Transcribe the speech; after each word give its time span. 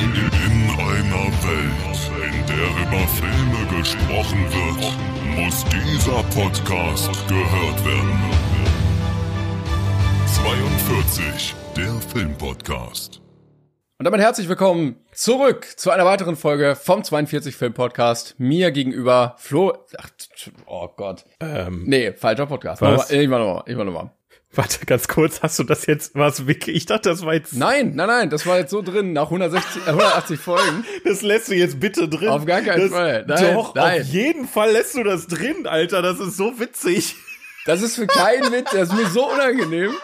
In 0.00 0.04
einer 0.04 1.26
Welt, 1.42 2.10
in 2.22 2.46
der 2.46 2.68
über 2.86 3.04
Filme 3.08 3.78
gesprochen 3.80 4.44
wird, 4.52 4.92
muss 5.36 5.64
dieser 5.64 6.22
Podcast 6.32 7.10
gehört 7.26 7.84
werden. 7.84 8.20
42, 10.26 11.56
der 11.76 11.92
Filmpodcast. 12.12 13.20
Und 13.98 14.04
damit 14.04 14.20
herzlich 14.20 14.48
willkommen 14.48 14.94
zurück 15.10 15.66
zu 15.76 15.90
einer 15.90 16.04
weiteren 16.04 16.36
Folge 16.36 16.76
vom 16.76 17.02
42 17.02 17.56
Film 17.56 17.74
Podcast. 17.74 18.36
Mir 18.38 18.70
gegenüber 18.70 19.34
Flo. 19.38 19.72
Ach, 19.98 20.10
oh 20.66 20.86
Gott. 20.96 21.24
Ähm, 21.40 21.82
Nee, 21.86 22.12
falscher 22.12 22.46
Podcast. 22.46 22.80
Was? 22.82 23.10
Ich 23.10 23.26
mach 23.26 23.40
nochmal. 23.40 23.64
Ich 23.66 23.74
mach 23.74 23.84
nochmal. 23.84 24.12
Warte, 24.52 24.86
ganz 24.86 25.08
kurz, 25.08 25.42
hast 25.42 25.58
du 25.58 25.64
das 25.64 25.86
jetzt, 25.86 26.14
was 26.14 26.46
Wiki? 26.46 26.70
Ich 26.70 26.86
dachte, 26.86 27.10
das 27.10 27.24
war 27.24 27.34
jetzt, 27.34 27.54
Nein, 27.54 27.92
nein, 27.94 28.08
nein, 28.08 28.30
das 28.30 28.46
war 28.46 28.58
jetzt 28.58 28.70
so 28.70 28.82
drin 28.82 29.12
nach 29.12 29.24
160, 29.24 29.82
äh, 29.86 29.90
180 29.90 30.40
Folgen. 30.40 30.84
das 31.04 31.22
lässt 31.22 31.48
du 31.48 31.54
jetzt 31.54 31.80
bitte 31.80 32.08
drin. 32.08 32.28
Auf 32.28 32.46
gar 32.46 32.60
keinen 32.62 32.80
das, 32.80 32.90
Fall. 32.90 33.24
Nein, 33.26 33.54
doch, 33.54 33.74
nein. 33.74 34.02
auf 34.02 34.08
jeden 34.08 34.48
Fall 34.48 34.72
lässt 34.72 34.94
du 34.94 35.04
das 35.04 35.26
drin, 35.26 35.66
Alter, 35.66 36.02
das 36.02 36.20
ist 36.20 36.36
so 36.36 36.58
witzig. 36.58 37.16
Das 37.66 37.82
ist 37.82 37.96
für 37.96 38.06
keinen 38.06 38.50
Witz, 38.52 38.70
das 38.70 38.88
ist 38.88 38.94
mir 38.94 39.06
so 39.08 39.30
unangenehm. 39.30 39.92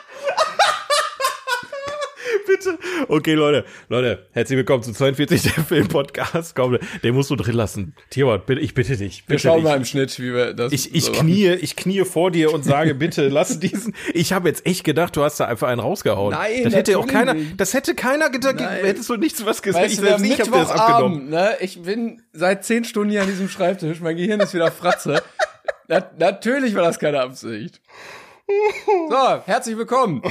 bitte. 2.64 2.78
Okay, 3.08 3.34
Leute, 3.34 3.64
Leute, 3.88 4.26
herzlich 4.32 4.56
willkommen 4.56 4.82
zu 4.82 4.92
42 4.92 5.42
der 5.42 5.64
Film-Podcast. 5.64 6.54
Komm, 6.54 6.78
den 7.02 7.14
musst 7.14 7.30
du 7.30 7.36
drin 7.36 7.54
lassen. 7.54 7.94
Tierwart, 8.10 8.46
bitte, 8.46 8.60
ich 8.60 8.74
bitte 8.74 8.96
dich. 8.96 9.24
Bitte 9.24 9.32
Wir 9.32 9.38
schauen 9.38 9.56
dich. 9.56 9.64
mal 9.64 9.76
im 9.76 9.84
Schnitt, 9.84 10.18
wie 10.18 10.32
wir 10.32 10.54
das 10.54 10.72
Ich, 10.72 10.94
ich 10.94 11.04
so 11.04 11.12
knie, 11.12 11.48
ich 11.48 11.76
knie 11.76 12.04
vor 12.04 12.30
dir 12.30 12.52
und 12.52 12.64
sage, 12.64 12.94
bitte 12.94 13.28
lass 13.28 13.60
diesen. 13.60 13.94
Ich 14.12 14.32
habe 14.32 14.48
jetzt 14.48 14.66
echt 14.66 14.84
gedacht, 14.84 15.16
du 15.16 15.22
hast 15.22 15.40
da 15.40 15.46
einfach 15.46 15.68
einen 15.68 15.80
rausgehauen. 15.80 16.32
Nein, 16.32 16.64
das 16.64 16.74
hätte 16.74 16.98
auch 16.98 17.06
keiner, 17.06 17.34
nicht. 17.34 17.60
das 17.60 17.74
hätte 17.74 17.94
keiner 17.94 18.30
gedacht, 18.30 18.60
hättest 18.60 19.08
du 19.08 19.16
nichts 19.16 19.44
was 19.44 19.62
gesagt. 19.62 19.84
Weißt 19.84 19.94
ich 19.94 20.00
selbst 20.00 20.22
nicht, 20.22 20.38
das 20.38 20.70
abgenommen. 20.70 21.28
Ne? 21.30 21.56
Ich 21.60 21.82
bin 21.82 22.22
seit 22.32 22.64
zehn 22.64 22.84
Stunden 22.84 23.10
hier 23.10 23.22
an 23.22 23.28
diesem 23.28 23.48
Schreibtisch. 23.48 24.00
Mein 24.00 24.16
Gehirn 24.16 24.40
ist 24.40 24.54
wieder 24.54 24.70
Fratze. 24.70 25.22
Na, 25.88 26.02
natürlich 26.18 26.74
war 26.74 26.82
das 26.82 26.98
keine 26.98 27.20
Absicht. 27.20 27.80
So, 29.10 29.42
herzlich 29.46 29.76
willkommen. 29.76 30.22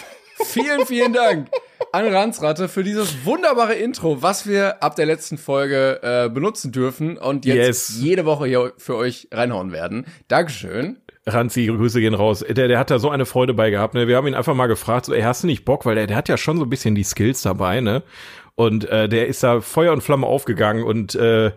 vielen, 0.44 0.86
vielen 0.86 1.12
Dank 1.12 1.48
an 1.92 2.06
Ranzratte 2.06 2.68
für 2.68 2.84
dieses 2.84 3.24
wunderbare 3.24 3.74
Intro, 3.74 4.22
was 4.22 4.46
wir 4.46 4.82
ab 4.82 4.96
der 4.96 5.06
letzten 5.06 5.38
Folge 5.38 6.00
äh, 6.02 6.28
benutzen 6.28 6.72
dürfen 6.72 7.16
und 7.18 7.44
jetzt 7.44 7.90
Yes. 7.90 7.96
jede 8.00 8.24
Woche 8.24 8.46
hier 8.46 8.72
für 8.78 8.96
euch 8.96 9.28
reinhauen 9.32 9.72
werden. 9.72 10.06
Dankeschön. 10.28 10.98
Ranzi, 11.26 11.66
Grüße 11.66 12.00
gehen 12.00 12.14
raus. 12.14 12.44
Der, 12.48 12.68
der 12.68 12.78
hat 12.78 12.90
da 12.90 12.98
so 12.98 13.08
eine 13.10 13.26
Freude 13.26 13.54
bei 13.54 13.70
gehabt. 13.70 13.94
Ne? 13.94 14.08
Wir 14.08 14.16
haben 14.16 14.26
ihn 14.26 14.34
einfach 14.34 14.54
mal 14.54 14.66
gefragt, 14.66 15.06
so, 15.06 15.14
ey, 15.14 15.22
hast 15.22 15.42
du 15.42 15.46
nicht 15.46 15.64
Bock? 15.64 15.86
Weil 15.86 15.94
der, 15.94 16.06
der 16.06 16.16
hat 16.16 16.28
ja 16.28 16.36
schon 16.36 16.56
so 16.58 16.64
ein 16.64 16.70
bisschen 16.70 16.94
die 16.94 17.04
Skills 17.04 17.42
dabei, 17.42 17.80
ne? 17.80 18.02
Und 18.54 18.84
äh, 18.88 19.08
der 19.08 19.28
ist 19.28 19.42
da 19.42 19.60
Feuer 19.60 19.92
und 19.92 20.02
Flamme 20.02 20.26
aufgegangen 20.26 20.82
und 20.84 21.14
äh, 21.14 21.52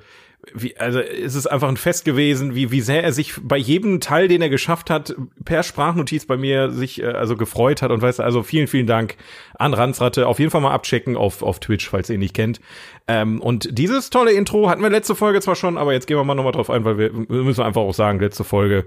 wie, 0.54 0.78
also 0.78 1.00
es 1.00 1.36
ist 1.36 1.48
einfach 1.48 1.68
ein 1.70 1.78
Fest 1.78 2.06
gewesen, 2.06 2.56
wie, 2.56 2.72
wie 2.72 2.82
sehr 2.82 3.04
er 3.04 3.12
sich 3.12 3.34
bei 3.42 3.58
jedem 3.58 4.00
Teil, 4.00 4.28
den 4.28 4.42
er 4.42 4.50
geschafft 4.50 4.90
hat, 4.90 5.16
per 5.44 5.64
Sprachnotiz 5.64 6.26
bei 6.26 6.38
mir 6.38 6.72
sich 6.72 7.02
äh, 7.02 7.08
also 7.08 7.36
gefreut 7.36 7.82
hat 7.82 7.92
und 7.92 8.02
weißt 8.02 8.20
du, 8.20 8.24
also 8.24 8.44
vielen, 8.44 8.68
vielen 8.68 8.88
Dank 8.88 9.16
an 9.58 9.74
Ranzratte. 9.74 10.28
Auf 10.28 10.40
jeden 10.40 10.52
Fall 10.52 10.62
mal 10.62 10.72
abchecken 10.74 11.16
auf, 11.18 11.42
auf 11.42 11.60
Twitch, 11.60 11.90
falls 11.90 12.10
ihr 12.10 12.16
ihn 12.16 12.20
nicht 12.20 12.34
kennt. 12.36 12.60
Ähm, 13.08 13.42
und 13.42 13.78
dieses 13.78 14.10
tolle 14.10 14.32
Intro 14.34 14.70
hatten 14.70 14.82
wir 14.82 14.90
letzte 14.90 15.16
Folge 15.16 15.42
zwar 15.42 15.56
schon, 15.56 15.78
aber 15.78 15.94
jetzt 15.94 16.08
gehen 16.08 16.18
wir 16.18 16.24
mal 16.24 16.36
nochmal 16.36 16.52
drauf 16.54 16.70
ein, 16.70 16.86
weil 16.86 16.98
wir 16.98 17.14
wir 17.14 17.44
müssen 17.44 17.64
einfach 17.64 17.82
auch 17.82 17.94
sagen, 17.94 18.20
letzte 18.20 18.44
Folge 18.44 18.86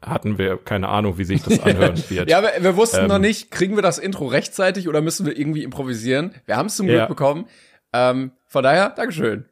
hatten 0.00 0.38
wir 0.38 0.58
keine 0.58 0.88
Ahnung, 0.88 1.18
wie 1.18 1.24
sich 1.24 1.42
das 1.42 1.60
anhören 1.64 2.02
wird. 2.08 2.30
Ja, 2.30 2.42
wir, 2.42 2.52
wir 2.62 2.76
wussten 2.76 3.02
Ähm. 3.02 3.08
noch 3.08 3.18
nicht, 3.18 3.50
kriegen 3.50 3.76
wir 3.76 3.82
das 3.82 3.98
Intro 3.98 4.26
rechtzeitig 4.26 4.88
oder 4.88 5.00
müssen 5.00 5.26
wir 5.26 5.36
irgendwie 5.36 5.64
improvisieren? 5.64 6.34
Wir 6.46 6.56
haben 6.56 6.66
es 6.66 6.76
zum 6.76 6.86
Ja. 6.86 7.06
Glück 7.06 7.08
bekommen. 7.08 7.46
Ähm, 7.92 8.32
von 8.46 8.62
daher, 8.62 8.90
Dankeschön. 8.90 9.46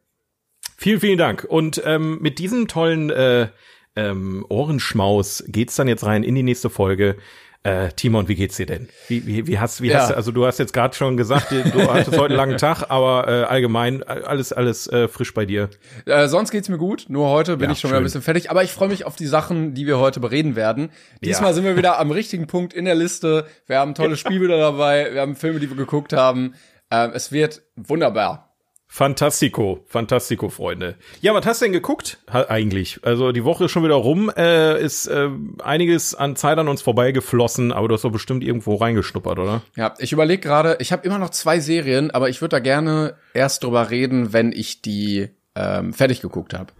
Vielen, 0.77 0.99
vielen 0.99 1.17
Dank. 1.17 1.43
Und 1.43 1.81
ähm, 1.85 2.19
mit 2.21 2.39
diesem 2.39 2.67
tollen 2.67 3.09
äh, 3.09 3.47
ähm, 3.95 4.45
Ohrenschmaus 4.47 5.43
geht's 5.47 5.75
dann 5.75 5.87
jetzt 5.87 6.05
rein 6.05 6.23
in 6.23 6.35
die 6.35 6.43
nächste 6.43 6.69
Folge. 6.69 7.17
Äh, 7.63 7.89
Timon, 7.95 8.27
wie 8.27 8.35
geht's 8.35 8.55
dir 8.57 8.67
denn? 8.67 8.87
Wie, 9.07 9.25
wie, 9.25 9.47
wie 9.47 9.57
hast, 9.59 9.81
wie 9.81 9.87
Ja. 9.87 10.01
hast 10.01 10.11
du, 10.11 10.15
also 10.15 10.31
du 10.31 10.45
hast 10.45 10.59
jetzt 10.59 10.71
gerade 10.73 10.95
schon 10.95 11.17
gesagt, 11.17 11.51
du 11.51 11.91
hattest 11.91 12.11
heute 12.17 12.25
einen 12.27 12.35
langen 12.35 12.57
Tag, 12.59 12.83
aber 12.89 13.27
äh, 13.27 13.43
allgemein 13.45 14.03
äh, 14.03 14.05
alles, 14.05 14.53
alles 14.53 14.87
äh, 14.87 15.07
frisch 15.07 15.33
bei 15.33 15.45
dir. 15.45 15.69
Äh, 16.05 16.27
sonst 16.27 16.51
geht's 16.51 16.69
mir 16.69 16.77
gut. 16.77 17.07
Nur 17.09 17.27
heute 17.29 17.57
bin 17.57 17.65
Ja, 17.69 17.73
ich 17.73 17.79
schon 17.79 17.89
wieder 17.89 17.97
ein 17.99 18.03
bisschen 18.03 18.21
fertig. 18.21 18.51
Aber 18.51 18.63
ich 18.63 18.71
freue 18.71 18.87
mich 18.87 19.03
auf 19.05 19.15
die 19.15 19.25
Sachen, 19.25 19.73
die 19.73 19.87
wir 19.87 19.97
heute 19.97 20.19
bereden 20.19 20.55
werden. 20.55 20.91
Diesmal 21.23 21.49
Ja. 21.49 21.53
sind 21.55 21.65
wir 21.65 21.75
wieder 21.75 21.99
am 21.99 22.11
richtigen 22.11 22.45
Punkt 22.45 22.73
in 22.73 22.85
der 22.85 22.95
Liste. 22.95 23.47
Wir 23.65 23.79
haben 23.79 23.95
tolle 23.95 24.15
Spielbilder 24.17 24.59
dabei. 24.59 25.09
Wir 25.13 25.21
haben 25.21 25.35
Filme, 25.35 25.59
die 25.59 25.67
wir 25.69 25.75
geguckt 25.75 26.13
haben. 26.13 26.53
Ähm, 26.91 27.11
es 27.15 27.31
wird 27.31 27.63
wunderbar. 27.75 28.46
Fantastico, 28.89 29.83
Fantastico, 29.85 30.49
Freunde. 30.49 30.95
Ja, 31.21 31.33
was 31.33 31.45
hast 31.45 31.61
du 31.61 31.65
denn 31.65 31.73
geguckt 31.73 32.17
eigentlich? 32.27 32.99
Also 33.03 33.31
die 33.31 33.43
Woche 33.43 33.65
ist 33.65 33.71
schon 33.71 33.83
wieder 33.83 33.95
rum, 33.95 34.31
äh, 34.35 34.81
ist 34.81 35.07
äh, 35.07 35.29
einiges 35.63 36.15
an 36.15 36.35
Zeit 36.35 36.57
an 36.57 36.67
uns 36.67 36.81
vorbeigeflossen, 36.81 37.71
aber 37.73 37.89
du 37.89 37.93
hast 37.95 38.05
doch 38.05 38.11
bestimmt 38.11 38.43
irgendwo 38.43 38.75
reingeschnuppert, 38.75 39.39
oder? 39.39 39.61
Ja, 39.75 39.93
ich 39.99 40.13
überlege 40.13 40.41
gerade, 40.41 40.77
ich 40.79 40.91
habe 40.91 41.05
immer 41.05 41.19
noch 41.19 41.29
zwei 41.31 41.59
Serien, 41.59 42.11
aber 42.11 42.29
ich 42.29 42.41
würde 42.41 42.55
da 42.55 42.59
gerne 42.59 43.15
erst 43.33 43.63
drüber 43.63 43.91
reden, 43.91 44.31
wenn 44.33 44.51
ich 44.51 44.81
die 44.81 45.29
ähm, 45.55 45.93
fertig 45.93 46.21
geguckt 46.21 46.53
habe. 46.53 46.71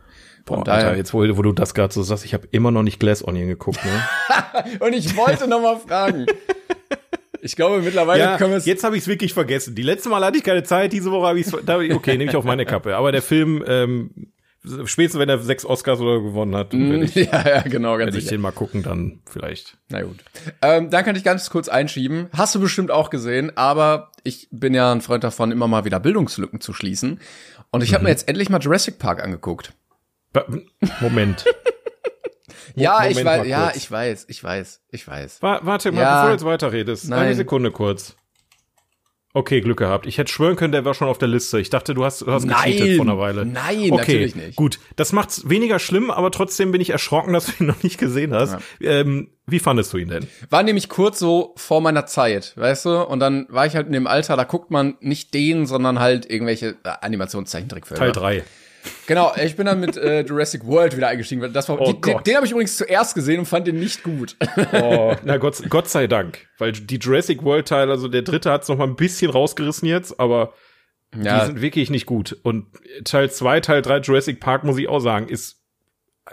Boah. 0.46 0.66
Alter, 0.66 0.96
jetzt 0.96 1.14
wo, 1.14 1.20
wo 1.20 1.42
du 1.42 1.52
das 1.52 1.74
gerade 1.74 1.94
so 1.94 2.04
sagst, 2.04 2.24
ich 2.24 2.34
habe 2.34 2.48
immer 2.52 2.72
noch 2.72 2.84
nicht 2.84 3.02
Glass 3.02 3.22
Onion 3.28 3.48
geguckt, 3.48 3.80
ne? 3.84 4.80
Und 4.80 4.94
ich 4.94 5.18
wollte 5.18 5.48
noch 5.48 5.62
mal 5.62 5.78
fragen. 5.78 6.26
Ich 7.48 7.56
glaube, 7.56 7.82
mittlerweile 7.82 8.22
ja, 8.22 8.38
können 8.38 8.52
wir 8.52 8.58
es. 8.58 8.66
jetzt 8.66 8.84
habe 8.84 8.98
ich 8.98 9.04
es 9.04 9.08
wirklich 9.08 9.34
vergessen. 9.34 9.74
Die 9.74 9.82
letzte 9.82 10.10
Mal 10.10 10.24
hatte 10.24 10.38
ich 10.38 10.44
keine 10.44 10.64
Zeit, 10.64 10.92
diese 10.92 11.12
Woche 11.12 11.28
habe 11.28 11.40
ich 11.40 11.48
es. 11.48 11.54
Okay, 11.54 12.18
nehme 12.18 12.30
ich 12.30 12.36
auf 12.36 12.44
meine 12.44 12.66
Kappe. 12.66 12.98
Aber 12.98 13.14
der 13.14 13.22
Film, 13.22 13.64
ähm, 13.66 14.12
spätestens 14.84 15.22
wenn 15.22 15.30
er 15.30 15.40
sechs 15.40 15.66
Oscars 15.66 16.02
oder 16.02 16.20
gewonnen 16.20 16.54
hat, 16.58 16.74
werde 16.74 17.06
ich, 17.06 17.16
ja, 17.16 17.48
ja, 17.48 17.62
genau, 17.62 17.94
ganz 17.98 18.08
werd 18.08 18.16
ich 18.16 18.24
sicher. 18.26 18.36
den 18.36 18.42
mal 18.42 18.52
gucken, 18.52 18.84
dann 18.84 19.22
vielleicht. 19.32 19.78
Na 19.88 20.02
gut. 20.02 20.18
Ähm, 20.62 20.90
dann 20.90 21.06
kann 21.06 21.16
ich 21.16 21.24
ganz 21.24 21.50
kurz 21.50 21.70
einschieben. 21.70 22.28
Hast 22.34 22.54
du 22.54 22.60
bestimmt 22.60 22.92
auch 22.92 23.10
gesehen, 23.10 23.56
aber 23.56 24.12
ich 24.26 24.50
bin 24.52 24.74
ja 24.74 24.92
ein 24.92 25.00
Freund 25.00 25.24
davon, 25.24 25.54
immer 25.54 25.70
mal 25.70 25.86
wieder 25.86 26.02
Bildungslücken 26.02 26.60
zu 26.60 26.74
schließen. 26.74 27.22
Und 27.72 27.82
ich 27.82 27.94
habe 27.94 28.04
mir 28.04 28.10
jetzt 28.10 28.28
endlich 28.28 28.50
mal 28.50 28.60
Jurassic 28.60 29.00
Park 29.00 29.24
angeguckt. 29.24 29.72
Moment. 31.00 31.46
Ja, 32.76 32.94
Moment 33.00 33.18
ich 33.18 33.26
weiß, 33.26 33.48
ja, 33.48 33.72
ich 33.76 33.92
weiß, 33.92 34.26
ich 34.30 34.44
weiß, 34.44 34.82
ich 34.92 35.08
weiß. 35.08 35.42
Wa- 35.42 35.60
Warte 35.64 35.92
mal, 35.92 36.02
Ja. 36.02 36.16
bevor 36.16 36.28
du 36.28 36.34
jetzt 36.34 36.46
weiterredest. 36.46 37.10
Nein. 37.10 37.20
Eine 37.20 37.36
Sekunde 37.36 37.72
kurz. 37.72 38.16
Okay, 39.34 39.62
Glück 39.62 39.78
gehabt. 39.78 40.08
Ich 40.08 40.18
hätte 40.18 40.32
schwören 40.32 40.56
können, 40.56 40.72
der 40.72 40.84
war 40.84 40.96
schon 40.96 41.08
auf 41.08 41.20
der 41.20 41.28
Liste. 41.28 41.60
Ich 41.60 41.70
dachte, 41.70 41.94
du 41.94 42.04
hast, 42.04 42.22
du 42.22 42.32
hast 42.32 42.46
Nein. 42.46 42.72
gecheatet 42.72 42.96
vor 42.98 43.06
einer 43.06 43.20
Weile. 43.20 43.46
Nein, 43.46 43.92
okay, 43.92 43.98
natürlich 43.98 44.36
nicht. 44.36 44.56
Gut, 44.56 44.80
das 44.96 45.12
macht's 45.14 45.48
weniger 45.48 45.78
schlimm, 45.78 46.10
aber 46.10 46.32
trotzdem 46.32 46.72
bin 46.72 46.82
ich 46.82 46.90
erschrocken, 46.90 47.34
dass 47.34 47.46
du 47.46 47.52
ihn 47.64 47.68
noch 47.68 47.84
nicht 47.84 48.00
gesehen 48.00 48.34
hast. 48.34 48.58
Ähm, 48.82 49.30
wie 49.46 49.60
fandest 49.60 49.94
du 49.94 49.98
ihn 49.98 50.10
denn? 50.10 50.28
War 50.50 50.64
nämlich 50.64 50.90
kurz 50.90 51.20
so 51.20 51.54
vor 51.56 51.82
meiner 51.82 52.08
Zeit, 52.08 52.54
weißt 52.56 52.86
du? 52.86 53.04
Und 53.04 53.20
dann 53.20 53.46
war 53.50 53.68
ich 53.68 53.76
halt 53.76 53.86
in 53.86 53.94
dem 53.94 54.08
Alter, 54.08 54.38
da 54.38 54.44
guckt 54.44 54.72
man 54.72 54.96
nicht 55.02 55.34
den, 55.36 55.68
sondern 55.68 56.00
halt 56.00 56.28
irgendwelche 56.28 56.70
äh, 56.84 56.90
Animationszeichentrickfilme. 57.02 58.00
Teil 58.00 58.12
3. 58.14 58.44
Genau, 59.06 59.32
ich 59.42 59.56
bin 59.56 59.66
dann 59.66 59.80
mit 59.80 59.98
äh, 59.98 60.22
Jurassic 60.22 60.66
World 60.66 60.96
wieder 60.96 61.08
eingestiegen. 61.08 61.42
weil 61.42 61.52
Das 61.52 61.70
war, 61.70 61.80
Oh 61.80 61.94
die, 61.94 62.02
den, 62.02 62.24
den 62.24 62.36
habe 62.36 62.46
ich 62.46 62.52
übrigens 62.52 62.78
zuerst 62.78 63.16
gesehen 63.16 63.40
und 63.40 63.46
fand 63.46 63.68
den 63.68 63.80
nicht 63.80 64.04
gut. 64.04 64.36
Oh, 64.74 65.16
na 65.24 65.38
Gott, 65.38 65.62
Gott 65.70 65.90
sei 65.90 66.08
Dank. 66.08 66.48
Weil 66.58 66.74
die 66.74 66.98
Jurassic 66.98 67.44
World 67.44 67.68
Teil, 67.68 67.90
also 67.90 68.08
der 68.08 68.22
dritte 68.22 68.52
hat's 68.52 68.68
noch 68.68 68.78
mal 68.78 68.88
ein 68.88 68.96
bisschen 68.96 69.32
rausgerissen 69.32 69.88
jetzt, 69.88 70.20
aber 70.20 70.54
die 71.14 71.46
sind 71.46 71.62
wirklich 71.62 71.90
nicht 71.90 72.06
gut. 72.06 72.38
Und 72.44 72.68
Teil 73.06 73.32
2, 73.32 73.62
Teil 73.62 73.82
3 73.82 74.00
Jurassic 74.00 74.40
Park, 74.40 74.64
muss 74.64 74.78
ich 74.78 74.88
auch 74.90 75.00
sagen, 75.00 75.30
ist 75.30 75.62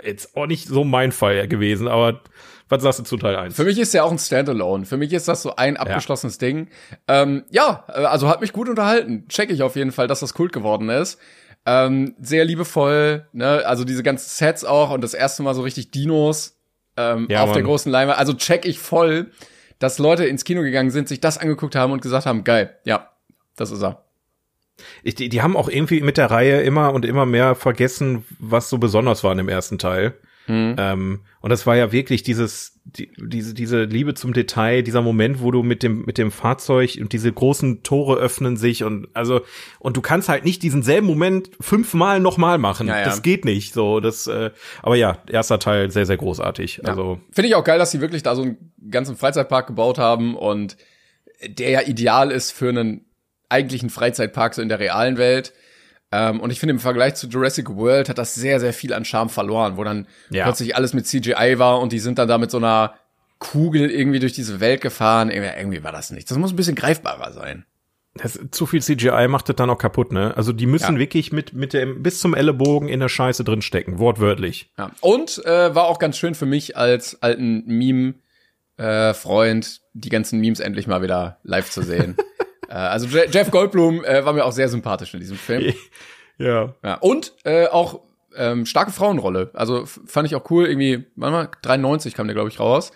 jetzt 0.02 0.36
auch 0.36 0.46
nicht 0.46 0.66
so 0.66 0.82
mein 0.84 1.12
Fall 1.12 1.46
gewesen, 1.46 1.86
aber 1.86 2.22
was 2.68 2.82
sagst 2.82 2.98
du 2.98 3.04
zu 3.04 3.16
Teil 3.16 3.36
1? 3.36 3.54
Für 3.54 3.64
mich 3.64 3.78
ist 3.78 3.94
der 3.94 4.04
auch 4.04 4.10
ein 4.10 4.18
Standalone. 4.18 4.86
Für 4.86 4.96
mich 4.96 5.12
ist 5.12 5.28
das 5.28 5.42
so 5.42 5.54
ein 5.54 5.76
abgeschlossenes 5.76 6.38
Ding. 6.38 6.68
Ähm, 7.06 7.44
ja, 7.50 7.84
äh, 7.88 8.04
also 8.04 8.28
hat 8.28 8.40
mich 8.40 8.52
gut 8.52 8.68
unterhalten. 8.68 9.28
Check 9.28 9.50
ich 9.50 9.62
auf 9.62 9.76
jeden 9.76 9.92
Fall, 9.92 10.08
dass 10.08 10.20
das 10.20 10.34
Kult 10.34 10.52
geworden 10.52 10.88
ist. 10.88 11.20
Ähm, 11.66 12.14
sehr 12.20 12.44
liebevoll, 12.44 13.26
ne? 13.32 13.62
Also 13.64 13.84
diese 13.84 14.02
ganzen 14.02 14.28
Sets 14.28 14.64
auch 14.64 14.90
und 14.90 15.00
das 15.02 15.14
erste 15.14 15.42
Mal 15.42 15.54
so 15.54 15.62
richtig 15.62 15.90
Dinos 15.90 16.58
ähm, 16.96 17.26
Ja, 17.30 17.42
auf 17.42 17.52
der 17.52 17.62
Mann. 17.62 17.70
großen 17.70 17.90
Leinwand. 17.90 18.18
Also 18.18 18.34
check 18.34 18.66
ich 18.66 18.78
voll, 18.78 19.30
dass 19.78 19.98
Leute 19.98 20.26
ins 20.26 20.44
Kino 20.44 20.62
gegangen 20.62 20.90
sind, 20.90 21.08
sich 21.08 21.20
das 21.20 21.38
angeguckt 21.38 21.74
haben 21.74 21.92
und 21.92 22.02
gesagt 22.02 22.26
haben, 22.26 22.44
geil, 22.44 22.76
ja, 22.84 23.10
das 23.56 23.70
ist 23.70 23.82
er. 23.82 24.04
Ich, 25.02 25.14
die, 25.14 25.28
die 25.28 25.40
haben 25.40 25.56
auch 25.56 25.68
irgendwie 25.68 26.00
mit 26.00 26.16
der 26.16 26.30
Reihe 26.30 26.60
immer 26.62 26.92
und 26.92 27.04
immer 27.04 27.26
mehr 27.26 27.54
vergessen, 27.54 28.24
was 28.38 28.68
so 28.68 28.78
besonders 28.78 29.22
war 29.24 29.32
in 29.32 29.38
dem 29.38 29.48
ersten 29.48 29.78
Teil. 29.78 30.14
Ähm, 30.48 31.20
und 31.40 31.50
das 31.50 31.66
war 31.66 31.76
ja 31.76 31.90
wirklich 31.90 32.22
dieses, 32.22 32.80
die, 32.84 33.10
diese, 33.16 33.54
diese 33.54 33.84
Liebe 33.84 34.14
zum 34.14 34.32
Detail, 34.32 34.82
dieser 34.82 35.00
Moment, 35.00 35.40
wo 35.40 35.50
du 35.50 35.62
mit 35.62 35.82
dem, 35.82 36.04
mit 36.04 36.18
dem 36.18 36.30
Fahrzeug 36.30 36.98
und 37.00 37.12
diese 37.12 37.32
großen 37.32 37.82
Tore 37.82 38.16
öffnen 38.16 38.56
sich 38.56 38.84
und 38.84 39.08
also, 39.14 39.40
und 39.78 39.96
du 39.96 40.02
kannst 40.02 40.28
halt 40.28 40.44
nicht 40.44 40.62
diesen 40.62 40.82
selben 40.82 41.06
Moment 41.06 41.50
fünfmal 41.60 42.20
nochmal 42.20 42.58
machen. 42.58 42.88
Ja, 42.88 42.98
ja. 42.98 43.04
Das 43.04 43.22
geht 43.22 43.44
nicht. 43.44 43.72
So, 43.72 44.00
das, 44.00 44.26
äh, 44.26 44.50
aber 44.82 44.96
ja, 44.96 45.18
erster 45.30 45.58
Teil 45.58 45.90
sehr, 45.90 46.06
sehr 46.06 46.18
großartig. 46.18 46.86
Also, 46.86 47.20
Finde 47.30 47.48
ich 47.48 47.54
auch 47.54 47.64
geil, 47.64 47.78
dass 47.78 47.90
sie 47.90 48.00
wirklich 48.00 48.22
da 48.22 48.36
so 48.36 48.42
einen 48.42 48.72
ganzen 48.90 49.16
Freizeitpark 49.16 49.66
gebaut 49.66 49.98
haben 49.98 50.36
und 50.36 50.76
der 51.46 51.70
ja 51.70 51.80
ideal 51.82 52.30
ist 52.30 52.52
für 52.52 52.68
einen 52.68 53.06
eigentlichen 53.48 53.90
Freizeitpark 53.90 54.54
so 54.54 54.62
in 54.62 54.68
der 54.68 54.78
realen 54.78 55.16
Welt. 55.16 55.52
Ähm, 56.16 56.38
und 56.40 56.50
ich 56.50 56.60
finde, 56.60 56.74
im 56.74 56.78
Vergleich 56.78 57.14
zu 57.16 57.26
Jurassic 57.26 57.68
World 57.74 58.08
hat 58.08 58.18
das 58.18 58.34
sehr, 58.34 58.60
sehr 58.60 58.72
viel 58.72 58.92
an 58.92 59.04
Charme 59.04 59.30
verloren, 59.30 59.76
wo 59.76 59.82
dann 59.84 60.06
Ja. 60.30 60.44
plötzlich 60.44 60.76
alles 60.76 60.92
mit 60.94 61.06
CGI 61.06 61.58
war 61.58 61.80
und 61.80 61.92
die 61.92 61.98
sind 61.98 62.18
dann 62.18 62.28
da 62.28 62.38
mit 62.38 62.50
so 62.52 62.58
einer 62.58 62.94
Kugel 63.38 63.90
irgendwie 63.90 64.20
durch 64.20 64.32
diese 64.34 64.60
Welt 64.60 64.80
gefahren. 64.80 65.30
Irgendwie, 65.30 65.50
irgendwie 65.58 65.82
war 65.82 65.92
das 65.92 66.10
nichts. 66.12 66.28
Das 66.28 66.38
muss 66.38 66.52
ein 66.52 66.56
bisschen 66.56 66.76
greifbarer 66.76 67.32
sein. 67.32 67.64
Das, 68.16 68.38
zu 68.52 68.66
viel 68.66 68.80
CGI 68.80 69.26
macht 69.26 69.48
das 69.48 69.56
dann 69.56 69.68
auch 69.70 69.78
kaputt, 69.78 70.12
ne? 70.12 70.36
Also 70.36 70.52
die 70.52 70.66
müssen 70.66 70.92
Ja. 70.94 70.98
wirklich 71.00 71.32
mit, 71.32 71.52
mit 71.52 71.72
dem, 71.72 72.00
bis 72.04 72.20
zum 72.20 72.34
Ellenbogen 72.34 72.88
in 72.88 73.00
der 73.00 73.08
Scheiße 73.08 73.42
drinstecken, 73.42 73.98
wortwörtlich. 73.98 74.70
Ja. 74.78 74.92
Und 75.00 75.44
äh, 75.44 75.74
war 75.74 75.86
auch 75.88 75.98
ganz 75.98 76.16
schön 76.16 76.36
für 76.36 76.46
mich 76.46 76.76
als 76.76 77.20
alten 77.22 77.64
Meme-Freund, 78.76 79.80
die 79.94 80.08
ganzen 80.10 80.38
Memes 80.40 80.60
endlich 80.60 80.86
mal 80.86 81.02
wieder 81.02 81.38
live 81.42 81.70
zu 81.70 81.82
sehen. 81.82 82.16
äh, 82.68 82.72
also 82.74 83.06
Je 83.06 83.26
Jeff 83.30 83.50
Goldblum 83.50 84.04
äh, 84.04 84.24
war 84.24 84.32
mir 84.32 84.44
auch 84.44 84.52
sehr 84.52 84.68
sympathisch 84.68 85.14
in 85.14 85.20
diesem 85.20 85.36
Film. 85.36 85.74
Ja. 86.36 86.74
Ja. 86.82 86.94
Und 86.96 87.32
äh, 87.44 87.68
auch 87.68 88.00
ähm, 88.34 88.66
starke 88.66 88.90
Frauenrolle. 88.90 89.52
Also 89.54 89.84
fand 89.86 90.26
ich 90.26 90.34
auch 90.34 90.50
cool. 90.50 90.66
Irgendwie, 90.66 91.04
warte 91.14 91.32
mal, 91.32 91.48
93 91.62 92.12
kam 92.12 92.26
der, 92.26 92.34
glaube 92.34 92.48
ich, 92.48 92.58
raus. 92.58 92.90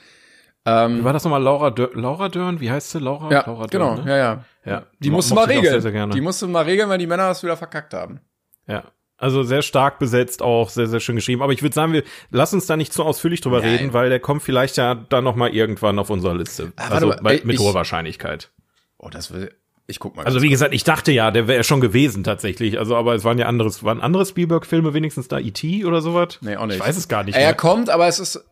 Wie 0.64 1.04
war 1.04 1.12
das 1.12 1.22
nochmal? 1.22 1.40
Laura, 1.42 1.70
Dör 1.70 1.90
Laura 1.94 2.28
Dörn? 2.28 2.60
Wie 2.60 2.68
heißt 2.70 2.90
sie? 2.90 2.98
Laura? 2.98 3.30
Ja, 3.32 3.44
Laura 3.46 3.66
genau, 3.66 3.94
Dörn, 3.94 4.04
ne? 4.04 4.10
ja, 4.10 4.16
ja. 4.16 4.44
Ja. 4.66 4.82
Die 4.98 5.08
musste 5.08 5.34
mal 5.34 5.44
regeln. 5.44 5.80
Sehr, 5.80 5.92
sehr. 5.92 6.06
Die 6.08 6.20
musste 6.20 6.46
mal 6.48 6.64
regeln, 6.64 6.88
weil 6.90 6.98
die 6.98 7.06
Männer 7.06 7.28
das 7.28 7.42
wieder 7.44 7.56
verkackt 7.56 7.94
haben. 7.94 8.20
Ja. 8.66 8.82
Also 9.16 9.44
sehr 9.44 9.62
stark 9.62 9.98
besetzt, 9.98 10.42
auch 10.42 10.68
sehr, 10.68 10.86
sehr 10.86 11.00
schön 11.00 11.16
geschrieben. 11.16 11.42
Aber 11.42 11.52
ich 11.52 11.62
würde 11.62 11.74
sagen, 11.74 11.92
wir 11.92 12.02
lass 12.30 12.52
uns 12.52 12.66
da 12.66 12.76
nicht 12.76 12.92
zu 12.92 13.02
ausführlich 13.02 13.40
drüber 13.40 13.60
Nein. 13.60 13.76
reden, 13.76 13.92
weil 13.92 14.10
der 14.10 14.20
kommt 14.20 14.42
vielleicht 14.42 14.76
ja 14.76 14.94
dann 14.94 15.24
noch 15.24 15.36
mal 15.36 15.48
irgendwann 15.54 15.98
auf 15.98 16.10
unserer 16.10 16.34
Liste. 16.34 16.72
Ah, 16.76 16.88
also 16.90 17.06
mal, 17.08 17.20
bei, 17.22 17.36
ey, 17.36 17.40
mit 17.44 17.54
ich- 17.54 17.60
hoher 17.62 17.74
Wahrscheinlichkeit. 17.74 18.50
Oh, 18.98 19.08
das 19.08 19.32
will. 19.32 19.54
Ich 19.86 20.00
guck 20.00 20.16
mal. 20.16 20.26
Also 20.26 20.42
wie 20.42 20.50
gesagt, 20.50 20.74
ich 20.74 20.84
dachte 20.84 21.12
ja, 21.12 21.30
der 21.30 21.48
wäre 21.48 21.64
schon 21.64 21.80
gewesen 21.80 22.22
tatsächlich. 22.22 22.78
Also 22.78 22.94
aber 22.94 23.14
es 23.14 23.24
waren 23.24 23.38
ja 23.38 23.46
anderes, 23.46 23.82
waren 23.84 24.02
andere 24.02 24.26
Spielberg-Filme 24.26 24.92
wenigstens 24.92 25.28
da, 25.28 25.38
E.T. 25.38 25.84
oder 25.86 26.02
sowas? 26.02 26.38
nee, 26.42 26.56
auch 26.56 26.66
nicht. 26.66 26.76
Ich 26.76 26.82
weiß 26.82 26.96
es 26.96 27.08
gar 27.08 27.24
nicht 27.24 27.36
Er 27.36 27.40
mehr. 27.46 27.54
kommt, 27.54 27.88
aber 27.88 28.06
es 28.06 28.18
ist. 28.18 28.44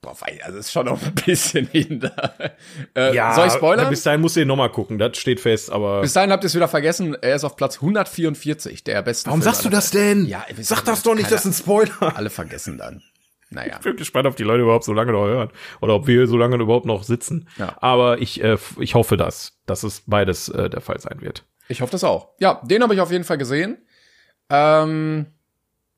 Boah, 0.00 0.14
wei- 0.20 0.38
also 0.44 0.58
es 0.58 0.66
ist 0.66 0.72
schon 0.72 0.86
noch 0.86 1.00
ein 1.02 1.14
bisschen 1.26 1.66
hinter. 1.66 2.34
Äh, 2.94 3.12
soll 3.34 3.46
ich 3.48 3.52
spoilern? 3.52 3.90
Bis 3.90 4.02
dahin 4.04 4.20
musst 4.20 4.36
du 4.36 4.40
ihn 4.40 4.46
noch 4.48 4.56
mal 4.56 4.68
gucken, 4.70 4.98
das 4.98 5.18
steht 5.18 5.40
fest, 5.40 5.70
aber. 5.70 6.00
Bis 6.02 6.12
dahin 6.12 6.30
habt 6.32 6.42
ihr 6.44 6.46
es 6.46 6.54
wieder 6.54 6.68
vergessen. 6.68 7.16
Er 7.20 7.34
ist 7.36 7.44
auf 7.44 7.56
Platz 7.56 7.76
144 7.76 8.82
der 8.84 9.02
besten. 9.02 9.26
Warum 9.28 9.42
Filme 9.42 9.52
sagst 9.54 9.64
du 9.64 9.70
das 9.70 9.90
denn? 9.90 10.24
Ja, 10.26 10.44
Sag 10.60 10.84
das 10.84 11.02
doch 11.02 11.14
nicht, 11.14 11.30
das 11.30 11.44
ist 11.44 11.46
ein 11.46 11.52
Spoiler. 11.62 12.16
Alle 12.16 12.30
vergessen 12.30 12.78
dann. 12.78 13.02
Naja. 13.52 13.74
Ich 13.76 13.84
bin 13.84 13.96
gespannt, 13.96 14.26
ob 14.26 14.36
die 14.36 14.42
Leute 14.44 14.62
überhaupt 14.62 14.84
so 14.84 14.92
lange 14.92 15.12
noch 15.12 15.24
hören. 15.24 15.50
Oder 15.80 15.94
ob 15.94 16.06
wir 16.06 16.26
so 16.26 16.36
lange 16.36 16.56
überhaupt 16.56 16.86
noch 16.86 17.02
sitzen. 17.02 17.48
Ja. 17.58 17.76
Aber 17.80 18.20
ich, 18.20 18.42
äh, 18.42 18.56
ich 18.78 18.94
hoffe, 18.94 19.16
dass, 19.16 19.60
dass 19.66 19.82
es 19.82 20.02
beides 20.06 20.48
äh, 20.48 20.70
der 20.70 20.80
Fall 20.80 20.98
sein 21.00 21.20
wird. 21.20 21.44
Ich 21.68 21.80
hoffe 21.80 21.92
das 21.92 22.04
auch. 22.04 22.30
Ja, 22.38 22.60
den 22.64 22.82
habe 22.82 22.94
ich 22.94 23.00
auf 23.00 23.10
jeden 23.12 23.24
Fall 23.24 23.38
gesehen. 23.38 23.78
Ähm, 24.50 25.26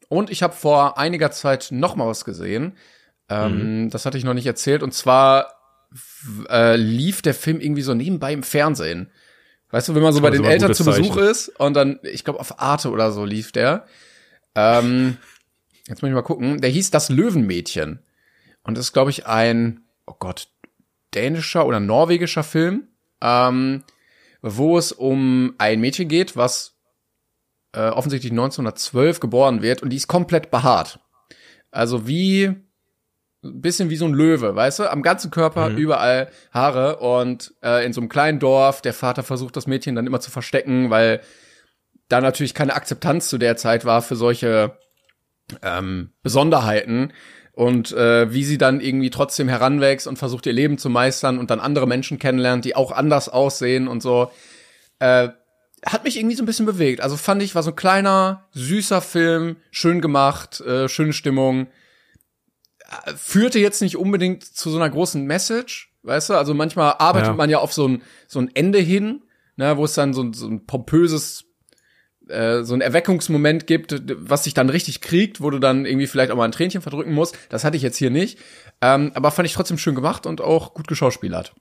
und 0.08 0.30
ich 0.30 0.42
habe 0.42 0.54
vor 0.54 0.98
einiger 0.98 1.30
Zeit 1.30 1.68
noch 1.70 1.96
mal 1.96 2.06
was 2.06 2.24
gesehen. 2.24 2.76
Ähm, 3.28 3.88
Das 3.90 4.04
hatte 4.04 4.18
ich 4.18 4.24
noch 4.24 4.34
nicht 4.34 4.46
erzählt. 4.46 4.82
Und 4.82 4.92
zwar 4.92 5.46
äh, 6.48 6.76
lief 6.76 7.22
der 7.22 7.34
Film 7.34 7.60
irgendwie 7.60 7.82
so 7.82 7.94
nebenbei 7.94 8.32
im 8.32 8.42
Fernsehen. 8.42 9.10
Weißt 9.70 9.88
du, 9.88 9.94
wenn 9.94 10.02
man 10.02 10.12
so 10.12 10.20
bei 10.20 10.30
den 10.30 10.44
Eltern 10.44 10.74
zu 10.74 10.84
Besuch 10.84 11.16
Zeichen. 11.16 11.30
ist 11.30 11.48
und 11.58 11.74
dann, 11.74 11.98
ich 12.02 12.22
glaube, 12.24 12.38
auf 12.38 12.60
Arte 12.60 12.90
oder 12.90 13.10
so 13.10 13.24
lief 13.24 13.50
der. 13.50 13.86
Ähm, 14.54 15.16
jetzt 15.88 16.02
muss 16.02 16.08
ich 16.08 16.14
mal 16.14 16.22
gucken. 16.22 16.60
Der 16.60 16.70
hieß 16.70 16.90
Das 16.90 17.08
Löwenmädchen. 17.08 18.00
Und 18.62 18.78
das 18.78 18.86
ist, 18.86 18.92
glaube 18.92 19.10
ich, 19.10 19.26
ein, 19.26 19.82
oh 20.06 20.14
Gott, 20.18 20.48
dänischer 21.14 21.66
oder 21.66 21.80
norwegischer 21.80 22.42
Film, 22.42 22.88
ähm, 23.20 23.84
wo 24.42 24.78
es 24.78 24.92
um 24.92 25.54
ein 25.58 25.80
Mädchen 25.80 26.08
geht, 26.08 26.36
was 26.36 26.74
äh, 27.72 27.88
offensichtlich 27.88 28.32
1912 28.32 29.20
geboren 29.20 29.62
wird 29.62 29.82
und 29.82 29.90
die 29.90 29.96
ist 29.96 30.08
komplett 30.08 30.50
behaart. 30.50 31.00
Also 31.70 32.06
wie 32.06 32.44
ein 32.44 33.60
bisschen 33.60 33.90
wie 33.90 33.96
so 33.96 34.06
ein 34.06 34.14
Löwe, 34.14 34.54
weißt 34.54 34.78
du? 34.78 34.90
Am 34.90 35.02
ganzen 35.02 35.30
Körper 35.30 35.68
überall 35.68 36.30
Haare 36.50 36.98
und 36.98 37.54
äh, 37.62 37.84
in 37.84 37.92
so 37.92 38.00
einem 38.00 38.08
kleinen 38.08 38.38
Dorf, 38.38 38.80
der 38.80 38.94
Vater 38.94 39.22
versucht 39.22 39.56
das 39.56 39.66
Mädchen 39.66 39.94
dann 39.94 40.06
immer 40.06 40.20
zu 40.20 40.30
verstecken, 40.30 40.90
weil 40.90 41.20
da 42.08 42.20
natürlich 42.20 42.54
keine 42.54 42.74
Akzeptanz 42.74 43.28
zu 43.28 43.38
der 43.38 43.56
Zeit 43.56 43.84
war 43.84 44.02
für 44.02 44.16
solche 44.16 44.78
ähm, 45.62 46.10
Besonderheiten 46.22 47.12
und 47.52 47.92
äh, 47.92 48.32
wie 48.32 48.44
sie 48.44 48.58
dann 48.58 48.80
irgendwie 48.80 49.10
trotzdem 49.10 49.48
heranwächst 49.48 50.06
und 50.06 50.18
versucht 50.18 50.46
ihr 50.46 50.52
Leben 50.52 50.76
zu 50.78 50.90
meistern 50.90 51.38
und 51.38 51.50
dann 51.50 51.60
andere 51.60 51.86
Menschen 51.86 52.18
kennenlernt, 52.18 52.64
die 52.64 52.74
auch 52.76 52.90
anders 52.92 53.28
aussehen 53.28 53.86
und 53.88 54.02
so. 54.02 54.30
Äh, 54.98 55.28
hat 55.86 56.04
mich 56.04 56.16
irgendwie 56.16 56.34
so 56.36 56.42
ein 56.42 56.46
bisschen 56.46 56.64
bewegt. 56.66 57.00
Also 57.02 57.16
fand 57.16 57.42
ich, 57.42 57.54
war 57.54 57.62
so 57.62 57.70
ein 57.70 57.76
kleiner, 57.76 58.48
süßer 58.52 59.02
Film, 59.02 59.56
schön 59.70 60.00
gemacht, 60.00 60.60
äh, 60.62 60.88
schöne 60.88 61.12
Stimmung. 61.12 61.66
Äh, 63.06 63.12
Führte 63.16 63.58
jetzt 63.58 63.82
nicht 63.82 63.96
unbedingt 63.96 64.44
zu 64.44 64.70
so 64.70 64.76
einer 64.76 64.88
großen 64.90 65.24
Message, 65.24 65.92
weißt 66.02 66.30
du? 66.30 66.34
Also 66.34 66.54
manchmal 66.54 66.94
arbeitet 66.98 67.28
Ja. 67.28 67.34
man 67.34 67.50
ja 67.50 67.58
auf 67.58 67.72
so 67.72 67.86
ein, 67.88 68.02
so 68.26 68.38
ein 68.40 68.50
Ende 68.54 68.78
hin, 68.78 69.22
ne, 69.56 69.76
wo 69.76 69.84
es 69.84 69.94
dann 69.94 70.14
so, 70.14 70.22
ein- 70.22 70.32
so 70.32 70.46
ein 70.48 70.66
pompöses 70.66 71.44
äh, 72.28 72.62
so 72.62 72.74
ein 72.74 72.80
Erweckungsmoment 72.80 73.66
gibt, 73.66 74.02
was 74.16 74.44
sich 74.44 74.54
dann 74.54 74.70
richtig 74.70 75.00
kriegt, 75.00 75.40
wo 75.40 75.50
du 75.50 75.58
dann 75.58 75.86
irgendwie 75.86 76.06
vielleicht 76.06 76.30
auch 76.30 76.36
mal 76.36 76.44
ein 76.44 76.52
Tränchen 76.52 76.82
verdrücken 76.82 77.12
musst. 77.12 77.36
Das 77.48 77.64
hatte 77.64 77.76
ich 77.76 77.82
jetzt 77.82 77.96
hier 77.96 78.10
nicht. 78.10 78.38
Ähm, 78.80 79.12
aber 79.14 79.30
fand 79.30 79.46
ich 79.46 79.54
trotzdem 79.54 79.78
schön 79.78 79.94
gemacht 79.94 80.26
und 80.26 80.40
auch 80.40 80.74
gut 80.74 80.88
geschauspielert. 80.88 81.54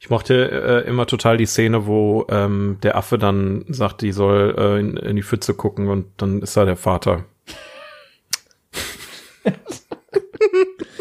Ich 0.00 0.10
mochte 0.10 0.84
äh, 0.84 0.86
immer 0.88 1.06
total 1.06 1.38
die 1.38 1.46
Szene, 1.46 1.86
wo 1.86 2.26
ähm, 2.28 2.76
der 2.82 2.96
Affe 2.96 3.16
dann 3.16 3.64
sagt, 3.68 4.02
die 4.02 4.12
soll 4.12 4.54
äh, 4.58 4.78
in, 4.78 4.98
in 4.98 5.16
die 5.16 5.22
Pfütze 5.22 5.54
gucken 5.54 5.88
und 5.88 6.06
dann 6.18 6.42
ist 6.42 6.56
da 6.56 6.66
der 6.66 6.76
Vater. 6.76 7.24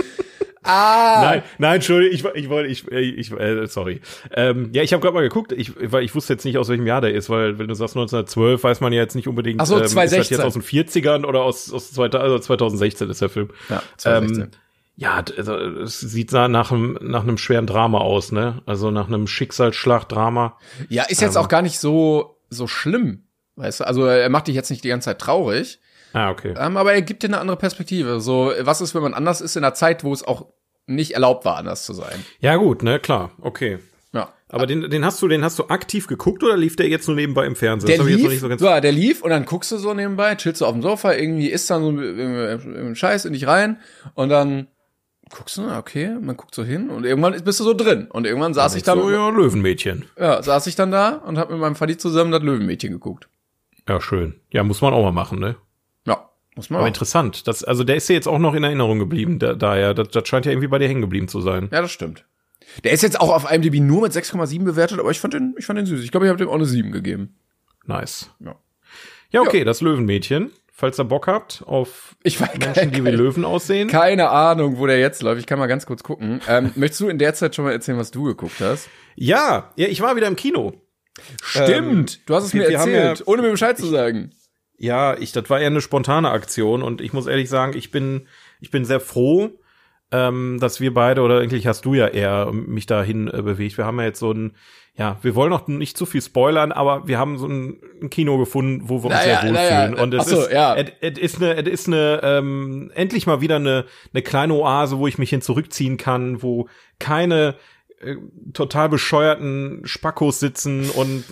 Ah! 0.63 1.19
Nein, 1.21 1.43
nein, 1.57 1.75
Entschuldigung, 1.75 2.13
ich, 2.13 2.43
ich 2.43 2.49
wollte, 2.49 2.69
ich, 2.69 2.87
ich, 2.91 3.31
äh, 3.31 3.67
sorry. 3.67 4.01
Ähm, 4.31 4.69
ja, 4.73 4.83
ich 4.83 4.93
habe 4.93 5.01
gerade 5.01 5.13
mal 5.13 5.21
geguckt, 5.21 5.51
ich, 5.51 5.73
weil 5.91 6.03
ich 6.03 6.15
wusste 6.15 6.33
jetzt 6.33 6.45
nicht, 6.45 6.57
aus 6.57 6.69
welchem 6.69 6.87
Jahr 6.87 7.01
der 7.01 7.13
ist, 7.13 7.29
weil 7.29 7.59
wenn 7.59 7.67
du 7.67 7.73
sagst 7.75 7.95
1912, 7.95 8.63
weiß 8.63 8.81
man 8.81 8.93
ja 8.93 9.01
jetzt 9.01 9.15
nicht 9.15 9.27
unbedingt, 9.27 9.61
Ach 9.61 9.65
so, 9.65 9.75
ähm, 9.75 9.81
ist 9.83 9.95
das 9.95 10.09
2016. 10.09 10.37
jetzt 10.37 10.45
aus 10.45 10.53
den 10.53 10.61
40ern 10.63 11.25
oder 11.25 11.41
aus, 11.43 11.71
aus 11.71 11.91
2000, 11.91 12.15
also 12.23 12.39
2016 12.39 13.09
ist 13.09 13.21
der 13.21 13.29
Film. 13.29 13.49
Ja, 13.69 13.81
2016. 13.97 14.43
Ähm, 14.43 14.51
ja, 14.95 15.23
also, 15.37 15.55
es 15.55 15.99
sieht 15.99 16.31
nach 16.31 16.71
einem, 16.71 16.99
nach 17.01 17.23
einem 17.23 17.37
schweren 17.37 17.65
Drama 17.65 17.97
aus, 17.99 18.31
ne? 18.31 18.61
Also 18.65 18.91
nach 18.91 19.07
einem 19.07 19.25
Schicksalsschlag-Drama. 19.25 20.57
Ja, 20.89 21.03
ist 21.03 21.21
jetzt 21.21 21.35
Ähm. 21.35 21.41
auch 21.41 21.47
gar 21.47 21.61
nicht 21.63 21.79
so, 21.79 22.37
so 22.49 22.67
schlimm. 22.67 23.23
Weißt 23.55 23.79
du, 23.81 23.87
also 23.87 24.05
er 24.05 24.29
macht 24.29 24.47
dich 24.47 24.55
jetzt 24.55 24.69
nicht 24.69 24.83
die 24.83 24.89
ganze 24.89 25.05
Zeit 25.05 25.19
traurig, 25.19 25.79
Ah, 26.13 26.29
okay. 26.29 26.53
ähm, 26.57 26.77
aber 26.77 26.93
er 26.93 27.01
gibt 27.01 27.23
dir 27.23 27.27
eine 27.27 27.39
andere 27.39 27.57
Perspektive. 27.57 28.21
So, 28.21 28.53
was 28.61 28.81
ist, 28.81 28.95
wenn 28.95 29.01
man 29.01 29.13
anders 29.13 29.41
ist 29.41 29.55
in 29.55 29.63
einer 29.63 29.73
Zeit, 29.73 30.03
wo 30.03 30.13
es 30.13 30.23
auch 30.23 30.45
nicht 30.85 31.11
erlaubt 31.11 31.43
war, 31.43 31.57
anders 31.57 31.85
zu 31.85 31.93
sein? 31.93 32.23
Ja, 32.39 32.55
gut, 32.55 32.83
ne, 32.83 32.99
klar, 32.99 33.31
okay. 33.41 33.79
Ja. 34.13 34.31
Aber 34.47 34.67
den, 34.67 34.89
den 34.91 35.03
hast 35.03 35.19
du, 35.21 35.27
den 35.27 35.43
hast 35.43 35.57
du 35.57 35.67
aktiv 35.69 36.05
geguckt 36.05 36.43
oder 36.43 36.55
lief 36.55 36.75
der 36.75 36.87
jetzt 36.87 37.07
nur 37.07 37.15
nebenbei 37.15 37.45
im 37.47 37.55
Fernsehen? 37.55 37.87
Der 37.87 38.05
lief, 38.05 38.29
nicht 38.29 38.39
so 38.39 38.47
ganz. 38.47 38.61
ja, 38.61 38.79
der 38.79 38.91
lief 38.91 39.23
und 39.23 39.31
dann 39.31 39.45
guckst 39.45 39.71
du 39.71 39.77
so 39.77 39.95
nebenbei, 39.95 40.35
chillst 40.35 40.61
du 40.61 40.65
auf 40.65 40.73
dem 40.73 40.83
Sofa, 40.83 41.13
irgendwie 41.13 41.47
isst 41.47 41.69
dann 41.71 41.81
so 41.81 41.89
im, 41.89 42.93
Scheiß 42.95 43.25
in 43.25 43.33
dich 43.33 43.47
rein 43.47 43.79
und 44.13 44.29
dann 44.29 44.67
guckst 45.31 45.57
du, 45.57 45.67
okay, 45.75 46.15
man 46.21 46.37
guckt 46.37 46.53
so 46.53 46.63
hin 46.63 46.91
und 46.91 47.05
irgendwann 47.05 47.43
bist 47.43 47.59
du 47.59 47.63
so 47.63 47.73
drin 47.73 48.07
und 48.11 48.27
irgendwann 48.27 48.53
saß 48.53 48.75
ich 48.75 48.83
dann, 48.83 48.99
so, 48.99 49.09
ja, 49.09 49.29
Löwenmädchen. 49.29 50.05
ja, 50.19 50.43
saß 50.43 50.67
ich 50.67 50.75
dann 50.75 50.91
da 50.91 51.15
und 51.15 51.39
hab 51.39 51.49
mit 51.49 51.59
meinem 51.59 51.75
Vati 51.75 51.97
zusammen 51.97 52.31
das 52.31 52.43
Löwenmädchen 52.43 52.91
geguckt. 52.91 53.27
Ja, 53.89 53.99
schön. 53.99 54.35
Ja, 54.51 54.63
muss 54.63 54.81
man 54.81 54.93
auch 54.93 55.03
mal 55.03 55.11
machen, 55.11 55.39
ne? 55.39 55.55
Ja, 56.53 56.57
muss 56.57 56.69
man 56.69 56.77
Aber 56.77 56.83
auch. 56.85 56.87
interessant. 56.87 57.47
Das, 57.47 57.63
also 57.63 57.83
der 57.83 57.95
ist 57.95 58.07
ja 58.09 58.15
jetzt 58.15 58.27
auch 58.27 58.39
noch 58.39 58.53
in 58.53 58.63
Erinnerung 58.63 58.99
geblieben, 58.99 59.39
da, 59.39 59.53
daher. 59.53 59.93
Das, 59.93 60.09
das 60.09 60.27
scheint 60.27 60.45
ja 60.45 60.51
irgendwie 60.51 60.67
bei 60.67 60.77
dir 60.79 60.87
hängen 60.87 61.01
geblieben 61.01 61.27
zu 61.27 61.41
sein. 61.41 61.69
Ja, 61.71 61.81
das 61.81 61.91
stimmt. 61.91 62.25
Der 62.83 62.91
ist 62.91 63.03
jetzt 63.03 63.19
auch 63.19 63.33
auf 63.33 63.51
IMDb 63.51 63.79
nur 63.79 64.01
mit 64.03 64.13
6,7 64.13 64.63
bewertet, 64.63 64.99
aber 64.99 65.11
ich 65.11 65.19
fand 65.19 65.33
den, 65.33 65.55
ich 65.57 65.65
fand 65.65 65.77
den 65.77 65.85
süß. 65.85 66.03
Ich 66.03 66.11
glaube, 66.11 66.25
ich 66.25 66.29
habe 66.29 66.37
dem 66.39 66.49
auch 66.49 66.55
eine 66.55 66.65
7 66.65 66.91
gegeben. 66.91 67.35
Nice. 67.85 68.29
Ja. 68.39 68.55
Ja, 69.31 69.41
okay, 69.41 69.63
das 69.63 69.81
Löwenmädchen. 69.81 70.51
Falls 70.75 70.99
ihr 70.99 71.03
Bock 71.03 71.27
habt 71.27 71.63
auf 71.67 72.15
Ich 72.23 72.41
weiß 72.41 72.57
Menschen, 72.57 72.91
die 72.91 73.05
wie 73.05 73.11
Löwen 73.11 73.45
aussehen. 73.45 73.89
keine 73.89 74.29
Ahnung, 74.29 74.79
wo 74.79 74.87
der 74.87 74.99
jetzt 74.99 75.21
läuft. 75.21 75.39
Ich 75.39 75.45
kann 75.45 75.59
mal 75.59 75.67
ganz 75.67 75.85
kurz 75.85 76.01
gucken. 76.03 76.41
Ähm, 76.47 76.71
möchtest 76.75 77.01
du 77.01 77.09
in 77.09 77.19
der 77.19 77.33
Zeit 77.35 77.55
schon 77.55 77.65
mal 77.65 77.71
erzählen, 77.71 77.97
was 77.97 78.09
du 78.11 78.23
geguckt 78.23 78.59
hast? 78.59 78.89
Ja, 79.15 79.71
ja, 79.75 79.87
ich 79.87 80.01
war 80.01 80.15
wieder 80.15 80.27
im 80.27 80.35
Kino. 80.35 80.73
Stimmt, 81.43 82.27
du 82.27 82.35
hast 82.35 82.45
es 82.45 82.53
mir 82.53 82.69
erzählt, 82.71 83.19
ja- 83.19 83.25
ohne 83.27 83.41
mir 83.43 83.51
Bescheid 83.51 83.77
zu 83.77 83.85
sagen. 83.85 84.31
Ja, 84.83 85.17
ich, 85.17 85.31
das 85.31 85.49
war 85.49 85.61
eher 85.61 85.67
eine 85.67 85.79
spontane 85.79 86.29
Aktion 86.29 86.83
und 86.83 86.99
ich 86.99 87.13
muss 87.13 87.25
ehrlich 87.25 87.47
sagen, 87.47 87.71
ich 87.73 87.89
bin, 87.89 88.27
ich 88.59 88.69
bin 88.69 88.83
sehr 88.83 88.99
froh, 88.99 89.51
ähm, 90.11 90.57
dass 90.59 90.81
wir 90.81 90.93
beide 90.93 91.21
oder 91.21 91.39
eigentlich 91.39 91.67
hast 91.67 91.85
du 91.85 91.93
ja 91.93 92.07
eher 92.07 92.51
mich 92.51 92.85
dahin 92.85 93.29
äh, 93.29 93.41
bewegt. 93.41 93.77
Wir 93.77 93.85
haben 93.85 93.97
ja 93.99 94.07
jetzt 94.07 94.19
so 94.19 94.33
ein, 94.33 94.57
ja, 94.93 95.19
wir 95.21 95.35
wollen 95.35 95.51
noch 95.51 95.69
nicht 95.69 95.95
zu 95.95 96.05
viel 96.05 96.21
spoilern, 96.21 96.73
aber 96.73 97.07
wir 97.07 97.17
haben 97.17 97.37
so 97.37 97.47
ein, 97.47 97.79
ein 98.01 98.09
Kino 98.09 98.37
gefunden, 98.37 98.89
wo 98.89 99.01
wir 99.03 99.05
uns 99.05 99.13
Naja, 99.13 99.39
sehr 99.39 99.51
naja, 99.53 99.83
wohlfühlen. 99.83 100.03
Und 100.03 100.13
es 100.15 100.25
so, 100.25 100.41
ist, 100.41 100.51
ja. 100.51 100.75
es, 100.75 100.91
es 100.99 101.17
ist 101.17 101.41
eine, 101.41 101.55
es 101.61 101.67
ist 101.69 101.87
eine, 101.87 102.19
ähm, 102.21 102.91
endlich 102.93 103.25
mal 103.25 103.39
wieder 103.39 103.55
eine, 103.55 103.85
eine 104.13 104.21
kleine 104.21 104.53
Oase, 104.53 104.99
wo 104.99 105.07
ich 105.07 105.17
mich 105.17 105.29
hin 105.29 105.41
zurückziehen 105.41 105.95
kann, 105.95 106.43
wo 106.43 106.67
keine 106.99 107.55
äh, 108.03 108.17
total 108.53 108.89
bescheuerten 108.89 109.81
Spackos 109.83 110.39
sitzen 110.39 110.89
und 110.89 111.23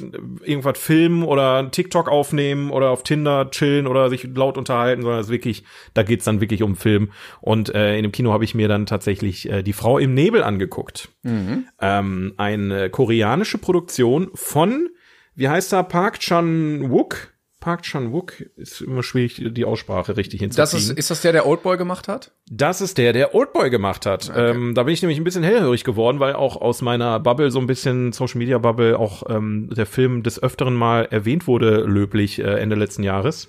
irgendwas 0.44 0.78
filmen 0.78 1.24
oder 1.24 1.70
TikTok 1.72 2.10
aufnehmen 2.10 2.72
oder 2.72 2.90
auf 2.90 3.04
Tinder 3.04 3.50
chillen 3.52 3.88
oder 3.88 4.10
sich 4.10 4.28
laut 4.36 4.58
unterhalten, 4.58 5.02
sondern 5.02 5.20
es 5.20 5.28
ist 5.28 5.32
wirklich, 5.32 5.64
da 5.94 6.04
geht's 6.04 6.26
dann 6.26 6.42
wirklich 6.42 6.64
um 6.64 6.76
Film. 6.76 7.12
Und 7.42 7.74
äh, 7.74 7.98
in 7.98 8.04
dem 8.04 8.12
Kino 8.12 8.32
habe 8.32 8.44
ich 8.44 8.56
mir 8.56 8.68
dann 8.68 8.86
tatsächlich 8.86 9.50
äh, 9.50 9.64
die 9.64 9.74
Frau 9.74 9.98
im 9.98 10.14
Nebel 10.14 10.44
angeguckt. 10.44 11.10
Mhm. 11.24 11.66
Ähm, 11.80 12.34
eine 12.38 12.90
koreanische 12.90 13.58
Produktion 13.58 14.30
von, 14.34 14.90
wie 15.36 15.50
heißt 15.50 15.74
er, 15.74 15.84
Park 15.84 16.20
Chan-wook 16.20 17.31
Park 17.62 17.84
Chan-wook 17.84 18.42
ist 18.58 18.82
immer 18.82 19.04
schwierig, 19.04 19.42
die 19.54 19.64
Aussprache 19.64 20.18
richtig 20.18 20.42
hinzukriegen. 20.42 20.62
Das 20.62 20.74
ist, 20.74 20.90
ist 20.90 21.12
das 21.12 21.22
der, 21.22 21.32
der 21.32 21.46
Oldboy 21.46 21.78
gemacht 21.78 22.08
hat? 22.08 22.32
Das 22.50 22.82
ist 22.82 22.98
der, 22.98 23.14
der 23.14 23.34
Oldboy 23.34 23.70
gemacht 23.70 24.06
hat. 24.06 24.30
Okay. 24.30 24.50
Ähm, 24.50 24.74
da 24.76 24.84
bin 24.84 24.94
ich 24.94 25.02
nämlich 25.02 25.20
ein 25.20 25.24
bisschen 25.24 25.44
hellhörig 25.44 25.84
geworden, 25.84 26.20
weil 26.20 26.34
auch 26.34 26.60
aus 26.60 26.82
meiner 26.82 27.20
Bubble, 27.20 27.52
so 27.52 27.60
ein 27.60 27.68
bisschen 27.68 28.12
Social 28.12 28.40
Media 28.40 28.58
Bubble, 28.58 28.98
auch 29.00 29.24
ähm, 29.30 29.70
der 29.72 29.86
Film 29.86 30.24
des 30.24 30.42
Öfteren 30.42 30.74
mal 30.74 31.06
erwähnt 31.06 31.48
wurde, 31.48 31.82
löblich 31.82 32.40
äh, 32.40 32.60
Ende 32.60 32.76
letzten 32.76 33.04
Jahres. 33.04 33.48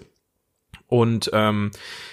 Und 0.92 1.30
ähm, 1.32 1.70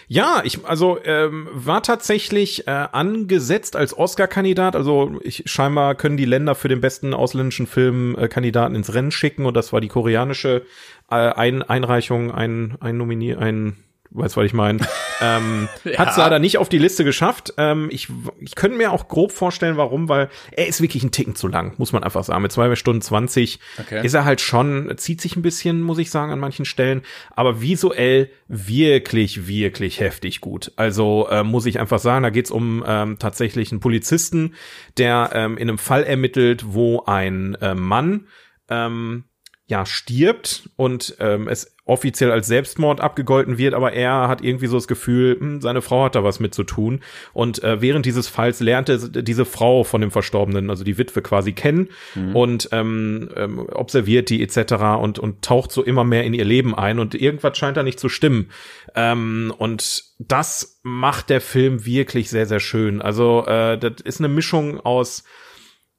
ja, 0.07 0.41
ich 0.45 0.65
also 0.65 0.99
ähm, 1.03 1.49
war 1.51 1.83
tatsächlich 1.83 2.65
äh, 2.65 2.71
angesetzt 2.71 3.75
als 3.75 3.95
Oscar-Kandidat. 3.95 4.73
Also 4.77 5.19
ich 5.21 5.43
scheinbar 5.47 5.95
können 5.95 6.15
die 6.15 6.23
Länder 6.23 6.55
für 6.55 6.69
den 6.69 6.79
besten 6.79 7.13
ausländischen 7.13 7.67
Film 7.67 8.15
äh, 8.17 8.29
Kandidaten 8.29 8.75
ins 8.75 8.93
Rennen 8.93 9.11
schicken 9.11 9.45
und 9.45 9.53
das 9.57 9.73
war 9.73 9.81
die 9.81 9.89
koreanische 9.89 10.63
äh, 11.11 11.15
ein 11.15 11.61
Einreichung, 11.61 12.31
ein 12.31 12.77
ein 12.79 12.95
Nominier, 12.95 13.39
ein 13.39 13.75
weißt 14.11 14.37
was 14.37 14.45
ich 14.45 14.53
meine. 14.53 14.79
ähm, 15.21 15.69
ja. 15.83 15.99
Hat 15.99 16.11
es 16.11 16.17
leider 16.17 16.39
nicht 16.39 16.57
auf 16.57 16.69
die 16.69 16.77
Liste 16.77 17.03
geschafft. 17.03 17.53
Ähm, 17.57 17.89
ich, 17.91 18.07
ich 18.39 18.55
könnte 18.55 18.77
mir 18.77 18.91
auch 18.91 19.07
grob 19.07 19.31
vorstellen, 19.31 19.77
warum, 19.77 20.09
weil 20.09 20.29
er 20.51 20.67
ist 20.67 20.81
wirklich 20.81 21.03
ein 21.03 21.11
Ticken 21.11 21.35
zu 21.35 21.47
lang, 21.47 21.73
muss 21.77 21.93
man 21.93 22.03
einfach 22.03 22.23
sagen. 22.23 22.41
Mit 22.41 22.51
zwei 22.51 22.75
Stunden 22.75 23.01
zwanzig 23.01 23.59
okay. 23.79 24.05
ist 24.05 24.13
er 24.13 24.25
halt 24.25 24.41
schon, 24.41 24.91
zieht 24.97 25.21
sich 25.21 25.35
ein 25.35 25.41
bisschen, 25.41 25.81
muss 25.81 25.97
ich 25.97 26.09
sagen, 26.11 26.31
an 26.31 26.39
manchen 26.39 26.65
Stellen, 26.65 27.03
aber 27.35 27.61
visuell 27.61 28.29
wirklich, 28.47 29.47
wirklich 29.47 29.99
heftig 29.99 30.41
gut. 30.41 30.71
Also 30.75 31.27
äh, 31.29 31.43
muss 31.43 31.65
ich 31.65 31.79
einfach 31.79 31.99
sagen, 31.99 32.23
da 32.23 32.29
geht's 32.29 32.51
um 32.51 32.83
ähm, 32.85 33.19
tatsächlich 33.19 33.71
einen 33.71 33.79
Polizisten, 33.79 34.55
der 34.97 35.31
ähm, 35.33 35.57
in 35.57 35.69
einem 35.69 35.77
Fall 35.77 36.03
ermittelt, 36.03 36.65
wo 36.73 37.03
ein 37.05 37.55
äh, 37.61 37.75
Mann 37.75 38.27
ähm, 38.69 39.25
ja 39.69 39.85
stirbt 39.85 40.67
und 40.77 41.15
ähm, 41.19 41.47
es 41.47 41.75
offiziell 41.85 42.31
als 42.31 42.47
Selbstmord 42.47 43.01
abgegolten 43.01 43.59
wird, 43.59 43.75
aber 43.75 43.93
er 43.93 44.27
hat 44.27 44.43
irgendwie 44.43 44.65
so 44.65 44.77
das 44.77 44.87
Gefühl, 44.87 45.37
hm, 45.39 45.61
seine 45.61 45.83
Frau 45.83 46.05
hat 46.05 46.15
da 46.15 46.23
was 46.23 46.39
mit 46.39 46.55
zu 46.55 46.63
tun. 46.63 47.01
Und 47.33 47.63
äh, 47.63 47.79
während 47.79 48.07
dieses 48.07 48.27
Falls 48.27 48.59
lernte 48.61 49.09
diese 49.23 49.45
Frau 49.45 49.83
von 49.83 50.01
dem 50.01 50.09
Verstorbenen, 50.09 50.71
also 50.71 50.83
die 50.83 50.97
Witwe 50.97 51.21
quasi 51.21 51.53
kennen 51.53 51.89
mhm. 52.15 52.35
und 52.35 52.69
ähm, 52.71 53.29
ähm, 53.35 53.59
observiert 53.59 54.31
die 54.31 54.41
etc. 54.41 54.73
und 54.99 55.19
und 55.19 55.43
taucht 55.43 55.71
so 55.71 55.83
immer 55.83 56.03
mehr 56.03 56.23
in 56.23 56.33
ihr 56.33 56.45
Leben 56.45 56.73
ein 56.73 56.97
und 56.97 57.13
irgendwas 57.13 57.55
scheint 57.55 57.77
da 57.77 57.83
nicht 57.83 57.99
zu 57.99 58.09
stimmen. 58.09 58.49
Ähm, 58.95 59.53
und 59.55 60.03
das 60.17 60.79
macht 60.81 61.29
der 61.29 61.41
Film 61.41 61.85
wirklich 61.85 62.31
sehr 62.31 62.47
sehr 62.47 62.59
schön. 62.59 63.03
Also 63.03 63.45
äh, 63.45 63.77
das 63.77 64.01
ist 64.03 64.19
eine 64.19 64.29
Mischung 64.29 64.79
aus 64.79 65.23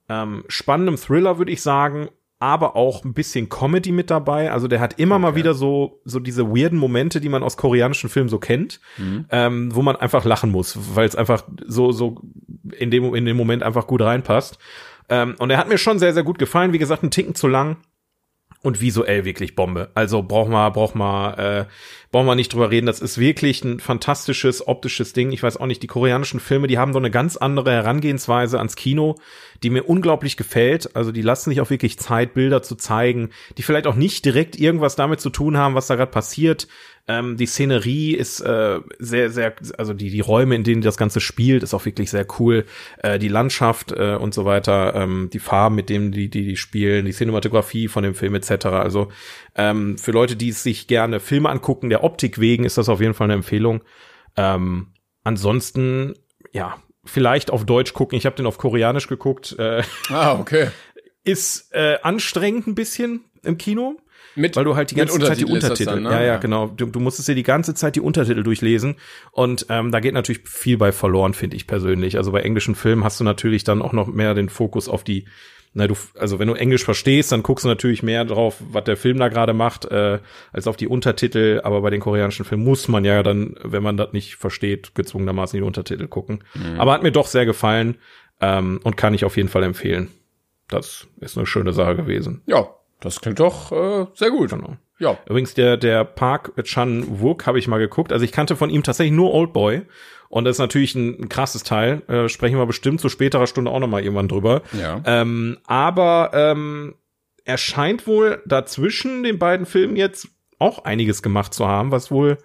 ähm, 0.09 0.45
spannendem 0.49 0.97
Thriller, 0.97 1.39
würde 1.39 1.53
ich 1.53 1.63
sagen, 1.63 2.09
aber 2.41 2.75
auch 2.75 3.05
ein 3.05 3.13
bisschen 3.13 3.51
Comedy 3.51 3.93
mit 3.93 4.11
dabei. 4.11 4.51
Also 4.51 4.67
der 4.67 4.81
hat 4.81 4.99
immer 4.99 5.17
okay. 5.17 5.23
mal 5.23 5.35
wieder 5.37 5.55
so 5.55 6.01
so 6.05 6.19
diese 6.19 6.49
weirden 6.49 6.79
Momente, 6.79 7.21
die 7.21 7.29
man 7.29 7.43
aus 7.43 7.57
koreanischen 7.57 8.09
Filmen 8.09 8.31
so 8.31 8.39
kennt, 8.39 8.81
mhm. 8.97 9.27
ähm, 9.31 9.75
wo 9.75 9.83
man 9.83 9.95
einfach 9.95 10.25
lachen 10.25 10.51
muss, 10.51 10.77
weil 10.95 11.07
es 11.07 11.15
einfach 11.15 11.45
so 11.67 11.93
so 11.93 12.23
in 12.77 12.91
dem 12.91 13.15
in 13.15 13.27
dem 13.27 13.37
Moment 13.37 13.63
einfach 13.63 13.87
gut 13.87 14.01
reinpasst. 14.01 14.59
Ähm, 15.11 15.35
und 15.39 15.51
er 15.51 15.59
hat 15.59 15.69
mir 15.69 15.79
schon 15.79 15.99
sehr 15.99 16.15
sehr 16.15 16.23
gut 16.23 16.39
gefallen. 16.39 16.73
Wie 16.73 16.79
gesagt, 16.79 17.03
ein 17.03 17.11
Ticken 17.11 17.35
zu 17.35 17.47
lang 17.47 17.77
und 18.63 18.81
visuell 18.81 19.25
wirklich 19.25 19.55
Bombe. 19.55 19.91
Also 19.95 20.23
braucht 20.23 20.51
man, 20.51 20.73
braucht 20.73 20.95
man, 20.95 21.35
äh, 21.39 21.65
braucht 22.13 22.27
man 22.27 22.37
nicht 22.37 22.53
drüber 22.53 22.71
reden. 22.71 22.87
Das 22.87 23.01
ist 23.01 23.17
wirklich 23.19 23.65
ein 23.65 23.81
fantastisches 23.81 24.67
optisches 24.69 25.15
Ding. 25.15 25.33
Ich 25.33 25.43
weiß 25.43 25.57
auch 25.57 25.67
nicht, 25.67 25.83
die 25.83 25.87
koreanischen 25.87 26.41
Filme, 26.41 26.67
die 26.67 26.77
haben 26.77 26.93
so 26.93 26.99
eine 26.99 27.11
ganz 27.11 27.37
andere 27.39 27.73
Herangehensweise 27.73 28.59
ans 28.59 28.77
Kino, 28.77 29.17
die 29.63 29.71
mir 29.71 29.85
unglaublich 29.85 30.37
gefällt. 30.37 30.95
Also 30.95 31.11
die 31.11 31.23
lassen 31.23 31.51
sich 31.51 31.61
auch 31.63 31.71
wirklich 31.71 31.99
Zeit, 31.99 32.35
Bilder 32.35 32.63
zu 32.63 32.77
zeigen, 32.77 33.31
die 33.57 33.63
vielleicht 33.63 33.87
auch 33.87 33.95
nicht 33.95 34.25
direkt 34.27 34.59
irgendwas 34.59 34.95
damit 34.95 35.21
zu 35.21 35.31
tun 35.31 35.57
haben, 35.57 35.75
was 35.75 35.87
da 35.87 35.97
gerade 35.97 36.11
passiert. 36.11 36.69
Ähm, 37.11 37.37
die 37.37 37.47
Szenerie 37.47 38.15
ist 38.15 38.41
äh, 38.41 38.79
sehr, 39.01 39.31
sehr, 39.31 39.53
also 39.77 39.95
die, 39.95 40.11
die 40.11 40.21
Räume, 40.21 40.55
in 40.55 40.63
denen 40.63 40.81
das 40.81 40.97
Ganze 40.97 41.21
spielt, 41.21 41.65
ist 41.65 41.75
auch 41.75 41.85
wirklich 41.85 42.09
sehr 42.09 42.25
cool. 42.39 42.67
Äh, 42.99 43.19
die 43.19 43.27
Landschaft 43.27 43.91
äh, 43.91 44.15
und 44.15 44.33
so 44.33 44.45
weiter, 44.45 44.95
ähm, 44.95 45.29
die 45.33 45.41
Farben, 45.41 45.75
mit 45.75 45.89
denen 45.89 46.13
die, 46.13 46.31
die, 46.31 46.45
die 46.45 46.57
spielen, 46.57 47.07
die 47.07 47.13
Cinematografie 47.13 47.89
von 47.89 48.05
dem 48.05 48.15
Film 48.15 48.37
etc. 48.37 48.67
Also 48.67 49.09
ähm, 49.57 49.99
für 49.99 50.13
Leute, 50.13 50.37
die 50.37 50.53
sich 50.53 50.87
gerne 50.87 51.19
Filme 51.19 51.49
angucken, 51.49 51.91
der 51.91 52.05
Optik 52.05 52.39
wegen, 52.39 52.63
ist 52.63 52.79
das 52.79 52.89
auf 52.89 53.01
jeden 53.01 53.15
Fall 53.15 53.27
eine 53.27 53.35
Empfehlung. 53.35 53.83
Ähm, 54.37 54.93
ansonsten, 55.25 56.15
ja, 56.53 56.77
vielleicht 57.05 57.51
auf 57.51 57.67
Deutsch 57.67 57.93
gucken. 57.93 58.17
Ich 58.17 58.25
habe 58.25 58.37
den 58.37 58.47
auf 58.47 58.57
Koreanisch 58.59 59.09
geguckt. 59.09 59.57
Äh, 59.59 59.83
ah, 60.11 60.39
okay. 60.39 60.69
Ist 61.25 61.73
äh, 61.73 61.99
anstrengend 62.03 62.69
ein 62.69 62.77
bisschen 62.77 63.25
im 63.43 63.59
Kino. 63.59 63.97
Mit, 64.35 64.57
weil 64.57 64.65
du 64.65 64.77
halt 64.77 64.91
die 64.91 64.95
ganze 64.95 65.19
Zeit 65.19 65.39
die 65.39 65.45
Untertitel, 65.45 65.91
dann, 65.91 66.03
ne? 66.05 66.11
ja, 66.11 66.23
ja, 66.23 66.37
genau. 66.37 66.69
Du, 66.69 66.87
du 66.87 67.01
musstest 67.01 67.29
dir 67.29 67.35
die 67.35 67.43
ganze 67.43 67.75
Zeit 67.75 67.97
die 67.97 68.01
Untertitel 68.01 68.43
durchlesen 68.43 68.97
und 69.33 69.67
ähm, 69.69 69.91
da 69.91 70.01
geht 70.01 70.15
natürlich 70.15 70.49
viel 70.49 70.77
bei 70.79 70.93
verloren, 70.93 71.35
finde 71.35 71.57
ich 71.57 71.67
persönlich. 71.67 72.17
Also 72.17 72.33
bei 72.33 72.43
englischen 72.43 72.75
Filmen 72.75 73.05
hast 73.05 73.21
du 73.21 73.25
natürlich 73.25 73.65
dann 73.65 73.83
auch 73.83 73.93
noch 73.93 74.07
mehr 74.07 74.35
den 74.35 74.49
Fokus 74.49 74.89
auf 74.89 75.05
die 75.05 75.27
na, 75.73 75.87
du, 75.87 75.95
also 76.19 76.41
wenn 76.41 76.49
du 76.49 76.55
Englisch 76.55 76.85
verstehst, 76.85 77.31
dann 77.31 77.45
guckst 77.45 77.65
du 77.65 77.69
natürlich 77.69 78.03
mehr 78.03 78.25
drauf, 78.25 78.57
was 78.61 78.85
der 78.85 78.97
Film 78.97 79.19
da 79.19 79.29
gerade 79.29 79.53
macht, 79.53 79.85
äh, 79.85 80.19
als 80.53 80.67
auf 80.67 80.77
die 80.77 80.89
Untertitel. 80.89 81.61
Aber 81.63 81.81
bei 81.81 81.91
den 81.91 82.01
koreanischen 82.01 82.45
Filmen 82.45 82.65
muss 82.65 82.89
man 82.89 83.05
ja 83.05 83.23
dann, 83.23 83.55
wenn 83.63 83.83
man 83.83 83.97
das 83.97 84.13
nicht 84.13 84.35
versteht, 84.35 84.97
gezwungenermaßen 84.97 85.57
die 85.57 85.63
Untertitel 85.63 86.09
gucken. 86.09 86.43
Mhm. 86.55 86.81
Aber 86.81 86.93
hat 86.93 87.05
mir 87.05 87.13
doch 87.13 87.29
sehr 87.29 87.47
gefallen 87.47 87.99
ähm, 88.41 88.81
und 88.83 88.97
kann 88.97 89.15
ich 89.15 89.25
auf 89.25 89.37
jeden 89.37 89.49
Fall 89.49 89.63
empfehlen. 89.63 90.09
Das 90.67 91.07
ist 91.21 91.37
eine 91.37 91.47
schöne 91.47 91.73
Sache 91.73 91.95
gewesen. 91.95 92.43
Ja, 92.47 92.69
das 93.01 93.21
klingt 93.21 93.41
doch 93.41 93.73
äh, 93.73 94.07
sehr 94.15 94.31
gut. 94.31 94.51
Genau. 94.51 94.77
Ja. 94.99 95.19
Übrigens, 95.27 95.55
der, 95.55 95.77
der 95.77 96.05
Park 96.05 96.53
Chan-wook 96.63 97.47
habe 97.47 97.59
ich 97.59 97.69
mal 97.69 97.79
geguckt. 97.79 98.13
Also 98.13 98.25
ich 98.25 98.33
kannte 98.33 98.55
von 98.57 98.71
ihm 98.71 98.83
tatsächlich 98.83 99.17
nur 99.17 99.33
Old 99.33 99.53
Boy. 99.53 99.83
Und 100.29 100.45
das 100.45 100.57
ist 100.57 100.61
natürlich 100.61 100.95
ein, 100.95 101.23
ein 101.23 101.29
krasses 101.29 101.65
Teil. 101.65 102.03
Äh, 102.09 102.29
sprechen 102.29 102.59
wir 102.59 102.67
bestimmt 102.67 103.01
zu 103.01 103.09
späterer 103.09 103.47
Stunde 103.47 103.71
auch 103.71 103.81
noch 103.81 103.89
mal 103.89 104.03
irgendwann 104.03 104.29
drüber. 104.29 104.63
Ja. 104.79 105.03
Ähm, 105.05 105.59
aber 105.67 106.31
ähm, 106.35 106.95
er 107.45 107.59
scheint 107.59 108.07
wohl 108.07 108.43
dazwischen 108.47 109.23
den 109.23 109.39
beiden 109.39 109.67
Filmen 109.67 109.97
jetzt 109.97 110.29
auch 110.59 110.85
einiges 110.85 111.23
gemacht 111.23 111.55
zu 111.55 111.67
haben, 111.67 111.91
was 111.91 112.11
wohl 112.11 112.39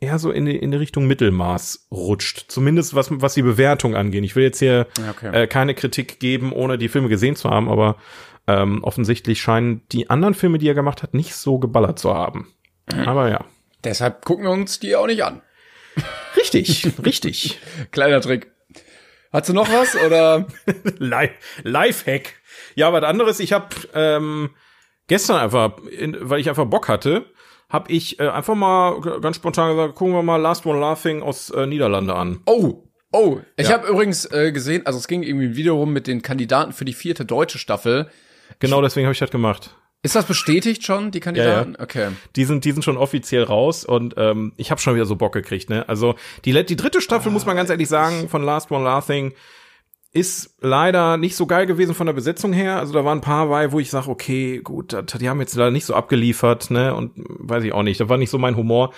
eher 0.00 0.18
so 0.18 0.30
in 0.30 0.46
die, 0.46 0.56
in 0.56 0.70
die 0.70 0.78
Richtung 0.78 1.06
Mittelmaß 1.06 1.88
rutscht. 1.90 2.46
Zumindest 2.48 2.94
was, 2.94 3.08
was 3.10 3.34
die 3.34 3.42
Bewertung 3.42 3.94
angeht. 3.94 4.24
Ich 4.24 4.34
will 4.34 4.44
jetzt 4.44 4.58
hier 4.58 4.86
okay. 5.10 5.42
äh, 5.42 5.46
keine 5.46 5.74
Kritik 5.74 6.18
geben, 6.18 6.52
ohne 6.52 6.78
die 6.78 6.88
Filme 6.88 7.08
gesehen 7.08 7.36
zu 7.36 7.50
haben, 7.50 7.68
aber 7.68 7.96
ähm, 8.46 8.82
offensichtlich 8.82 9.40
scheinen 9.40 9.82
die 9.92 10.10
anderen 10.10 10.34
Filme, 10.34 10.58
die 10.58 10.68
er 10.68 10.74
gemacht 10.74 11.02
hat, 11.02 11.14
nicht 11.14 11.34
so 11.34 11.58
geballert 11.58 11.98
zu 11.98 12.14
haben. 12.14 12.52
Mhm. 12.92 13.08
Aber 13.08 13.30
ja. 13.30 13.44
Deshalb 13.84 14.24
gucken 14.24 14.44
wir 14.44 14.50
uns 14.50 14.80
die 14.80 14.96
auch 14.96 15.06
nicht 15.06 15.24
an. 15.24 15.42
Richtig, 16.36 16.86
richtig. 17.04 17.60
Kleiner 17.90 18.22
Trick. 18.22 18.50
Hast 19.32 19.50
du 19.50 19.52
noch 19.52 19.68
was 19.70 19.94
oder? 19.96 20.46
Lifehack. 21.62 22.34
Ja, 22.74 22.92
was 22.92 23.04
anderes. 23.04 23.40
Ich 23.40 23.52
habe 23.52 23.68
ähm, 23.94 24.50
gestern 25.08 25.36
einfach, 25.36 25.76
in, 25.88 26.16
weil 26.20 26.40
ich 26.40 26.48
einfach 26.48 26.64
Bock 26.64 26.88
hatte, 26.88 27.26
habe 27.68 27.90
ich 27.90 28.20
äh, 28.20 28.28
einfach 28.28 28.54
mal 28.54 29.00
ganz 29.20 29.36
spontan 29.36 29.76
gesagt, 29.76 29.94
gucken 29.94 30.14
wir 30.14 30.22
mal 30.22 30.36
Last 30.36 30.66
One 30.66 30.80
Laughing 30.80 31.22
aus 31.22 31.50
äh, 31.50 31.66
Niederlande 31.66 32.14
an. 32.14 32.40
Oh, 32.46 32.84
oh. 33.12 33.40
Ich 33.56 33.68
ja. 33.68 33.74
habe 33.74 33.88
übrigens 33.88 34.24
äh, 34.30 34.52
gesehen, 34.52 34.86
also 34.86 34.98
es 34.98 35.08
ging 35.08 35.22
irgendwie 35.22 35.46
ein 35.46 35.56
Video 35.56 35.76
rum 35.76 35.92
mit 35.92 36.06
den 36.06 36.22
Kandidaten 36.22 36.72
für 36.72 36.84
die 36.84 36.92
vierte 36.92 37.24
deutsche 37.24 37.58
Staffel. 37.58 38.10
Genau, 38.58 38.82
deswegen 38.82 39.06
habe 39.06 39.12
ich 39.12 39.18
das 39.18 39.30
gemacht. 39.30 39.76
Ist 40.04 40.16
das 40.16 40.26
bestätigt 40.26 40.84
schon, 40.84 41.12
die 41.12 41.20
Kandidaten? 41.20 41.72
Ja, 41.74 41.78
ja. 41.78 41.84
Okay. 41.84 42.08
Die 42.34 42.44
sind, 42.44 42.64
die 42.64 42.72
sind 42.72 42.84
schon 42.84 42.96
offiziell 42.96 43.44
raus 43.44 43.84
und 43.84 44.14
ähm, 44.16 44.52
ich 44.56 44.72
habe 44.72 44.80
schon 44.80 44.96
wieder 44.96 45.06
so 45.06 45.14
Bock 45.14 45.32
gekriegt, 45.32 45.70
ne? 45.70 45.88
Also 45.88 46.16
die, 46.44 46.52
die 46.64 46.76
dritte 46.76 47.00
Staffel, 47.00 47.28
oh, 47.28 47.32
muss 47.32 47.46
man 47.46 47.54
ganz 47.54 47.70
ehrlich 47.70 47.88
sagen, 47.88 48.28
von 48.28 48.42
Last 48.42 48.72
One 48.72 48.84
Laughing 48.84 49.32
ist 50.10 50.56
leider 50.60 51.16
nicht 51.16 51.36
so 51.36 51.46
geil 51.46 51.66
gewesen 51.66 51.94
von 51.94 52.06
der 52.06 52.14
Besetzung 52.14 52.52
her. 52.52 52.78
Also 52.78 52.92
da 52.92 53.04
waren 53.04 53.18
ein 53.18 53.22
paar 53.22 53.46
bei, 53.46 53.70
wo 53.70 53.78
ich 53.78 53.90
sage, 53.90 54.10
okay, 54.10 54.58
gut, 54.58 54.94
die 55.20 55.28
haben 55.28 55.40
jetzt 55.40 55.54
leider 55.54 55.70
nicht 55.70 55.86
so 55.86 55.94
abgeliefert, 55.94 56.70
ne? 56.70 56.94
Und 56.94 57.12
weiß 57.16 57.62
ich 57.62 57.72
auch 57.72 57.84
nicht, 57.84 58.00
das 58.00 58.08
war 58.08 58.18
nicht 58.18 58.30
so 58.30 58.38
mein 58.38 58.56
Humor. 58.56 58.92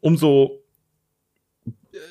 Umso 0.00 0.62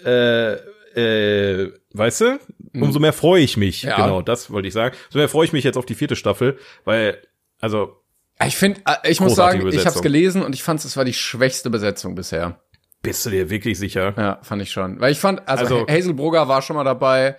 äh, 0.06 0.54
äh, 0.96 1.72
weißt 1.94 2.22
du, 2.22 2.40
umso 2.74 3.00
mehr 3.00 3.14
freue 3.14 3.42
ich 3.42 3.58
mich. 3.58 3.84
Ja. 3.84 3.96
Genau, 3.98 4.22
das 4.22 4.52
wollte 4.52 4.68
ich 4.68 4.74
sagen. 4.74 4.96
Umso 5.08 5.20
mehr 5.20 5.30
freue 5.30 5.46
ich 5.46 5.54
mich 5.54 5.64
jetzt 5.64 5.78
auf 5.78 5.86
die 5.86 5.96
vierte 5.96 6.16
Staffel, 6.16 6.58
weil, 6.86 7.18
also 7.60 7.98
ich 8.46 8.58
finde, 8.58 8.82
äh, 8.86 9.12
ich 9.12 9.20
muss 9.20 9.36
sagen, 9.36 9.60
Besetzung. 9.60 9.80
ich 9.80 9.86
habe 9.86 9.96
es 9.96 10.02
gelesen 10.02 10.42
und 10.42 10.54
ich 10.54 10.64
fand, 10.64 10.84
es 10.84 10.98
war 10.98 11.06
die 11.06 11.14
schwächste 11.14 11.70
Besetzung 11.70 12.16
bisher. 12.16 12.60
Bist 13.02 13.26
du 13.26 13.30
dir 13.30 13.50
wirklich 13.50 13.78
sicher? 13.78 14.14
Ja, 14.18 14.40
fand 14.44 14.62
ich 14.62 14.72
schon. 14.72 15.00
Weil 15.00 15.12
ich 15.12 15.20
fand, 15.20 15.48
also, 15.48 15.64
also 15.64 15.88
Hazel 15.88 16.14
Brugger 16.14 16.48
war 16.48 16.62
schon 16.62 16.76
mal 16.76 16.84
dabei. 16.84 17.36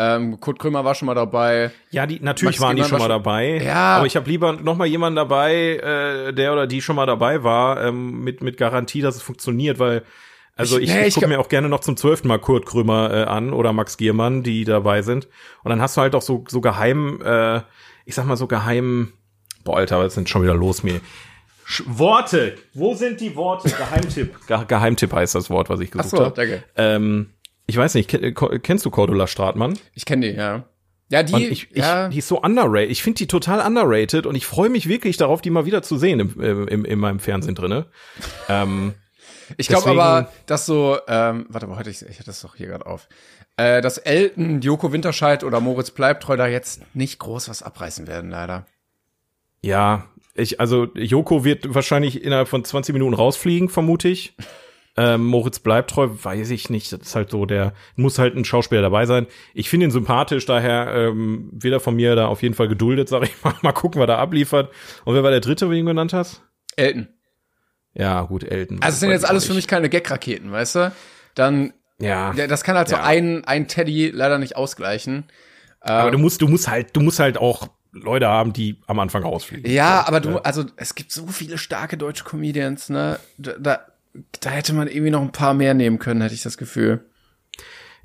Ähm, 0.00 0.38
Kurt 0.38 0.60
Krömer 0.60 0.84
war 0.84 0.94
schon 0.94 1.06
mal 1.06 1.14
dabei. 1.14 1.72
Ja, 1.90 2.06
die 2.06 2.20
natürlich 2.20 2.60
Max 2.60 2.60
waren 2.60 2.76
die 2.76 2.82
Gehmann 2.82 3.00
schon 3.00 3.08
mal 3.08 3.08
dabei. 3.08 3.60
Ja. 3.60 3.96
Aber 3.96 4.06
ich 4.06 4.14
habe 4.14 4.30
lieber 4.30 4.52
noch 4.52 4.76
mal 4.76 4.86
jemanden 4.86 5.16
dabei, 5.16 5.76
äh, 5.76 6.32
der 6.32 6.52
oder 6.52 6.68
die 6.68 6.80
schon 6.80 6.94
mal 6.94 7.06
dabei 7.06 7.42
war, 7.42 7.82
ähm, 7.82 8.22
mit 8.22 8.40
mit 8.40 8.56
Garantie, 8.56 9.00
dass 9.00 9.16
es 9.16 9.22
funktioniert, 9.22 9.80
weil 9.80 10.04
also 10.58 10.78
Ich- 10.78 10.90
ich, 10.90 10.96
ich, 10.96 11.06
ich 11.08 11.14
gucke 11.14 11.28
mir 11.28 11.40
auch 11.40 11.48
gerne 11.48 11.68
noch 11.68 11.80
zum 11.80 11.96
zwölften 11.96 12.28
Mal 12.28 12.38
Kurt 12.38 12.66
Krömer 12.66 13.10
äh, 13.12 13.22
an 13.24 13.52
oder 13.52 13.72
Max 13.72 13.96
Giermann, 13.96 14.42
die 14.42 14.64
dabei 14.64 15.02
sind. 15.02 15.28
Und 15.64 15.70
dann 15.70 15.80
hast 15.80 15.96
du 15.96 16.00
halt 16.02 16.14
auch 16.14 16.22
so 16.22 16.44
so 16.48 16.60
geheim, 16.60 17.20
äh, 17.24 17.60
ich 18.04 18.14
sag 18.14 18.26
mal 18.26 18.36
so 18.36 18.46
geheim. 18.46 19.12
Boah, 19.64 19.78
Alter, 19.78 19.98
was 20.00 20.14
sind 20.14 20.28
schon 20.28 20.42
wieder 20.42 20.54
los 20.54 20.82
mir? 20.82 21.00
Sch 21.64 21.82
Worte. 21.86 22.56
Wo 22.74 22.94
sind 22.94 23.20
die 23.20 23.34
Worte? 23.36 23.68
Geheimtipp. 23.78 24.46
Ge 24.46 24.58
Geheimtipp 24.66 25.12
heißt 25.12 25.34
das 25.34 25.50
Wort, 25.50 25.68
was 25.68 25.80
ich 25.80 25.90
Ach 25.94 25.98
gesucht 26.02 26.10
so, 26.18 26.24
habe. 26.24 26.34
danke. 26.34 26.62
Ähm, 26.76 27.30
ich 27.66 27.76
weiß 27.76 27.94
nicht, 27.94 28.08
ken- 28.08 28.22
äh, 28.24 28.32
kennst 28.32 28.86
du 28.86 28.90
Cordula 28.90 29.26
Stratmann? 29.26 29.78
Ich 29.94 30.06
kenne 30.06 30.30
die, 30.30 30.36
ja. 30.36 30.64
Ja, 31.10 31.22
die, 31.22 31.46
ich, 31.46 31.68
ich, 31.70 31.76
ja, 31.78 32.08
die 32.08 32.18
ist 32.18 32.28
so 32.28 32.40
underrated. 32.40 32.90
Ich 32.90 33.02
finde 33.02 33.16
die 33.18 33.26
total 33.26 33.60
underrated 33.66 34.26
und 34.26 34.34
ich 34.34 34.44
freue 34.46 34.68
mich 34.70 34.88
wirklich 34.88 35.16
darauf, 35.16 35.40
die 35.40 35.48
mal 35.50 35.64
wieder 35.64 35.82
zu 35.82 35.96
sehen 35.96 36.20
im, 36.20 36.38
im, 36.40 36.68
im, 36.68 36.84
in 36.84 36.98
meinem 36.98 37.18
Fernsehen 37.18 37.54
drinne. 37.54 37.86
ähm, 38.48 38.92
ich 39.56 39.68
glaube 39.68 39.90
aber, 39.90 40.30
dass 40.46 40.66
so, 40.66 40.98
ähm, 41.08 41.46
warte 41.48 41.66
mal, 41.66 41.78
heute, 41.78 41.90
ich, 41.90 42.02
ich 42.02 42.16
hatte 42.16 42.26
das 42.26 42.40
doch 42.40 42.56
hier 42.56 42.66
gerade 42.66 42.86
auf, 42.86 43.08
äh, 43.56 43.80
dass 43.80 43.98
Elton, 43.98 44.60
Joko 44.60 44.92
Winterscheid 44.92 45.44
oder 45.44 45.60
Moritz 45.60 45.90
Bleibtreu 45.90 46.36
da 46.36 46.46
jetzt 46.46 46.82
nicht 46.94 47.18
groß 47.18 47.48
was 47.48 47.62
abreißen 47.62 48.06
werden, 48.06 48.30
leider. 48.30 48.66
ja, 49.62 50.08
ich, 50.34 50.60
also 50.60 50.84
Joko 50.94 51.44
wird 51.44 51.74
wahrscheinlich 51.74 52.22
innerhalb 52.22 52.48
von 52.48 52.64
20 52.64 52.92
Minuten 52.92 53.14
rausfliegen, 53.14 53.68
vermute 53.68 54.08
ich. 54.08 54.34
Ähm, 55.00 55.26
Moritz 55.26 55.60
bleibt 55.60 55.90
treu, 55.90 56.08
weiß 56.10 56.50
ich 56.50 56.70
nicht. 56.70 56.92
Das 56.92 57.00
ist 57.00 57.14
halt 57.14 57.30
so, 57.30 57.46
der 57.46 57.72
muss 57.94 58.18
halt 58.18 58.34
ein 58.34 58.44
Schauspieler 58.44 58.82
dabei 58.82 59.06
sein. 59.06 59.28
Ich 59.54 59.70
finde 59.70 59.86
ihn 59.86 59.92
sympathisch, 59.92 60.44
daher 60.44 60.92
ähm, 60.92 61.50
wird 61.52 61.72
er 61.72 61.78
von 61.78 61.94
mir 61.94 62.16
da 62.16 62.26
auf 62.26 62.42
jeden 62.42 62.56
Fall 62.56 62.66
geduldet, 62.66 63.08
sag 63.08 63.22
ich 63.22 63.44
mal. 63.44 63.54
Mal 63.62 63.70
gucken, 63.70 64.00
was 64.00 64.08
er 64.08 64.18
abliefert. 64.18 64.72
Und 65.04 65.14
wer 65.14 65.22
war 65.22 65.30
der 65.30 65.38
dritte, 65.38 65.68
den 65.68 65.84
du 65.84 65.90
genannt 65.92 66.12
hast? 66.12 66.42
Elton. 66.74 67.06
Ja, 67.98 68.22
gut, 68.22 68.44
Elton. 68.44 68.78
Also 68.80 68.94
es 68.94 69.00
sind 69.00 69.10
jetzt 69.10 69.28
alles 69.28 69.44
für 69.44 69.54
mich 69.54 69.66
keine 69.68 69.88
Gag-Raketen, 69.90 70.50
weißt 70.50 70.76
du? 70.76 70.92
Dann, 71.34 71.74
Ja. 71.98 72.32
das 72.32 72.62
kann 72.64 72.76
halt 72.76 72.88
so 72.88 72.96
Ja. 72.96 73.02
ein, 73.04 73.44
ein 73.44 73.68
Teddy 73.68 74.10
leider 74.14 74.38
nicht 74.38 74.56
ausgleichen. 74.56 75.24
Aber 75.80 76.10
du 76.10 76.18
musst, 76.18 76.40
du 76.40 76.48
musst 76.48 76.68
halt, 76.68 76.94
du 76.96 77.00
musst 77.00 77.18
halt 77.18 77.36
auch 77.38 77.68
Leute 77.92 78.28
haben, 78.28 78.52
die 78.52 78.76
am 78.86 78.98
Anfang 79.00 79.22
rausfliegen. 79.24 79.70
Ja, 79.70 80.06
aber 80.06 80.20
du, 80.20 80.38
also 80.38 80.64
es 80.76 80.94
gibt 80.94 81.10
so 81.12 81.26
viele 81.26 81.58
starke 81.58 81.96
deutsche 81.96 82.24
Comedians, 82.24 82.88
ne? 82.88 83.18
Da, 83.38 83.52
da, 83.58 83.80
da 84.40 84.50
hätte 84.50 84.72
man 84.74 84.88
irgendwie 84.88 85.10
noch 85.10 85.22
ein 85.22 85.32
paar 85.32 85.54
mehr 85.54 85.74
nehmen 85.74 85.98
können, 85.98 86.20
hätte 86.20 86.34
ich 86.34 86.42
das 86.42 86.58
Gefühl. 86.58 87.04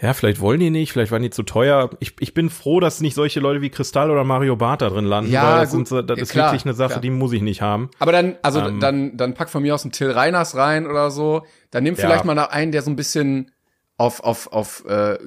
Ja, 0.04 0.14
vielleicht 0.14 0.40
wollen 0.42 0.60
die 0.60 0.70
nicht, 0.70 0.92
vielleicht 0.92 1.12
waren 1.12 1.22
die 1.24 1.30
zu 1.30 1.44
teuer. 1.44 1.90
Ich, 2.00 2.14
ich 2.20 2.34
bin 2.34 2.50
froh, 2.50 2.80
dass 2.80 3.00
nicht 3.02 3.16
solche 3.16 3.40
Leute 3.40 3.62
wie 3.62 3.70
Kristall 3.70 4.12
oder 4.12 4.24
Mario 4.24 4.56
Barth 4.58 4.82
da 4.82 4.90
drin 4.90 5.06
landen. 5.06 5.32
Ja, 5.32 5.54
weil 5.54 5.62
das, 5.62 5.72
gut. 5.72 5.88
sind, 5.88 6.10
das 6.10 6.18
Ja, 6.18 6.24
ist 6.24 6.32
klar, 6.32 6.52
wirklich 6.52 6.66
eine 6.66 6.74
Sache, 6.74 6.90
klar. 6.90 7.02
die 7.02 7.10
muss 7.10 7.32
ich 7.32 7.42
nicht 7.42 7.62
haben. 7.62 7.90
Aber 8.00 8.12
dann, 8.12 8.36
also 8.44 8.60
Ähm. 8.60 8.80
dann, 8.82 9.16
dann 9.18 9.34
pack 9.34 9.50
von 9.50 9.64
mir 9.64 9.74
aus 9.74 9.84
einen 9.84 9.94
Till 9.94 10.12
Reiners 10.12 10.56
rein 10.56 10.86
oder 10.86 11.10
so. 11.10 11.46
Dann 11.72 11.84
nimm 11.84 11.96
Ja. 11.96 12.02
vielleicht 12.02 12.26
mal 12.26 12.36
noch 12.36 12.50
einen, 12.50 12.72
der 12.74 12.82
so 12.82 12.92
ein 12.92 12.96
bisschen 12.98 13.52
auf, 13.98 14.20
auf, 14.24 14.52
auf 14.52 14.84
äh, 14.86 15.18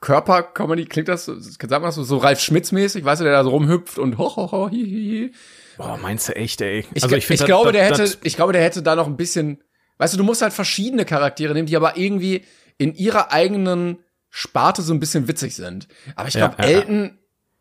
Körper-Comedy, 0.00 0.86
klingt 0.86 1.08
das, 1.08 1.26
so- 1.26 1.38
sagt 1.38 1.70
man 1.70 1.82
das 1.82 1.94
so, 1.94 2.02
so 2.02 2.16
Ralf 2.18 2.40
Schmitz-mäßig, 2.40 3.04
weißt 3.04 3.20
du, 3.20 3.24
der 3.24 3.34
da 3.34 3.44
so 3.44 3.50
rumhüpft 3.50 3.98
und 3.98 4.18
ho, 4.18 4.34
ho, 4.36 4.50
ho, 4.52 4.70
hi, 4.70 4.76
hi, 4.84 5.30
hi. 5.30 5.32
Boah, 5.76 5.98
meinst 6.00 6.28
du 6.28 6.36
echt, 6.36 6.60
ey? 6.62 6.84
Ich, 6.94 7.02
also 7.02 7.14
ich, 7.16 7.26
find, 7.26 7.40
das- 7.40 7.46
glaube, 7.46 7.72
das- 7.72 7.72
der 7.74 7.84
hätte, 7.84 8.02
das- 8.02 8.18
ich 8.22 8.36
glaube, 8.36 8.52
der 8.52 8.62
hätte 8.62 8.82
da 8.82 8.96
noch 8.96 9.06
ein 9.06 9.16
bisschen, 9.16 9.62
weißt 9.98 10.14
du, 10.14 10.18
du 10.18 10.24
musst 10.24 10.42
halt 10.42 10.52
verschiedene 10.52 11.04
Charaktere 11.04 11.52
nehmen, 11.54 11.66
die 11.66 11.76
aber 11.76 11.96
irgendwie 11.96 12.42
in 12.78 12.94
ihrer 12.94 13.32
eigenen 13.32 13.98
Sparte 14.38 14.82
so 14.82 14.92
ein 14.92 15.00
bisschen 15.00 15.28
witzig 15.28 15.54
sind. 15.56 15.88
Aber 16.14 16.28
ich 16.28 16.34
Ja, 16.34 16.48
glaube, 16.48 16.62
ja, 16.62 16.68
ja. 16.68 16.76
Elton, 16.80 17.18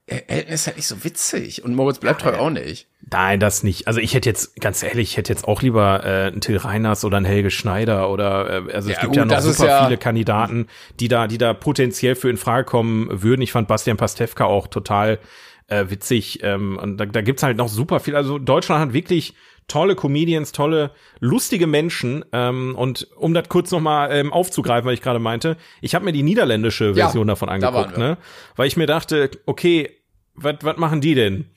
äh, 0.07 0.21
Elton 0.27 0.53
ist 0.53 0.67
halt 0.67 0.75
nicht 0.75 0.87
so 0.87 1.05
witzig 1.05 1.63
und 1.63 1.73
Moritz 1.73 1.99
bleibt 1.99 2.19
treu 2.21 2.33
auch 2.35 2.49
nicht. 2.49 2.87
Nein, 3.09 3.39
das 3.39 3.63
nicht. 3.63 3.87
Also 3.87 4.01
ich 4.01 4.13
hätte 4.13 4.27
jetzt, 4.27 4.59
ganz 4.59 4.83
ehrlich, 4.83 5.11
ich 5.11 5.17
hätte 5.17 5.31
jetzt 5.31 5.47
auch 5.47 5.61
lieber 5.61 6.03
äh, 6.03 6.27
einen 6.27 6.41
Till 6.41 6.57
Reiners 6.57 7.05
oder 7.05 7.15
einen 7.15 7.25
Helge 7.25 7.49
Schneider 7.49 8.09
oder 8.09 8.67
äh, 8.67 8.73
also 8.73 8.89
es 8.89 8.95
Ja, 8.95 9.01
gibt 9.03 9.13
gut, 9.13 9.15
ja 9.17 9.25
noch 9.25 9.39
super 9.39 9.67
ja- 9.67 9.85
viele 9.85 9.97
Kandidaten, 9.97 10.67
die 10.99 11.07
da, 11.07 11.27
die 11.27 11.37
da 11.37 11.53
potenziell 11.53 12.15
für 12.15 12.29
in 12.29 12.35
Frage 12.35 12.65
kommen 12.65 13.07
würden. 13.23 13.41
Ich 13.41 13.53
fand 13.53 13.69
Bastian 13.69 13.95
Pastewka 13.95 14.43
auch 14.43 14.67
total 14.67 15.19
äh, 15.67 15.85
witzig. 15.89 16.39
Ähm, 16.43 16.77
und 16.77 16.97
da, 16.97 17.05
da 17.05 17.21
gibt's 17.21 17.41
halt 17.41 17.55
noch 17.55 17.69
super 17.69 18.01
viel. 18.01 18.17
Also 18.17 18.37
Deutschland 18.37 18.81
hat 18.81 18.93
wirklich 18.93 19.33
tolle 19.67 19.95
Comedians, 19.95 20.51
tolle, 20.51 20.91
lustige 21.19 21.67
Menschen. 21.67 22.23
Ähm, 22.31 22.75
und 22.75 23.07
um 23.17 23.33
das 23.33 23.49
kurz 23.49 23.71
noch 23.71 23.79
mal 23.81 24.11
ähm, 24.11 24.31
aufzugreifen, 24.33 24.85
weil 24.87 24.93
ich 24.93 25.01
gerade 25.01 25.19
meinte, 25.19 25.57
ich 25.81 25.95
habe 25.95 26.05
mir 26.05 26.11
die 26.13 26.23
niederländische 26.23 26.87
Ja, 26.89 26.93
Version 27.05 27.27
davon 27.27 27.47
da 27.49 27.53
waren 27.61 27.75
angeguckt, 27.75 27.97
wir. 27.97 28.03
ne? 28.11 28.17
Weil 28.55 28.67
ich 28.67 28.77
mir 28.77 28.85
dachte, 28.87 29.29
okay, 29.45 29.89
was 30.35 30.55
was 30.61 30.77
machen 30.77 31.01
die 31.01 31.15
denn? 31.15 31.49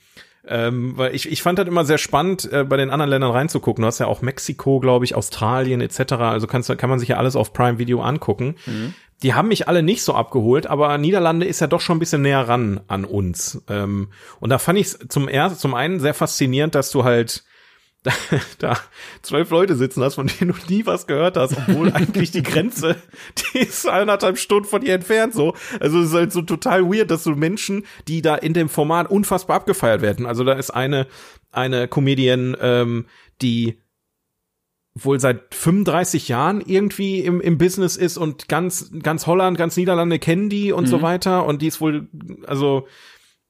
Ähm, 0.51 0.97
weil 0.97 1.15
ich, 1.15 1.31
ich 1.31 1.43
fand 1.43 1.59
das 1.59 1.67
immer 1.69 1.85
sehr 1.85 1.99
spannend, 1.99 2.51
äh, 2.51 2.65
bei 2.65 2.79
den 2.79 2.89
anderen 2.91 3.11
Ländern 3.11 3.33
reinzugucken. 3.33 3.83
Du 3.83 3.87
hast 3.87 3.99
ja 3.99 4.07
auch 4.07 4.23
Mexiko, 4.23 4.81
glaube 4.81 5.05
ich, 5.05 5.15
Australien 5.15 5.81
etc. 5.83 6.13
Also 6.15 6.47
kannst, 6.47 6.71
du- 6.71 6.77
kann 6.77 6.89
man 6.89 6.99
sich 6.99 7.11
ja 7.11 7.17
alles 7.19 7.37
auf 7.37 7.53
Prime 7.53 7.79
Video 7.79 8.01
angucken. 8.01 8.55
Die 9.23 9.35
haben 9.35 9.49
mich 9.49 9.69
alle 9.69 9.83
nicht 9.83 10.03
so 10.03 10.15
abgeholt, 10.15 10.67
aber 10.69 10.97
Niederlande 10.97 11.45
ist 11.45 11.61
ja 11.61 11.67
doch 11.67 11.81
schon 11.83 11.97
ein 11.97 12.01
bisschen 12.01 12.23
näher 12.23 12.49
ran 12.49 12.81
an 12.87 13.05
uns. 13.05 13.63
Ähm, 13.69 14.09
und 14.41 14.49
da 14.51 14.59
fand 14.59 14.79
ich 14.79 14.87
es 14.87 14.99
zum 15.09 15.29
ersten, 15.29 15.59
zum 15.59 15.75
einen 15.75 15.99
sehr 16.01 16.15
faszinierend, 16.15 16.75
dass 16.75 16.91
du 16.93 17.05
halt 17.05 17.45
da, 18.03 18.13
da 18.59 18.79
zwölf 19.23 19.51
Leute 19.51 19.77
sitzen 19.77 20.03
hast, 20.03 20.15
von 20.15 20.27
denen 20.27 20.53
du 20.53 20.75
nie 20.75 20.87
was 20.87 21.07
gehört 21.07 21.37
hast, 21.37 21.57
obwohl 21.57 21.93
eigentlich 21.93 22.31
die 22.31 22.43
Grenze, 22.43 22.97
die 23.55 23.59
ist 23.59 23.89
eineinhalb 23.89 24.39
Stunden 24.39 24.69
von 24.69 24.81
dir 24.81 24.95
entfernt 24.95 25.35
so. 25.35 25.55
Also 25.81 26.01
es 26.01 26.09
ist 26.09 26.15
halt 26.15 26.33
so 26.33 26.43
total 26.43 26.85
weird, 26.85 27.11
dass 27.11 27.25
so 27.25 27.33
Menschen, 27.33 27.85
die 28.07 28.23
da 28.23 28.35
in 28.35 28.55
dem 28.55 28.69
Format 28.69 29.11
unfassbar 29.11 29.57
abgefeiert 29.57 30.03
werden. 30.03 30.27
Also 30.27 30.45
da 30.45 30.53
ist 30.55 30.71
eine, 30.71 31.07
eine 31.51 31.89
Comedian, 31.89 32.57
ähm, 32.61 33.07
die 33.43 33.79
wohl 34.95 35.21
seit 35.21 35.55
35 35.55 36.29
Jahren 36.29 36.61
irgendwie 36.61 37.21
im, 37.21 37.41
im 37.41 37.57
Business 37.57 37.97
ist 37.97 38.17
und 38.17 38.49
ganz, 38.49 38.91
ganz 39.03 39.27
Holland, 39.27 39.57
ganz 39.57 39.77
Niederlande 39.77 40.19
kennen 40.19 40.49
die 40.49 40.73
und 40.73 40.87
so 40.87 41.03
weiter. 41.03 41.47
Und 41.47 41.63
die 41.63 41.69
ist 41.69 41.81
wohl, 41.81 42.09
also, 42.47 42.89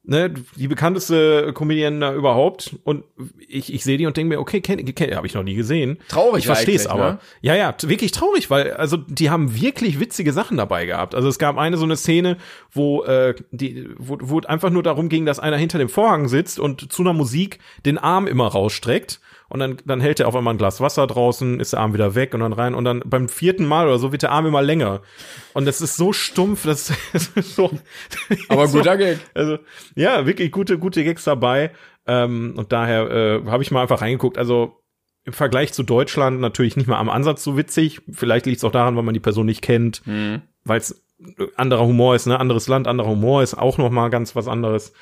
ne, 0.08 0.32
die 0.56 0.68
bekannteste 0.68 1.52
Comedian 1.52 2.00
da 2.00 2.14
überhaupt. 2.14 2.76
Und 2.82 3.04
ich, 3.46 3.72
ich 3.72 3.84
sehe 3.84 3.98
die 3.98 4.06
und 4.06 4.16
denke 4.16 4.34
mir, 4.34 4.40
okay, 4.40 4.60
kenne 4.60 4.82
kenn, 4.84 5.14
habe 5.14 5.26
ich 5.26 5.34
noch 5.34 5.42
nie 5.42 5.54
gesehen. 5.54 5.98
Traurig 6.08 6.40
Ich 6.40 6.46
verstehe 6.46 6.76
es 6.76 6.86
aber. 6.86 7.12
ne? 7.12 7.18
Ja, 7.42 7.54
ja, 7.54 7.74
wirklich 7.82 8.12
traurig, 8.12 8.50
weil, 8.50 8.72
also, 8.72 8.96
die 8.96 9.30
haben 9.30 9.60
wirklich 9.60 10.00
witzige 10.00 10.32
Sachen 10.32 10.56
dabei 10.56 10.86
gehabt. 10.86 11.14
Also, 11.14 11.28
es 11.28 11.38
gab 11.38 11.58
eine 11.58 11.76
so 11.76 11.84
eine 11.84 11.96
Szene, 11.96 12.38
wo, 12.72 13.04
äh, 13.04 13.34
die, 13.50 13.88
wo, 13.98 14.16
wo 14.20 14.40
einfach 14.40 14.70
nur 14.70 14.82
darum 14.82 15.10
ging, 15.10 15.26
dass 15.26 15.38
einer 15.38 15.58
hinter 15.58 15.78
dem 15.78 15.90
Vorhang 15.90 16.28
sitzt 16.28 16.58
und 16.58 16.90
zu 16.90 17.02
einer 17.02 17.12
Musik 17.12 17.58
den 17.84 17.98
Arm 17.98 18.26
immer 18.26 18.48
rausstreckt. 18.48 19.20
Und 19.50 19.60
dann, 19.60 19.78
dann 19.86 20.00
hält 20.00 20.20
er 20.20 20.28
auf 20.28 20.36
einmal 20.36 20.52
ein 20.54 20.58
Glas 20.58 20.80
Wasser 20.80 21.06
draußen, 21.06 21.58
ist 21.58 21.72
der 21.72 21.80
Arm 21.80 21.94
wieder 21.94 22.14
weg 22.14 22.34
und 22.34 22.40
dann 22.40 22.52
rein. 22.52 22.74
Und 22.74 22.84
dann 22.84 23.02
beim 23.06 23.28
vierten 23.30 23.64
Mal 23.66 23.86
oder 23.86 23.98
so 23.98 24.12
wird 24.12 24.22
der 24.22 24.30
Arm 24.32 24.44
immer 24.46 24.60
länger. 24.60 25.00
Und 25.54 25.64
das 25.66 25.80
ist 25.80 25.96
so 25.96 26.12
stumpf, 26.12 26.64
das, 26.64 26.92
ist 27.12 27.54
so. 27.56 27.70
Aber 28.48 28.66
so, 28.68 28.78
guter 28.78 28.96
Gag. 28.98 29.18
Also, 29.34 29.58
ja, 29.94 30.26
wirklich 30.26 30.52
gute, 30.52 30.78
gute 30.78 31.02
Gags 31.02 31.24
dabei. 31.24 31.70
Ähm, 32.06 32.54
und 32.56 32.72
daher 32.72 33.10
äh, 33.10 33.46
habe 33.46 33.62
ich 33.62 33.70
mal 33.70 33.82
einfach 33.82 34.02
reingeguckt. 34.02 34.36
Also 34.38 34.82
im 35.24 35.32
Vergleich 35.32 35.72
zu 35.72 35.82
Deutschland 35.82 36.40
natürlich 36.40 36.76
nicht 36.76 36.86
mal 36.86 36.98
am 36.98 37.08
Ansatz 37.10 37.42
so 37.42 37.56
witzig. 37.56 38.00
Vielleicht 38.10 38.46
liegt 38.46 38.58
es 38.58 38.64
auch 38.64 38.72
daran, 38.72 38.96
weil 38.96 39.02
man 39.02 39.14
die 39.14 39.20
Person 39.20 39.46
nicht 39.46 39.62
kennt, 39.62 40.06
Mhm. 40.06 40.42
weil 40.64 40.78
es 40.78 41.02
anderer 41.56 41.84
Humor 41.84 42.14
ist, 42.14 42.26
ne? 42.26 42.38
Anderes 42.38 42.68
Land, 42.68 42.86
anderer 42.86 43.08
Humor 43.08 43.42
ist 43.42 43.54
auch 43.54 43.76
noch 43.76 43.90
mal 43.90 44.08
ganz 44.08 44.36
was 44.36 44.46
anderes. 44.46 44.92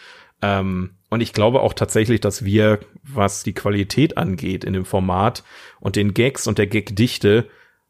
Ähm, 0.43 0.91
und 1.17 1.21
ich 1.23 1.33
glaube 1.33 1.61
auch 1.63 1.73
tatsächlich, 1.73 2.21
dass 2.21 2.45
wir, 2.45 2.79
was 3.03 3.43
die 3.43 3.55
Qualität 3.55 4.17
angeht 4.19 4.65
in 4.65 4.73
dem 4.75 4.85
Format 4.85 5.43
und 5.81 5.97
den 5.97 6.15
Gags 6.15 6.47
und 6.47 6.59
der 6.59 6.67
Gagdichte, 6.67 7.49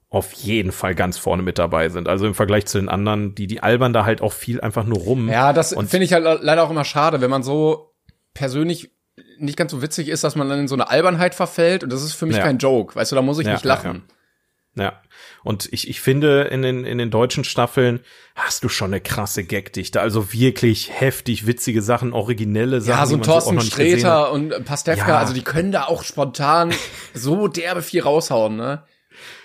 auf 0.08 0.32
jeden 0.32 0.70
Fall 0.72 0.94
ganz 0.94 1.18
vorne 1.18 1.42
mit 1.42 1.58
dabei 1.58 1.88
sind. 1.88 2.08
Also 2.08 2.26
im 2.26 2.34
Vergleich 2.34 2.66
zu 2.66 2.78
den 2.78 2.88
anderen, 2.88 3.34
die, 3.34 3.48
die 3.48 3.60
albern 3.62 3.92
da 3.92 4.04
halt 4.04 4.22
auch 4.22 4.32
viel 4.32 4.60
einfach 4.60 4.86
nur 4.86 4.98
rum. 4.98 5.28
Ja, 5.28 5.52
das 5.52 5.74
finde 5.74 6.04
ich 6.04 6.12
halt 6.12 6.24
leider 6.42 6.62
auch 6.62 6.70
immer 6.70 6.84
schade, 6.84 7.20
wenn 7.20 7.28
man 7.30 7.42
so 7.42 7.92
persönlich 8.32 8.92
nicht 9.38 9.56
ganz 9.56 9.72
so 9.72 9.82
witzig 9.82 10.08
ist, 10.08 10.22
dass 10.24 10.36
man 10.36 10.48
dann 10.48 10.60
in 10.60 10.68
so 10.68 10.76
eine 10.76 10.88
Albernheit 10.88 11.34
verfällt 11.34 11.82
und 11.82 11.92
das 11.92 12.02
ist 12.02 12.12
für 12.14 12.26
mich 12.26 12.36
Ja. 12.36 12.44
kein 12.44 12.58
Joke, 12.58 12.94
weißt 12.94 13.12
du, 13.12 13.16
da 13.16 13.22
muss 13.22 13.38
ich 13.40 13.46
Ja, 13.46 13.54
nicht 13.54 13.64
ja, 13.64 13.74
lachen. 13.74 14.04
Ja. 14.76 15.00
Und 15.46 15.68
ich, 15.70 15.88
ich 15.88 16.00
finde, 16.00 16.42
in 16.50 16.62
den, 16.62 16.84
in 16.84 16.98
den 16.98 17.12
deutschen 17.12 17.44
Staffeln 17.44 18.00
hast 18.34 18.64
du 18.64 18.68
schon 18.68 18.88
eine 18.88 19.00
krasse 19.00 19.44
Gagdichte. 19.44 20.00
Also 20.00 20.32
wirklich 20.32 20.90
heftig 20.92 21.46
witzige 21.46 21.82
Sachen, 21.82 22.12
originelle 22.12 22.80
Sachen. 22.80 22.98
Ja, 22.98 23.06
so 23.06 23.14
ein 23.14 23.22
Thorsten. 23.22 23.60
Sträter 23.60 24.32
und 24.32 24.64
Pastewka, 24.64 25.06
Ja. 25.06 25.18
also 25.18 25.32
die 25.34 25.42
können 25.42 25.70
da 25.70 25.84
auch 25.84 26.02
spontan 26.02 26.74
so 27.14 27.46
derbe 27.46 27.82
viel 27.82 28.02
raushauen, 28.02 28.56
ne? 28.56 28.82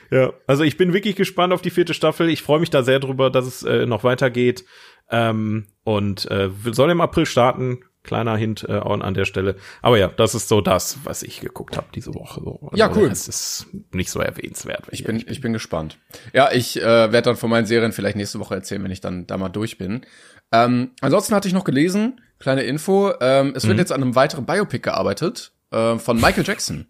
Ja, 0.09 0.33
also 0.47 0.63
ich 0.63 0.75
bin 0.75 0.91
wirklich 0.91 1.15
gespannt 1.15 1.53
auf 1.53 1.61
die 1.61 1.69
vierte 1.69 1.93
Staffel. 1.93 2.29
Ich 2.29 2.41
freue 2.41 2.59
mich 2.59 2.71
da 2.71 2.81
sehr 2.81 2.99
drüber, 2.99 3.29
dass 3.29 3.45
es 3.45 3.61
äh, 3.61 3.85
noch 3.85 4.03
weitergeht. 4.03 4.65
Ähm, 5.11 5.67
und 5.83 6.29
äh, 6.31 6.49
soll 6.71 6.89
im 6.89 7.01
April 7.01 7.27
starten. 7.27 7.83
Kleiner 8.03 8.35
Hint 8.35 8.65
äh, 8.67 8.71
an 8.73 9.13
der 9.13 9.25
Stelle. 9.25 9.55
Aber 9.83 9.97
ja, 9.97 10.07
das 10.07 10.33
ist 10.33 10.47
so 10.47 10.59
das, 10.61 10.97
was 11.03 11.21
ich 11.21 11.39
geguckt 11.39 11.77
habe 11.77 11.87
diese 11.93 12.13
Woche. 12.15 12.41
So. 12.43 12.59
Also 12.63 12.75
Ja, 12.75 12.91
cool. 12.95 13.09
Das 13.09 13.27
ist 13.27 13.67
nicht 13.91 14.09
so 14.09 14.19
erwähnenswert. 14.19 14.87
Ich 14.91 15.03
bin, 15.03 15.23
ich 15.27 15.39
bin 15.41 15.53
gespannt. 15.53 15.97
Ja, 16.33 16.51
ich 16.51 16.81
äh, 16.81 16.83
werde 16.83 17.21
dann 17.21 17.35
von 17.37 17.49
meinen 17.51 17.67
Serien 17.67 17.91
vielleicht 17.91 18.15
nächste 18.17 18.39
Woche 18.39 18.55
erzählen, 18.55 18.83
wenn 18.83 18.89
ich 18.91 19.01
dann 19.01 19.27
da 19.27 19.37
mal 19.37 19.49
durch 19.49 19.77
bin. 19.77 20.01
Ähm, 20.51 20.91
ansonsten 21.01 21.35
hatte 21.35 21.47
ich 21.47 21.53
noch 21.53 21.63
gelesen, 21.63 22.19
kleine 22.39 22.63
Info, 22.63 23.13
ähm, 23.21 23.53
es 23.55 23.65
wird 23.65 23.75
Mhm. 23.75 23.79
jetzt 23.79 23.91
an 23.91 24.01
einem 24.01 24.15
weiteren 24.15 24.45
Biopic 24.45 24.79
gearbeitet 24.81 25.51
äh, 25.71 25.97
von 25.99 26.19
Michael 26.19 26.43
Jackson. 26.45 26.87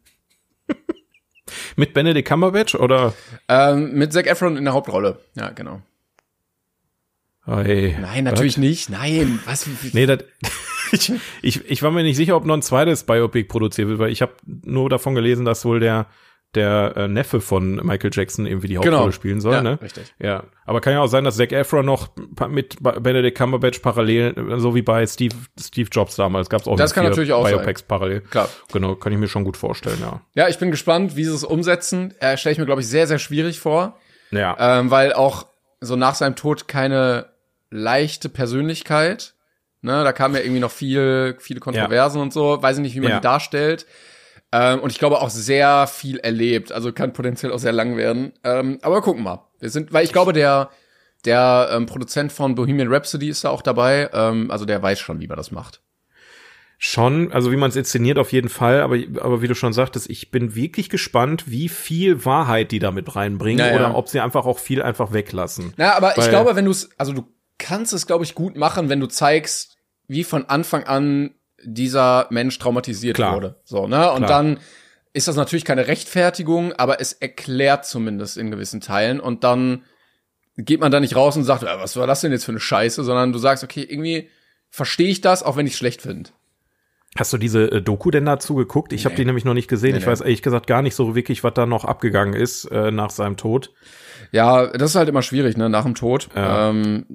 Mit 1.76 1.94
Benedict 1.94 2.28
Cumberbatch 2.28 2.76
oder? 2.76 3.14
ähm, 3.50 3.94
mit 3.96 4.14
Zac 4.14 4.28
Efron 4.28 4.56
in 4.56 4.64
der 4.64 4.74
Hauptrolle. 4.74 5.20
Ja, 5.36 5.50
genau. 5.50 5.82
Oh, 7.46 7.58
hey. 7.58 7.98
Nein, 8.00 8.24
natürlich 8.24 8.58
nicht. 8.58 8.90
Nein, 8.90 9.40
was? 9.46 9.68
Nee, 9.94 10.06
das, 10.06 10.20
ich, 10.92 11.12
ich, 11.42 11.70
ich 11.70 11.84
war 11.84 11.92
mir 11.92 12.04
nicht 12.04 12.16
sicher, 12.18 12.36
ob 12.36 12.46
noch 12.46 12.56
ein 12.56 12.62
zweites 12.62 13.04
Biopic 13.04 13.48
produziert 13.48 13.88
wird, 13.88 14.00
weil 14.00 14.12
ich 14.12 14.22
habe 14.22 14.34
nur 14.46 14.90
davon 14.90 15.16
gelesen, 15.16 15.46
dass 15.46 15.66
wohl 15.66 15.80
der 15.80 16.08
der 16.54 16.94
äh, 16.98 17.08
Neffe 17.08 17.40
von 17.40 17.76
Michael 17.78 18.10
Jackson 18.14 18.46
irgendwie 18.46 18.68
die 18.68 18.76
Hauptrolle 18.78 18.98
Genau. 18.98 19.12
spielen 19.12 19.40
soll, 19.40 19.54
Ja, 19.54 19.62
ne? 19.62 19.80
richtig. 19.82 20.14
Ja, 20.20 20.44
aber 20.66 20.82
kann 20.82 20.92
ja 20.92 21.00
auch 21.00 21.08
sein, 21.08 21.24
dass 21.24 21.38
Zac 21.38 21.54
Efron 21.54 21.86
noch 21.86 22.10
mit 22.50 22.76
Benedict 22.82 23.38
Cumberbatch 23.38 23.80
parallel, 23.80 24.36
so 24.60 24.76
wie 24.76 24.82
bei 24.82 25.08
Steve 25.08 25.34
Steve 25.58 25.88
Jobs 25.90 26.18
damals, 26.18 26.50
gab's 26.50 26.68
auch 26.68 26.76
Das 26.76 26.94
kann 26.94 27.06
natürlich 27.06 27.32
auch 27.32 27.46
sein. 27.46 27.56
Biopics 27.56 27.84
parallel. 27.84 28.20
Klar. 28.20 28.50
Genau, 28.74 28.96
kann 28.96 29.14
ich 29.14 29.18
mir 29.20 29.30
schon 29.30 29.46
gut 29.46 29.56
vorstellen, 29.56 30.00
ja. 30.02 30.20
Ja, 30.34 30.50
ich 30.50 30.58
bin 30.60 30.72
gespannt, 30.72 31.16
wie 31.16 31.24
sie 31.24 31.34
es 31.34 31.46
umsetzen. 31.46 32.14
Äh, 32.20 32.36
Stelle 32.36 32.52
ich 32.52 32.60
mir, 32.60 32.66
glaube 32.66 32.82
ich, 32.82 32.88
sehr, 32.90 33.08
sehr 33.08 33.20
schwierig 33.20 33.62
vor. 33.62 33.98
Ja. 34.32 34.58
Ähm, 34.60 34.92
weil 34.92 35.14
auch 35.14 35.46
so 35.80 35.96
nach 35.96 36.16
seinem 36.16 36.36
Tod 36.36 36.68
keine 36.68 37.28
leichte 37.70 38.28
Persönlichkeit. 38.28 39.36
Ne, 39.84 40.04
da 40.04 40.12
kam 40.14 40.36
ja 40.36 40.42
irgendwie 40.42 40.60
noch 40.60 40.72
viel, 40.72 41.36
viele 41.40 41.60
Kontroversen 41.60 42.22
und 42.22 42.32
so. 42.34 42.62
Weiß 42.62 42.78
ich 42.78 42.82
nicht, 42.84 42.96
wie 42.96 43.00
man 43.00 43.10
Ja. 43.12 43.20
die 43.20 43.24
darstellt. 43.24 43.86
Ähm, 44.52 44.80
und 44.80 44.92
ich 44.92 45.00
glaube 45.00 45.20
auch 45.22 45.30
sehr 45.30 45.88
viel 45.88 46.20
erlebt. 46.20 46.72
Also 46.72 46.92
kann 46.92 47.14
potenziell 47.14 47.52
auch 47.52 47.58
sehr 47.60 47.72
lang 47.72 47.98
werden. 47.98 48.34
Ähm, 48.44 48.78
aber 48.82 49.02
gucken 49.02 49.24
wir 49.24 49.30
mal. 49.38 49.48
Wir 49.60 49.70
sind, 49.70 49.92
weil 49.94 50.04
ich 50.04 50.12
glaube, 50.14 50.34
der, 50.34 50.70
der 51.26 51.70
ähm, 51.74 51.86
Produzent 51.88 52.32
von 52.32 52.54
Bohemian 52.56 52.94
Rhapsody 52.94 53.30
ist 53.30 53.44
da 53.44 53.50
auch 53.50 53.62
dabei. 53.62 54.10
Ähm, 54.14 54.52
also 54.52 54.66
der 54.66 54.82
weiß 54.84 55.00
schon, 55.00 55.20
wie 55.20 55.28
man 55.28 55.38
das 55.38 55.52
macht. 55.52 55.82
Schon, 56.84 57.32
also 57.32 57.52
wie 57.52 57.58
man 57.58 57.70
es 57.70 57.76
inszeniert 57.76 58.18
auf 58.18 58.32
jeden 58.32 58.50
Fall, 58.50 58.82
aber, 58.82 58.98
aber 59.22 59.44
wie 59.44 59.48
du 59.48 59.54
schon 59.54 59.72
sagtest, 59.72 60.10
ich 60.10 60.32
bin 60.32 60.56
wirklich 60.56 60.90
gespannt, 60.90 61.44
wie 61.46 61.70
viel 61.70 62.26
Wahrheit 62.26 62.72
die 62.72 62.80
damit 62.80 63.16
reinbringen 63.16 63.60
Ja, 63.64 63.68
ja. 63.72 63.76
oder 63.76 63.96
ob 63.96 64.10
sie 64.10 64.20
einfach 64.20 64.46
auch 64.48 64.58
viel 64.58 64.82
einfach 64.82 65.14
weglassen. 65.14 65.74
Na, 65.78 65.94
aber 65.96 66.14
ich 66.14 66.18
Weil- 66.24 66.30
glaube, 66.30 66.56
wenn 66.56 66.66
du 66.66 66.72
es, 66.72 66.90
also 66.98 67.14
du 67.14 67.28
kannst 67.60 67.94
es, 67.94 68.08
glaube 68.08 68.24
ich, 68.24 68.34
gut 68.34 68.58
machen, 68.58 68.90
wenn 68.90 69.00
du 69.00 69.06
zeigst, 69.06 69.71
wie 70.12 70.24
von 70.24 70.46
Anfang 70.46 70.84
an 70.84 71.32
dieser 71.64 72.28
Mensch 72.32 72.58
traumatisiert 72.60 73.16
Klar. 73.16 73.36
wurde. 73.36 73.56
So, 73.64 73.88
ne? 73.88 74.12
Und 74.12 74.26
Klar. 74.26 74.30
dann 74.44 74.60
ist 75.14 75.28
das 75.28 75.36
natürlich 75.36 75.66
keine 75.66 75.88
Rechtfertigung, 75.88 76.74
aber 76.74 77.00
es 77.00 77.14
erklärt 77.14 77.86
zumindest 77.86 78.38
in 78.38 78.52
gewissen 78.52 78.82
Teilen 78.82 79.20
und 79.20 79.44
dann 79.44 79.84
geht 80.58 80.80
man 80.82 80.92
da 80.92 81.00
nicht 81.00 81.16
raus 81.16 81.38
und 81.38 81.44
sagt, 81.44 81.64
"Ja, 81.64 81.80
was 81.80 81.96
war 81.96 82.08
das 82.08 82.22
denn 82.22 82.32
jetzt 82.32 82.46
für 82.46 82.52
eine 82.52 82.60
Scheiße, 82.60 83.04
sondern 83.04 83.32
du 83.32 83.40
sagst, 83.40 83.64
okay, 83.64 83.86
irgendwie 83.88 84.30
verstehe 84.70 85.10
ich 85.10 85.22
das, 85.22 85.44
auch 85.44 85.56
wenn 85.58 85.66
ich 85.68 85.74
es 85.74 85.78
schlecht 85.80 86.02
finde. 86.02 86.30
Hast 87.18 87.34
du 87.34 87.38
diese 87.38 87.70
äh, 87.72 87.82
Doku 87.82 88.10
denn 88.10 88.26
dazu 88.26 88.56
geguckt? 88.56 88.94
Ich 88.94 89.04
habe 89.06 89.14
Nee. 89.14 89.22
die 89.22 89.26
nämlich 89.26 89.44
noch 89.44 89.54
nicht 89.54 89.68
gesehen. 89.68 89.92
Nee, 89.92 89.98
ich 90.00 90.06
nee. 90.06 90.12
weiß 90.12 90.22
ehrlich 90.22 90.42
gesagt 90.42 90.66
gar 90.66 90.82
nicht 90.82 90.96
so 90.96 91.14
wirklich, 91.14 91.44
was 91.44 91.54
da 91.54 91.66
noch 91.66 91.84
abgegangen 91.84 92.34
ist 92.34 92.66
äh, 92.66 92.90
nach 92.92 93.10
seinem 93.10 93.36
Tod. 93.36 93.72
Ja, 94.32 94.68
das 94.68 94.92
ist 94.92 94.96
halt 94.96 95.10
immer 95.10 95.22
schwierig, 95.22 95.58
ne, 95.58 95.70
nach 95.70 95.84
dem 95.84 95.96
Tod. 95.96 96.30
Ja. 96.36 96.70
Ähm, 96.70 97.06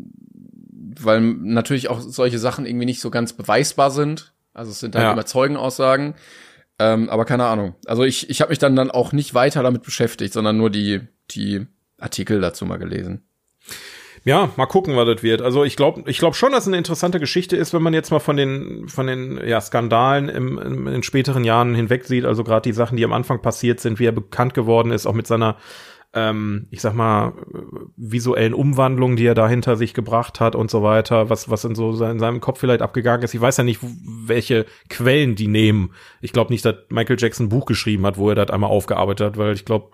weil 1.04 1.20
natürlich 1.20 1.88
auch 1.88 2.00
solche 2.00 2.38
Sachen 2.38 2.66
irgendwie 2.66 2.86
nicht 2.86 3.00
so 3.00 3.10
ganz 3.10 3.32
beweisbar 3.32 3.90
sind. 3.90 4.32
Also 4.54 4.70
es 4.70 4.80
sind 4.80 4.94
halt 4.94 5.04
Ja. 5.04 5.12
immer 5.12 5.26
Zeugenaussagen. 5.26 6.14
Ähm, 6.78 7.08
aber 7.08 7.24
keine 7.24 7.46
Ahnung. 7.46 7.74
Also 7.86 8.04
ich, 8.04 8.28
ich 8.30 8.40
habe 8.40 8.50
mich 8.50 8.58
dann 8.58 8.76
dann 8.76 8.90
auch 8.90 9.12
nicht 9.12 9.34
weiter 9.34 9.62
damit 9.62 9.82
beschäftigt, 9.82 10.32
sondern 10.32 10.56
nur 10.58 10.70
die, 10.70 11.00
die 11.30 11.66
Artikel 11.98 12.40
dazu 12.40 12.66
mal 12.66 12.76
gelesen. 12.78 13.22
Ja, 14.24 14.50
mal 14.56 14.66
gucken, 14.66 14.96
was 14.96 15.06
das 15.06 15.22
wird. 15.22 15.40
Also 15.40 15.62
ich 15.64 15.76
glaube, 15.76 16.02
ich 16.10 16.18
glaube 16.18 16.34
schon, 16.34 16.50
dass 16.50 16.62
es 16.64 16.68
eine 16.68 16.78
interessante 16.78 17.20
Geschichte 17.20 17.56
ist, 17.56 17.72
wenn 17.72 17.82
man 17.82 17.94
jetzt 17.94 18.10
mal 18.10 18.18
von 18.18 18.36
den 18.36 18.88
von 18.88 19.06
den 19.06 19.40
ja, 19.46 19.60
Skandalen 19.60 20.28
im, 20.28 20.58
im, 20.58 20.86
in 20.88 20.92
den 20.94 21.02
späteren 21.04 21.44
Jahren 21.44 21.74
hinweg 21.76 22.04
sieht. 22.04 22.24
Also 22.24 22.42
gerade 22.42 22.62
die 22.62 22.72
Sachen, 22.72 22.96
die 22.96 23.04
am 23.04 23.12
Anfang 23.12 23.40
passiert 23.40 23.78
sind, 23.78 24.00
wie 24.00 24.06
er 24.06 24.12
bekannt 24.12 24.52
geworden 24.52 24.90
ist, 24.90 25.06
auch 25.06 25.12
mit 25.14 25.28
seiner 25.28 25.56
ähm, 26.16 26.66
ich 26.70 26.80
sag 26.80 26.94
mal, 26.94 27.34
visuellen 27.96 28.54
Umwandlung, 28.54 29.16
die 29.16 29.26
er 29.26 29.34
da 29.34 29.46
hinter 29.48 29.76
sich 29.76 29.92
gebracht 29.92 30.40
hat 30.40 30.56
und 30.56 30.70
so 30.70 30.82
weiter, 30.82 31.28
was, 31.28 31.50
was 31.50 31.62
in 31.64 31.74
so 31.74 31.90
in 32.02 32.18
seinem 32.18 32.40
Kopf 32.40 32.58
vielleicht 32.58 32.80
abgegangen 32.80 33.22
ist. 33.22 33.34
Ich 33.34 33.40
weiß 33.40 33.58
ja 33.58 33.64
nicht, 33.64 33.80
welche 33.82 34.64
Quellen 34.88 35.36
die 35.36 35.46
nehmen. 35.46 35.92
Ich 36.22 36.32
glaube 36.32 36.52
nicht, 36.52 36.64
dass 36.64 36.76
Michael 36.88 37.16
Jackson 37.18 37.46
ein 37.46 37.48
Buch 37.50 37.66
geschrieben 37.66 38.06
hat, 38.06 38.16
wo 38.16 38.30
er 38.30 38.34
das 38.34 38.48
einmal 38.50 38.70
aufgearbeitet 38.70 39.26
hat, 39.26 39.36
weil 39.36 39.52
ich 39.54 39.66
glaube, 39.66 39.90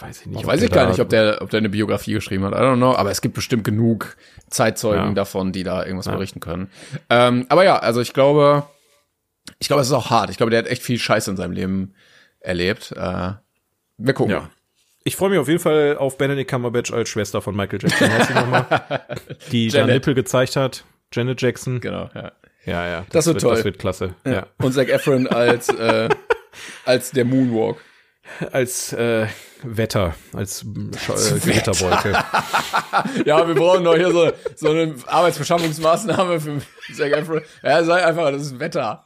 weiß 0.00 0.22
ich 0.22 0.26
nicht. 0.28 0.46
Weiß 0.46 0.62
ich 0.62 0.70
gar 0.70 0.88
nicht, 0.88 1.00
ob 1.00 1.10
der, 1.10 1.38
ob 1.42 1.50
der 1.50 1.58
eine 1.58 1.68
Biografie 1.68 2.14
geschrieben 2.14 2.44
hat. 2.44 2.52
I 2.54 2.56
don't 2.56 2.76
know. 2.76 2.94
Aber 2.94 3.10
es 3.10 3.20
gibt 3.20 3.34
bestimmt 3.34 3.64
genug 3.64 4.16
Zeitzeugen 4.48 5.08
Ja. 5.08 5.12
davon, 5.12 5.52
die 5.52 5.64
da 5.64 5.84
irgendwas 5.84 6.08
berichten 6.08 6.40
können. 6.40 6.70
Ähm, 7.10 7.44
aber 7.50 7.64
ja, 7.64 7.76
also 7.78 8.00
ich 8.00 8.14
glaube, 8.14 8.64
ich 9.58 9.66
glaube, 9.68 9.82
es 9.82 9.88
ist 9.88 9.92
auch 9.94 10.08
hart. 10.10 10.30
Ich 10.30 10.38
glaube, 10.38 10.50
der 10.50 10.60
hat 10.60 10.66
echt 10.66 10.82
viel 10.82 10.98
Scheiße 10.98 11.30
in 11.30 11.36
seinem 11.36 11.52
Leben 11.52 11.92
erlebt. 12.40 12.92
Äh, 12.96 13.32
wir 13.98 14.14
gucken. 14.14 14.32
Ja. 14.32 14.48
Ich 15.08 15.16
freue 15.16 15.30
mich 15.30 15.38
auf 15.38 15.48
jeden 15.48 15.58
Fall 15.58 15.96
auf 15.96 16.18
Benedict 16.18 16.50
Cumberbatch 16.50 16.92
als 16.92 17.08
Schwester 17.08 17.40
von 17.40 17.56
Michael 17.56 17.78
Jackson. 17.80 18.08
Die 19.50 19.68
da 19.68 19.78
Janet. 19.78 19.94
Nippel 19.94 20.14
gezeigt 20.14 20.54
hat. 20.54 20.84
Janet 21.14 21.40
Jackson. 21.40 21.80
Genau, 21.80 22.10
ja. 22.14 22.32
Ja, 22.66 22.86
ja. 22.86 23.06
Das 23.08 23.26
wird 23.26 23.40
toll. 23.40 23.54
Das 23.54 23.64
wird 23.64 23.78
klasse. 23.78 24.14
Ja. 24.26 24.48
Und 24.58 24.74
Zac 24.74 24.90
Efron 24.90 25.26
als, 25.26 25.70
äh, 25.70 26.10
als 26.84 27.10
der 27.12 27.24
Moonwalk. 27.24 27.78
Als 28.52 28.92
äh, 28.92 29.28
Wetter, 29.62 30.14
als 30.32 30.62
äh, 30.62 31.40
Gewitterwolke. 31.40 32.12
Ja, 33.24 33.46
wir 33.46 33.54
brauchen 33.54 33.84
noch 33.84 33.94
hier 33.94 34.10
so, 34.10 34.30
so 34.56 34.70
eine 34.70 34.94
Arbeitsbeschaffungsmaßnahme 35.06 36.40
für 36.40 36.60
Zac 36.94 37.12
Efron. 37.12 37.42
Ja, 37.62 37.84
sei 37.84 38.04
einfach, 38.04 38.30
das 38.30 38.42
ist 38.42 38.60
Wetter. 38.60 39.04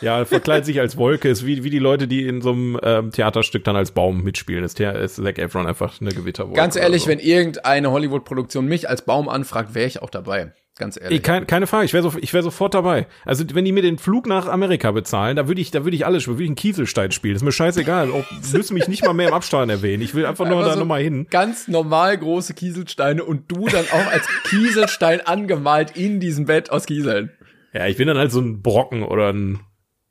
ja, 0.00 0.24
verkleidet 0.24 0.66
sich 0.66 0.80
als 0.80 0.96
Wolke. 0.96 1.28
Ist 1.28 1.44
wie, 1.44 1.64
wie 1.64 1.70
die 1.70 1.78
Leute, 1.78 2.08
die 2.08 2.26
in 2.26 2.40
so 2.40 2.52
einem 2.52 2.78
ähm, 2.82 3.10
Theaterstück 3.10 3.64
dann 3.64 3.76
als 3.76 3.90
Baum 3.90 4.22
mitspielen. 4.22 4.64
Ist, 4.64 4.78
ist 4.78 5.16
Zac 5.16 5.38
Efron 5.38 5.66
einfach 5.66 6.00
eine 6.00 6.10
Gewitterwolke. 6.10 6.56
Ganz 6.56 6.76
ehrlich, 6.76 7.02
so. 7.02 7.08
wenn 7.08 7.18
irgendeine 7.18 7.90
Hollywood-Produktion 7.90 8.66
mich 8.66 8.88
als 8.88 9.02
Baum 9.02 9.28
anfragt, 9.28 9.74
wäre 9.74 9.86
ich 9.86 10.02
auch 10.02 10.10
dabei. 10.10 10.52
Ganz 10.78 11.00
ehrlich. 11.00 11.22
kein, 11.22 11.46
keine 11.46 11.66
Frage, 11.66 11.86
ich 11.86 11.94
wäre 11.94 12.02
so, 12.02 12.18
ich 12.20 12.34
wär 12.34 12.42
sofort 12.42 12.74
dabei. 12.74 13.06
Also 13.24 13.44
wenn 13.54 13.64
die 13.64 13.72
mir 13.72 13.80
den 13.80 13.96
Flug 13.96 14.26
nach 14.26 14.46
Amerika 14.46 14.90
bezahlen, 14.90 15.34
da 15.36 15.48
würde 15.48 15.60
ich, 15.60 15.70
da 15.70 15.84
würde 15.84 15.96
ich 15.96 16.04
alles, 16.04 16.28
würde 16.28 16.42
ich 16.42 16.48
einen 16.48 16.56
Kieselstein 16.56 17.12
spielen. 17.12 17.34
ist 17.34 17.42
mir 17.42 17.52
scheißegal. 17.52 18.10
Auch, 18.10 18.24
müssen 18.52 18.74
mich 18.74 18.86
nicht 18.86 19.02
mal 19.02 19.14
mehr 19.14 19.28
im 19.28 19.34
Abstand 19.34 19.70
erwähnen. 19.70 20.02
Ich 20.02 20.14
will 20.14 20.26
einfach 20.26 20.44
nur 20.46 20.58
Einfach 20.58 20.68
da 20.68 20.74
so 20.74 20.80
nochmal 20.80 21.02
hin. 21.02 21.28
Ganz 21.30 21.66
normal 21.66 22.18
große 22.18 22.52
Kieselsteine 22.52 23.24
und 23.24 23.50
du 23.50 23.68
dann 23.68 23.86
auch 23.86 24.12
als 24.12 24.26
Kieselstein 24.50 25.22
angemalt 25.22 25.96
in 25.96 26.20
diesem 26.20 26.44
Bett 26.44 26.70
aus 26.70 26.84
Kieseln. 26.84 27.30
Ja, 27.72 27.86
ich 27.86 27.96
bin 27.96 28.06
dann 28.06 28.18
halt 28.18 28.30
so 28.30 28.40
ein 28.40 28.60
Brocken 28.60 29.02
oder 29.02 29.32
ein 29.32 29.60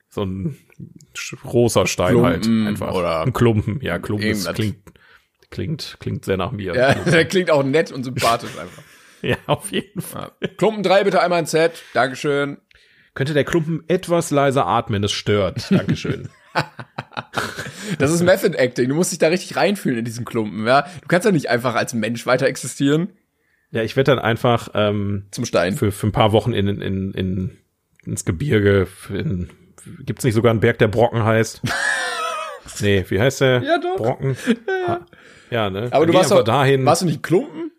so 0.09 0.23
ein 0.23 0.57
großer 1.43 1.85
Stein 1.85 2.13
Klumpen 2.13 2.31
halt 2.31 2.67
einfach. 2.67 2.93
oder 2.93 3.21
ein 3.21 3.33
Klumpen. 3.33 3.81
Ja, 3.81 3.99
Klumpen 3.99 4.33
klingt, 4.55 4.77
klingt, 5.51 5.97
klingt 5.99 6.25
sehr 6.25 6.37
nach 6.37 6.51
mir. 6.51 6.73
Ja, 6.73 6.93
der 7.05 7.25
klingt 7.25 7.51
auch 7.51 7.63
nett 7.63 7.91
und 7.91 8.03
sympathisch 8.03 8.57
einfach. 8.59 8.81
ja, 9.29 9.37
auf 9.47 9.71
jeden 9.71 10.01
Fall. 10.01 10.31
Ja. 10.39 10.47
Klumpen 10.49 10.83
3 10.83 11.03
bitte 11.03 11.21
einmal 11.21 11.39
ins 11.39 11.51
Set. 11.51 11.83
Dankeschön. 11.93 12.57
Könnte 13.15 13.33
der 13.33 13.43
Klumpen 13.43 13.83
etwas 13.87 14.29
leiser 14.29 14.67
atmen, 14.67 15.01
das 15.01 15.11
stört. 15.11 15.71
Dankeschön. 15.71 16.29
Das 17.99 18.11
ist 18.11 18.23
Method 18.23 18.57
Acting. 18.57 18.87
Du 18.87 18.95
musst 18.95 19.11
dich 19.11 19.19
da 19.19 19.27
richtig 19.27 19.57
reinfühlen 19.57 19.99
in 19.99 20.05
diesen 20.05 20.23
Klumpen, 20.25 20.65
ja. 20.65 20.83
Du 21.01 21.07
kannst 21.07 21.25
ja 21.25 21.31
nicht 21.31 21.49
einfach 21.49 21.75
als 21.75 21.93
Mensch 21.93 22.25
weiter 22.25 22.47
existieren. 22.47 23.09
ja, 23.71 23.83
ich 23.83 23.95
werde 23.95 24.15
dann 24.15 24.19
einfach 24.19 24.69
ähm, 24.73 25.25
Zum 25.31 25.45
Stein. 25.45 25.75
für, 25.75 25.91
für 25.91 26.07
ein 26.07 26.11
paar 26.13 26.31
Wochen 26.31 26.53
in, 26.53 26.67
in, 26.67 27.11
in, 27.11 27.57
ins 28.05 28.23
Gebirge. 28.23 28.87
In, 29.09 29.49
gibt's 30.05 30.23
nicht 30.23 30.33
sogar 30.33 30.51
einen 30.51 30.61
Berg, 30.61 30.79
der 30.79 30.87
Brocken 30.87 31.25
heißt? 31.25 31.61
nee, 32.79 33.05
wie 33.09 33.19
heißt 33.19 33.41
der? 33.41 33.61
Ja, 33.61 33.77
doch. 33.77 33.97
Brocken. 33.97 34.37
Ja, 34.87 35.05
ja 35.51 35.69
ne? 35.69 35.89
Aber 35.91 36.05
Dann 36.05 36.13
du 36.13 36.13
warst 36.17 36.31
doch, 36.31 36.43
dahin. 36.43 36.85
warst 36.85 37.01
du 37.01 37.05
nicht 37.05 37.21
Klumpen? 37.21 37.71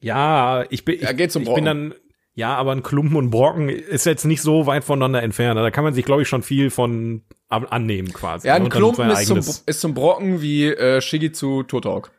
Ja, 0.00 0.64
ich 0.70 0.84
bin, 0.84 0.96
ich, 0.96 1.02
Ja, 1.02 1.12
geht 1.12 1.32
zum 1.32 1.42
ich 1.42 1.54
bin 1.54 1.64
dann, 1.64 1.94
ja, 2.34 2.54
aber 2.54 2.72
ein 2.72 2.82
Klumpen 2.82 3.16
und 3.16 3.30
Brocken 3.30 3.68
ist 3.68 4.04
jetzt 4.04 4.24
nicht 4.24 4.42
so 4.42 4.66
weit 4.66 4.84
voneinander 4.84 5.22
entfernt. 5.22 5.58
Da 5.58 5.70
kann 5.70 5.84
man 5.84 5.94
sich, 5.94 6.04
glaube 6.04 6.22
ich, 6.22 6.28
schon 6.28 6.42
viel 6.42 6.70
von 6.70 7.22
annehmen 7.48 8.12
quasi. 8.12 8.46
Ja, 8.48 8.54
ne? 8.54 8.64
ein 8.66 8.70
dann 8.70 8.78
Klumpen 8.78 9.10
ist 9.10 9.26
zum, 9.26 9.38
ist 9.38 9.80
zum 9.80 9.94
Brocken 9.94 10.42
wie 10.42 10.66
äh, 10.66 11.00
Shigezu 11.00 11.62
Totalk. 11.62 12.10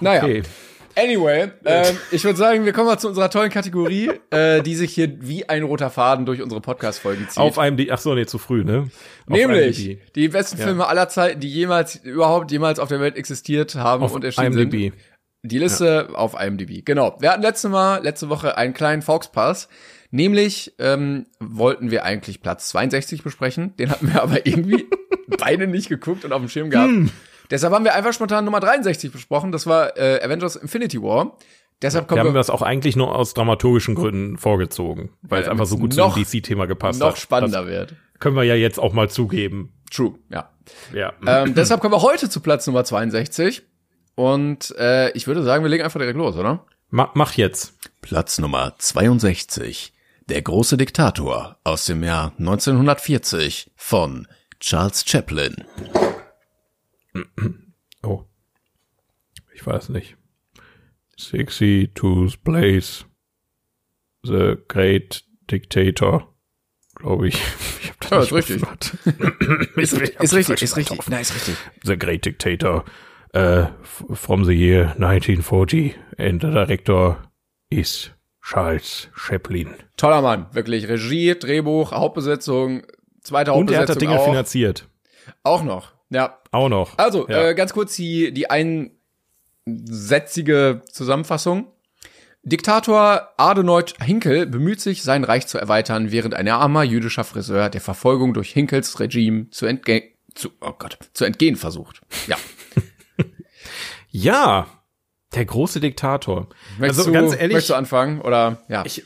naja. 0.00 0.22
Okay. 0.22 0.42
Anyway, 0.94 1.50
ähm, 1.64 1.96
ich 2.10 2.22
würde 2.24 2.38
sagen, 2.38 2.66
wir 2.66 2.72
kommen 2.74 2.86
mal 2.86 2.98
zu 2.98 3.08
unserer 3.08 3.30
tollen 3.30 3.50
Kategorie, 3.50 4.10
äh, 4.30 4.60
die 4.62 4.74
sich 4.74 4.92
hier 4.94 5.10
wie 5.20 5.48
ein 5.48 5.62
roter 5.62 5.88
Faden 5.88 6.26
durch 6.26 6.42
unsere 6.42 6.60
Podcast-Folgen 6.60 7.28
zieht. 7.28 7.38
Auf 7.38 7.58
einem, 7.58 7.78
ach 7.90 7.98
so, 7.98 8.14
nee, 8.14 8.26
zu 8.26 8.36
früh, 8.36 8.62
ne? 8.62 8.90
Auf 9.26 9.36
Nämlich 9.36 9.88
IMDb. 9.88 10.14
die 10.14 10.28
besten 10.28 10.58
Ja. 10.58 10.66
Filme 10.66 10.86
aller 10.86 11.08
Zeiten, 11.08 11.40
die 11.40 11.48
jemals 11.48 11.96
überhaupt 11.96 12.50
jemals 12.52 12.78
auf 12.78 12.90
der 12.90 13.00
Welt 13.00 13.16
existiert 13.16 13.74
haben 13.74 14.02
Auf 14.02 14.12
und 14.14 14.22
erschienen 14.22 14.52
sind. 14.52 14.92
Die 15.44 15.58
Liste 15.58 16.10
auf 16.14 16.34
IMDb. 16.40 16.84
Genau. 16.84 17.16
Wir 17.20 17.32
hatten 17.32 17.42
letzte 17.42 17.68
Mal, 17.68 18.02
letzte 18.02 18.28
Woche 18.28 18.56
einen 18.56 18.74
kleinen 18.74 19.02
Fauxpass. 19.02 19.68
Nämlich 20.10 20.74
ähm, 20.78 21.26
wollten 21.40 21.90
wir 21.90 22.04
eigentlich 22.04 22.42
Platz 22.42 22.68
62 22.68 23.22
besprechen. 23.24 23.74
Den 23.76 23.90
hatten 23.90 24.12
wir 24.12 24.22
aber 24.22 24.46
irgendwie 24.46 24.86
beide 25.38 25.66
nicht 25.66 25.88
geguckt 25.88 26.24
und 26.24 26.32
auf 26.32 26.40
dem 26.40 26.48
Schirm 26.48 26.70
gehabt. 26.70 26.88
Hm. 26.90 27.10
Deshalb 27.50 27.72
haben 27.74 27.84
wir 27.84 27.94
einfach 27.94 28.12
spontan 28.12 28.44
Nummer 28.44 28.60
63 28.60 29.10
besprochen. 29.10 29.52
Das 29.52 29.66
war 29.66 29.96
äh, 29.98 30.20
Avengers 30.22 30.56
Infinity 30.56 31.02
War. 31.02 31.36
Deshalb 31.82 32.04
Wir 32.04 32.08
kommen 32.08 32.20
haben 32.20 32.28
wir 32.34 32.38
das 32.38 32.48
auch 32.50 32.62
eigentlich 32.62 32.94
nur 32.94 33.14
aus 33.14 33.34
dramaturgischen 33.34 33.96
Gründen 33.96 34.38
vorgezogen, 34.38 35.10
weil 35.22 35.40
es 35.40 35.46
Ja, 35.46 35.52
einfach 35.52 35.66
so 35.66 35.76
gut 35.76 35.96
noch- 35.96 36.14
zum 36.14 36.22
DC-Thema 36.22 36.66
gepasst 36.66 37.00
noch 37.00 37.08
hat. 37.08 37.18
spannender 37.18 37.66
wird. 37.66 37.90
Das 38.12 38.20
können 38.20 38.36
wir 38.36 38.44
ja 38.44 38.54
jetzt 38.54 38.78
auch 38.78 38.92
mal 38.92 39.10
zugeben. 39.10 39.72
True, 39.90 40.14
ja. 40.30 40.48
Ja. 40.94 41.12
ähm, 41.26 41.54
deshalb 41.56 41.80
kommen 41.80 41.92
wir 41.92 42.02
heute 42.02 42.30
zu 42.30 42.38
Platz 42.40 42.66
Nummer 42.68 42.84
62. 42.84 43.64
Und 44.14 44.74
äh, 44.78 45.10
ich 45.12 45.26
würde 45.26 45.42
sagen, 45.42 45.64
wir 45.64 45.70
legen 45.70 45.84
einfach 45.84 46.00
direkt 46.00 46.18
los, 46.18 46.36
oder? 46.36 46.66
Ma 46.90 47.10
mach 47.14 47.34
jetzt. 47.34 47.74
Platz 48.02 48.38
Nummer 48.38 48.74
62. 48.78 49.92
Der 50.28 50.42
große 50.42 50.76
Diktator 50.76 51.58
aus 51.64 51.86
dem 51.86 52.04
Jahr 52.04 52.32
1940 52.38 53.70
von 53.76 54.28
Charles 54.60 55.04
Chaplin. 55.06 55.64
Oh. 58.04 58.24
Ich 59.54 59.64
weiß 59.64 59.90
nicht. 59.90 60.16
62 61.16 62.42
Place. 62.42 63.04
The 64.24 64.56
Great 64.66 65.24
Dictator. 65.50 66.34
Glaube 66.96 67.28
ich. 67.28 67.40
Ich 67.82 67.90
hab 67.90 68.00
da 68.00 68.08
Ja, 68.16 68.20
nicht 68.22 68.32
ist 68.32 68.34
richtig. 68.34 68.62
Ist, 69.76 69.92
ist 69.92 70.32
die 70.32 70.36
richtig, 70.36 70.62
ist 70.62 70.76
richtig. 70.76 71.08
Nein, 71.08 71.22
ist 71.22 71.34
richtig. 71.34 71.56
The 71.84 71.96
Great 71.96 72.24
Dictator. 72.24 72.84
Uh, 73.34 73.66
from 74.14 74.44
the 74.44 74.52
year 74.52 74.94
1940. 74.98 75.94
And 76.18 76.40
the 76.42 76.50
director 76.50 77.16
is 77.70 78.10
Charles 78.42 79.08
Chaplin. 79.16 79.74
Toller 79.96 80.20
Mann, 80.20 80.46
wirklich. 80.52 80.86
Regie, 80.88 81.34
Drehbuch, 81.38 81.92
Hauptbesetzung, 81.92 82.82
zweite 83.22 83.52
Und 83.54 83.70
er 83.70 83.80
hat 83.80 83.88
das 83.88 83.96
Hauptbesetzung 83.96 84.08
Ding 84.16 84.18
auch, 84.18 84.24
finanziert. 84.28 84.86
auch 85.44 85.62
noch. 85.62 85.92
Ja, 86.10 86.38
Auch 86.50 86.68
noch. 86.68 86.98
Also, 86.98 87.26
Ja. 87.28 87.48
äh, 87.48 87.54
ganz 87.54 87.72
kurz 87.72 87.96
die, 87.96 88.32
die 88.34 88.50
einsätzige 89.66 90.82
Zusammenfassung. 90.90 91.68
Diktator 92.42 93.28
Adenoid 93.36 93.94
Hinkel 94.02 94.46
bemüht 94.46 94.80
sich, 94.80 95.02
sein 95.04 95.22
Reich 95.24 95.46
zu 95.46 95.58
erweitern, 95.58 96.10
während 96.10 96.34
ein 96.34 96.48
armer 96.48 96.82
jüdischer 96.82 97.24
Friseur 97.24 97.70
der 97.70 97.80
Verfolgung 97.80 98.34
durch 98.34 98.50
Hinkels 98.52 98.98
Regime 98.98 99.48
zu, 99.50 99.64
entge 99.66 100.02
zu, 100.34 100.50
oh 100.60 100.72
Gott, 100.76 100.98
zu 101.14 101.24
entgehen 101.24 101.56
versucht. 101.56 102.00
Ja. 102.26 102.36
Ja, 104.12 104.66
der 105.34 105.44
große 105.44 105.80
Diktator. 105.80 106.48
Möchtest, 106.78 107.00
also 107.00 107.10
du, 107.10 107.12
ganz 107.12 107.32
ehrlich, 107.34 107.54
möchtest 107.54 107.70
du 107.70 107.74
anfangen? 107.74 108.20
Oder, 108.20 108.62
ja. 108.68 108.84
ich, 108.84 109.04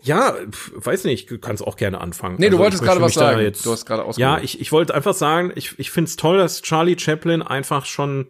ja, 0.00 0.36
weiß 0.74 1.04
nicht, 1.04 1.30
du 1.30 1.38
kannst 1.38 1.66
auch 1.66 1.76
gerne 1.76 2.00
anfangen. 2.00 2.36
nee, 2.38 2.46
du 2.48 2.52
Also, 2.56 2.58
wolltest 2.62 2.82
gerade 2.84 3.00
was 3.00 3.14
sagen. 3.14 3.40
Jetzt, 3.40 3.66
du 3.66 3.72
hast 3.72 3.84
gerade 3.84 4.08
ja, 4.16 4.38
ich, 4.38 4.60
ich 4.60 4.70
wollte 4.72 4.94
einfach 4.94 5.14
sagen, 5.14 5.52
ich, 5.56 5.78
ich 5.78 5.90
find's 5.90 6.16
toll, 6.16 6.38
dass 6.38 6.62
Charlie 6.62 6.98
Chaplin 6.98 7.42
einfach 7.42 7.84
schon 7.84 8.28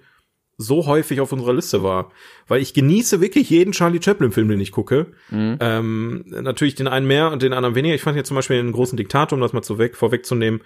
so 0.58 0.86
häufig 0.86 1.20
auf 1.20 1.32
unserer 1.32 1.52
Liste 1.52 1.82
war. 1.82 2.10
Weil 2.48 2.62
ich 2.62 2.72
genieße 2.72 3.20
wirklich 3.20 3.50
jeden 3.50 3.72
Charlie 3.72 4.00
Chaplin-Film, 4.02 4.48
den 4.48 4.60
ich 4.60 4.72
gucke. 4.72 5.12
Mhm. 5.28 5.58
Ähm, 5.60 6.24
natürlich 6.28 6.76
den 6.76 6.88
einen 6.88 7.06
mehr 7.06 7.30
und 7.30 7.42
den 7.42 7.52
anderen 7.52 7.74
weniger. 7.74 7.94
Ich 7.94 8.02
fand 8.02 8.16
jetzt 8.16 8.28
zum 8.28 8.36
Beispiel 8.36 8.56
den 8.56 8.72
großen 8.72 8.96
Diktator, 8.96 9.36
um 9.36 9.42
das 9.42 9.52
mal 9.52 9.60
zu 9.62 9.76
weg, 9.76 9.96
vorwegzunehmen, 9.96 10.62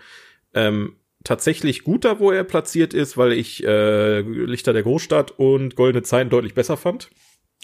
ähm, 0.54 0.94
tatsächlich 1.24 1.84
gut 1.84 2.04
da, 2.04 2.18
wo 2.18 2.30
er 2.30 2.44
platziert 2.44 2.94
ist, 2.94 3.16
weil 3.16 3.32
ich 3.32 3.64
äh, 3.64 4.20
Lichter 4.20 4.72
der 4.72 4.82
Großstadt 4.82 5.32
und 5.32 5.76
Goldene 5.76 6.02
Zeiten 6.02 6.30
deutlich 6.30 6.54
besser 6.54 6.76
fand 6.76 7.10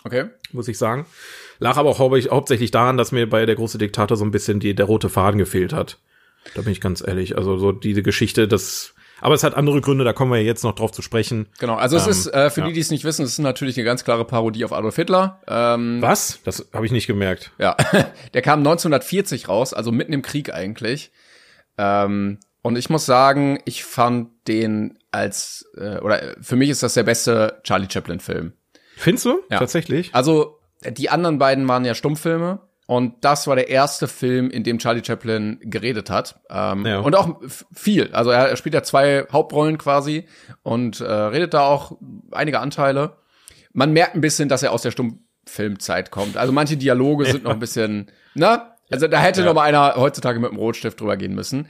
Okay. 0.05 0.27
muss 0.53 0.69
ich 0.69 0.79
sagen. 0.79 1.07
Lag 1.59 1.77
aber 1.79 1.91
auch 1.91 1.99
hau 1.99 2.15
hauptsächlich 2.31 2.71
daran, 2.71 2.97
dass 2.97 3.13
mir 3.13 3.29
bei 3.29 3.47
der 3.47 3.57
große 3.57 3.79
Diktator 3.79 4.17
so 4.17 4.25
ein 4.25 4.31
bisschen 4.31 4.61
die, 4.61 4.75
der 4.75 4.87
rote 4.87 5.09
Faden 5.09 5.39
gefehlt 5.39 5.73
hat. 5.73 5.99
Da 6.55 6.63
bin 6.63 6.71
ich 6.73 6.81
ganz 6.81 7.03
ehrlich. 7.05 7.37
Also 7.37 7.57
so 7.57 7.73
diese 7.73 8.03
Geschichte, 8.03 8.47
das, 8.47 8.95
aber 9.21 9.35
es 9.35 9.43
hat 9.43 9.55
andere 9.55 9.81
Gründe, 9.81 10.05
da 10.05 10.13
kommen 10.13 10.31
wir 10.31 10.43
jetzt 10.43 10.63
noch 10.63 10.75
drauf 10.75 10.93
zu 10.93 11.03
sprechen. 11.03 11.49
Genau, 11.59 11.75
also 11.75 11.97
es 11.97 12.05
Ähm, 12.05 12.11
ist, 12.11 12.27
äh, 12.29 12.51
für 12.51 12.61
ja. 12.61 12.67
die, 12.69 12.73
die 12.75 12.81
es 12.81 12.91
nicht 12.91 13.05
wissen, 13.05 13.25
es 13.25 13.33
ist 13.33 13.39
natürlich 13.39 13.77
eine 13.79 13.85
ganz 13.85 14.05
klare 14.05 14.25
Parodie 14.25 14.65
auf 14.65 14.73
Adolf 14.73 14.95
Hitler. 14.97 15.41
Ähm, 15.49 15.99
Was? 16.03 16.41
Das 16.45 16.69
habe 16.73 16.87
ich 16.87 16.93
nicht 16.93 17.07
gemerkt. 17.09 17.51
Ja, 17.59 17.77
der 18.35 18.43
kam 18.43 18.61
1940 18.61 19.49
raus, 19.49 19.73
also 19.75 19.91
mitten 19.91 20.13
im 20.13 20.23
Krieg 20.23 20.53
eigentlich. 20.53 21.11
Ähm, 21.79 22.39
und 22.67 22.77
ich 22.77 22.91
muss 22.91 23.07
sagen, 23.07 23.59
ich 23.65 23.85
fand 23.85 24.29
den 24.49 24.99
als, 25.13 25.65
äh, 25.77 25.99
oder 25.99 26.35
für 26.41 26.57
mich 26.57 26.71
ist 26.71 26.83
das 26.83 26.95
der 26.95 27.05
beste 27.05 27.61
Charlie 27.63 27.89
Chaplin-Film. 27.91 28.53
Findest 28.97 29.25
du? 29.27 29.41
Ja. 29.51 29.59
Tatsächlich? 29.59 30.15
Also, 30.15 30.59
die 30.89 31.09
anderen 31.11 31.39
beiden 31.39 31.67
waren 31.69 31.85
ja 31.85 31.95
Stummfilme. 31.95 32.61
Und 32.89 33.25
das 33.25 33.49
war 33.49 33.57
der 33.57 33.69
erste 33.69 34.07
Film, 34.07 34.49
in 34.49 34.63
dem 34.63 34.79
Charlie 34.79 35.03
Chaplin 35.05 35.59
geredet 35.63 36.09
hat. 36.09 36.39
Ähm, 36.49 36.87
Ja. 36.87 37.01
Und 37.01 37.17
auch 37.17 37.41
viel. 37.75 38.11
Also 38.13 38.31
er, 38.31 38.49
er 38.49 38.57
spielt 38.57 38.75
ja 38.77 38.85
zwei 38.85 39.27
Hauptrollen 39.33 39.77
quasi 39.77 40.29
und 40.63 41.01
äh, 41.01 41.05
redet 41.05 41.53
da 41.55 41.63
auch 41.63 41.99
einige 42.31 42.61
Anteile. 42.61 43.17
Man 43.73 43.93
merkt 43.93 44.15
ein 44.15 44.21
bisschen, 44.21 44.49
dass 44.49 44.63
er 44.63 44.71
aus 44.71 44.83
der 44.83 44.93
Stummfilmzeit 44.93 46.13
kommt. 46.13 46.37
Also 46.37 46.53
manche 46.53 46.77
Dialoge 46.77 47.25
sind 47.27 47.43
noch 47.43 47.51
ein 47.55 47.59
bisschen, 47.59 48.11
na? 48.35 48.77
Also 48.89 49.09
da 49.09 49.19
hätte 49.19 49.41
Ja. 49.41 49.47
noch 49.47 49.55
mal 49.55 49.63
einer 49.63 49.97
heutzutage 49.97 50.39
mit 50.39 50.51
dem 50.53 50.59
Rotstift 50.59 51.01
drüber 51.01 51.17
gehen 51.17 51.35
müssen. 51.35 51.67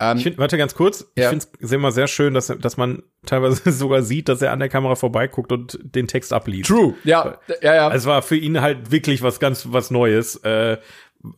Ähm, 0.00 0.16
Ich 0.18 0.24
find, 0.24 0.38
warte 0.38 0.58
ganz 0.58 0.74
kurz. 0.74 1.10
Ja. 1.16 1.24
Ich 1.24 1.28
finde 1.28 1.46
es 1.60 1.72
immer 1.72 1.92
sehr 1.92 2.08
schön, 2.08 2.34
dass, 2.34 2.46
dass 2.46 2.76
man 2.76 3.02
teilweise 3.26 3.70
sogar 3.72 4.02
sieht, 4.02 4.28
dass 4.28 4.42
er 4.42 4.52
an 4.52 4.58
der 4.58 4.68
Kamera 4.68 4.94
vorbeiguckt 4.94 5.52
und 5.52 5.78
den 5.82 6.08
Text 6.08 6.32
abliest. 6.32 6.68
True. 6.68 6.94
Ja, 7.04 7.38
ja, 7.62 7.74
ja. 7.74 7.94
Es 7.94 8.06
war 8.06 8.22
für 8.22 8.36
ihn 8.36 8.60
halt 8.60 8.90
wirklich 8.90 9.22
was 9.22 9.40
ganz 9.40 9.66
was 9.70 9.90
Neues, 9.90 10.36
äh, 10.36 10.78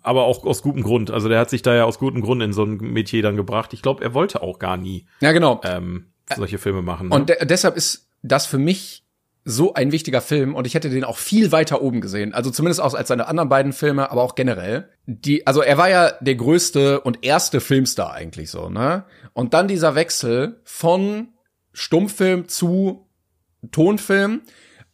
aber 0.03 0.25
auch 0.25 0.45
aus 0.45 0.63
gutem 0.63 0.83
Grund. 0.83 1.11
Also 1.11 1.29
der 1.29 1.39
hat 1.39 1.51
sich 1.51 1.63
da 1.63 1.75
ja 1.75 1.85
aus 1.85 1.99
gutem 1.99 2.21
Grund 2.21 2.43
in 2.43 2.53
so 2.53 2.65
ein 2.65 2.77
Metier 2.79 3.23
dann 3.23 3.37
gebracht. 3.37 3.73
Ich 3.73 3.83
glaube, 3.83 4.03
er 4.03 4.15
wollte 4.15 4.43
auch 4.43 4.59
gar 4.59 4.77
nie 4.77 5.07
ja, 5.21 5.33
genau. 5.33 5.61
ähm, 5.65 6.07
solche 6.35 6.59
Filme 6.59 6.83
machen. 6.83 7.09
Ne? 7.09 7.15
Und 7.15 7.29
de 7.29 7.45
deshalb 7.47 7.77
ist 7.77 8.09
das 8.23 8.47
für 8.47 8.59
mich 8.59 9.06
so 9.49 9.75
ein 9.75 9.93
wichtiger 9.93 10.21
Film 10.21 10.57
und 10.57 10.67
ich 10.67 10.75
hätte 10.75 10.91
den 10.91 11.05
auch 11.05 11.19
viel 11.19 11.53
weiter 11.53 11.81
oben 11.81 12.01
gesehen. 12.01 12.35
Also 12.35 12.51
zumindest 12.51 12.81
auch 12.81 12.95
als 12.95 13.07
seine 13.07 13.29
anderen 13.29 13.49
beiden 13.49 13.73
Filme, 13.73 14.11
aber 14.11 14.23
auch 14.23 14.35
generell. 14.35 14.91
Die, 15.07 15.47
also 15.47 15.63
er 15.63 15.79
war 15.79 15.89
ja 15.89 16.11
der 16.21 16.35
größte 16.35 17.01
und 17.01 17.25
erste 17.25 17.61
Filmstar 17.61 18.13
eigentlich 18.13 18.51
so, 18.51 18.69
ne? 18.69 19.05
Und 19.35 19.55
dann 19.55 19.69
dieser 19.69 19.95
Wechsel 19.95 20.61
von 20.65 21.29
Stummfilm 21.73 22.49
zu 22.49 23.09
Tonfilm 23.71 24.43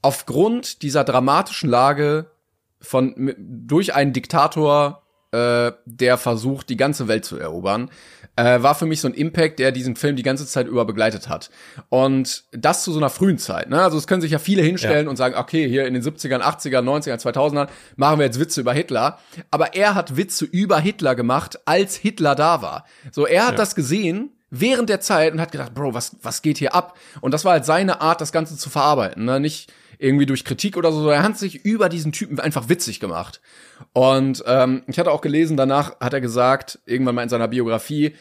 aufgrund 0.03 0.83
dieser 0.83 1.05
dramatischen 1.05 1.71
Lage 1.71 2.31
von 2.79 3.35
durch 3.39 3.95
einen 3.95 4.13
Diktator, 4.13 5.02
äh, 5.33 5.73
der 5.87 6.17
versucht, 6.19 6.69
die 6.69 6.77
ganze 6.77 7.09
Welt 7.09 7.25
zu 7.25 7.39
erobern, 7.39 7.91
äh, 8.37 8.63
war 8.63 8.75
für 8.75 8.87
mich 8.87 9.01
so 9.01 9.09
ein 9.09 9.15
Impact, 9.15 9.59
der 9.59 9.73
diesen 9.73 9.97
Film 9.97 10.17
die 10.17 10.23
ganze 10.23 10.47
Zeit 10.47 10.67
über 10.67 10.85
begleitet 10.85 11.29
hat. 11.29 11.51
Und 11.89 12.45
das 12.53 12.85
zu 12.85 12.93
so 12.93 12.99
einer 12.99 13.11
frühen 13.11 13.39
Zeit. 13.39 13.69
Ne? 13.69 13.83
Also 13.83 13.99
es 13.99 14.07
können 14.07 14.23
sich 14.23 14.31
ja 14.33 14.39
viele 14.39 14.63
hinstellen 14.63 15.07
Ja. 15.07 15.11
und 15.11 15.17
sagen, 15.17 15.35
okay, 15.37 15.69
hier 15.69 15.87
in 15.87 15.95
den 15.95 16.03
70ern, 16.03 16.41
80ern, 16.41 16.83
90ern, 16.85 17.19
2000ern 17.21 17.69
machen 17.97 18.19
wir 18.19 18.27
jetzt 18.27 18.39
Witze 18.41 18.61
über 18.61 18.73
Hitler. 18.73 19.19
Aber 19.51 19.75
er 19.75 19.95
hat 19.95 20.17
Witze 20.17 20.45
über 20.45 20.79
Hitler 20.79 21.15
gemacht, 21.15 21.59
als 21.67 21.97
Hitler 21.97 22.35
da 22.35 22.63
war. 22.63 22.87
So, 23.11 23.27
er 23.27 23.45
hat 23.45 23.53
Ja. 23.53 23.57
das 23.59 23.75
gesehen 23.75 24.31
während 24.51 24.89
der 24.91 25.01
Zeit 25.01 25.33
und 25.33 25.41
hat 25.41 25.53
gedacht, 25.53 25.75
Bro, 25.75 25.95
was, 25.95 26.17
was 26.23 26.43
geht 26.43 26.59
hier 26.59 26.75
ab? 26.75 26.97
Und 27.23 27.33
das 27.33 27.45
war 27.45 27.53
halt 27.53 27.65
seine 27.65 28.01
Art, 28.03 28.21
das 28.21 28.33
Ganze 28.33 28.57
zu 28.57 28.69
verarbeiten. 28.71 29.25
Ne? 29.25 29.41
Nicht 29.41 29.73
irgendwie 30.03 30.27
durch 30.27 30.45
Kritik 30.45 30.77
oder 30.77 30.91
so, 30.91 31.09
er 31.09 31.23
hat 31.23 31.39
sich 31.39 31.65
über 31.65 31.89
diesen 31.89 32.13
Typen 32.13 32.41
einfach 32.41 32.69
witzig 32.69 32.99
gemacht. 32.99 33.41
Und 33.93 34.43
ähm, 34.47 34.83
ich 34.89 34.99
hatte 34.99 35.13
auch 35.13 35.21
gelesen, 35.21 35.57
danach 35.57 36.01
hat 36.01 36.13
er 36.13 36.21
gesagt, 36.21 36.81
irgendwann 36.87 37.15
mal 37.15 37.23
in 37.23 37.29
seiner 37.29 37.49
Biografie, 37.49 38.15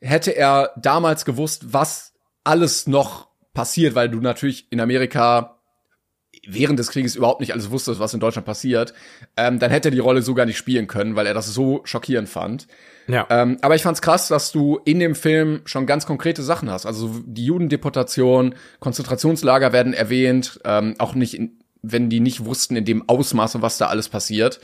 hätte 0.00 0.34
er 0.34 0.72
damals 0.76 1.24
gewusst, 1.24 1.72
was 1.72 2.14
alles 2.42 2.86
noch 2.86 3.28
passiert, 3.52 3.94
weil 3.94 4.08
du 4.08 4.20
natürlich 4.20 4.70
in 4.70 4.80
Amerika 4.80 5.58
während 6.46 6.78
des 6.78 6.90
Krieges 6.90 7.16
überhaupt 7.16 7.40
nicht 7.40 7.52
alles 7.52 7.70
wusstest, 7.70 8.00
was 8.00 8.14
in 8.14 8.20
Deutschland 8.20 8.46
passiert, 8.46 8.94
ähm, 9.36 9.58
dann 9.58 9.70
hätte 9.70 9.88
er 9.88 9.92
die 9.92 9.98
Rolle 9.98 10.22
so 10.22 10.34
gar 10.34 10.46
nicht 10.46 10.58
spielen 10.58 10.86
können, 10.86 11.16
weil 11.16 11.26
er 11.26 11.34
das 11.34 11.46
so 11.46 11.80
schockierend 11.84 12.28
fand. 12.28 12.66
Ja. 13.08 13.26
Ähm, 13.30 13.58
aber 13.62 13.74
ich 13.74 13.82
fand's 13.82 14.02
krass, 14.02 14.28
dass 14.28 14.52
du 14.52 14.78
in 14.84 14.98
dem 14.98 15.14
Film 15.14 15.60
schon 15.64 15.86
ganz 15.86 16.06
konkrete 16.06 16.42
Sachen 16.42 16.70
hast. 16.70 16.86
Also 16.86 17.10
die 17.24 17.44
Judendeportation, 17.44 18.54
Konzentrationslager 18.80 19.72
werden 19.72 19.92
erwähnt, 19.94 20.60
ähm, 20.64 20.94
auch 20.98 21.14
nicht, 21.14 21.34
in, 21.34 21.58
wenn 21.82 22.08
die 22.10 22.20
nicht 22.20 22.44
wussten 22.44 22.76
in 22.76 22.84
dem 22.84 23.08
Ausmaße, 23.08 23.62
was 23.62 23.78
da 23.78 23.86
alles 23.86 24.08
passiert. 24.08 24.60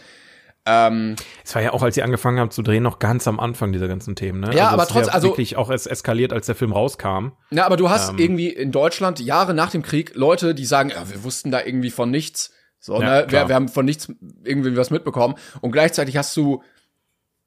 Ähm, 0.64 1.16
es 1.44 1.55
war 1.57 1.62
ja 1.62 1.72
auch, 1.72 1.83
als 1.83 1.96
sie 1.96 2.02
angefangen 2.05 2.38
haben 2.38 2.52
zu 2.52 2.62
drehen, 2.62 2.85
noch 2.85 3.00
ganz 3.00 3.26
am 3.26 3.40
Anfang 3.40 3.72
dieser 3.72 3.88
ganzen 3.88 4.14
Themen. 4.14 4.40
Ne? 4.40 4.55
Ja, 4.55 4.68
also 4.68 4.74
aber 4.74 4.83
es 4.85 4.88
ist 4.90 4.94
trotz- 4.94 5.09
also- 5.14 5.28
wirklich 5.28 5.57
auch 5.57 5.70
es 5.70 5.87
eskaliert, 5.87 6.33
als 6.33 6.46
der 6.46 6.55
Film 6.55 6.72
rauskam. 6.72 7.33
na, 7.50 7.64
aber 7.66 7.76
du 7.76 7.90
hast 7.90 8.11
Ähm. 8.11 8.18
irgendwie 8.18 8.48
in 8.48 8.70
Deutschland 8.70 9.18
Jahre 9.18 9.55
nach 9.55 9.70
dem 9.70 9.83
Krieg 9.83 10.12
Leute, 10.14 10.55
die 10.55 10.64
sagen, 10.64 10.90
ja, 10.90 11.09
wir 11.11 11.24
wussten 11.24 11.50
da 11.50 11.61
irgendwie 11.64 11.90
von 11.90 12.11
nichts. 12.12 12.52
So, 12.78 13.00
Ja, 13.00 13.20
ne? 13.22 13.26
klar. 13.26 13.42
Wir, 13.44 13.48
wir 13.48 13.55
haben 13.57 13.68
von 13.68 13.85
nichts 13.85 14.12
irgendwie 14.44 14.76
was 14.76 14.90
mitbekommen. 14.90 15.35
Und 15.61 15.72
gleichzeitig 15.72 16.16
hast 16.16 16.37
du 16.37 16.62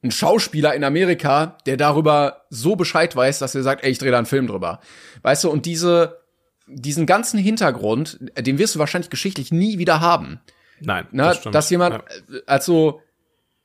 einen 0.05 0.11
Schauspieler 0.11 0.73
in 0.75 0.83
Amerika, 0.83 1.57
der 1.65 1.77
darüber 1.77 2.45
so 2.49 2.75
Bescheid 2.75 3.15
weiß, 3.15 3.39
dass 3.39 3.55
er 3.55 3.63
sagt, 3.63 3.83
ey, 3.83 3.91
ich 3.91 3.97
drehe 3.97 4.11
da 4.11 4.17
einen 4.17 4.25
Film 4.25 4.47
drüber. 4.47 4.79
Weißt 5.23 5.43
du, 5.43 5.49
und 5.49 5.65
diese, 5.65 6.19
diesen 6.67 7.05
ganzen 7.05 7.37
Hintergrund, 7.39 8.19
den 8.39 8.57
wirst 8.57 8.75
du 8.75 8.79
wahrscheinlich 8.79 9.09
geschichtlich 9.09 9.51
nie 9.51 9.77
wieder 9.79 9.99
haben. 10.01 10.39
Nein, 10.79 11.07
Ne? 11.11 11.23
das 11.23 11.37
stimmt. 11.37 11.55
dass 11.55 11.69
jemand, 11.69 11.95
Ja. 11.95 12.35
äh, 12.35 12.41
also 12.45 13.01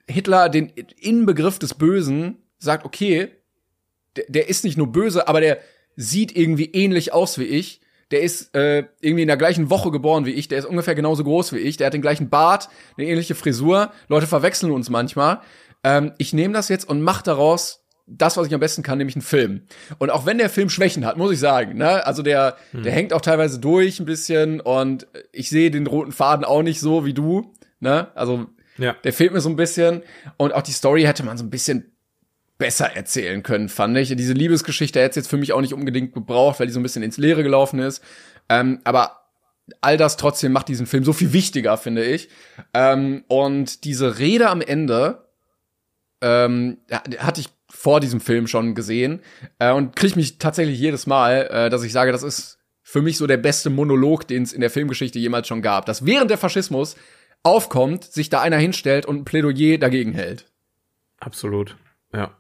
Hitler 0.09 0.49
den 0.49 0.69
Inbegriff 0.99 1.59
des 1.59 1.75
Bösen 1.75 2.39
sagt, 2.59 2.85
okay, 2.85 3.29
der, 4.17 4.25
der 4.29 4.49
ist 4.49 4.65
nicht 4.65 4.77
nur 4.77 4.91
böse, 4.91 5.29
aber 5.29 5.41
der 5.41 5.59
sieht 5.97 6.37
irgendwie 6.37 6.67
ähnlich 6.73 7.13
aus 7.13 7.39
wie 7.39 7.45
ich. 7.45 7.81
der 8.11 8.23
ist 8.23 8.57
äh, 8.57 8.87
irgendwie 9.01 9.23
in 9.23 9.29
der 9.29 9.37
gleichen 9.37 9.71
Woche 9.71 9.93
geboren 9.93 10.27
wie 10.27 10.33
ich, 10.33 10.49
der 10.49 10.59
ist 10.59 10.65
ungefähr 10.65 10.97
genauso 10.97 11.23
groß 11.23 11.53
wie 11.53 11.59
ich, 11.59 11.77
der 11.77 11.87
hat 11.87 11.95
den 11.95 12.03
gleichen 12.03 12.29
Bart, 12.29 12.69
eine 12.99 13.07
ähnliche 13.07 13.37
Frisur. 13.37 13.93
Leute 14.09 14.27
verwechseln 14.27 14.73
uns 14.73 14.91
manchmal. 14.91 15.41
Ähm, 15.83 16.13
ich 16.19 16.33
nehme 16.33 16.55
das 16.55 16.69
jetzt 16.69 16.89
und 16.89 17.03
mach 17.03 17.23
daraus 17.23 17.85
das, 18.07 18.37
was 18.37 18.47
ich 18.49 18.55
am 18.55 18.61
besten 18.61 18.83
kann, 18.83 18.99
nämlich 18.99 19.15
einen 19.15 19.23
Film. 19.23 19.63
Und 19.99 20.11
auch 20.11 20.27
wenn 20.27 20.39
der 20.39 20.51
Film 20.51 20.69
Schwächen 20.69 21.07
hat, 21.07 21.17
muss 21.17 21.33
ich 21.33 21.39
sagen, 21.39 21.79
ne, 21.79 22.05
also 22.07 22.23
der, 22.23 22.57
hm. 22.73 22.83
der 22.83 22.93
hängt 22.93 23.13
auch 23.13 23.21
teilweise 23.21 23.61
durch 23.61 24.01
ein 24.01 24.07
bisschen 24.07 24.61
und 24.61 25.07
ich 25.33 25.49
sehe 25.49 25.71
den 25.71 25.87
roten 25.87 26.13
Faden 26.13 26.45
auch 26.45 26.63
nicht 26.63 26.81
so 26.81 27.05
wie 27.05 27.15
du, 27.15 27.55
ne, 27.79 28.09
also 28.17 28.47
ja. 28.79 28.95
der 29.05 29.13
fehlt 29.13 29.33
mir 29.33 29.41
so 29.41 29.49
ein 29.49 29.57
bisschen 29.57 30.03
und 30.37 30.55
auch 30.55 30.63
die 30.63 30.73
Story 30.73 31.03
hätte 31.03 31.23
man 31.23 31.39
so 31.39 31.45
ein 31.45 31.51
bisschen 31.51 31.93
besser 32.59 32.95
erzählen 32.95 33.43
können, 33.43 33.69
fand 33.69 33.97
ich. 33.97 34.15
Diese 34.17 34.35
Liebesgeschichte 34.35 35.01
hätte 35.01 35.11
es 35.11 35.17
jetzt 35.17 35.31
für 35.31 35.39
mich 35.39 35.53
auch 35.53 35.61
nicht 35.61 35.73
unbedingt 35.73 36.13
gebraucht, 36.13 36.61
weil 36.61 36.67
die 36.67 36.73
so 36.73 36.81
ein 36.81 36.83
bisschen 36.83 37.03
ins 37.03 37.17
Leere 37.17 37.43
gelaufen 37.43 37.79
ist. 37.79 38.03
Ähm, 38.49 38.81
aber 38.85 39.21
all 39.81 39.97
das 39.97 40.17
trotzdem 40.17 40.53
macht 40.53 40.69
diesen 40.69 40.87
Film 40.87 41.05
so 41.05 41.13
viel 41.13 41.33
wichtiger, 41.33 41.77
finde 41.79 42.05
ich. 42.05 42.29
Ähm, 42.75 43.25
und 43.29 43.85
diese 43.85 44.19
Rede 44.19 44.51
am 44.51 44.61
Ende 44.61 45.30
ähm, 46.21 46.79
hatte 47.19 47.41
ich 47.41 47.49
vor 47.69 48.01
diesem 48.01 48.21
Film 48.21 48.47
schon 48.47 48.75
gesehen 48.75 49.21
äh, 49.59 49.73
und 49.73 49.97
kriege 49.97 50.17
mich 50.17 50.39
tatsächlich 50.39 50.79
jedes 50.79 51.07
Mal, 51.07 51.49
äh, 51.51 51.71
dass 51.71 51.83
ich 51.83 51.93
sage, 51.93 52.13
das 52.13 52.23
ist 52.23 52.59
für 52.83 53.03
mich 53.03 53.17
so 53.17 53.27
der 53.27 53.37
beste 53.37 53.71
Monolog, 53.71 54.27
den 54.27 54.43
es 54.43 54.53
in 54.53 54.61
der 54.61 54.71
Filmgeschichte 54.71 55.19
jemals 55.19 55.47
schon 55.47 55.63
gab. 55.63 55.87
Dass 55.87 56.05
während 56.05 56.31
der 56.31 56.39
Faschismus 56.39 56.97
aufkommt, 57.43 58.05
sich 58.05 58.29
da 58.29 58.41
einer 58.41 58.59
hinstellt 58.59 59.07
und 59.07 59.19
ein 59.19 59.25
Plädoyer 59.25 59.79
dagegen 59.79 60.13
hält. 60.13 60.47
Absolut, 61.19 61.77
ja. 62.13 62.37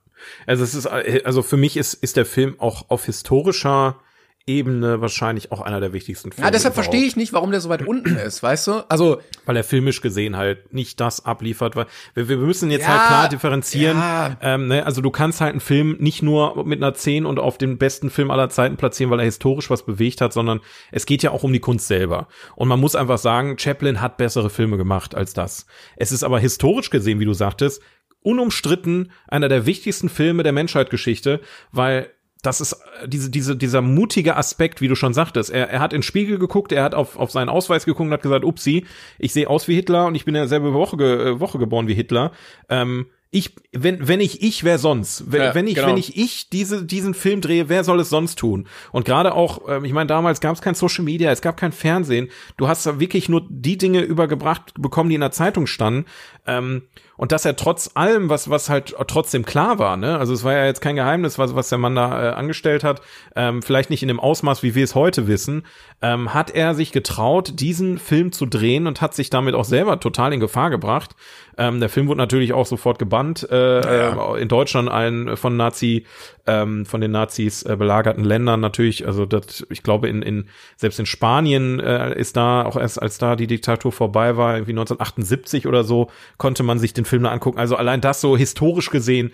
Also 0.47 0.65
es 0.65 0.75
ist, 0.75 0.87
also 0.87 1.43
für 1.43 1.57
mich 1.57 1.77
ist, 1.77 1.95
ist 1.95 2.17
der 2.17 2.27
Film 2.27 2.57
auch 2.59 2.91
auf 2.91 3.07
historischer 3.07 4.01
Ebene 4.47 5.01
wahrscheinlich 5.01 5.53
auch 5.53 5.61
einer 5.61 5.81
der 5.81 5.93
wichtigsten 5.93 6.33
Filme. 6.33 6.47
Ja, 6.47 6.51
deshalb 6.51 6.75
verstehe 6.75 7.05
ich 7.05 7.15
nicht, 7.15 7.33
warum 7.33 7.51
der 7.51 7.61
so 7.61 7.69
weit 7.69 7.87
unten 7.87 8.17
ist, 8.17 8.43
weißt 8.43 8.67
du? 8.67 8.73
Also 8.89 9.21
weil 9.45 9.57
er 9.57 9.65
filmisch 9.65 10.01
gesehen 10.01 10.37
halt 10.37 10.73
nicht 10.73 10.99
das 10.99 11.25
abliefert, 11.25 11.77
weil 11.77 11.87
wir, 12.15 12.29
wir 12.29 12.37
müssen 12.39 12.71
jetzt 12.71 12.83
ja, 12.83 12.89
halt 12.89 13.07
klar 13.07 13.29
differenzieren. 13.29 13.99
Ja. 13.99 14.37
Ähm, 14.41 14.69
ne? 14.69 14.87
Also 14.87 15.03
du 15.03 15.11
kannst 15.11 15.41
halt 15.41 15.53
einen 15.53 15.61
Film 15.61 15.97
nicht 16.01 16.23
nur 16.23 16.65
mit 16.65 16.83
einer 16.83 16.95
10 16.95 17.27
und 17.27 17.39
auf 17.39 17.59
den 17.59 17.79
besten 17.79 18.11
Film 18.11 18.31
aller 18.31 18.49
Zeiten 18.49 18.77
platzieren, 18.77 19.11
weil 19.11 19.21
er 19.21 19.25
historisch 19.27 19.71
was 19.71 19.85
bewegt 19.85 20.21
hat, 20.21 20.33
sondern 20.33 20.61
es 20.91 21.07
geht 21.07 21.23
ja 21.23 21.31
auch 21.31 21.43
um 21.43 21.53
die 21.53 21.61
Kunst 21.61 21.87
selber. 21.87 22.27
Und 22.57 22.69
man 22.69 22.81
muss 22.81 22.97
einfach 22.97 23.19
sagen, 23.19 23.59
Chaplin 23.59 24.01
hat 24.01 24.17
bessere 24.17 24.51
Filme 24.51 24.77
gemacht 24.77 25.15
als 25.15 25.35
das. 25.35 25.67
Es 25.97 26.13
ist 26.13 26.25
aber 26.25 26.41
historisch 26.41 26.91
gesehen, 26.91 27.21
wie 27.21 27.25
du 27.25 27.35
sagtest, 27.35 27.83
unumstritten 28.23 29.13
einer 29.29 29.49
der 29.49 29.67
wichtigsten 29.67 30.09
Filme 30.09 30.43
der 30.43 30.53
Menschheitsgeschichte, 30.53 31.41
weil 31.73 32.11
das 32.43 32.61
ist 32.61 32.73
äh, 32.73 33.09
diese, 33.09 33.31
diese, 33.31 33.57
dieser 33.57 33.83
mutige 33.83 34.37
Aspekt, 34.37 34.81
wie 34.81 34.89
du 34.89 34.95
schon 34.95 35.15
sagtest. 35.15 35.51
Er, 35.51 35.71
er 35.71 35.81
hat 35.81 35.93
in 35.93 36.03
Spiegel 36.03 36.39
geguckt, 36.39 36.73
er 36.73 36.85
hat 36.85 36.95
auf, 36.95 37.17
auf 37.17 37.31
seinen 37.31 37.49
Ausweis 37.49 37.85
geguckt 37.85 38.07
und 38.07 38.13
hat 38.13 38.23
gesagt, 38.23 38.45
upsi, 38.45 38.87
ich 39.19 39.33
sehe 39.33 39.49
aus 39.49 39.69
wie 39.69 39.75
Hitler 39.75 40.07
und 40.07 40.15
ich 40.15 40.25
bin 40.25 40.35
ja 40.35 40.47
selbe 40.47 40.73
Woche, 40.73 40.97
ge, 40.97 41.31
äh, 41.31 41.41
Woche 41.41 41.59
geboren 41.59 41.89
wie 41.89 41.95
Hitler. 41.95 42.33
Ähm, 42.69 43.07
ich, 43.33 43.55
wenn, 43.71 44.09
wenn 44.09 44.21
ich 44.21 44.43
ich, 44.43 44.65
wer 44.65 44.79
sonst? 44.79 45.31
Wenn, 45.31 45.43
ja, 45.43 45.55
wenn 45.55 45.69
ich, 45.69 45.77
genau. 45.77 45.89
wenn 45.89 45.97
ich 45.97 46.17
ich 46.17 46.51
diese, 46.51 46.85
diesen 46.85 47.15
Film 47.15 47.41
drehe, 47.41 47.69
wer 47.69 47.85
soll 47.85 48.01
es 48.01 48.11
sonst 48.11 48.41
tun? 48.41 48.67
Und 48.91 49.05
gerade 49.05 49.35
auch, 49.35 49.69
ähm, 49.69 49.85
ich 49.85 49.93
meine, 49.93 50.09
damals 50.09 50.41
gab 50.41 50.57
es 50.57 50.61
kein 50.61 50.75
Social 50.75 51.05
Media, 51.05 51.31
es 51.31 51.41
gab 51.41 51.57
kein 51.57 51.71
Fernsehen. 51.71 52.29
Du 52.57 52.67
hast 52.67 52.85
da 52.87 52.99
wirklich 52.99 53.29
nur 53.29 53.47
die 53.49 53.79
Dinge 53.79 54.01
übergebracht 54.01 54.75
bekommen, 54.77 55.11
die 55.11 55.15
in 55.15 55.21
der 55.21 55.31
Zeitung 55.31 55.69
standen. 55.69 56.07
Ähm, 56.45 56.83
und 57.21 57.33
dass 57.33 57.45
er 57.45 57.55
trotz 57.55 57.91
allem, 57.97 58.31
was, 58.31 58.49
was 58.49 58.71
halt 58.71 58.97
trotzdem 59.07 59.45
klar 59.45 59.79
war, 59.79 59.99
ne, 59.99 60.17
also 60.17 60.33
es 60.33 60.43
war 60.43 60.55
ja 60.55 60.65
jetzt 60.65 60.81
kein 60.81 60.97
Geheimnis, 60.97 61.39
was, 61.39 61.55
was 61.55 61.69
der 61.69 61.77
Mann 61.77 61.95
da 61.95 62.31
äh, 62.31 62.33
angestellt 62.33 62.83
hat, 62.83 63.03
ähm, 63.37 63.61
vielleicht 63.61 63.91
nicht 63.91 64.01
in 64.01 64.09
dem 64.09 64.19
Ausmaß, 64.19 64.63
wie 64.63 64.75
wir 64.75 64.83
es 64.83 64.95
heute 64.95 65.29
wissen, 65.29 65.67
ähm, 66.01 66.33
hat 66.33 66.51
er 66.51 66.75
sich 66.75 66.93
getraut, 66.93 67.61
diesen 67.61 67.99
Film 67.99 68.33
zu 68.33 68.47
drehen 68.47 68.87
und 68.87 69.03
hat 69.03 69.13
sich 69.13 69.29
damit 69.29 69.55
auch 69.55 69.67
selber 69.67 70.01
total 70.01 70.33
in 70.33 70.41
Gefahr 70.41 70.71
gebracht. 70.71 71.11
Ähm, 71.59 71.79
der 71.79 71.91
Film 71.91 72.09
wurde 72.09 72.17
natürlich 72.17 72.55
auch 72.55 72.65
sofort 72.65 72.99
gebannt, 72.99 73.47
äh, 73.51 73.81
ja. 73.83 74.37
äh, 74.37 74.41
in 74.41 74.49
Deutschland 74.49 74.89
allen 74.89 75.37
von 75.37 75.59
Nazi, 75.59 76.07
ähm, 76.47 76.87
von 76.87 77.01
den 77.01 77.11
Nazis 77.11 77.63
äh, 77.63 77.77
belagerten 77.77 78.25
Ländern 78.25 78.61
natürlich, 78.61 79.07
also 79.07 79.27
das, 79.27 79.67
ich 79.71 79.83
glaube 79.83 80.09
in, 80.09 80.23
in 80.23 80.49
selbst 80.77 80.99
in 80.99 81.07
Spanien 81.07 81.81
äh, 81.81 82.19
ist 82.19 82.37
da 82.37 82.65
auch 82.65 82.77
erst 82.77 83.01
als 83.01 83.19
da 83.19 83.37
die 83.37 83.47
Diktatur 83.47 83.93
vorbei 83.93 84.37
war, 84.37 84.55
irgendwie 84.55 84.73
1978 84.73 85.67
oder 85.67 85.85
so, 85.85 86.11
konnte 86.39 86.63
man 86.63 86.79
sich 86.79 86.93
den 86.93 87.05
Film 87.05 87.23
da 87.25 87.31
angucken. 87.31 87.59
Also 87.59 87.77
allein 87.77 88.01
das 88.01 88.21
so 88.21 88.37
historisch 88.37 88.91
gesehen 88.91 89.33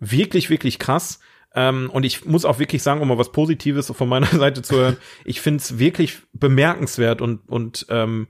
wirklich, 0.00 0.50
wirklich 0.50 0.78
krass. 0.78 1.20
Ähm, 1.54 1.90
und 1.90 2.04
ich 2.04 2.24
muss 2.24 2.44
auch 2.44 2.58
wirklich 2.58 2.82
sagen, 2.82 3.00
um 3.00 3.08
mal 3.08 3.18
was 3.18 3.32
Positives 3.32 3.90
von 3.90 4.08
meiner 4.08 4.26
Seite 4.32 4.62
zu 4.62 4.76
hören, 4.76 4.96
ich 5.24 5.40
finde 5.40 5.58
es 5.58 5.78
wirklich 5.78 6.18
bemerkenswert 6.32 7.20
und, 7.20 7.48
und 7.48 7.86
ähm, 7.88 8.28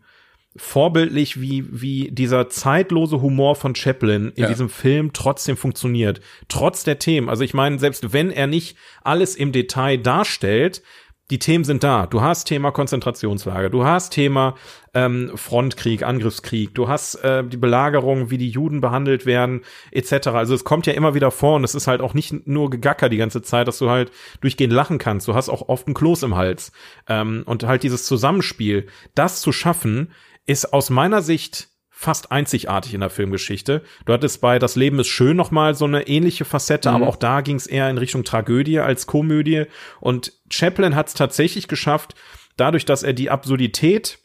vorbildlich, 0.59 1.41
wie, 1.41 1.65
wie 1.71 2.11
dieser 2.11 2.49
zeitlose 2.49 3.23
Humor 3.23 3.57
von 3.57 3.75
Chaplin 3.75 4.33
in 4.35 4.43
ja. 4.43 4.49
diesem 4.49 4.69
Film 4.69 5.13
trotzdem 5.13 5.57
funktioniert. 5.57 6.21
Trotz 6.49 6.85
der 6.85 6.99
Themen. 6.99 7.29
Also 7.29 7.45
ich 7.45 7.55
meine, 7.55 7.79
selbst 7.79 8.13
wenn 8.13 8.31
er 8.31 8.47
nicht 8.47 8.77
alles 9.03 9.37
im 9.37 9.53
Detail 9.53 9.97
darstellt, 9.99 10.83
die 11.31 11.39
Themen 11.39 11.65
sind 11.65 11.85
da. 11.85 12.07
Du 12.07 12.23
hast 12.23 12.45
Thema 12.45 12.71
Konzentrationslager, 12.71 13.69
du 13.69 13.85
hast 13.85 14.11
Thema 14.11 14.55
ähm, 14.95 15.33
Frontkrieg, 15.35 16.03
Angriffskrieg, 16.03 16.75
du 16.75 16.89
hast 16.89 17.17
äh, 17.17 17.45
die 17.45 17.59
Belagerung, 17.59 18.31
wie 18.31 18.39
die 18.39 18.49
Juden 18.49 18.81
behandelt 18.81 19.27
werden, 19.27 19.61
etc. 19.91 20.29
Also 20.29 20.55
es 20.55 20.65
kommt 20.65 20.87
ja 20.87 20.95
immer 20.95 21.15
wieder 21.15 21.31
vor 21.31 21.57
und 21.57 21.65
es 21.65 21.75
ist 21.75 21.87
halt 21.87 22.01
auch 22.01 22.15
nicht 22.15 22.47
nur 22.47 22.71
Gegacker 22.71 23.11
die 23.11 23.19
ganze 23.19 23.43
Zeit, 23.43 23.69
dass 23.69 23.79
du 23.79 23.91
halt 23.91 24.11
durchgehend 24.41 24.73
lachen 24.73 24.99
kannst. 24.99 25.29
Du 25.29 25.35
hast 25.35 25.51
auch 25.51 25.69
oft 25.69 25.87
ein 25.87 25.95
Kloß 25.95 26.23
im 26.23 26.35
Hals. 26.35 26.73
Ähm, 27.09 27.43
und 27.45 27.65
halt 27.65 27.83
dieses 27.83 28.07
Zusammenspiel, 28.07 28.87
das 29.15 29.43
zu 29.43 29.53
schaffen, 29.53 30.13
ist 30.49 30.73
aus 30.73 30.91
meiner 30.91 31.23
Sicht 31.23 31.69
fast 31.91 32.33
einzigartig 32.33 32.95
in 32.95 33.01
der 33.01 33.11
Filmgeschichte. 33.11 33.83
Du 34.07 34.13
hattest 34.13 34.41
bei 34.41 34.59
Das 34.59 34.77
Leben 34.77 34.99
ist 34.99 35.09
schön 35.09 35.37
noch 35.37 35.51
mal 35.51 35.75
so 35.75 35.85
eine 35.85 36.07
ähnliche 36.07 36.45
Facette, 36.45 36.89
mhm. 36.89 36.97
aber 36.97 37.09
auch 37.09 37.17
da 37.17 37.41
ging 37.41 37.57
es 37.57 37.67
eher 37.67 37.91
in 37.91 37.99
Richtung 37.99 38.25
Tragödie 38.25 38.79
als 38.79 39.07
Komödie. 39.07 39.65
Und 40.01 40.33
Chaplin 40.49 40.95
hat 40.95 41.09
es 41.09 41.15
tatsächlich 41.15 41.69
geschafft, 41.69 42.15
dadurch, 42.57 42.85
dass 42.85 43.03
er 43.03 43.13
die 43.13 43.31
Absurdität 43.31 44.21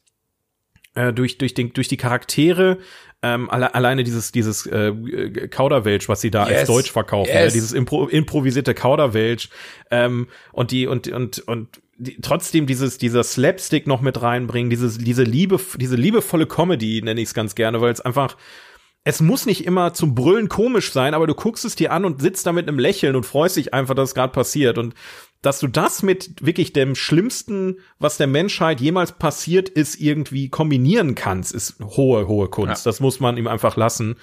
äh, 0.95 1.11
durch 1.11 1.37
durch 1.39 1.55
den 1.55 1.73
durch 1.73 1.87
die 1.87 1.97
Charaktere 1.97 2.77
ähm, 3.21 3.49
alle, 3.49 3.73
alleine 3.73 4.03
dieses 4.03 4.31
dieses 4.31 4.65
äh, 4.67 5.47
Kauderwelsch, 5.49 6.07
was 6.07 6.21
sie 6.21 6.31
da 6.31 6.47
yes. 6.47 6.59
als 6.59 6.67
Deutsch 6.67 6.91
verkaufen, 6.91 7.31
yes. 7.33 7.39
ja, 7.39 7.49
dieses 7.49 7.73
impro 7.73 8.07
improvisierte 8.07 8.73
Kauderwelsch 8.73 9.49
ähm, 9.89 10.27
und 10.51 10.71
die 10.71 10.87
und 10.87 11.07
und 11.07 11.39
und 11.39 11.81
die, 11.97 12.19
trotzdem 12.21 12.65
dieses 12.65 12.97
dieser 12.97 13.23
Slapstick 13.23 13.87
noch 13.87 14.01
mit 14.01 14.21
reinbringen, 14.21 14.69
dieses 14.69 14.97
diese 14.97 15.23
Liebe 15.23 15.59
diese 15.77 15.95
liebevolle 15.95 16.47
Comedy 16.47 17.01
nenne 17.01 17.21
ich 17.21 17.29
es 17.29 17.33
ganz 17.33 17.55
gerne, 17.55 17.81
weil 17.81 17.91
es 17.91 18.01
einfach 18.01 18.37
es 19.05 19.19
muss 19.19 19.45
nicht 19.45 19.65
immer 19.65 19.93
zum 19.93 20.15
Brüllen 20.15 20.47
komisch 20.47 20.93
sein, 20.93 21.13
aber 21.13 21.27
du 21.27 21.35
guckst 21.35 21.65
es 21.65 21.75
dir 21.75 21.91
an 21.91 22.05
und 22.05 22.21
sitzt 22.21 22.45
da 22.45 22.53
mit 22.53 22.67
einem 22.67 22.79
Lächeln 22.79 23.15
und 23.17 23.25
freust 23.25 23.57
dich 23.57 23.73
einfach, 23.73 23.95
dass 23.95 24.09
es 24.09 24.15
gerade 24.15 24.31
passiert 24.31 24.77
und 24.77 24.95
dass 25.41 25.59
du 25.59 25.67
das 25.67 26.03
mit 26.03 26.35
wirklich 26.41 26.71
dem 26.71 26.95
Schlimmsten, 26.95 27.79
was 27.99 28.15
der 28.15 28.27
Menschheit 28.27 28.79
jemals 28.79 29.11
passiert 29.11 29.67
ist, 29.67 29.99
irgendwie 29.99 30.47
kombinieren 30.47 31.15
kannst, 31.15 31.53
ist 31.53 31.79
hohe, 31.81 32.29
hohe 32.29 32.47
Kunst. 32.47 32.85
Ja. 32.85 32.89
Das 32.89 33.01
muss 33.01 33.19
man 33.19 33.35
ihm 33.35 33.47
einfach 33.47 33.75
lassen. 33.75 34.15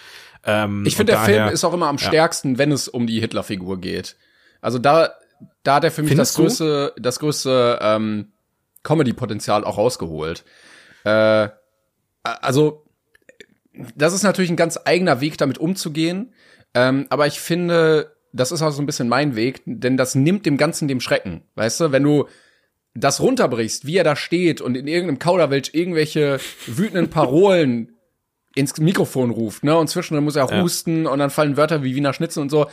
Ähm, 0.45 0.85
ich 0.87 0.97
finde, 0.97 1.13
der 1.13 1.21
daher, 1.21 1.45
Film 1.45 1.55
ist 1.55 1.65
auch 1.65 1.75
immer 1.75 1.89
am 1.89 1.99
ja. 1.99 2.07
stärksten, 2.07 2.57
wenn 2.57 2.73
es 2.73 2.89
um 2.89 3.07
die 3.07 3.21
Hitlerfigur 3.21 3.79
geht. 3.83 4.17
Also 4.63 4.79
da 4.79 5.11
da 5.63 5.77
hat 5.77 5.85
er 5.85 5.91
für 5.91 6.03
mich 6.03 6.11
Findest 6.11 6.33
das 6.33 6.37
größte, 6.37 6.93
du? 6.97 7.03
das 7.03 7.19
größte 7.19 7.79
ähm, 7.83 8.33
Comedy-Potenzial 8.83 9.65
auch 9.65 9.79
rausgeholt. 9.79 10.45
Äh, 11.05 11.49
also, 12.23 12.87
das 13.95 14.13
ist 14.13 14.23
natürlich 14.23 14.51
ein 14.51 14.57
ganz 14.57 14.79
eigener 14.85 15.21
Weg, 15.21 15.39
damit 15.39 15.59
umzugehen. 15.59 16.33
Ähm, 16.75 17.07
aber 17.11 17.27
ich 17.27 17.41
finde, 17.41 18.17
das 18.33 18.53
ist 18.53 18.63
auch 18.63 18.71
so 18.71 18.83
ein 18.83 18.87
bisschen 18.87 19.09
mein 19.09 19.37
Weg, 19.37 19.63
denn 19.65 19.97
das 19.97 20.15
nimmt 20.15 20.47
dem 20.47 20.57
Ganzen 20.57 20.89
dem 20.89 21.01
Schrecken. 21.01 21.43
Weißt 21.57 21.81
du, 21.81 21.93
wenn 21.93 22.03
du 22.03 22.27
das 22.95 23.21
runterbrichst, 23.21 23.87
wie 23.87 23.97
er 23.97 24.05
da 24.05 24.17
steht 24.17 24.61
und 24.61 24.77
in 24.77 24.87
irgendeinem 24.87 25.19
Kauderwelsch 25.19 25.71
irgendwelche 25.73 26.39
wütenden 26.67 27.11
Parolen 27.11 27.97
ins 28.55 28.77
Mikrofon 28.79 29.31
ruft, 29.31 29.63
ne? 29.63 29.77
Und 29.77 29.89
zwischendurch 29.89 30.25
muss 30.25 30.37
er 30.37 30.51
ja. 30.51 30.63
husten 30.63 31.07
und 31.07 31.21
dann 31.21 31.31
fallen 31.31 31.57
Wörter 31.57 31.85
wie 31.85 31.95
Wiener 31.95 32.13
Schnitzel 32.13 32.41
und 32.43 32.51
so 32.51 32.67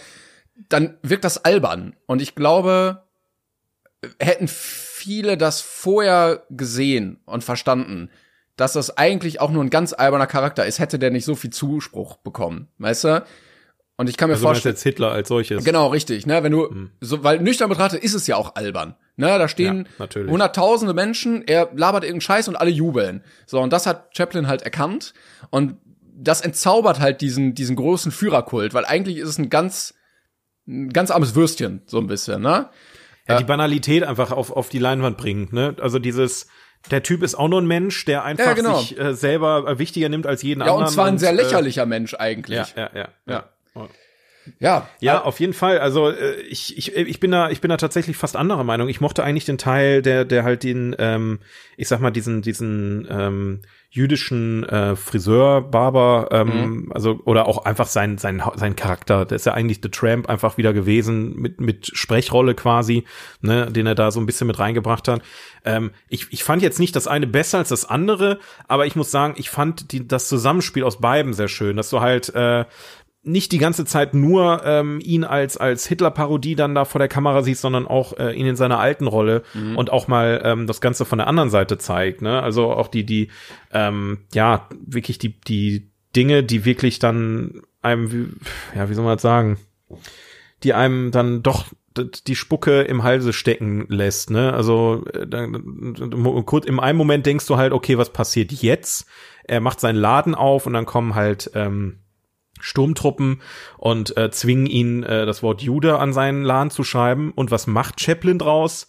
dann 0.70 0.98
wirkt 1.02 1.24
das 1.24 1.44
albern. 1.44 1.96
Und 2.06 2.22
ich 2.22 2.36
glaube, 2.36 3.04
hätten 4.20 4.48
viele 4.48 5.38
das 5.38 5.62
vorher 5.62 6.44
gesehen 6.50 7.20
und 7.26 7.44
verstanden, 7.44 8.10
dass 8.56 8.74
das 8.74 8.98
eigentlich 8.98 9.40
auch 9.40 9.52
nur 9.52 9.64
ein 9.64 9.70
ganz 9.70 9.94
alberner 9.94 10.28
Charakter 10.28 10.66
ist, 10.66 10.80
hätte 10.80 11.00
der 11.00 11.12
nicht 11.12 11.26
so 11.26 11.36
viel 11.36 11.52
Zuspruch 11.52 12.18
bekommen, 12.18 12.68
weißt 12.80 13.04
du? 13.06 13.26
Und 14.00 14.10
ich 14.10 14.18
kann 14.18 14.30
mir 14.30 14.36
also 14.36 14.46
vorstellen, 14.46 14.76
jetzt 14.76 14.84
Hitler 14.84 15.12
als 15.12 15.28
solches. 15.28 15.64
Genau, 15.64 15.88
richtig, 15.88 16.28
ne, 16.28 16.44
wenn 16.44 16.52
du 16.52 16.70
mhm. 16.70 16.92
so 17.02 17.24
weil 17.24 17.40
nüchtern 17.40 17.70
betrachtet 17.70 18.04
ist 18.04 18.14
es 18.14 18.28
ja 18.28 18.36
auch 18.36 18.56
albern. 18.56 18.96
Ne, 19.16 19.26
da 19.26 19.48
stehen 19.48 19.88
ja, 19.98 20.08
hunderttausende 20.28 20.94
Menschen, 20.94 21.44
er 21.48 21.70
labert 21.74 22.04
irgendeinen 22.04 22.22
Scheiß 22.22 22.48
und 22.48 22.56
alle 22.56 22.70
jubeln. 22.70 23.24
So 23.48 23.60
und 23.60 23.74
das 23.74 23.88
hat 23.88 24.16
Chaplin 24.16 24.48
halt 24.48 24.62
erkannt 24.62 25.14
und 25.50 25.78
das 26.16 26.42
entzaubert 26.42 27.00
halt 27.00 27.22
diesen 27.22 27.56
diesen 27.56 27.76
großen 27.76 28.12
Führerkult, 28.12 28.76
weil 28.76 28.86
eigentlich 28.86 29.18
ist 29.18 29.30
es 29.30 29.40
ein 29.40 29.50
ganz 29.50 29.96
ein 30.68 30.90
ganz 30.90 31.12
armes 31.12 31.36
Würstchen, 31.36 31.82
so 31.86 31.98
ein 32.00 32.08
bisschen, 32.08 32.42
ne? 32.42 32.70
ja, 33.28 33.38
die 33.38 33.44
Banalität 33.44 34.04
einfach 34.04 34.32
auf, 34.32 34.52
auf 34.52 34.70
die 34.70 34.80
Leinwand 34.80 35.18
bringen. 35.18 35.50
Ne? 35.52 35.76
Also 35.82 36.00
dieses, 36.00 36.48
der 36.92 37.04
Typ 37.04 37.24
ist 37.24 37.36
auch 37.36 37.48
nur 37.50 37.62
ein 37.62 37.68
Mensch, 37.68 38.06
der 38.06 38.24
einfach 38.24 38.46
Ja, 38.46 38.54
genau. 38.54 38.80
sich 38.80 38.98
äh, 38.98 39.14
selber 39.14 39.66
äh, 39.68 39.80
wichtiger 39.80 40.10
nimmt 40.10 40.26
als 40.26 40.44
jeden 40.44 40.62
Ja, 40.62 40.68
anderen. 40.68 40.84
und 40.86 40.92
zwar 40.94 41.06
ein 41.08 41.18
sehr 41.18 41.32
äh, 41.32 41.36
lächerlicher 41.36 41.86
Mensch 41.86 42.14
eigentlich. 42.14 42.58
Ja, 42.58 42.66
ja, 42.76 42.90
ja. 42.94 43.10
Ja. 43.26 43.50
ja. 43.76 43.88
Ja, 44.60 44.90
Ja, 45.02 45.22
auf 45.24 45.42
jeden 45.42 45.52
Fall. 45.52 45.80
Also 45.80 46.10
äh, 46.10 46.40
ich, 46.44 46.78
ich, 46.78 46.96
ich 46.96 47.20
bin 47.20 47.32
da, 47.32 47.50
ich 47.50 47.60
bin 47.60 47.68
da 47.68 47.76
tatsächlich 47.76 48.16
fast 48.16 48.38
anderer 48.38 48.64
Meinung. 48.64 48.88
Ich 48.88 49.02
mochte 49.02 49.22
eigentlich 49.24 49.44
den 49.44 49.58
Teil, 49.58 50.02
der, 50.02 50.24
der 50.24 50.46
halt 50.46 50.64
den, 50.64 50.96
ähm, 51.00 51.40
ich 51.76 51.90
sag 51.90 52.00
mal, 52.00 52.12
diesen, 52.12 52.42
diesen 52.42 53.06
ähm, 53.10 53.62
jüdischen 53.90 54.68
äh, 54.68 54.96
Friseur, 54.96 55.62
Barber, 55.62 56.28
ähm, 56.32 56.92
also 56.94 57.20
oder 57.24 57.48
auch 57.48 57.66
einfach 57.66 57.88
sein, 57.88 58.18
sein, 58.18 58.44
sein 58.56 58.76
Charakter. 58.76 59.26
Der 59.26 59.38
ist 59.38 59.46
ja 59.46 59.54
eigentlich 59.54 59.80
The 59.82 59.90
Tramp 59.90 60.30
einfach 60.30 60.58
wieder 60.58 60.74
gewesen 60.74 61.36
mit, 61.36 61.62
mit 61.62 61.88
Sprechrolle 61.94 62.54
quasi, 62.54 63.06
ne, 63.42 63.72
den 63.72 63.88
er 63.88 63.96
da 63.96 64.12
so 64.12 64.20
ein 64.20 64.26
bisschen 64.26 64.48
mit 64.48 64.60
reingebracht 64.60 65.08
hat. 65.08 65.22
Ähm, 65.64 65.92
ich, 66.10 66.28
ich 66.32 66.44
fand 66.44 66.62
jetzt 66.62 66.80
nicht 66.80 66.96
das 66.96 67.08
eine 67.08 67.28
besser 67.28 67.60
als 67.60 67.70
das 67.70 67.86
andere, 67.86 68.40
aber 68.68 68.86
ich 68.86 68.96
muss 68.96 69.10
sagen, 69.10 69.36
ich 69.38 69.50
fand 69.50 69.92
die, 69.92 70.08
das 70.08 70.28
Zusammenspiel 70.28 70.84
aus 70.84 71.00
beiden 71.00 71.34
sehr 71.34 71.48
schön, 71.48 71.78
dass 71.78 71.90
du 71.90 72.02
halt 72.02 72.34
äh, 72.36 72.66
nicht 73.28 73.52
die 73.52 73.58
ganze 73.58 73.86
Zeit 73.86 74.14
nur 74.14 74.62
ähm, 74.66 75.00
ihn 75.04 75.24
als 75.24 75.58
als 75.58 75.86
Hitler-Parodie 75.86 76.56
dann 76.56 76.74
da 76.74 76.86
vor 76.86 77.00
der 77.00 77.08
Kamera 77.08 77.44
siehst, 77.44 77.62
sondern 77.62 77.86
auch 77.88 78.18
äh, 78.18 78.32
ihn 78.34 78.48
in 78.48 78.56
seiner 78.56 78.80
alten 78.80 79.08
Rolle 79.08 79.44
und 79.76 79.92
auch 79.92 80.08
mal 80.08 80.42
ähm, 80.44 80.68
das 80.68 80.82
Ganze 80.82 81.06
von 81.06 81.18
der 81.18 81.28
anderen 81.28 81.50
Seite 81.50 81.78
zeigt. 81.78 82.22
Ne? 82.22 82.42
Also 82.42 82.72
auch 82.72 82.88
die 82.88 83.06
die 83.06 83.30
ähm, 83.72 84.20
ja 84.34 84.68
wirklich 84.86 85.20
die 85.20 85.40
die 85.42 85.92
Dinge, 86.16 86.44
die 86.44 86.66
wirklich 86.66 87.00
dann 87.00 87.62
einem 87.82 88.38
ja 88.76 88.90
wie 88.90 88.94
soll 88.94 89.04
man 89.04 89.16
das 89.16 89.22
sagen, 89.22 89.58
die 90.64 90.74
einem 90.74 91.12
dann 91.12 91.44
doch 91.44 91.66
die 92.28 92.36
Spucke 92.36 92.82
im 92.82 93.04
Halse 93.04 93.34
stecken 93.34 93.86
lässt, 93.90 94.30
ne? 94.30 94.54
Also 94.54 95.04
äh, 95.14 95.48
kurz 96.46 96.66
im 96.66 96.80
einen 96.80 96.98
Moment 96.98 97.26
denkst 97.26 97.48
du 97.48 97.58
halt, 97.58 97.74
okay, 97.74 97.98
was 97.98 98.14
passiert 98.14 98.52
jetzt? 98.52 99.08
Er 99.46 99.62
macht 99.62 99.80
seinen 99.80 99.96
Laden 99.96 100.36
auf 100.36 100.68
und 100.68 100.74
dann 100.74 100.86
kommen 100.86 101.16
halt 101.16 101.50
ähm, 101.56 102.00
Sturmtruppen 102.60 103.42
und 103.78 104.16
äh, 104.18 104.32
zwingen 104.32 104.66
ihn, 104.66 105.04
äh, 105.04 105.26
das 105.26 105.44
Wort 105.44 105.62
Jude 105.62 106.00
an 106.00 106.14
seinen 106.14 106.44
Laden 106.44 106.70
zu 106.70 106.84
schreiben. 106.84 107.32
Und 107.36 107.52
was 107.52 107.68
macht 107.68 108.02
Chaplin 108.02 108.40
draus? 108.40 108.88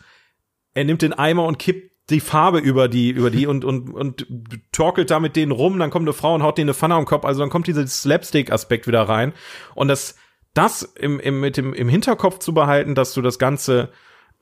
Er 0.75 0.85
nimmt 0.85 1.03
den 1.03 1.13
Eimer 1.13 1.45
und 1.45 1.59
kippt 1.59 1.89
die 2.11 2.21
Farbe 2.21 2.59
über 2.59 2.89
die, 2.89 3.11
über 3.11 3.31
die 3.31 3.47
und, 3.47 3.65
und, 3.65 3.93
und 3.93 4.27
torkelt 4.73 5.11
da 5.11 5.21
mit 5.21 5.37
denen 5.37 5.53
rum, 5.53 5.79
dann 5.79 5.91
kommt 5.91 6.05
eine 6.05 6.15
Frau 6.15 6.35
und 6.35 6.43
haut 6.43 6.57
denen 6.57 6.71
eine 6.71 6.75
Pfanne 6.75 6.95
am 6.95 7.05
Kopf, 7.05 7.25
also 7.25 7.41
dann 7.41 7.51
kommt 7.51 7.67
dieser 7.67 7.87
Slapstick-Aspekt 7.87 8.87
wieder 8.87 9.03
rein. 9.03 9.35
Und 9.75 9.89
das, 9.89 10.17
das 10.55 10.83
im, 10.83 11.21
im, 11.21 11.41
mit 11.41 11.57
dem, 11.59 11.75
im 11.75 11.89
Hinterkopf 11.89 12.39
zu 12.39 12.55
behalten, 12.55 12.95
dass 12.95 13.13
du 13.13 13.21
das 13.21 13.39
Ganze 13.39 13.91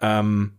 ähm, 0.00 0.58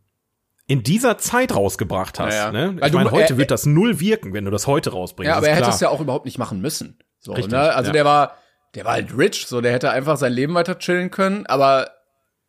in 0.67 0.83
dieser 0.83 1.17
Zeit 1.17 1.55
rausgebracht 1.55 2.19
hast. 2.19 2.33
Ja, 2.33 2.51
ja. 2.51 2.71
Ne? 2.71 2.77
Ich 2.85 2.91
meine, 2.91 3.11
heute 3.11 3.33
er- 3.33 3.37
wird 3.37 3.51
das 3.51 3.65
null 3.65 4.01
wirken, 4.01 4.33
wenn 4.33 4.43
du 4.43 4.51
das 4.51 4.67
heute 4.67 4.91
rausbringst. 4.91 5.29
Ja, 5.29 5.37
aber 5.37 5.47
er 5.47 5.55
hätte 5.55 5.69
es 5.69 5.79
ja 5.79 5.89
auch 5.89 6.01
überhaupt 6.01 6.25
nicht 6.25 6.37
machen 6.37 6.59
müssen. 6.59 6.99
So, 7.19 7.31
Richtig, 7.31 7.53
ne? 7.53 7.73
Also 7.73 7.87
ja. 7.89 7.93
der 7.93 8.05
war, 8.05 8.37
der 8.77 8.85
war 8.85 8.93
halt 8.93 9.17
rich, 9.17 9.45
so 9.47 9.59
der 9.59 9.73
hätte 9.73 9.89
einfach 9.91 10.15
sein 10.17 10.31
Leben 10.31 10.53
weiter 10.53 10.77
chillen 10.79 11.11
können, 11.11 11.45
aber 11.47 11.89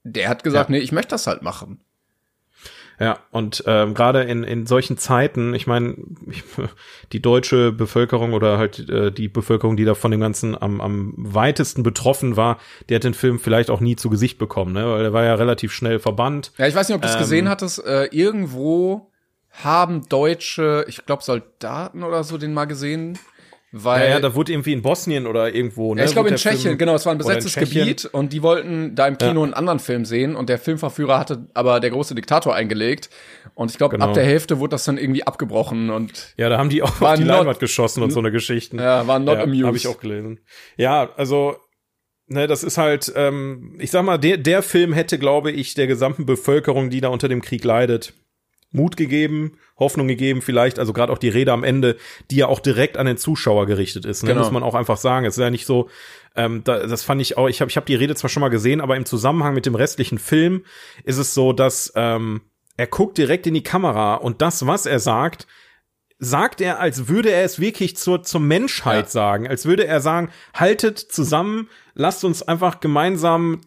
der 0.05 0.29
hat 0.29 0.45
gesagt, 0.45 0.71
Ja. 0.71 0.77
nee, 0.77 0.83
ich 0.83 0.93
möchte 0.93 1.11
das 1.11 1.27
halt 1.27 1.43
machen. 1.43 1.81
Ja, 3.01 3.21
und 3.31 3.63
ähm, 3.67 3.95
gerade 3.95 4.23
in, 4.25 4.43
in 4.43 4.67
solchen 4.67 4.99
Zeiten, 4.99 5.55
ich 5.55 5.69
meine, 5.69 5.95
die 7.13 7.23
deutsche 7.23 7.71
Bevölkerung 7.71 8.33
oder 8.33 8.59
halt 8.59 8.89
äh, 8.91 9.13
die 9.13 9.29
Bevölkerung, 9.29 9.77
die 9.77 9.85
da 9.85 9.95
von 9.95 10.11
dem 10.11 10.21
Ganzen 10.21 10.61
am, 10.61 10.81
am 10.81 11.15
weitesten 11.17 11.85
betroffen 11.85 12.37
war, 12.37 12.59
die 12.89 12.97
hat 12.97 13.05
den 13.05 13.15
Film 13.15 13.39
vielleicht 13.39 13.71
auch 13.71 13.79
nie 13.81 13.95
zu 13.95 14.11
Gesicht 14.11 14.37
bekommen, 14.39 14.73
ne? 14.73 14.85
weil 14.85 15.05
er 15.05 15.13
war 15.13 15.25
ja 15.25 15.35
relativ 15.37 15.73
schnell 15.73 16.01
verbannt. 16.01 16.53
Ja, 16.59 16.67
ich 16.67 16.75
weiß 16.75 16.89
nicht, 16.89 16.97
ob 16.97 17.03
du 17.03 17.09
es 17.09 17.15
Ähm, 17.15 17.21
gesehen 17.21 17.49
hattest. 17.49 17.85
Äh, 17.87 18.07
irgendwo 18.07 19.13
haben 19.63 20.09
deutsche, 20.09 20.85
ich 20.89 21.07
glaube 21.07 21.23
Soldaten 21.23 22.03
oder 22.03 22.25
so, 22.25 22.37
den 22.37 22.53
mal 22.53 22.65
gesehen, 22.67 23.17
weil 23.73 24.05
Ja, 24.05 24.09
ja, 24.15 24.21
da 24.21 24.35
wurde 24.35 24.53
irgendwie 24.53 24.73
in 24.73 24.83
Bosnien 24.83 25.27
oder 25.27 25.55
irgendwo, 25.55 25.95
ne? 25.95 26.01
Ja, 26.01 26.07
ich 26.07 26.13
glaube 26.13 26.29
in 26.31 26.37
Tschechien, 26.37 26.61
Film- 26.63 26.79
genau, 26.79 26.95
es 26.95 27.05
war 27.07 27.13
ein 27.13 27.19
besetztes. 27.19 27.55
Gebiet 27.55 28.07
und 28.07 28.33
die 28.33 28.43
wollten 28.43 28.95
da 28.95 29.07
im 29.07 29.19
Kino 29.19 29.41
Ja. 29.41 29.45
einen 29.45 29.55
anderen 29.55 29.79
Film 29.79 30.05
sehen 30.05 30.37
und 30.37 30.49
der 30.49 30.59
Filmverführer 30.59 31.19
hatte 31.19 31.49
aber 31.55 31.81
der 31.81 31.91
große 31.91 32.15
Diktator 32.15 32.55
eingelegt 32.55 33.11
und 33.55 33.71
ich 33.71 33.77
glaube 33.79 33.97
Genau. 33.97 34.07
ab 34.09 34.15
der 34.15 34.25
Hälfte 34.25 34.59
wurde 34.59 34.71
das 34.71 34.85
dann 34.85 34.97
irgendwie 34.99 35.27
abgebrochen 35.27 35.91
und 35.91 36.35
Ja, 36.37 36.49
da 36.49 36.59
haben 36.59 36.71
die 36.71 36.83
auch 36.83 37.01
auf 37.01 37.15
die 37.15 37.25
not- 37.25 37.37
Leinwand 37.39 37.61
geschossen 37.61 38.03
und 38.03 38.11
so 38.11 38.21
eine 38.21 38.31
Geschichten. 38.33 38.79
ja, 38.79 39.07
waren 39.07 39.25
not 39.25 39.39
amused. 39.39 39.65
Habe 39.67 39.77
ich 39.77 39.87
auch 39.87 40.01
gelesen. 40.01 40.41
Ja, 40.77 41.11
also, 41.17 41.57
ne, 42.27 42.47
das 42.47 42.63
ist 42.65 42.79
halt, 42.79 43.13
ähm, 43.17 43.77
ich 43.81 43.91
sag 43.91 44.05
mal, 44.05 44.19
der, 44.19 44.37
der 44.39 44.63
Film 44.63 44.93
hätte, 44.93 45.19
glaube 45.19 45.51
ich, 45.51 45.75
der 45.75 45.87
gesamten 45.87 46.25
Bevölkerung, 46.27 46.91
die 46.91 47.01
da 47.01 47.09
unter 47.09 47.29
dem 47.29 47.43
Krieg 47.43 47.65
leidet, 47.65 48.15
Mut 48.71 48.97
gegeben, 48.97 49.59
Hoffnung 49.79 50.09
gegeben, 50.09 50.43
vielleicht, 50.43 50.79
also 50.79 50.93
gerade 50.93 51.13
auch 51.13 51.19
die 51.19 51.29
Rede 51.31 51.53
am 51.53 51.65
Ende, 51.65 51.97
die 52.31 52.37
ja 52.37 52.49
auch 52.49 52.61
direkt 52.61 52.97
an 52.97 53.07
den 53.07 53.17
Zuschauer 53.17 53.67
gerichtet 53.67 54.05
ist, 54.05 54.23
ne, 54.23 54.29
Genau. 54.31 54.43
muss 54.43 54.51
man 54.51 54.63
auch 54.63 54.75
einfach 54.75 54.99
sagen. 54.99 55.25
Es 55.25 55.37
ist 55.39 55.43
ja 55.43 55.51
nicht 55.51 55.67
so, 55.67 55.89
ähm, 56.37 56.63
da, 56.65 56.87
das 56.87 57.03
fand 57.05 57.21
ich 57.23 57.39
auch, 57.39 57.49
ich 57.49 57.61
habe 57.61 57.71
ich 57.71 57.77
hab 57.77 57.87
die 57.87 57.95
Rede 57.95 58.15
zwar 58.15 58.29
schon 58.29 58.41
mal 58.43 58.49
gesehen, 58.51 58.81
aber 58.81 58.97
im 58.97 59.07
Zusammenhang 59.07 59.55
mit 59.55 59.65
dem 59.67 59.75
restlichen 59.75 60.19
Film 60.19 60.65
ist 61.05 61.17
es 61.19 61.33
so, 61.33 61.53
dass 61.53 61.93
ähm, 61.97 62.43
er 62.77 62.87
guckt 62.87 63.17
direkt 63.19 63.47
in 63.47 63.55
die 63.55 63.63
Kamera 63.63 64.15
und 64.17 64.43
das, 64.43 64.67
was 64.67 64.85
er 64.87 65.01
sagt, 65.01 65.47
sagt 66.21 66.61
er, 66.61 66.81
als 66.81 67.07
würde 67.09 67.31
er 67.31 67.45
es 67.45 67.61
wirklich 67.61 67.97
zur, 67.97 68.23
zur 68.25 68.41
Menschheit 68.41 69.05
Ja. 69.07 69.11
sagen, 69.11 69.47
als 69.49 69.67
würde 69.67 69.87
er 69.87 70.01
sagen, 70.01 70.31
haltet 70.53 70.99
zusammen, 70.99 71.69
lasst 71.99 72.25
uns 72.25 72.43
einfach 72.43 72.81
gemeinsam 72.81 73.61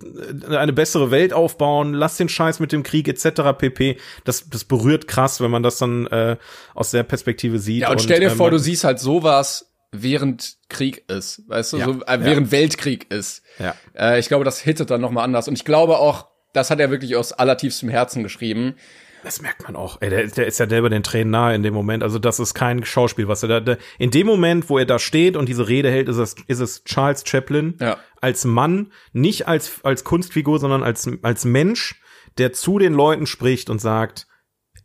äh, 0.49 0.55
eine 0.55 0.73
bessere 0.73 1.11
Welt 1.11 1.33
aufbauen, 1.33 1.93
lasst 1.93 2.19
den 2.19 2.29
Scheiß 2.29 2.59
mit 2.59 2.71
dem 2.71 2.81
Krieg 2.81 3.07
etc. 3.07 3.57
pp. 3.57 3.97
Das, 4.23 4.49
das 4.49 4.63
berührt 4.63 5.07
krass, 5.07 5.39
wenn 5.41 5.51
man 5.51 5.61
das 5.61 5.77
dann 5.77 6.07
äh, 6.07 6.37
aus 6.73 6.89
der 6.89 7.03
Perspektive 7.03 7.59
sieht. 7.59 7.81
Ja, 7.81 7.91
und 7.91 8.01
stell 8.01 8.19
dir 8.19 8.31
ähm, 8.31 8.37
vor, 8.37 8.49
du 8.49 8.57
siehst 8.57 8.83
halt 8.83 8.99
sowas, 8.99 9.71
während 9.91 10.55
Krieg 10.69 11.03
ist, 11.09 11.43
weißt 11.47 11.73
du, 11.73 11.77
Ja, 11.77 11.85
so, 11.85 11.91
äh, 11.91 11.97
ja. 12.07 12.25
während 12.25 12.51
Weltkrieg 12.51 13.11
ist. 13.11 13.43
Ja. 13.59 13.75
Äh, 13.93 14.19
ich 14.19 14.29
glaube, 14.29 14.45
das 14.45 14.59
hittet 14.59 14.89
dann 14.89 15.01
noch 15.01 15.11
mal 15.11 15.23
anders 15.23 15.47
und 15.47 15.53
ich 15.53 15.65
glaube 15.65 15.97
auch, 15.97 16.27
das 16.53 16.69
hat 16.71 16.79
er 16.79 16.89
wirklich 16.89 17.15
aus 17.15 17.33
allertiefstem 17.33 17.89
Herzen 17.89 18.23
geschrieben. 18.23 18.75
Das 19.23 19.41
merkt 19.41 19.63
man 19.63 19.75
auch. 19.75 20.01
Ey, 20.01 20.09
der, 20.09 20.27
der 20.27 20.47
ist 20.47 20.59
ja 20.59 20.67
selber 20.67 20.89
den 20.89 21.03
Tränen 21.03 21.31
nahe 21.31 21.55
in 21.55 21.63
dem 21.63 21.73
Moment. 21.73 22.03
Also 22.03 22.19
das 22.19 22.39
ist 22.39 22.53
kein 22.53 22.83
Schauspiel, 22.85 23.27
was 23.27 23.43
er 23.43 23.49
da, 23.49 23.59
der, 23.59 23.77
in 23.99 24.11
dem 24.11 24.27
Moment, 24.27 24.69
wo 24.69 24.77
er 24.77 24.85
da 24.85 24.99
steht 24.99 25.37
und 25.37 25.47
diese 25.47 25.67
Rede 25.67 25.91
hält, 25.91 26.09
ist 26.09 26.17
es, 26.17 26.35
ist 26.47 26.59
es 26.59 26.83
Charles 26.83 27.23
Chaplin 27.25 27.77
Ja. 27.79 27.97
als 28.19 28.45
Mann, 28.45 28.91
nicht 29.13 29.47
als, 29.47 29.79
als 29.83 30.03
Kunstfigur, 30.03 30.59
sondern 30.59 30.83
als, 30.83 31.09
als 31.21 31.45
Mensch, 31.45 32.01
der 32.37 32.53
zu 32.53 32.79
den 32.79 32.93
Leuten 32.93 33.27
spricht 33.27 33.69
und 33.69 33.79
sagt, 33.79 34.27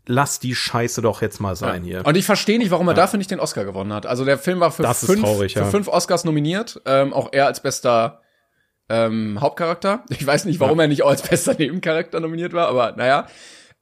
lass 0.06 0.38
die 0.38 0.54
Scheiße 0.54 1.02
doch 1.02 1.22
jetzt 1.22 1.40
mal 1.40 1.56
sein 1.56 1.82
hier. 1.82 2.04
Und 2.06 2.16
ich 2.16 2.24
verstehe 2.24 2.58
nicht, 2.58 2.70
warum 2.70 2.88
er 2.88 2.94
dafür 2.94 3.18
nicht 3.18 3.30
den 3.30 3.40
Oscar 3.40 3.64
gewonnen 3.64 3.92
hat. 3.92 4.06
Also 4.06 4.24
der 4.24 4.38
Film 4.38 4.60
war 4.60 4.70
für, 4.70 4.82
fünf, 4.94 5.20
traurig, 5.20 5.54
ja. 5.54 5.64
für 5.64 5.70
fünf 5.70 5.88
Oscars 5.88 6.24
nominiert, 6.24 6.80
ähm, 6.86 7.12
auch 7.12 7.32
er 7.32 7.46
als 7.46 7.60
bester 7.60 8.20
ähm, 8.88 9.40
Hauptcharakter. 9.40 10.04
Ich 10.10 10.24
weiß 10.24 10.44
nicht, 10.44 10.60
warum 10.60 10.78
er 10.78 10.88
nicht 10.88 11.02
auch 11.02 11.10
als 11.10 11.22
bester 11.22 11.54
Nebencharakter 11.54 12.20
nominiert 12.20 12.52
war, 12.52 12.68
aber 12.68 12.92
naja. 12.96 13.26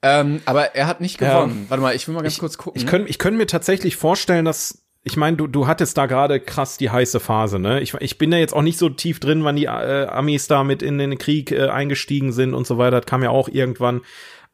Ähm, 0.04 0.42
aber 0.44 0.74
er 0.74 0.86
hat 0.86 1.00
nicht 1.00 1.20
Ja. 1.20 1.40
gewonnen. 1.40 1.64
Warte 1.68 1.82
mal, 1.82 1.96
ich 1.96 2.06
will 2.06 2.14
mal 2.14 2.22
ganz 2.22 2.38
kurz 2.38 2.58
gucken. 2.58 2.78
Ich 2.80 2.86
könnte 2.86 3.08
ich 3.08 3.18
könnt 3.18 3.38
mir 3.38 3.46
tatsächlich 3.46 3.96
vorstellen, 3.96 4.44
dass 4.44 4.82
ich 5.02 5.16
meine, 5.16 5.36
du, 5.36 5.46
du 5.46 5.66
hattest 5.66 5.98
da 5.98 6.06
gerade 6.06 6.40
krass 6.40 6.78
die 6.78 6.90
heiße 6.90 7.20
Phase, 7.20 7.58
ne? 7.58 7.80
Ich, 7.80 7.92
ich 7.94 8.16
bin 8.16 8.32
ja 8.32 8.38
jetzt 8.38 8.54
auch 8.54 8.62
nicht 8.62 8.78
so 8.78 8.88
tief 8.88 9.20
drin, 9.20 9.44
wann 9.44 9.56
die 9.56 9.66
äh, 9.66 10.06
Amis 10.06 10.46
da 10.46 10.64
mit 10.64 10.82
in 10.82 10.96
den 10.98 11.18
Krieg 11.18 11.50
äh, 11.52 11.68
eingestiegen 11.68 12.32
sind 12.32 12.54
und 12.54 12.66
so 12.66 12.78
weiter. 12.78 13.00
Das 13.00 13.06
kam 13.06 13.22
ja 13.22 13.28
auch 13.30 13.48
irgendwann. 13.48 14.00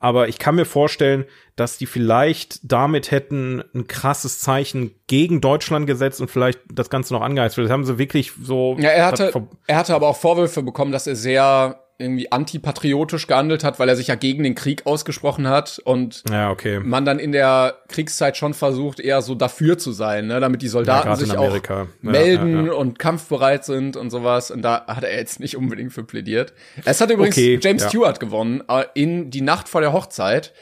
Aber 0.01 0.29
ich 0.29 0.39
kann 0.39 0.55
mir 0.55 0.65
vorstellen, 0.65 1.25
dass 1.57 1.79
die 1.79 1.87
vielleicht 1.87 2.61
damit 2.65 3.11
hätten 3.11 3.63
ein 3.75 3.87
krasses 3.87 4.41
Zeichen 4.41 4.93
gegen 5.07 5.41
Deutschland 5.41 5.87
gesetzt 5.87 6.21
und 6.21 6.31
vielleicht 6.31 6.59
das 6.73 6.91
Ganze 6.91 7.13
noch 7.13 7.21
angeheizt. 7.21 7.59
Das 7.59 7.71
haben 7.71 7.85
sie 7.85 7.99
wirklich 7.99 8.33
so. 8.43 8.77
Ja, 8.81 8.89
er 8.89 9.07
hatte, 9.07 9.33
er 9.67 9.77
hatte 9.77 9.95
aber 9.95 10.09
auch 10.09 10.17
Vorwürfe 10.17 10.63
bekommen, 10.63 10.91
dass 10.91 11.07
er 11.07 11.17
sehr 11.17 11.81
irgendwie 12.01 12.33
antipatriotisch 12.33 13.27
gehandelt 13.27 13.63
hat, 13.65 13.79
weil 13.79 13.89
er 13.89 13.97
sich 13.97 14.07
ja 14.09 14.15
gegen 14.15 14.43
den 14.43 14.55
Krieg 14.55 14.87
ausgesprochen 14.87 15.49
hat 15.49 15.81
und 15.85 16.23
Ja, 16.31 16.51
okay. 16.51 16.81
man 16.81 17.05
dann 17.05 17.19
in 17.19 17.33
der 17.33 17.75
Kriegszeit 17.89 18.37
schon 18.37 18.55
versucht, 18.55 19.01
eher 19.01 19.23
so 19.23 19.35
dafür 19.35 19.79
zu 19.79 19.93
sein, 19.93 20.27
ne, 20.27 20.41
damit 20.41 20.63
die 20.63 20.69
Soldaten 20.69 21.09
in 21.11 21.17
sich 21.17 21.37
auch 21.37 21.55
Ja, 21.69 21.87
melden 22.03 22.67
ja, 22.67 22.73
ja. 22.73 22.79
und 22.79 22.99
kampfbereit 22.99 23.65
sind 23.65 23.97
und 23.97 24.11
sowas. 24.11 24.51
Und 24.51 24.63
da 24.63 24.87
hat 24.87 25.05
er 25.05 25.17
jetzt 25.17 25.41
nicht 25.41 25.57
unbedingt 25.57 25.93
für 25.93 26.05
plädiert. 26.05 26.53
Es 26.85 27.01
hat 27.01 27.11
übrigens 27.11 27.37
Okay, 27.37 27.59
James 27.63 27.83
ja. 27.83 27.89
Stewart 27.89 28.21
gewonnen 28.21 28.63
äh, 28.69 28.85
in 28.95 29.31
Die 29.31 29.41
Nacht 29.43 29.69
vor 29.69 29.81
der 29.81 29.93
Hochzeit 29.93 30.53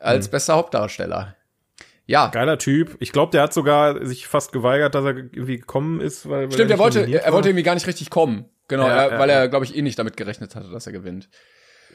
als 0.00 0.26
Mhm. 0.28 0.30
bester 0.32 0.54
Hauptdarsteller. 0.54 1.34
Ja, 2.06 2.28
Geiler 2.28 2.56
Typ. 2.56 2.96
Ich 3.00 3.12
glaube, 3.12 3.32
der 3.32 3.42
hat 3.42 3.52
sogar 3.52 4.06
sich 4.06 4.26
fast 4.26 4.50
geweigert, 4.52 4.94
dass 4.94 5.04
er 5.04 5.16
irgendwie 5.16 5.58
gekommen 5.58 6.00
ist. 6.00 6.26
Weil, 6.26 6.44
weil 6.46 6.52
stimmt, 6.52 6.70
er 6.70 6.76
nicht 6.76 6.78
wollte, 6.78 7.00
er 7.22 7.32
wollte 7.34 7.50
irgendwie 7.50 7.64
gar 7.64 7.74
nicht 7.74 7.86
richtig 7.86 8.08
kommen. 8.08 8.46
Genau, 8.68 8.86
Ja, 8.86 9.04
er, 9.04 9.12
ja, 9.12 9.18
weil 9.18 9.30
er, 9.30 9.48
glaube 9.48 9.64
ich, 9.64 9.76
eh 9.76 9.82
nicht 9.82 9.98
damit 9.98 10.16
gerechnet 10.16 10.54
hatte, 10.54 10.70
dass 10.70 10.86
er 10.86 10.92
gewinnt. 10.92 11.28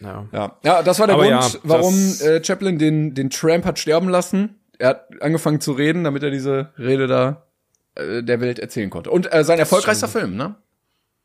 Ja. 0.02 0.28
Ja, 0.32 0.58
ja 0.64 0.84
das 0.84 1.00
war 1.00 1.08
der 1.08 1.16
Aber 1.16 1.28
Grund, 1.28 1.60
warum 1.64 1.94
äh, 2.22 2.44
Chaplin 2.44 2.78
den, 2.78 3.14
den 3.14 3.30
Tramp 3.30 3.66
hat 3.66 3.80
sterben 3.80 4.10
lassen. 4.10 4.60
Er 4.80 4.90
hat 4.90 5.22
angefangen 5.22 5.62
zu 5.62 5.72
reden, 5.74 6.04
damit 6.04 6.24
er 6.24 6.32
diese 6.32 6.70
Rede 6.78 7.08
da 7.08 7.46
äh, 7.96 8.24
der 8.24 8.42
Welt 8.42 8.60
erzählen 8.60 8.90
konnte. 8.90 9.12
Und 9.12 9.32
äh, 9.32 9.44
sein 9.44 9.60
erfolgreichster 9.60 10.08
Film, 10.08 10.36
ne? 10.36 10.56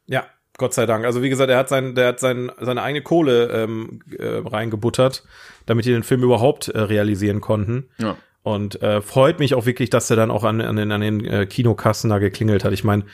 Ja, 0.07 0.26
Gott 0.59 0.74
sei 0.74 0.86
Dank. 0.86 1.05
Also 1.05 1.22
wie 1.22 1.30
gesagt, 1.30 1.51
er 1.51 1.57
hat 1.57 1.68
sein, 1.68 1.94
der 1.94 2.09
hat 2.09 2.20
sein, 2.20 2.53
seine 2.61 2.82
eigene 2.82 3.03
Kohle 3.03 3.46
ähm, 3.46 4.01
äh, 4.18 4.42
reingebuttert, 4.44 5.24
damit 5.66 5.86
die 5.86 5.92
den 5.92 6.03
Film 6.03 6.22
überhaupt 6.22 6.68
äh, 6.68 6.78
realisieren 6.78 7.40
konnten. 7.40 7.88
Ja. 7.99 8.16
Und 8.42 8.82
äh, 8.82 9.03
freut 9.03 9.38
mich 9.38 9.55
auch 9.55 9.66
wirklich, 9.66 9.90
dass 9.90 10.11
er 10.11 10.16
dann 10.16 10.30
auch 10.30 10.44
an, 10.44 10.61
an 10.61 10.76
den, 10.76 10.92
an 10.92 11.01
den 11.01 11.24
äh, 11.24 11.46
Kinokassen 11.46 12.11
da 12.11 12.18
geklingelt 12.18 12.64
hat. 12.64 12.72
Ich 12.72 12.84
meine, 12.84 13.05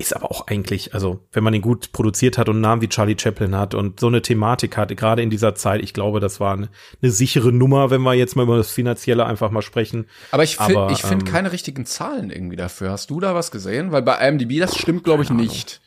ist 0.00 0.16
aber 0.16 0.30
auch 0.30 0.46
eigentlich, 0.46 0.94
also 0.94 1.20
wenn 1.32 1.44
man 1.44 1.52
ihn 1.52 1.60
gut 1.60 1.92
produziert 1.92 2.38
hat 2.38 2.48
und 2.48 2.56
einen 2.56 2.62
Namen 2.62 2.82
wie 2.82 2.88
Charlie 2.88 3.16
Chaplin 3.18 3.54
hat 3.54 3.74
und 3.74 4.00
so 4.00 4.06
eine 4.06 4.22
Thematik 4.22 4.76
hat, 4.76 4.96
gerade 4.96 5.22
in 5.22 5.28
dieser 5.28 5.54
Zeit, 5.54 5.82
ich 5.82 5.92
glaube, 5.92 6.20
das 6.20 6.40
war 6.40 6.54
eine, 6.54 6.70
eine 7.02 7.10
sichere 7.12 7.52
Nummer, 7.52 7.90
wenn 7.90 8.00
wir 8.00 8.14
jetzt 8.14 8.34
mal 8.34 8.44
über 8.44 8.56
das 8.56 8.70
Finanzielle 8.70 9.26
einfach 9.26 9.50
mal 9.50 9.62
sprechen. 9.62 10.06
Aber 10.30 10.42
ich 10.42 10.56
finde 10.56 10.88
ich 10.90 11.02
finde 11.02 11.26
ähm, 11.26 11.32
keine 11.32 11.52
richtigen 11.52 11.84
Zahlen 11.84 12.30
irgendwie 12.30 12.56
dafür. 12.56 12.90
Hast 12.90 13.10
du 13.10 13.20
da 13.20 13.34
was 13.34 13.50
gesehen? 13.50 13.92
Weil 13.92 14.02
bei 14.02 14.26
IMDb, 14.26 14.58
das 14.58 14.76
stimmt, 14.76 15.04
glaube 15.04 15.22
ich, 15.22 15.30
nicht. 15.30 15.80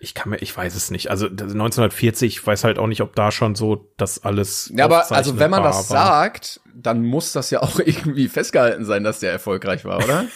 Ich 0.00 0.12
kann 0.12 0.28
mir, 0.28 0.42
ich 0.42 0.54
weiß 0.54 0.74
es 0.74 0.90
nicht. 0.90 1.10
Also 1.10 1.28
das 1.30 1.52
1940, 1.52 2.36
ich 2.36 2.46
weiß 2.46 2.64
halt 2.64 2.78
auch 2.78 2.86
nicht, 2.86 3.00
ob 3.00 3.16
da 3.16 3.30
schon 3.30 3.54
so 3.54 3.90
das 3.96 4.22
alles. 4.22 4.70
Ja, 4.76 4.84
aber 4.84 5.10
also 5.10 5.38
wenn 5.38 5.50
man 5.50 5.62
das 5.62 5.88
war. 5.88 6.06
sagt, 6.06 6.60
dann 6.74 7.02
muss 7.02 7.32
das 7.32 7.50
ja 7.50 7.62
auch 7.62 7.78
irgendwie 7.84 8.28
festgehalten 8.28 8.84
sein, 8.84 9.04
dass 9.04 9.20
der 9.20 9.32
erfolgreich 9.32 9.86
war, 9.86 10.04
oder? 10.04 10.26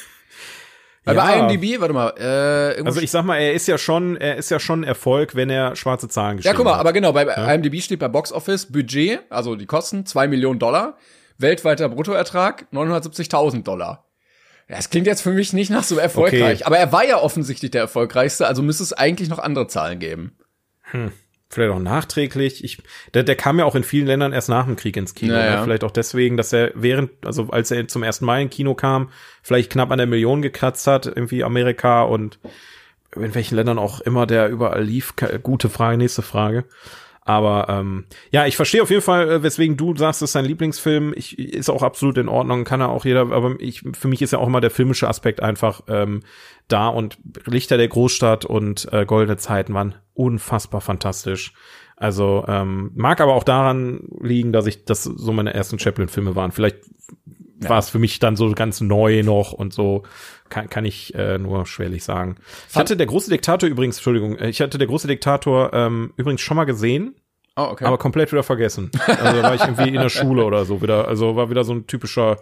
Weil 1.04 1.14
bei 1.14 1.36
Ja. 1.36 1.48
IMDb, 1.48 1.80
warte 1.80 1.94
mal, 1.94 2.10
äh, 2.18 2.82
Also 2.84 3.00
ich 3.00 3.10
sag 3.10 3.24
mal, 3.24 3.36
er 3.38 3.54
ist 3.54 3.66
ja 3.68 3.78
schon, 3.78 4.16
er 4.16 4.36
ist 4.36 4.50
ja 4.50 4.58
schon 4.60 4.84
Erfolg, 4.84 5.34
wenn 5.34 5.48
er 5.48 5.74
schwarze 5.76 6.08
Zahlen 6.08 6.32
Ja, 6.32 6.36
geschrieben 6.36 6.56
guck 6.56 6.64
mal, 6.66 6.72
hat. 6.74 6.80
aber 6.80 6.92
genau, 6.92 7.12
bei 7.12 7.22
IMDb 7.24 7.80
steht 7.82 7.98
bei 8.00 8.08
Box 8.08 8.32
Office 8.32 8.66
Budget, 8.70 9.20
also 9.30 9.56
die 9.56 9.66
Kosten, 9.66 10.04
2 10.04 10.28
Millionen 10.28 10.58
Dollar, 10.58 10.96
weltweiter 11.38 11.88
Bruttoertrag 11.88 12.66
970.000 12.72 13.62
Dollar. 13.62 14.04
Ja, 14.68 14.76
Das 14.76 14.90
klingt 14.90 15.06
jetzt 15.06 15.22
für 15.22 15.30
mich 15.30 15.52
nicht 15.54 15.70
nach 15.70 15.84
so 15.84 15.96
erfolgreich, 15.98 16.56
Okay. 16.60 16.64
aber 16.64 16.76
er 16.78 16.92
war 16.92 17.06
ja 17.06 17.18
offensichtlich 17.22 17.70
der 17.70 17.80
erfolgreichste, 17.82 18.46
also 18.46 18.60
müsste 18.62 18.82
es 18.82 18.92
eigentlich 18.92 19.28
noch 19.30 19.38
andere 19.38 19.66
Zahlen 19.68 19.98
geben. 20.00 20.36
Vielleicht 21.50 21.72
auch 21.72 21.78
nachträglich. 21.78 22.62
Ich, 22.62 22.82
der, 23.14 23.22
der 23.22 23.34
kam 23.34 23.58
ja 23.58 23.64
auch 23.64 23.74
in 23.74 23.82
vielen 23.82 24.06
Ländern 24.06 24.34
erst 24.34 24.50
nach 24.50 24.66
dem 24.66 24.76
Krieg 24.76 24.96
ins 24.98 25.14
Kino. 25.14 25.32
Ja, 25.32 25.56
ne? 25.56 25.64
Vielleicht 25.64 25.82
auch 25.82 25.90
deswegen, 25.90 26.36
dass 26.36 26.52
er 26.52 26.72
während, 26.74 27.10
also 27.24 27.48
als 27.48 27.70
er 27.70 27.88
zum 27.88 28.02
ersten 28.02 28.26
Mal 28.26 28.42
ins 28.42 28.54
Kino 28.54 28.74
kam, 28.74 29.10
vielleicht 29.42 29.72
knapp 29.72 29.90
an 29.90 29.98
der 29.98 30.06
Million 30.06 30.42
gekratzt 30.42 30.86
hat, 30.86 31.06
irgendwie 31.06 31.44
Amerika 31.44 32.02
und 32.02 32.38
in 33.16 33.34
welchen 33.34 33.56
Ländern 33.56 33.78
auch 33.78 34.00
immer 34.00 34.26
der 34.26 34.50
überall 34.50 34.84
lief. 34.84 35.14
Gute 35.42 35.70
Frage, 35.70 35.96
nächste 35.96 36.20
Frage. 36.20 36.64
Aber 37.28 37.66
ähm, 37.68 38.06
ja, 38.30 38.46
ich 38.46 38.56
verstehe 38.56 38.82
auf 38.82 38.88
jeden 38.88 39.02
Fall, 39.02 39.30
äh, 39.30 39.42
weswegen 39.42 39.76
du 39.76 39.94
sagst, 39.94 40.22
es 40.22 40.30
ist 40.30 40.34
dein 40.34 40.46
Lieblingsfilm. 40.46 41.12
Ich, 41.14 41.38
ist 41.38 41.68
auch 41.68 41.82
absolut 41.82 42.16
in 42.16 42.26
Ordnung, 42.26 42.64
kann 42.64 42.80
er 42.80 42.88
auch 42.88 43.04
jeder. 43.04 43.30
Aber 43.32 43.54
ich, 43.58 43.82
für 43.92 44.08
mich 44.08 44.22
ist 44.22 44.32
ja 44.32 44.38
auch 44.38 44.46
immer 44.46 44.62
der 44.62 44.70
filmische 44.70 45.06
Aspekt 45.06 45.42
einfach 45.42 45.82
ähm, 45.88 46.22
da 46.68 46.88
und 46.88 47.18
Lichter 47.44 47.76
der 47.76 47.88
Großstadt 47.88 48.46
und 48.46 48.90
äh, 48.94 49.04
Goldene 49.04 49.36
Zeiten 49.36 49.74
waren 49.74 49.96
unfassbar 50.14 50.80
fantastisch. 50.80 51.52
Also 51.96 52.46
ähm, 52.48 52.92
mag 52.94 53.20
aber 53.20 53.34
auch 53.34 53.44
daran 53.44 54.08
liegen, 54.22 54.54
dass 54.54 54.64
ich 54.64 54.86
das 54.86 55.04
so 55.04 55.30
meine 55.30 55.52
ersten 55.52 55.78
Chaplin-Filme 55.78 56.34
waren. 56.34 56.50
Vielleicht 56.50 56.78
war 57.60 57.78
es 57.78 57.90
für 57.90 57.98
mich 57.98 58.20
dann 58.20 58.36
so 58.36 58.50
ganz 58.52 58.80
neu 58.80 59.22
noch 59.22 59.52
und 59.52 59.74
so 59.74 60.04
kann, 60.48 60.68
kann 60.70 60.84
ich 60.84 61.14
äh, 61.14 61.38
nur 61.38 61.66
schwerlich 61.66 62.04
sagen. 62.04 62.36
Ich 62.70 62.76
hatte 62.76 62.96
der 62.96 63.06
große 63.06 63.30
Diktator 63.30 63.68
übrigens, 63.68 63.96
Entschuldigung, 63.96 64.36
äh, 64.38 64.48
ich 64.48 64.60
hatte 64.60 64.78
der 64.78 64.86
große 64.86 65.06
Diktator 65.08 65.72
ähm, 65.72 66.12
übrigens 66.16 66.40
schon 66.40 66.56
mal 66.56 66.64
gesehen, 66.64 67.14
Oh, 67.56 67.70
okay. 67.72 67.84
aber 67.86 67.98
komplett 67.98 68.30
wieder 68.30 68.44
vergessen. 68.44 68.90
Also 69.06 69.42
war 69.42 69.54
ich 69.54 69.62
irgendwie 69.62 69.88
in 69.88 69.94
der 69.94 70.10
Schule 70.10 70.44
oder 70.44 70.64
so 70.64 70.80
wieder, 70.80 71.08
also 71.08 71.34
war 71.34 71.50
wieder 71.50 71.64
so 71.64 71.72
ein 71.72 71.88
typischer 71.88 72.36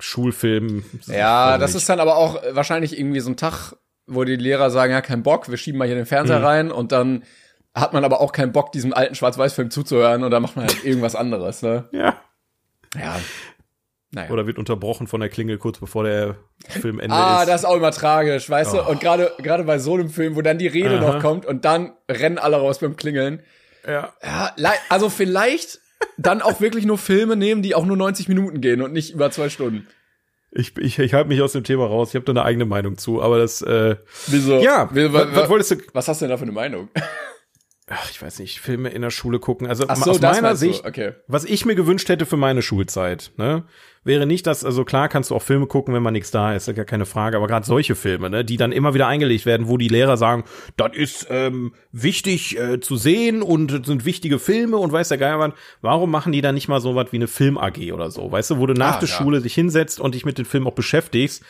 Schulfilm. 0.00 0.82
ja, 1.06 1.56
das 1.58 1.74
ist 1.74 1.88
dann 1.88 2.00
aber 2.00 2.16
auch 2.16 2.42
wahrscheinlich 2.52 2.98
irgendwie 2.98 3.20
so 3.20 3.30
ein 3.30 3.36
Tag, 3.36 3.74
wo 4.06 4.24
die 4.24 4.34
Lehrer 4.36 4.70
sagen, 4.70 4.92
ja, 4.92 5.02
kein 5.02 5.22
Bock, 5.22 5.48
wir 5.48 5.56
schieben 5.56 5.78
mal 5.78 5.86
hier 5.86 5.94
den 5.94 6.06
Fernseher 6.06 6.42
rein 6.42 6.72
und 6.72 6.90
dann 6.90 7.22
hat 7.74 7.92
man 7.92 8.04
aber 8.04 8.20
auch 8.20 8.32
keinen 8.32 8.50
Bock, 8.50 8.72
diesem 8.72 8.92
alten 8.92 9.14
Schwarz-Weiß-Film 9.14 9.70
zuzuhören 9.70 10.24
und 10.24 10.32
dann 10.32 10.42
macht 10.42 10.56
man 10.56 10.64
halt 10.66 10.84
irgendwas 10.84 11.14
anderes, 11.14 11.62
ne? 11.62 11.88
ja. 11.92 12.16
Ja. 12.96 13.20
Naja. 14.12 14.30
Oder 14.30 14.46
wird 14.46 14.58
unterbrochen 14.58 15.06
von 15.06 15.20
der 15.20 15.28
Klingel 15.28 15.56
kurz 15.58 15.78
bevor 15.78 16.02
der 16.04 16.34
Filmende 16.68 17.14
Ah, 17.14 17.42
ist. 17.42 17.48
das 17.48 17.60
ist 17.62 17.64
auch 17.64 17.76
immer 17.76 17.92
tragisch, 17.92 18.50
weißt 18.50 18.74
du? 18.74 18.82
Und 18.82 19.00
gerade 19.00 19.32
gerade 19.38 19.62
bei 19.64 19.78
so 19.78 19.94
einem 19.94 20.10
Film, 20.10 20.34
wo 20.34 20.42
dann 20.42 20.58
die 20.58 20.66
Rede 20.66 20.98
Aha. 20.98 21.12
noch 21.14 21.22
kommt 21.22 21.46
und 21.46 21.64
dann 21.64 21.92
rennen 22.10 22.38
alle 22.38 22.56
raus 22.56 22.80
beim 22.80 22.96
Klingeln. 22.96 23.42
ja. 23.86 24.12
Ja, 24.22 24.52
also 24.88 25.10
vielleicht 25.10 25.78
dann 26.18 26.42
auch 26.42 26.60
wirklich 26.60 26.86
nur 26.86 26.98
Filme 26.98 27.36
nehmen, 27.36 27.62
die 27.62 27.74
auch 27.74 27.84
nur 27.86 27.96
90 27.96 28.26
Minuten 28.28 28.60
gehen 28.60 28.82
und 28.82 28.92
nicht 28.92 29.12
über 29.14 29.30
zwei 29.30 29.48
Stunden. 29.48 29.86
Ich, 30.50 30.76
ich, 30.78 30.98
ich 30.98 31.14
halte 31.14 31.28
mich 31.28 31.40
aus 31.42 31.52
dem 31.52 31.62
Thema 31.62 31.86
raus. 31.86 32.08
Ich 32.08 32.14
habe 32.16 32.24
da 32.24 32.32
eine 32.32 32.42
eigene 32.44 32.64
Meinung 32.64 32.98
zu, 32.98 33.22
aber 33.22 33.38
das 33.38 33.62
äh, 33.62 33.94
Wieso? 34.26 34.58
ja, 34.60 34.88
Wie- 34.92 35.12
was, 35.12 35.26
was 35.34 35.48
wolltest 35.48 35.70
du 35.70 35.76
was 35.92 36.08
hast 36.08 36.20
du 36.20 36.24
denn 36.24 36.30
da 36.30 36.36
für 36.36 36.42
eine 36.42 36.50
Meinung? 36.52 36.88
Ach, 37.92 38.10
ich 38.10 38.22
weiß 38.22 38.38
nicht, 38.38 38.60
Filme 38.60 38.88
in 38.88 39.02
der 39.02 39.10
Schule 39.10 39.38
gucken. 39.40 39.66
Also 39.66 39.82
so, 39.84 40.10
aus 40.12 40.20
meiner. 40.20 40.56
Sicht, 40.56 40.86
Okay. 40.86 41.12
was 41.26 41.44
ich 41.44 41.66
mir 41.66 41.74
gewünscht 41.74 42.08
hätte 42.08 42.24
für 42.24 42.36
meine 42.36 42.62
Schulzeit, 42.62 43.32
ne, 43.36 43.64
wäre 44.04 44.24
nicht, 44.26 44.46
dass, 44.46 44.64
also 44.64 44.84
klar 44.84 45.08
kannst 45.08 45.30
du 45.30 45.34
auch 45.34 45.42
Filme 45.42 45.66
gucken, 45.66 45.92
wenn 45.92 46.02
man 46.02 46.12
nichts 46.14 46.30
da 46.30 46.54
ist, 46.54 46.62
ist 46.62 46.66
ja 46.68 46.72
gar 46.72 46.84
keine 46.86 47.04
Frage, 47.04 47.36
aber 47.36 47.46
gerade 47.48 47.66
solche 47.66 47.94
Filme, 47.94 48.30
ne, 48.30 48.44
die 48.44 48.56
dann 48.56 48.72
immer 48.72 48.94
wieder 48.94 49.08
eingelegt 49.08 49.44
werden, 49.44 49.68
wo 49.68 49.76
die 49.76 49.88
Lehrer 49.88 50.16
sagen, 50.16 50.44
das 50.76 50.96
ist 50.96 51.26
ähm, 51.30 51.74
wichtig 51.92 52.58
äh, 52.58 52.80
zu 52.80 52.96
sehen 52.96 53.42
und 53.42 53.84
sind 53.84 54.04
wichtige 54.04 54.38
Filme 54.38 54.76
und 54.78 54.92
weiß 54.92 55.08
der 55.08 55.18
Geier 55.18 55.38
wann, 55.38 55.52
warum 55.82 56.10
machen 56.10 56.32
die 56.32 56.40
dann 56.40 56.54
nicht 56.54 56.68
mal 56.68 56.80
so 56.80 56.94
was 56.94 57.12
wie 57.12 57.16
eine 57.16 57.28
Film-AG 57.28 57.92
oder 57.92 58.10
so, 58.10 58.30
weißt 58.32 58.52
du, 58.52 58.58
wo 58.58 58.66
du 58.66 58.74
nach 58.74 58.96
Ah, 58.96 59.00
der 59.00 59.08
ja. 59.08 59.14
Schule 59.16 59.40
dich 59.42 59.54
hinsetzt 59.54 60.00
und 60.00 60.14
dich 60.14 60.24
mit 60.24 60.38
den 60.38 60.44
Filmen 60.46 60.66
auch 60.66 60.74
beschäftigst, 60.74 61.42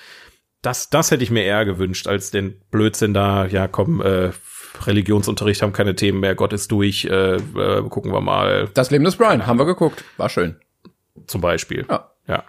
das, 0.62 0.90
das 0.90 1.10
hätte 1.10 1.22
ich 1.22 1.30
mir 1.30 1.44
eher 1.44 1.64
gewünscht, 1.64 2.06
als 2.08 2.30
den 2.30 2.60
Blödsinn 2.70 3.14
da, 3.14 3.46
ja 3.46 3.68
komm, 3.68 4.00
äh, 4.02 4.30
Religionsunterricht 4.86 5.62
haben 5.62 5.72
keine 5.72 5.94
Themen 5.94 6.20
mehr, 6.20 6.34
Gott 6.34 6.52
ist 6.52 6.70
durch, 6.72 7.04
äh, 7.04 7.36
äh, 7.36 7.82
gucken 7.88 8.12
wir 8.12 8.20
mal, 8.20 8.68
Das 8.74 8.90
Leben 8.90 9.04
des 9.04 9.16
Brian, 9.16 9.46
haben 9.46 9.58
wir 9.58 9.66
geguckt. 9.66 10.04
War 10.16 10.28
schön. 10.28 10.56
zum 11.26 11.40
Beispiel. 11.40 11.86
Ja. 11.88 12.10
Ja. 12.26 12.44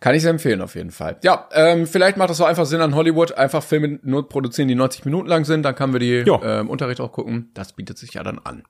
Kann 0.00 0.14
ich 0.14 0.22
sehr 0.22 0.30
empfehlen, 0.30 0.60
auf 0.62 0.74
jeden 0.76 0.90
Fall. 0.92 1.18
Ja, 1.22 1.48
ähm, 1.52 1.86
vielleicht 1.86 2.16
macht 2.16 2.30
das 2.30 2.36
so 2.36 2.44
einfach 2.44 2.66
Sinn 2.66 2.80
an 2.80 2.94
Hollywood, 2.94 3.32
einfach 3.32 3.62
Filme 3.62 3.98
nur 4.02 4.28
produzieren, 4.28 4.68
die 4.68 4.76
90 4.76 5.04
Minuten 5.04 5.28
lang 5.28 5.44
sind, 5.44 5.64
dann 5.64 5.74
können 5.74 5.92
wir 5.92 6.00
die 6.00 6.18
ähm, 6.18 6.70
Unterricht 6.70 7.00
auch 7.00 7.10
gucken. 7.12 7.50
Das 7.54 7.72
bietet 7.74 7.98
sich 7.98 8.14
ja 8.14 8.22
dann 8.22 8.38
an. 8.38 8.62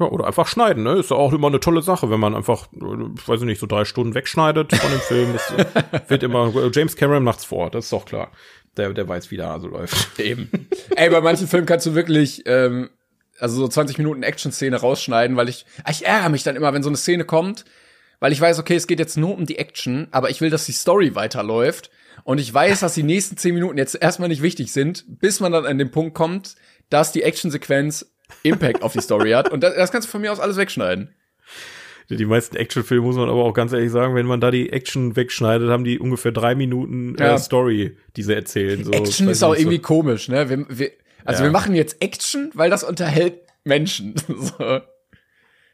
Ja, 0.00 0.06
oder 0.06 0.26
einfach 0.26 0.48
schneiden, 0.48 0.82
ne? 0.82 0.94
Ist 0.94 1.10
ja 1.10 1.16
auch 1.16 1.32
immer 1.32 1.48
eine 1.48 1.60
tolle 1.60 1.82
Sache, 1.82 2.10
wenn 2.10 2.18
man 2.18 2.34
einfach, 2.34 2.66
äh, 2.72 3.12
ich 3.16 3.28
weiß 3.28 3.42
nicht, 3.42 3.60
so 3.60 3.66
drei 3.66 3.84
Stunden 3.84 4.14
wegschneidet 4.14 4.74
von 4.74 4.90
dem 4.90 5.00
Film. 5.00 5.32
Das 5.34 5.50
äh, 5.52 6.00
wird 6.08 6.22
immer, 6.22 6.50
James 6.72 6.96
Cameron 6.96 7.22
macht's 7.22 7.44
vor, 7.44 7.70
das 7.70 7.84
ist 7.84 7.92
doch 7.92 8.04
klar. 8.06 8.32
Der, 8.76 8.92
der 8.92 9.08
weiß, 9.08 9.30
wie 9.30 9.36
der 9.36 9.48
Hase 9.48 9.68
läuft. 9.68 10.18
Eben. 10.18 10.50
Ey, 10.96 11.10
bei 11.10 11.20
manchen 11.20 11.46
Filmen 11.46 11.66
kannst 11.66 11.86
du 11.86 11.94
wirklich, 11.94 12.42
ähm, 12.46 12.90
also 13.38 13.56
so 13.56 13.68
20 13.68 13.98
Minuten 13.98 14.22
Action-Szene 14.22 14.76
rausschneiden, 14.76 15.36
weil 15.36 15.48
ich, 15.48 15.66
ah, 15.84 15.90
ich 15.90 16.06
ärgere 16.06 16.30
mich 16.30 16.42
dann 16.42 16.56
immer, 16.56 16.72
wenn 16.72 16.82
so 16.82 16.88
eine 16.88 16.96
Szene 16.96 17.24
kommt, 17.24 17.64
weil 18.20 18.32
ich 18.32 18.40
weiß, 18.40 18.58
okay, 18.58 18.76
es 18.76 18.86
geht 18.86 18.98
jetzt 18.98 19.16
nur 19.16 19.36
um 19.36 19.46
die 19.46 19.58
Action, 19.58 20.08
aber 20.10 20.30
ich 20.30 20.40
will, 20.40 20.50
dass 20.50 20.64
die 20.64 20.72
Story 20.72 21.14
weiterläuft. 21.14 21.90
Und 22.24 22.38
ich 22.38 22.52
weiß, 22.52 22.80
dass 22.80 22.94
die 22.94 23.02
nächsten 23.02 23.36
10 23.36 23.54
Minuten 23.54 23.78
jetzt 23.78 24.00
erstmal 24.00 24.28
nicht 24.28 24.42
wichtig 24.42 24.72
sind, 24.72 25.04
bis 25.08 25.40
man 25.40 25.52
dann 25.52 25.66
an 25.66 25.78
den 25.78 25.90
Punkt 25.90 26.14
kommt, 26.14 26.54
dass 26.88 27.12
die 27.12 27.22
Action-Sequenz 27.22 28.06
Impact 28.42 28.82
auf 28.82 28.92
die 28.92 29.00
Story 29.00 29.32
hat. 29.32 29.50
Und 29.50 29.62
das, 29.62 29.74
das 29.74 29.92
kannst 29.92 30.08
du 30.08 30.12
von 30.12 30.20
mir 30.20 30.32
aus 30.32 30.40
alles 30.40 30.56
wegschneiden. 30.56 31.14
Die 32.10 32.24
meisten 32.26 32.56
Actionfilme 32.56 33.04
muss 33.06 33.16
man 33.16 33.28
aber 33.28 33.44
auch 33.44 33.52
ganz 33.54 33.72
ehrlich 33.72 33.90
sagen, 33.90 34.14
wenn 34.14 34.26
man 34.26 34.40
da 34.40 34.50
die 34.50 34.70
Action 34.70 35.16
wegschneidet, 35.16 35.70
haben 35.70 35.84
die 35.84 35.98
ungefähr 35.98 36.32
drei 36.32 36.54
Minuten 36.54 37.16
äh, 37.18 37.24
Ja. 37.24 37.38
Story, 37.38 37.96
die 38.16 38.22
sie 38.22 38.34
erzählen. 38.34 38.84
So, 38.84 38.90
Action 38.92 39.28
ist 39.28 39.42
auch 39.42 39.54
so- 39.54 39.60
irgendwie 39.60 39.78
komisch, 39.78 40.28
ne? 40.28 40.48
Wir, 40.50 40.66
wir, 40.68 40.90
also 41.24 41.42
Ja. 41.42 41.48
wir 41.48 41.52
machen 41.52 41.74
jetzt 41.74 42.02
Action, 42.02 42.50
weil 42.54 42.68
das 42.70 42.84
unterhält 42.84 43.34
Menschen. 43.64 44.14
so. 44.28 44.80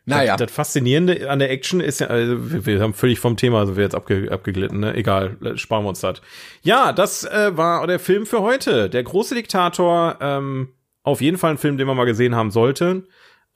Naja. 0.05 0.37
Das 0.39 0.51
Faszinierende 0.51 1.29
an 1.29 1.39
der 1.39 1.51
Action 1.51 1.81
ist 1.81 2.01
ja, 2.01 2.07
also 2.07 2.51
wir, 2.53 2.65
wir 2.65 2.81
haben 2.81 2.95
völlig 2.95 3.19
vom 3.21 3.37
Thema, 3.37 3.61
also 3.61 3.77
wir 3.77 3.83
jetzt 3.85 3.95
abge, 3.95 4.29
abgeglitten, 4.33 4.81
ne? 4.81 4.95
Egal, 4.95 5.37
sparen 5.57 5.85
wir 5.85 5.91
uns 5.91 6.01
das. 6.01 6.23
Ja, 6.63 6.93
das 6.95 7.25
äh, 7.25 7.57
war 7.57 7.87
der 7.87 7.99
Film 7.99 8.25
für 8.25 8.41
heute. 8.41 8.89
Der 8.89 9.03
große 9.03 9.35
Diktator, 9.35 10.17
ähm, 10.23 10.69
auf 11.03 11.21
jeden 11.21 11.37
Fall 11.37 11.51
ein 11.53 11.59
Film, 11.59 11.77
den 11.77 11.87
man 11.87 11.97
mal 11.97 12.05
gesehen 12.07 12.35
haben 12.35 12.51
sollte. 12.51 13.07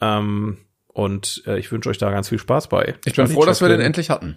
Ähm, 0.02 0.58
und 0.92 1.42
äh, 1.46 1.58
ich 1.58 1.70
wünsche 1.72 1.88
euch 1.88 1.98
da 1.98 2.10
ganz 2.10 2.28
viel 2.28 2.38
Spaß 2.38 2.68
bei. 2.68 2.94
ich 3.04 3.14
bin 3.14 3.26
froh, 3.28 3.44
dass 3.44 3.60
wir 3.60 3.68
den 3.68 3.80
endlich 3.80 4.10
hatten. 4.10 4.36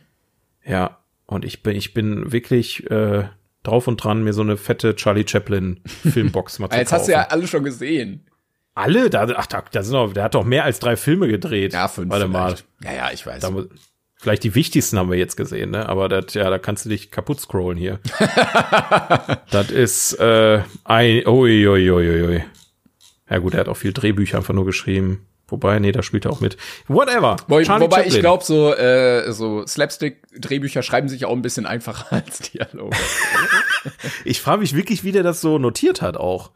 Ja, 0.66 0.98
und 1.26 1.46
ich 1.46 1.64
bin, 1.64 1.76
ich 1.76 1.94
bin 1.94 2.32
wirklich 2.32 2.90
äh, 2.90 3.26
drauf 3.64 3.88
und 3.88 3.98
dran, 3.98 4.24
mir 4.24 4.34
so 4.34 4.42
eine 4.42 4.58
fette 4.58 4.96
Charlie 4.96 5.26
Chaplin 5.28 5.82
Filmbox 5.86 6.60
mal 6.60 6.70
zu 6.70 6.78
Jetzt 6.78 6.90
kaufen. 6.90 7.00
hast 7.00 7.08
du 7.08 7.12
ja 7.12 7.28
alle 7.30 7.48
schon 7.48 7.64
gesehen. 7.64 8.26
alle, 8.74 9.10
da, 9.10 9.28
ach, 9.36 9.48
da, 9.48 9.64
da 9.72 9.84
sind 9.84 9.94
doch, 9.94 10.14
der 10.14 10.24
hat 10.24 10.36
doch 10.36 10.44
mehr 10.44 10.64
als 10.64 10.80
drei 10.80 10.96
Filme 10.96 11.28
gedreht. 11.28 11.74
Ja, 11.74 11.88
fünf. 11.88 12.10
Warte 12.10 12.28
mal. 12.28 12.56
Ja, 12.84 12.94
ja, 12.94 13.12
ich 13.12 13.26
weiß. 13.26 13.42
Da, 13.42 13.52
vielleicht 14.16 14.44
die 14.44 14.56
wichtigsten 14.56 14.98
haben 14.98 15.10
wir 15.10 15.18
jetzt 15.18 15.36
gesehen, 15.36 15.72
ne? 15.72 15.90
Aber 15.90 16.10
das, 16.10 16.34
ja, 16.34 16.50
da 16.50 16.60
kannst 16.60 16.86
du 16.86 16.90
dich 16.90 17.12
kaputt 17.12 17.40
scrollen 17.40 17.78
hier. 17.78 18.00
das 19.52 19.72
ist 19.72 20.14
äh, 20.20 20.62
ein, 20.84 21.28
ui, 21.28 21.68
ui, 21.68 21.92
ui, 21.92 22.24
ui. 22.24 22.44
Ja 23.30 23.38
gut, 23.40 23.54
er 23.56 23.62
hat 23.62 23.68
auch 23.68 23.78
viel 23.78 23.94
Drehbücher 23.94 24.38
einfach 24.38 24.54
nur 24.54 24.66
geschrieben. 24.66 25.26
Wobei, 25.48 25.78
nee, 25.80 25.92
da 25.92 26.02
spielt 26.02 26.26
er 26.26 26.32
auch 26.32 26.42
mit. 26.42 26.58
Whatever. 26.88 27.36
Wo, 27.48 27.56
wobei 27.56 27.62
ich 27.62 27.68
Chaplin. 27.68 28.20
glaube, 28.20 28.44
so, 28.44 28.74
äh, 28.74 29.32
so 29.32 29.66
Slapstick-Drehbücher 29.66 30.82
schreiben 30.82 31.08
sich 31.08 31.26
auch 31.26 31.34
ein 31.34 31.44
bisschen 31.44 31.66
einfacher 31.66 32.08
als 32.14 32.40
Dialoge. 32.40 32.98
ich 34.26 34.42
frage 34.42 34.60
mich 34.62 34.76
wirklich, 34.76 35.04
wie 35.04 35.12
der 35.12 35.24
das 35.24 35.42
so 35.42 35.60
notiert 35.60 36.02
hat 36.02 36.18
auch. 36.18 36.52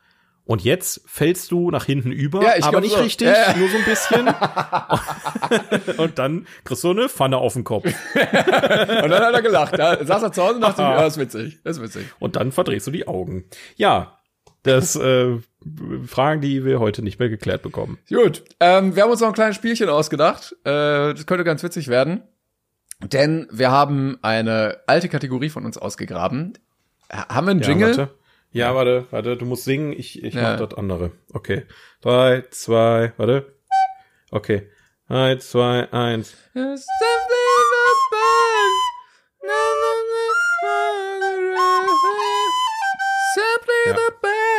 Und 0.46 0.64
jetzt 0.64 1.02
fällst 1.06 1.52
du 1.52 1.70
nach 1.70 1.86
hinten 1.86 2.12
über, 2.12 2.42
Ja, 2.42 2.54
ich 2.58 2.64
aber 2.66 2.82
nicht 2.82 2.96
so. 2.96 3.02
richtig, 3.02 3.28
ja. 3.28 3.56
nur 3.56 3.70
so 3.70 3.78
ein 3.78 3.86
bisschen. 3.86 4.28
und 5.98 6.18
dann 6.18 6.48
kriegst 6.64 6.84
du 6.84 6.90
eine 6.90 7.08
Pfanne 7.08 7.38
auf 7.38 7.54
den 7.54 7.64
Kopf. 7.64 7.86
Und 7.86 7.94
dann 8.16 9.14
hat 9.24 9.34
er 9.36 9.42
gelacht. 9.44 9.78
Da 9.78 10.04
saß 10.04 10.24
er 10.24 10.32
zu 10.32 10.42
Hause 10.42 10.56
und 10.56 10.62
dachte, 10.62 10.82
ja, 10.82 11.04
das 11.04 11.18
ist 11.18 11.20
witzig. 11.20 11.60
Das 11.64 11.78
ist 11.78 11.84
witzig. 11.84 12.08
Und 12.18 12.36
dann 12.36 12.52
verdrehst 12.52 12.88
du 12.88 12.92
die 12.92 13.08
Augen. 13.08 13.46
Ja, 13.76 14.19
das 14.64 14.96
äh, 14.96 15.38
Fragen, 16.06 16.42
die 16.42 16.66
wir 16.66 16.80
heute 16.80 17.02
nicht 17.02 17.20
mehr 17.20 17.30
geklärt 17.30 17.62
bekommen. 17.62 17.98
Gut, 18.10 18.44
ähm, 18.60 18.96
wir 18.96 19.04
haben 19.04 19.12
uns 19.12 19.22
noch 19.22 19.28
ein 19.30 19.34
kleines 19.34 19.56
Spielchen 19.56 19.90
ausgedacht. 19.90 20.56
Äh, 20.64 21.14
das 21.14 21.26
könnte 21.26 21.44
ganz 21.44 21.64
witzig 21.64 21.88
werden. 21.88 22.24
Denn 23.02 23.48
wir 23.52 23.72
haben 23.72 24.18
eine 24.22 24.80
alte 24.88 25.08
Kategorie 25.08 25.50
von 25.50 25.66
uns 25.66 25.78
ausgegraben. 25.78 26.58
Ha- 27.12 27.34
Haben 27.34 27.48
wir 27.48 27.52
einen 27.52 27.62
Jingle? 27.62 27.92
Ja, 27.92 27.98
warte. 27.98 28.14
Ja, 28.52 28.76
warte, 28.76 29.06
warte, 29.12 29.38
du 29.38 29.46
musst 29.46 29.64
singen, 29.64 29.94
ich, 29.94 30.24
ich 30.24 30.34
Ja. 30.34 30.42
mach 30.58 30.68
das 30.68 30.78
andere. 30.78 31.12
Okay. 31.34 31.64
Drei, 32.02 32.44
zwei, 32.50 33.14
warte. 33.18 33.54
Okay. 34.32 34.70
Drei, 35.08 35.38
zwei, 35.38 35.92
eins. 35.94 36.36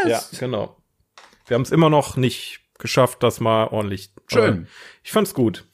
The 0.04 0.10
Ja, 0.10 0.20
genau. 0.38 0.76
Wir 1.46 1.54
haben 1.56 1.62
es 1.62 1.70
immer 1.70 1.90
noch 1.90 2.16
nicht 2.16 2.60
geschafft, 2.78 3.22
das 3.22 3.40
mal 3.40 3.66
ordentlich. 3.68 4.12
Schön. 4.28 4.42
Aber 4.42 4.66
Ich 5.02 5.12
fand's 5.12 5.34
gut. 5.34 5.66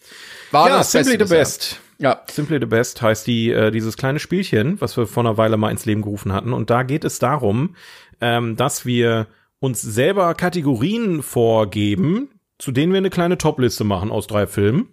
War 0.50 0.68
ja, 0.68 0.78
das 0.78 0.92
Simply 0.92 1.12
the 1.12 1.18
Beste 1.18 1.24
bisher. 1.24 1.38
Best. 1.38 1.80
Ja, 1.98 2.22
Simply 2.30 2.58
the 2.60 2.66
Best 2.66 3.02
heißt 3.02 3.26
die, 3.26 3.50
äh, 3.50 3.70
dieses 3.70 3.96
kleine 3.96 4.18
Spielchen, 4.18 4.80
was 4.80 4.96
wir 4.96 5.06
vor 5.06 5.22
einer 5.22 5.36
Weile 5.36 5.56
mal 5.56 5.70
ins 5.70 5.86
Leben 5.86 6.02
gerufen 6.02 6.32
hatten. 6.32 6.52
Und 6.52 6.70
da 6.70 6.82
geht 6.82 7.04
es 7.04 7.18
darum, 7.18 7.74
ähm, 8.20 8.56
dass 8.56 8.84
wir 8.84 9.28
uns 9.60 9.80
selber 9.80 10.34
Kategorien 10.34 11.22
vorgeben, 11.22 12.28
zu 12.58 12.72
denen 12.72 12.92
wir 12.92 12.98
eine 12.98 13.10
kleine 13.10 13.38
Topliste 13.38 13.84
machen 13.84 14.10
aus 14.10 14.26
drei 14.26 14.46
Filmen. 14.46 14.88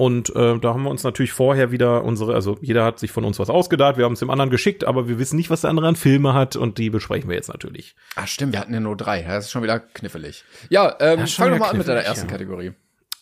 Und 0.00 0.34
äh, 0.34 0.58
da 0.58 0.72
haben 0.72 0.84
wir 0.84 0.90
uns 0.90 1.04
natürlich 1.04 1.32
vorher 1.32 1.72
wieder 1.72 2.04
unsere, 2.04 2.32
also 2.32 2.56
jeder 2.62 2.86
hat 2.86 2.98
sich 2.98 3.12
von 3.12 3.22
uns 3.22 3.38
was 3.38 3.50
ausgedacht, 3.50 3.98
wir 3.98 4.06
haben 4.06 4.14
es 4.14 4.20
dem 4.20 4.30
anderen 4.30 4.48
geschickt, 4.48 4.84
aber 4.84 5.08
wir 5.08 5.18
wissen 5.18 5.36
nicht, 5.36 5.50
was 5.50 5.60
der 5.60 5.68
andere 5.68 5.88
an 5.88 5.94
Filme 5.94 6.32
hat 6.32 6.56
und 6.56 6.78
die 6.78 6.88
besprechen 6.88 7.28
wir 7.28 7.36
jetzt 7.36 7.48
natürlich. 7.48 7.94
Ach 8.16 8.26
stimmt, 8.26 8.54
wir 8.54 8.60
hatten 8.60 8.72
ja 8.72 8.80
nur 8.80 8.96
drei. 8.96 9.20
Das 9.20 9.44
ist 9.44 9.50
schon 9.50 9.62
wieder 9.62 9.78
knifflig. 9.78 10.42
Ja, 10.70 10.96
ähm, 11.00 11.26
fang 11.26 11.50
doch 11.50 11.58
mal 11.58 11.68
an 11.68 11.76
mit 11.76 11.86
deiner 11.86 12.00
ersten 12.00 12.28
ja. 12.28 12.32
Kategorie. 12.32 12.72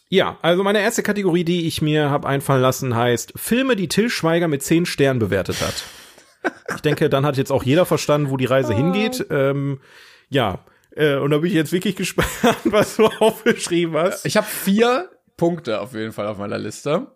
Ja, 0.09 0.39
also 0.41 0.63
meine 0.63 0.79
erste 0.79 1.03
Kategorie, 1.03 1.43
die 1.43 1.67
ich 1.67 1.83
mir 1.83 2.11
habe 2.11 2.29
einfallen 2.29 2.63
lassen, 2.63 2.95
heißt 2.95 3.33
Filme, 3.35 3.75
die 3.75 3.89
Till 3.89 4.09
Schweiger 4.09 4.47
mit 4.47 4.63
zehn 4.63 4.87
Sternen 4.87 5.19
bewertet 5.19 5.61
hat. 5.61 5.83
Ich 6.73 6.83
denke, 6.83 7.11
dann 7.11 7.27
hat 7.27 7.37
jetzt 7.37 7.51
auch 7.51 7.65
jeder 7.65 7.87
verstanden, 7.87 8.31
wo 8.31 8.37
die 8.37 8.45
Reise 8.45 8.73
hingeht. 8.73 9.27
Ähm, 9.29 9.81
ja, 10.29 10.61
äh, 10.95 11.17
und 11.17 11.33
da 11.33 11.39
bin 11.39 11.49
ich 11.49 11.55
jetzt 11.55 11.73
wirklich 11.73 11.97
gespannt, 11.97 12.29
was 12.63 12.95
du 12.95 13.07
aufgeschrieben 13.19 13.97
hast. 13.97 14.25
Ich 14.25 14.37
habe 14.37 14.47
vier 14.47 15.11
Punkte 15.39 15.81
auf 15.81 15.95
jeden 15.95 16.13
Fall 16.13 16.27
auf 16.27 16.37
meiner 16.37 16.59
Liste. 16.59 17.07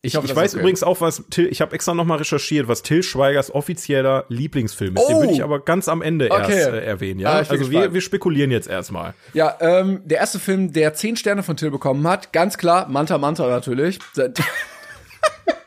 Ich, 0.00 0.16
hoffe, 0.16 0.26
ich 0.26 0.36
weiß 0.36 0.52
okay. 0.52 0.60
übrigens 0.60 0.82
auch, 0.82 1.00
was 1.00 1.24
Till, 1.30 1.46
ich 1.48 1.62
habe 1.62 1.74
extra 1.74 1.94
noch 1.94 2.04
mal 2.04 2.16
recherchiert, 2.18 2.68
was 2.68 2.82
Till 2.82 3.02
Schweigers 3.02 3.50
offizieller 3.54 4.26
Lieblingsfilm 4.28 4.96
ist. 4.96 5.08
Den 5.08 5.16
Oh! 5.16 5.20
würde 5.20 5.32
ich 5.32 5.42
aber 5.42 5.60
ganz 5.60 5.88
am 5.88 6.02
Ende 6.02 6.30
Okay. 6.30 6.52
erst 6.52 6.68
äh, 6.68 6.84
erwähnen. 6.84 7.20
Ja, 7.20 7.30
Ah, 7.32 7.36
also 7.48 7.70
wir, 7.70 7.94
wir 7.94 8.00
spekulieren 8.02 8.50
jetzt 8.50 8.68
erstmal. 8.68 9.14
Ja, 9.32 9.56
ähm, 9.60 10.02
der 10.04 10.18
erste 10.18 10.38
Film, 10.38 10.74
der 10.74 10.92
zehn 10.92 11.16
Sterne 11.16 11.42
von 11.42 11.56
Till 11.56 11.70
bekommen 11.70 12.06
hat, 12.06 12.34
ganz 12.34 12.58
klar, 12.58 12.86
Manta 12.90 13.16
Manta 13.16 13.46
natürlich. 13.48 13.98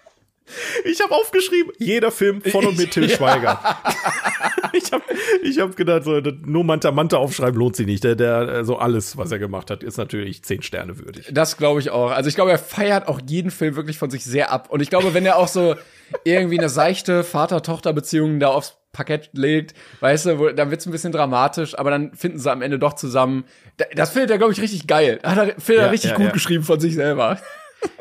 Ich 0.86 1.02
habe 1.02 1.14
aufgeschrieben, 1.14 1.72
jeder 1.78 2.12
Film 2.12 2.42
von 2.42 2.66
und 2.66 2.78
mit 2.78 2.92
Till 2.92 3.10
Schweiger. 3.16 3.60
ich 4.74 4.92
habe 4.92 5.04
ich 5.44 5.60
hab 5.60 5.76
gedacht, 5.76 6.04
so, 6.04 6.20
nur 6.46 6.64
Manta 6.64 6.92
Manta 6.92 7.18
aufschreiben 7.18 7.60
lohnt 7.60 7.76
sich 7.76 7.86
nicht. 7.86 8.04
Der, 8.04 8.16
der, 8.16 8.64
so 8.66 8.78
alles, 8.78 9.18
was 9.18 9.32
er 9.32 9.40
gemacht 9.40 9.70
hat, 9.72 9.84
ist 9.84 9.98
natürlich 9.98 10.44
zehn 10.44 10.62
Sterne 10.62 10.98
würdig. 11.00 11.30
Das 11.32 11.58
glaube 11.58 11.80
ich 11.80 11.90
auch. 11.90 12.12
Also 12.12 12.30
ich 12.30 12.36
glaube, 12.36 12.52
er 12.52 12.60
feiert 12.60 13.08
auch 13.08 13.20
jeden 13.28 13.52
Film 13.52 13.76
wirklich 13.76 13.98
von 13.98 14.10
sich 14.10 14.24
sehr 14.24 14.52
ab. 14.52 14.70
Und 14.70 14.82
ich 14.82 14.90
glaube, 14.90 15.14
wenn 15.14 15.26
er 15.26 15.38
auch 15.38 15.48
so 15.48 15.76
irgendwie 16.24 16.58
eine 16.58 16.70
seichte 16.70 17.24
Vater-Tochter-Beziehung 17.24 18.40
da 18.40 18.48
aufs 18.50 18.76
Parkett 18.94 19.30
legt, 19.34 19.76
weißt 20.00 20.26
du, 20.28 20.40
wo, 20.40 20.50
dann 20.50 20.72
wird's 20.72 20.86
ein 20.86 20.92
bisschen 20.92 21.12
dramatisch, 21.12 21.78
aber 21.78 21.92
dann 21.92 22.14
finden 22.16 22.40
sie 22.40 22.52
am 22.52 22.62
Ende 22.62 22.80
doch 22.80 22.94
zusammen. 22.94 23.44
Da- 23.78 23.86
Das 23.96 24.12
findet 24.12 24.32
er, 24.32 24.38
glaube 24.38 24.54
ich, 24.54 24.62
richtig 24.62 24.88
geil. 24.88 25.20
Hat 25.24 25.38
er, 25.38 25.46
findet 25.60 25.68
Ja, 25.82 25.84
er 25.88 25.92
richtig 25.92 26.12
ja, 26.12 26.18
gut 26.18 26.26
ja. 26.28 26.32
geschrieben 26.32 26.64
von 26.64 26.80
sich 26.80 26.96
selber. 26.96 27.38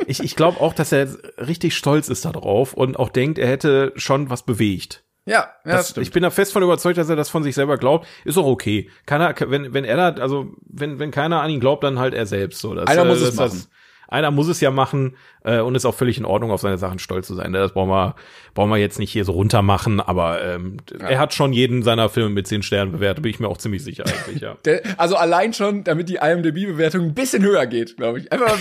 Ich, 0.07 0.21
ich 0.21 0.37
glaube 0.37 0.61
auch, 0.61 0.73
dass 0.73 0.93
er 0.93 1.09
richtig 1.39 1.77
stolz 1.77 2.09
ist 2.09 2.25
darauf 2.25 2.75
und 2.75 2.99
auch 2.99 3.09
denkt, 3.09 3.39
er 3.39 3.49
hätte 3.49 3.93
schon 3.97 4.31
was 4.31 4.45
bewegt. 4.45 5.05
Ja, 5.27 5.35
ja, 5.35 5.49
das, 5.65 5.73
Das, 5.73 5.91
stimmt. 5.91 6.07
ich 6.07 6.13
bin 6.13 6.23
da 6.23 6.31
fest 6.31 6.53
von 6.53 6.63
überzeugt, 6.63 6.99
dass 6.99 7.09
er 7.09 7.17
das 7.17 7.29
von 7.29 7.43
sich 7.43 7.55
selber 7.55 7.79
glaubt. 7.79 8.07
Ist 8.25 8.39
auch 8.39 8.47
okay. 8.47 8.89
Keiner, 9.07 9.35
wenn, 9.39 9.75
wenn 9.75 9.85
er 9.85 9.97
da, 10.13 10.23
also 10.23 10.55
wenn, 10.69 11.01
wenn 11.01 11.11
keiner 11.11 11.43
an 11.43 11.51
ihn 11.51 11.59
glaubt, 11.59 11.83
dann 11.83 11.99
halt 11.99 12.15
er 12.15 12.27
selbst. 12.27 12.61
So, 12.61 12.75
das, 12.75 12.87
Einer 12.87 13.03
äh, 13.03 13.07
muss 13.07 13.21
es 13.21 13.35
das, 13.35 13.53
machen. 13.55 13.67
Einer 14.09 14.31
muss 14.31 14.49
es 14.49 14.61
ja 14.61 14.71
machen 14.71 15.17
äh, 15.45 15.61
und 15.61 15.75
ist 15.75 15.85
auch 15.85 15.95
völlig 15.95 16.19
in 16.19 16.25
Ordnung, 16.25 16.51
auf 16.51 16.61
seine 16.61 16.79
Sachen 16.79 16.99
stolz 16.99 17.27
zu 17.27 17.35
sein. 17.35 17.53
Das 17.53 17.73
brauchen 17.73 17.91
wir, 17.91 18.15
brauchen 18.55 18.71
wir 18.71 18.77
jetzt 18.77 18.99
nicht 18.99 19.13
hier 19.13 19.25
so 19.25 19.33
runter 19.33 19.63
machen, 19.63 20.01
aber 20.01 20.43
ähm, 20.43 20.79
er 20.99 21.19
hat 21.19 21.35
schon 21.35 21.53
jeden 21.53 21.83
seiner 21.83 22.09
Filme 22.09 22.31
mit 22.31 22.47
zehn 22.47 22.63
Sternen 22.63 22.93
bewertet, 22.93 23.23
bin 23.23 23.31
ich 23.31 23.41
mir 23.41 23.49
auch 23.49 23.59
ziemlich 23.59 23.83
sicher 23.83 24.05
eigentlich, 24.07 24.43
ja. 24.43 24.57
Der, 24.65 24.83
also 24.97 25.17
allein 25.17 25.53
schon, 25.53 25.85
damit 25.85 26.09
die 26.09 26.17
IMDb-Bewertung 26.17 27.03
ein 27.03 27.15
bisschen 27.15 27.43
höher 27.43 27.67
geht, 27.67 27.97
glaube 27.97 28.19
ich. 28.19 28.33
Einfach 28.33 28.53
ein 28.53 28.61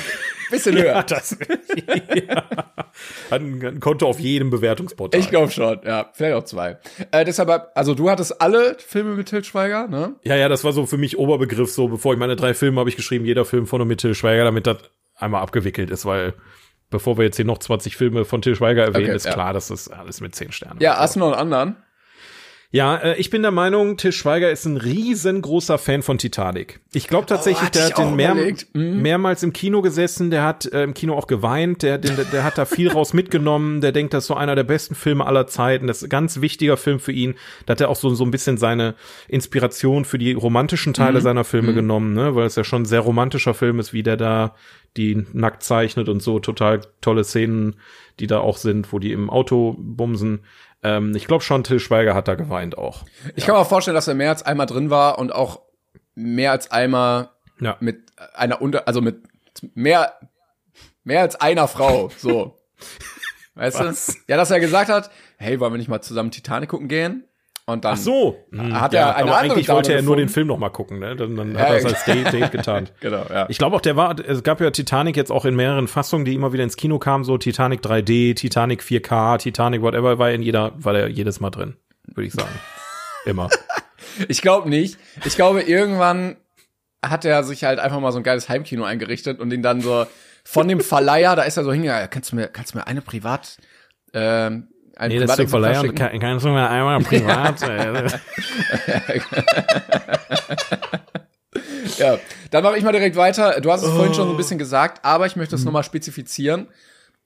bisschen 0.52 0.76
höher. 0.82 0.96
ja, 0.96 1.04
das, 1.04 1.38
ja. 2.28 2.43
Hat 3.32 3.41
ein, 3.41 3.64
ein 3.64 3.80
Konto 3.80 4.08
auf 4.08 4.20
jedem 4.20 4.50
Bewertungsportal. 4.50 5.20
Ich 5.20 5.30
glaube 5.30 5.52
schon, 5.52 5.80
ja. 5.86 6.10
Vielleicht 6.14 6.36
auch 6.36 6.43
zwei. 6.43 6.78
Äh, 7.12 7.26
deshalb, 7.26 7.72
also 7.76 7.93
du 7.93 8.10
hattest 8.10 8.41
alle 8.41 8.78
Filme 8.80 9.16
mit 9.16 9.28
Til 9.28 9.43
Schweiger, 9.43 9.88
ne? 9.88 10.16
Ja, 10.24 10.36
ja, 10.36 10.50
das 10.50 10.64
war 10.64 10.74
so 10.74 10.86
für 10.86 10.98
mich 10.98 11.18
Oberbegriff, 11.18 11.72
so 11.72 11.88
bevor 11.88 12.14
ich 12.14 12.20
meine 12.20 12.36
drei 12.36 12.54
Filme 12.54 12.80
habe 12.80 12.89
ich 12.89 12.96
geschrieben, 12.96 13.26
jeder 13.26 13.46
Film 13.46 13.68
von 13.68 13.82
und 13.82 13.88
mit 13.88 14.02
Till 14.02 14.16
Schweiger, 14.16 14.43
damit 14.43 14.68
das 14.68 14.78
einmal 15.16 15.41
abgewickelt 15.41 15.89
ist, 15.89 16.05
weil 16.05 16.34
bevor 16.89 17.18
wir 17.18 17.26
jetzt 17.26 17.36
hier 17.38 17.45
noch 17.45 17.57
20 17.57 17.97
Filme 17.97 18.26
von 18.26 18.41
Till 18.41 18.55
Schweiger 18.55 18.84
erwähnen, 18.84 19.05
Okay, 19.05 19.16
ist 19.16 19.26
ja. 19.26 19.34
klar, 19.34 19.53
dass 19.53 19.68
das 19.70 19.89
alles 19.89 20.22
mit 20.22 20.36
10 20.36 20.51
Sternen 20.51 20.80
Ja, 20.80 20.93
ist. 20.93 20.99
hast 20.99 21.16
du 21.16 21.20
noch 21.20 21.28
einen 21.34 21.53
anderen? 21.53 21.76
Ja, 22.72 22.97
äh, 22.97 23.16
ich 23.18 23.30
bin 23.30 23.41
der 23.41 23.51
Meinung, 23.51 23.95
Till 23.95 24.11
Schweiger 24.11 24.51
ist 24.51 24.66
ein 24.66 24.76
riesengroßer 24.78 25.78
Fan 25.78 26.01
von 26.01 26.18
Titanic. 26.18 26.80
Ich 26.93 27.07
glaube 27.07 27.26
tatsächlich, 27.26 27.70
Oh, 27.70 27.72
der 27.74 27.86
hat 27.86 27.97
den 27.97 28.16
mehr. 28.16 28.36
Mhm. 28.74 29.01
mehrmals 29.01 29.43
im 29.43 29.53
Kino 29.53 29.82
gesessen, 29.82 30.30
der 30.32 30.43
hat 30.43 30.66
äh, 30.66 30.84
im 30.84 30.93
Kino 30.93 31.16
auch 31.16 31.28
geweint, 31.28 31.84
der, 31.84 31.97
der, 31.97 32.26
der 32.26 32.43
hat 32.43 32.57
da 32.57 32.66
viel 32.66 32.89
raus 32.89 33.13
mitgenommen, 33.13 33.80
der 33.82 33.91
denkt, 33.91 34.13
das 34.13 34.26
ist 34.26 34.28
so 34.28 34.34
einer 34.36 34.55
der 34.55 34.63
besten 34.63 34.95
Filme 34.95 35.26
aller 35.26 35.47
Zeiten, 35.47 35.88
das 35.88 35.97
ist 35.97 36.03
ein 36.03 36.09
ganz 36.09 36.41
wichtiger 36.41 36.76
Film 36.76 36.99
für 36.99 37.11
ihn. 37.13 37.36
Da 37.66 37.72
hat 37.72 37.82
er 37.82 37.89
auch 37.89 37.95
so, 37.95 38.13
so 38.13 38.26
ein 38.26 38.32
bisschen 38.32 38.57
seine 38.57 38.95
Inspiration 39.28 40.03
für 40.05 40.18
die 40.18 40.34
romantischen 40.34 40.89
Mhm. 40.91 40.95
Teile 40.95 41.22
seiner 41.22 41.43
Filme 41.43 41.74
genommen, 41.74 42.13
ne? 42.13 42.36
weil 42.36 42.45
es 42.45 42.55
ja 42.55 42.63
schon 42.63 42.82
ein 42.84 42.86
sehr 42.86 43.01
romantischer 43.01 43.53
Film 43.53 43.80
ist, 43.80 43.93
wie 43.93 44.03
der 44.03 44.18
da 44.18 44.55
die 44.97 45.26
nackt 45.34 45.61
zeichnet 45.63 46.07
und 46.07 46.22
so 46.22 46.39
total 46.39 46.80
tolle 47.01 47.24
Szenen, 47.26 47.76
die 48.20 48.28
da 48.28 48.39
auch 48.39 48.55
sind, 48.57 48.93
wo 48.93 48.99
die 48.99 49.11
im 49.11 49.30
Auto 49.30 49.76
bumsen. 49.78 50.39
Ähm, 50.86 51.16
ich 51.16 51.26
glaube 51.28 51.44
schon, 51.44 51.64
Till 51.64 51.80
Schweiger 51.80 52.14
hat 52.14 52.28
da 52.28 52.36
geweint 52.36 52.78
auch. 52.78 53.04
Ich 53.36 53.46
kann 53.46 53.56
mir 53.56 53.62
auch 53.62 53.68
vorstellen, 53.68 53.96
dass 53.96 54.08
er 54.08 54.14
mehr 54.14 54.30
als 54.30 54.44
einmal 54.44 54.68
drin 54.68 54.90
war 54.90 55.18
und 55.18 55.34
auch 55.34 55.62
mehr 56.14 56.52
als 56.52 56.70
einmal 56.72 57.30
Ja. 57.60 57.78
mit 57.80 58.12
einer 58.36 58.62
unter, 58.62 58.88
also 58.88 59.02
mit 59.02 59.24
mehr, 59.74 60.14
mehr 61.04 61.22
als 61.22 61.36
einer 61.42 61.68
Frau, 61.68 62.12
so. 62.18 62.58
Weißt 63.56 63.80
Was? 63.80 64.08
du? 64.08 64.14
Ja, 64.28 64.38
dass 64.38 64.52
er 64.52 64.60
gesagt 64.60 64.90
hat, 64.90 65.10
hey, 65.38 65.60
wollen 65.60 65.74
wir 65.74 65.78
nicht 65.78 65.88
mal 65.88 66.02
zusammen 66.02 66.30
Titanic 66.32 66.70
gucken 66.70 66.88
gehen? 66.90 67.24
Und 67.68 67.84
dann 67.84 67.93
Ach 67.93 67.97
so. 67.97 68.38
hat 68.74 68.93
er 68.93 69.16
eine 69.16 69.24
aber 69.32 69.38
andere 69.38 69.53
eigentlich 69.53 69.66
Dame 69.68 69.78
wollte 69.78 69.93
er 69.93 70.03
nur 70.03 70.16
den 70.16 70.28
gefunden. 70.28 70.34
Film 70.34 70.47
noch 70.47 70.59
mal 70.59 70.70
gucken, 70.70 70.99
ne? 70.99 71.16
Dann, 71.16 71.36
dann 71.36 71.55
Ja, 71.55 71.61
hat 71.61 71.70
er 71.70 71.76
es 71.78 71.84
ja. 71.84 71.89
als 71.89 72.05
Date, 72.05 72.32
Date 72.34 72.51
getan. 72.51 72.89
Genau, 72.99 73.26
ja. 73.28 73.47
Ich 73.49 73.57
glaube 73.57 73.76
auch, 73.76 73.82
der 73.82 73.95
war, 73.95 74.20
es 74.20 74.43
gab 74.43 74.61
ja 74.61 74.70
Titanic 74.70 75.18
jetzt 75.18 75.32
auch 75.32 75.45
in 75.45 75.55
mehreren 75.55 75.88
Fassungen, 75.88 76.26
die 76.26 76.36
immer 76.36 76.53
wieder 76.53 76.63
ins 76.63 76.78
Kino 76.78 76.99
kamen, 76.99 77.24
so 77.24 77.39
Titanic 77.39 77.82
3D, 77.82 78.36
Titanic 78.36 78.84
4K, 78.84 79.39
Titanic 79.39 79.82
whatever, 79.82 80.20
war 80.20 80.30
in 80.32 80.43
jeder, 80.43 80.74
war 80.78 80.93
der 80.93 81.07
jedes 81.09 81.39
Mal 81.39 81.49
drin, 81.49 81.76
würde 82.13 82.28
ich 82.28 82.34
sagen. 82.34 82.53
Immer. 83.26 83.49
Ich 84.28 84.43
glaube 84.43 84.70
nicht. 84.70 84.99
Ich 85.26 85.36
glaube, 85.36 85.63
irgendwann 85.63 86.36
hat 87.03 87.26
er 87.26 87.43
sich 87.43 87.63
halt 87.63 87.80
einfach 87.80 87.99
mal 87.99 88.11
so 88.11 88.20
ein 88.20 88.24
geiles 88.24 88.47
Heimkino 88.47 88.84
eingerichtet 88.84 89.39
und 89.39 89.51
ihn 89.51 89.63
dann 89.63 89.82
so 89.82 90.05
von 90.43 90.68
dem 90.68 90.82
Verleiher, 90.82 91.36
da 91.36 91.41
ist 91.41 91.57
er 91.57 91.63
so 91.63 91.74
hingegangen, 91.74 92.09
kannst 92.11 92.32
du 92.32 92.36
mir, 92.36 92.47
kannst 92.47 92.74
du 92.74 92.78
mir 92.78 92.86
eine 92.86 93.01
Privat, 93.01 93.57
ähm, 94.13 94.68
ein 94.98 95.10
Nee, 95.10 95.20
das 95.20 95.36
Verleiher, 95.50 95.82
schicken? 95.82 95.96
kann, 95.96 96.20
kannst 96.20 96.46
du 96.46 96.50
mir 96.50 96.70
einmal 96.70 97.00
privat, 97.00 97.62
äh, 97.70 98.10
Ja, 101.98 102.18
dann 102.52 102.64
mache 102.64 102.78
ich 102.78 102.84
mal 102.84 102.91
direkt 102.91 103.16
weiter. 103.16 103.62
Du 103.62 103.72
hast 103.72 103.82
es 103.84 103.89
vorhin 103.89 104.12
Oh. 104.12 104.16
schon 104.16 104.28
so 104.28 104.34
ein 104.34 104.38
bisschen 104.38 104.58
gesagt, 104.58 105.04
aber 105.06 105.26
ich 105.26 105.36
möchte 105.36 105.56
es 105.56 105.62
Mhm. 105.62 105.66
nochmal 105.68 105.84
spezifizieren. 105.84 106.68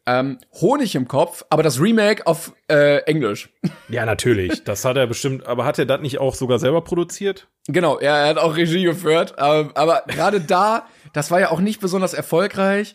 Ähm, 0.05 0.38
Honig 0.61 0.95
im 0.95 1.07
Kopf, 1.07 1.43
aber 1.49 1.61
das 1.61 1.80
Remake 1.80 2.26
auf 2.26 2.53
äh, 2.70 2.97
Englisch. 3.03 3.49
Ja, 3.89 4.05
natürlich. 4.05 4.63
Das 4.63 4.86
hat 4.86 4.97
er 4.97 5.07
bestimmt, 5.07 5.47
aber 5.47 5.65
hat 5.65 5.80
er 5.80 5.86
das 5.88 5.99
nicht 6.01 6.20
auch 6.20 6.36
sogar 6.36 6.59
selber 6.59 6.82
produziert? 6.84 7.47
Genau, 7.67 7.97
er, 7.97 8.13
er 8.17 8.28
hat 8.30 8.38
auch 8.38 8.55
Regie 8.55 8.84
geführt, 8.84 9.34
ähm, 9.39 9.72
aber 9.74 10.03
gerade 10.07 10.39
da, 10.41 10.86
das 11.13 11.32
war 11.32 11.39
ja 11.39 11.49
auch 11.49 11.59
nicht 11.59 11.82
besonders 11.82 12.13
erfolgreich 12.13 12.93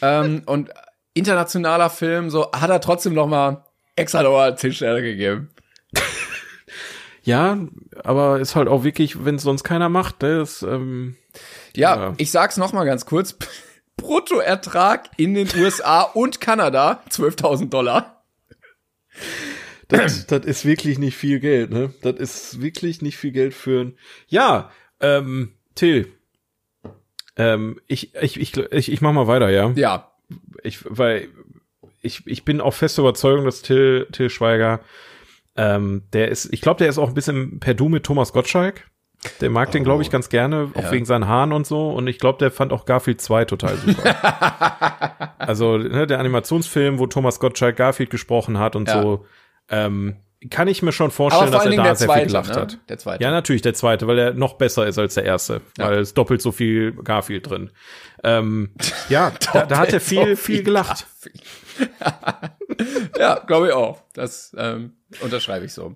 ähm, 0.00 0.42
und 0.46 0.70
internationaler 1.12 1.90
Film, 1.90 2.30
so 2.30 2.50
hat 2.52 2.70
er 2.70 2.80
trotzdem 2.80 3.12
noch 3.12 3.26
mal 3.26 3.64
extra 3.96 4.22
nochmal 4.22 4.56
10 4.56 4.72
Sterne 4.72 5.02
gegeben. 5.02 5.50
Ja, 7.22 7.58
aber 8.02 8.40
ist 8.40 8.56
halt 8.56 8.66
auch 8.68 8.82
wirklich, 8.82 9.24
wenn 9.24 9.38
sonst 9.38 9.62
keiner 9.62 9.88
macht, 9.90 10.22
ne, 10.22 10.38
das, 10.38 10.62
ähm, 10.62 11.16
Ja, 11.76 11.96
Ja. 11.96 12.14
ich 12.16 12.30
sag's 12.30 12.56
noch 12.56 12.72
mal 12.72 12.84
ganz 12.84 13.04
kurz. 13.06 13.36
Bruttoertrag 13.96 15.10
in 15.18 15.34
den 15.34 15.48
USA 15.58 16.00
und 16.02 16.40
Kanada 16.40 17.02
12.000 17.10 17.68
Dollar. 17.68 18.24
das, 19.88 20.26
das 20.26 20.46
ist 20.46 20.64
wirklich 20.64 20.98
nicht 20.98 21.16
viel 21.16 21.38
Geld, 21.40 21.70
ne? 21.70 21.92
Das 22.00 22.14
ist 22.16 22.62
wirklich 22.62 23.02
nicht 23.02 23.18
viel 23.18 23.32
Geld 23.32 23.52
für 23.52 23.82
ein. 23.84 23.98
Ja, 24.28 24.70
ähm, 25.00 25.52
Till. 25.74 26.10
Ähm, 27.36 27.78
ich, 27.86 28.14
ich, 28.14 28.40
ich, 28.40 28.56
ich, 28.56 28.90
ich 28.92 29.00
mach 29.02 29.12
mal 29.12 29.26
weiter, 29.26 29.50
ja. 29.50 29.70
Ja, 29.76 30.10
Ich, 30.62 30.78
weil 30.88 31.28
ich, 32.02 32.22
ich 32.26 32.44
bin 32.44 32.60
auch 32.60 32.74
fest 32.74 32.98
Überzeugung, 32.98 33.44
dass 33.44 33.62
Till, 33.62 34.06
Till 34.12 34.30
Schweiger, 34.30 34.80
ähm, 35.56 36.02
der 36.12 36.28
ist, 36.28 36.52
ich 36.52 36.60
glaube, 36.60 36.78
der 36.78 36.88
ist 36.88 36.98
auch 36.98 37.08
ein 37.08 37.14
bisschen 37.14 37.60
per 37.60 37.74
Du 37.74 37.88
mit 37.88 38.04
Thomas 38.04 38.32
Gottschalk. 38.32 38.86
Der 39.42 39.50
mag 39.50 39.70
den, 39.70 39.84
glaube 39.84 40.02
ich, 40.02 40.10
ganz 40.10 40.30
gerne, 40.30 40.70
auch 40.74 40.84
Ja. 40.84 40.92
wegen 40.92 41.04
seinen 41.04 41.28
Haaren 41.28 41.52
und 41.52 41.66
so. 41.66 41.90
Und 41.90 42.06
ich 42.06 42.18
glaube, 42.18 42.38
der 42.38 42.50
fand 42.50 42.72
auch 42.72 42.86
Garfield 42.86 43.20
2 43.20 43.44
total 43.44 43.76
super. 43.76 45.34
also, 45.38 45.76
ne, 45.76 46.06
der 46.06 46.20
Animationsfilm, 46.20 46.98
wo 46.98 47.06
Thomas 47.06 47.38
Gottschalk 47.38 47.76
Garfield 47.76 48.08
gesprochen 48.08 48.58
hat 48.58 48.76
und 48.76 48.88
Ja. 48.88 49.02
so, 49.02 49.26
ähm, 49.68 50.16
kann 50.50 50.68
ich 50.68 50.80
mir 50.80 50.92
schon 50.92 51.10
vorstellen, 51.10 51.50
vor 51.52 51.58
dass 51.58 51.66
er 51.66 51.76
da 51.76 51.82
der 51.82 51.96
sehr 51.96 52.06
zweite, 52.08 52.20
viel 52.20 52.26
gelacht 52.28 52.54
ne? 52.54 52.60
hat. 52.62 52.78
Der 52.88 52.96
zweite. 52.96 53.22
Ja, 53.22 53.30
natürlich 53.30 53.60
der 53.60 53.74
zweite, 53.74 54.06
weil 54.06 54.18
er 54.18 54.32
noch 54.32 54.54
besser 54.54 54.86
ist 54.86 54.96
als 54.98 55.12
der 55.12 55.24
erste, 55.26 55.60
Ja. 55.76 55.88
weil 55.88 55.98
es 55.98 56.14
doppelt 56.14 56.40
so 56.40 56.50
viel 56.50 56.92
Garfield 56.92 57.50
drin. 57.50 57.70
Ähm, 58.24 58.70
ja, 59.10 59.32
da, 59.52 59.66
da 59.66 59.76
hat 59.76 59.92
er 59.92 59.98
Doppelt 59.98 60.02
so 60.02 60.08
viel, 60.08 60.24
viel 60.24 60.36
viel 60.36 60.62
gelacht. 60.62 61.06
ja, 63.18 63.40
glaube 63.46 63.68
ich 63.68 63.72
auch. 63.72 64.02
Das 64.14 64.54
ähm, 64.56 64.92
unterschreibe 65.20 65.64
ich 65.66 65.72
so. 65.72 65.94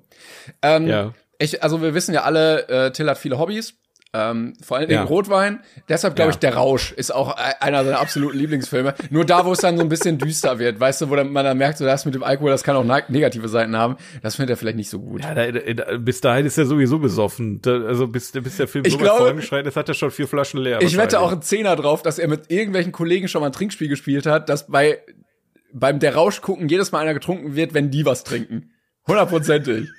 Ähm, 0.62 0.86
Ja. 0.86 1.12
Ich, 1.38 1.62
also 1.64 1.82
wir 1.82 1.94
wissen 1.94 2.14
ja 2.14 2.22
alle, 2.22 2.68
äh, 2.68 2.90
Till 2.92 3.08
hat 3.10 3.18
viele 3.18 3.38
Hobbys. 3.38 3.74
Ähm, 4.16 4.52
vor 4.62 4.76
allen 4.76 4.88
Dingen 4.88 5.00
Ja. 5.02 5.08
Rotwein. 5.08 5.58
Deshalb 5.88 6.14
glaube 6.14 6.28
Ja. 6.30 6.34
ich, 6.34 6.38
Der 6.38 6.54
Rausch 6.54 6.92
ist 6.92 7.12
auch 7.12 7.36
e- 7.36 7.54
einer 7.58 7.84
seiner 7.84 7.98
absoluten 7.98 8.38
Lieblingsfilme. 8.38 8.94
Nur 9.10 9.24
da, 9.24 9.44
wo 9.44 9.50
es 9.50 9.58
dann 9.58 9.76
so 9.76 9.82
ein 9.82 9.88
bisschen 9.88 10.18
düster 10.18 10.60
wird, 10.60 10.78
weißt 10.78 11.00
du, 11.00 11.10
wo 11.10 11.16
dann, 11.16 11.32
man 11.32 11.44
dann 11.44 11.58
merkt, 11.58 11.78
so 11.78 11.84
das 11.84 12.04
mit 12.04 12.14
dem 12.14 12.22
Alkohol, 12.22 12.52
das 12.52 12.62
kann 12.62 12.76
auch 12.76 12.84
ne- 12.84 13.02
negative 13.08 13.48
Seiten 13.48 13.76
haben. 13.76 13.96
Das 14.22 14.36
findet 14.36 14.50
er 14.50 14.56
vielleicht 14.56 14.76
nicht 14.76 14.88
so 14.88 15.00
gut. 15.00 15.24
Ja, 15.24 15.34
da, 15.34 15.50
da, 15.50 15.96
bis 15.98 16.20
dahin 16.20 16.46
ist 16.46 16.56
er 16.56 16.66
sowieso 16.66 17.00
besoffen. 17.00 17.60
Da, 17.62 17.72
also 17.82 18.06
bis, 18.06 18.30
bis 18.30 18.56
der 18.56 18.68
Film 18.68 18.84
Ich 18.86 18.92
so 18.92 18.98
weit 19.00 19.04
glaube- 19.06 19.18
vorangeschritten 19.18 19.66
ist, 19.66 19.76
hat 19.76 19.88
er 19.88 19.94
schon 19.94 20.12
vier 20.12 20.28
Flaschen 20.28 20.60
leer. 20.60 20.80
Ich 20.80 20.96
wette 20.96 21.18
auch 21.18 21.32
einen 21.32 21.42
Zehner 21.42 21.74
drauf, 21.74 22.02
dass 22.02 22.20
er 22.20 22.28
mit 22.28 22.52
irgendwelchen 22.52 22.92
Kollegen 22.92 23.26
schon 23.26 23.40
mal 23.40 23.48
ein 23.48 23.52
Trinkspiel 23.52 23.88
gespielt 23.88 24.26
hat, 24.26 24.48
dass 24.48 24.68
bei 24.68 25.00
beim 25.74 25.98
Der 25.98 26.14
Rausch 26.14 26.40
gucken 26.40 26.68
jedes 26.68 26.92
Mal 26.92 27.00
einer 27.00 27.12
getrunken 27.14 27.54
wird, 27.56 27.74
wenn 27.74 27.90
die 27.90 28.06
was 28.06 28.24
trinken. 28.24 28.70
Hundertprozentig. 29.06 29.88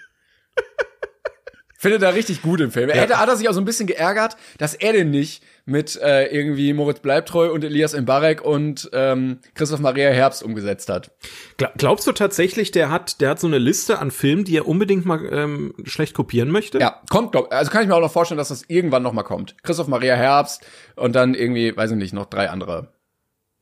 Findet 1.77 2.01
er 2.01 2.15
richtig 2.15 2.41
gut 2.41 2.61
im 2.61 2.71
Film. 2.71 2.89
Er 2.89 2.99
hätte, 2.99 3.19
hat 3.19 3.29
er 3.29 3.35
sich 3.35 3.47
auch 3.47 3.53
so 3.53 3.61
ein 3.61 3.65
bisschen 3.65 3.85
geärgert, 3.85 4.37
dass 4.57 4.73
er 4.73 4.93
den 4.93 5.11
nicht 5.11 5.43
mit 5.65 5.95
äh, 6.01 6.27
irgendwie 6.27 6.73
Moritz 6.73 6.99
Bleibtreu 7.01 7.51
und 7.51 7.63
Elias 7.63 7.93
Mbarek 7.99 8.41
und 8.43 8.89
ähm, 8.93 9.39
Christoph 9.53 9.81
Maria 9.81 10.09
Herbst 10.09 10.41
umgesetzt 10.41 10.89
hat. 10.89 11.11
Gla- 11.59 11.73
Glaubst 11.77 12.07
du 12.07 12.11
tatsächlich, 12.13 12.71
der 12.71 12.89
hat, 12.89 13.19
der 13.21 13.29
hat 13.29 13.39
so 13.39 13.45
eine 13.45 13.59
Liste 13.59 13.99
an 13.99 14.09
Filmen, 14.09 14.45
die 14.45 14.57
er 14.57 14.67
unbedingt 14.67 15.05
mal 15.05 15.27
ähm, 15.31 15.73
schlecht 15.83 16.15
kopieren 16.15 16.49
möchte? 16.49 16.79
Ja, 16.79 17.01
kommt, 17.09 17.33
glaub, 17.33 17.51
also 17.53 17.69
kann 17.69 17.83
ich 17.83 17.87
mir 17.87 17.95
auch 17.95 18.01
noch 18.01 18.11
vorstellen, 18.11 18.37
dass 18.39 18.47
das 18.49 18.63
irgendwann 18.67 19.03
noch 19.03 19.13
mal 19.13 19.23
kommt. 19.23 19.55
Christoph 19.61 19.87
Maria 19.87 20.15
Herbst 20.15 20.65
und 20.95 21.13
dann 21.13 21.35
irgendwie, 21.35 21.75
weiß 21.75 21.91
ich 21.91 21.97
nicht, 21.97 22.13
noch 22.13 22.25
drei 22.25 22.49
andere. 22.49 22.94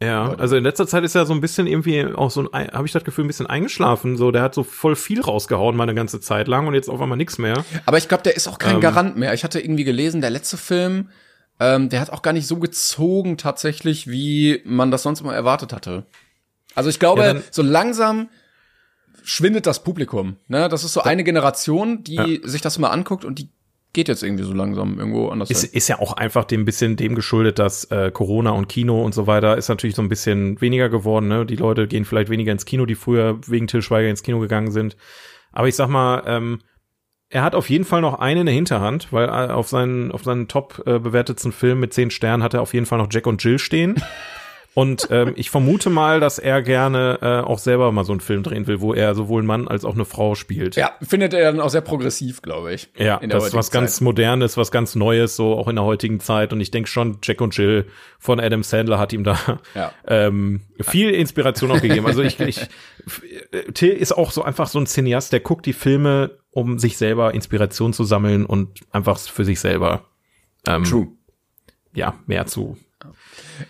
Ja, 0.02 0.34
also 0.36 0.58
in 0.58 0.64
letzter 0.64 0.86
Zeit 0.86 1.04
ist 1.04 1.16
er 1.16 1.26
so 1.26 1.34
ein 1.34 1.40
bisschen 1.40 1.66
irgendwie 1.66 2.06
auch 2.06 2.30
so 2.30 2.50
ein, 2.52 2.72
habe 2.74 2.86
ich 2.86 2.92
das 2.92 3.04
Gefühl, 3.04 3.24
ein 3.24 3.28
bisschen 3.28 3.48
eingeschlafen. 3.48 4.18
So, 4.18 4.32
der 4.32 4.42
hat 4.42 4.54
so 4.54 4.64
voll 4.64 4.96
viel 4.96 5.22
rausgehauen 5.22 5.76
mal 5.78 5.84
eine 5.84 5.96
ganze 5.96 6.20
Zeit 6.20 6.48
lang 6.48 6.68
und 6.68 6.74
jetzt 6.74 6.90
auf 6.90 7.00
einmal 7.00 7.18
nichts 7.18 7.38
mehr. 7.38 7.64
Aber 7.86 7.98
ich 7.98 8.10
glaube, 8.10 8.24
der 8.24 8.36
ist 8.36 8.48
auch 8.48 8.58
kein 8.58 8.76
Ähm. 8.76 8.82
Garant 8.82 9.18
mehr. 9.18 9.34
Ich 9.34 9.44
hatte 9.44 9.60
irgendwie 9.62 9.86
gelesen, 9.86 10.20
der 10.20 10.30
letzte 10.30 10.58
Film, 10.58 11.10
ähm, 11.60 11.90
der 11.90 12.02
hat 12.02 12.10
auch 12.10 12.22
gar 12.22 12.34
nicht 12.34 12.48
so 12.48 12.58
gezogen 12.58 13.38
tatsächlich, 13.38 14.08
wie 14.10 14.62
man 14.66 14.92
das 14.92 15.04
sonst 15.04 15.22
immer 15.22 15.34
erwartet 15.36 15.72
hatte. 15.72 16.06
Also 16.76 16.90
ich 16.90 17.00
glaube, 17.00 17.22
Ja, 17.24 17.36
so 17.52 17.62
langsam 17.62 18.28
schwindet 19.24 19.66
das 19.68 19.84
Publikum. 19.84 20.38
Ne? 20.48 20.68
Das 20.68 20.84
ist 20.84 20.94
so 20.94 21.02
eine 21.02 21.24
Generation, 21.24 22.04
die 22.04 22.42
sich 22.44 22.62
das 22.62 22.78
mal 22.78 22.90
anguckt 22.90 23.24
und 23.24 23.40
die 23.40 23.50
geht 23.94 24.08
jetzt 24.08 24.24
irgendwie 24.24 24.44
so 24.44 24.54
langsam 24.54 24.98
irgendwo 24.98 25.30
anders 25.30 25.52
Ist, 25.52 25.64
ist 25.64 25.88
ja 25.88 26.00
auch 26.00 26.14
einfach 26.14 26.46
dem 26.46 26.66
bisschen 26.66 26.96
dem 26.96 27.14
geschuldet, 27.16 27.60
dass 27.60 27.86
äh, 27.86 28.12
Corona 28.12 28.50
und 28.50 28.68
Kino 28.68 29.04
und 29.04 29.14
so 29.14 29.28
weiter 29.28 29.56
ist 29.56 29.70
natürlich 29.70 29.96
so 29.96 30.02
ein 30.02 30.10
bisschen 30.10 30.60
weniger 30.60 30.90
geworden. 30.90 31.28
Ne? 31.28 31.46
Die 31.46 31.56
Leute 31.56 31.88
gehen 31.88 32.04
vielleicht 32.04 32.30
weniger 32.30 32.52
ins 32.52 32.66
Kino, 32.66 32.86
die 32.86 32.96
früher 32.96 33.40
wegen 33.48 33.68
Till 33.68 33.84
Schweiger 33.84 34.10
ins 34.10 34.24
Kino 34.24 34.40
gegangen 34.40 34.72
sind. 34.72 34.98
Aber 35.52 35.68
ich 35.68 35.76
sag 35.76 35.90
mal, 35.90 36.24
ähm, 36.26 36.60
er 37.30 37.44
hat 37.44 37.56
auf 37.56 37.70
jeden 37.70 37.86
Fall 37.86 38.02
noch 38.02 38.20
einen 38.20 38.42
in 38.42 38.46
der 38.48 38.56
Hinterhand, 38.56 39.14
weil 39.14 39.28
äh, 39.28 39.52
auf 39.52 39.68
seinen, 39.68 40.12
auf 40.12 40.24
seinen 40.24 40.48
top 40.48 40.84
äh, 40.86 41.00
bewertetsten 41.00 41.52
Film 41.52 41.80
mit 41.80 41.94
zehn 41.94 42.10
Sternen 42.10 42.44
hat 42.44 42.56
er 42.56 42.62
auf 42.62 42.74
jeden 42.74 42.88
Fall 42.88 42.98
noch 42.98 43.08
Jack 43.12 43.28
und 43.28 43.44
Jill 43.44 43.60
stehen. 43.60 43.96
Und 44.76 45.08
ähm, 45.12 45.34
ich 45.36 45.52
vermute 45.52 45.90
mal, 45.92 46.20
dass 46.20 46.40
er 46.40 46.64
gerne 46.64 47.20
äh, 47.22 47.48
auch 47.48 47.60
selber 47.60 47.92
mal 47.92 48.04
so 48.06 48.12
einen 48.12 48.22
Film 48.22 48.42
drehen 48.42 48.66
will, 48.66 48.82
wo 48.82 48.94
er 48.94 49.14
sowohl 49.14 49.44
ein 49.44 49.46
Mann 49.46 49.68
als 49.68 49.86
auch 49.86 49.94
eine 49.94 50.06
Frau 50.06 50.34
spielt. 50.34 50.76
Ja, 50.76 50.92
findet 51.02 51.34
er 51.36 51.52
dann 51.52 51.62
auch 51.62 51.70
sehr 51.70 51.82
progressiv, 51.82 52.42
glaube 52.42 52.74
ich. 52.74 52.90
Ja, 52.98 53.20
das 53.20 53.48
ist 53.48 53.54
was 53.54 53.70
ganz 53.70 53.96
Zeit. 53.96 54.02
Modernes, 54.02 54.58
was 54.58 54.72
ganz 54.72 54.96
Neues, 54.96 55.36
so 55.36 55.54
auch 55.56 55.68
in 55.68 55.76
der 55.76 55.86
heutigen 55.86 56.20
Zeit. 56.20 56.54
Und 56.54 56.62
ich 56.62 56.72
denke 56.72 56.90
schon, 56.90 57.20
Jack 57.22 57.42
und 57.42 57.56
Jill 57.56 57.86
von 58.18 58.40
Adam 58.40 58.64
Sandler 58.64 58.98
hat 58.98 59.14
ihm 59.14 59.24
da 59.24 59.60
Ja. 59.76 59.92
ähm, 60.08 60.62
viel 60.82 61.12
Inspiration 61.12 61.70
auch 61.72 61.82
gegeben. 61.82 62.08
Also 62.08 62.24
ich, 62.24 62.40
ich 62.40 62.68
Till 63.74 63.92
ist 63.92 64.12
auch 64.14 64.32
so 64.32 64.42
einfach 64.44 64.68
so 64.68 64.80
ein 64.80 64.88
Cineast, 64.88 65.32
der 65.34 65.40
guckt 65.42 65.66
die 65.66 65.74
Filme, 65.74 66.32
um 66.52 66.80
sich 66.80 66.98
selber 66.98 67.34
Inspiration 67.34 67.94
zu 67.94 68.04
sammeln 68.06 68.46
und 68.46 68.80
einfach 68.92 69.20
für 69.20 69.46
sich 69.46 69.60
selber 69.60 70.06
ähm, 70.68 70.84
True. 70.84 71.08
ja 71.94 72.16
mehr 72.26 72.46
zu 72.48 72.78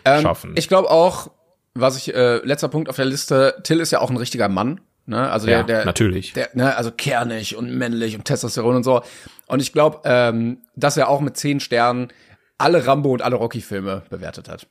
Ähm, 0.05 0.21
schaffen. 0.21 0.53
Ich 0.55 0.67
glaube 0.67 0.89
auch, 0.89 1.31
was 1.73 1.97
ich, 1.97 2.13
äh, 2.13 2.37
letzter 2.37 2.69
Punkt 2.69 2.89
auf 2.89 2.95
der 2.95 3.05
Liste, 3.05 3.55
Till 3.63 3.79
ist 3.79 3.91
ja 3.91 3.99
auch 3.99 4.09
ein 4.09 4.17
richtiger 4.17 4.49
Mann. 4.49 4.81
Ne? 5.05 5.29
Also 5.29 5.47
der, 5.47 5.59
ja, 5.59 5.63
der, 5.63 5.85
natürlich. 5.85 6.33
der, 6.33 6.49
ne, 6.53 6.77
also 6.77 6.91
kernig 6.91 7.55
und 7.57 7.71
männlich 7.75 8.15
und 8.15 8.25
Testosteron 8.25 8.75
und 8.77 8.83
so. 8.83 9.01
Und 9.47 9.61
ich 9.61 9.73
glaube, 9.73 10.01
ähm, 10.05 10.59
dass 10.75 10.95
er 10.97 11.09
auch 11.09 11.19
mit 11.19 11.35
zehn 11.35 11.59
Sternen 11.59 12.09
alle 12.57 12.87
Rambo 12.87 13.11
und 13.11 13.21
alle 13.21 13.35
Rocky-Filme 13.35 14.03
bewertet 14.09 14.47
hat. 14.47 14.67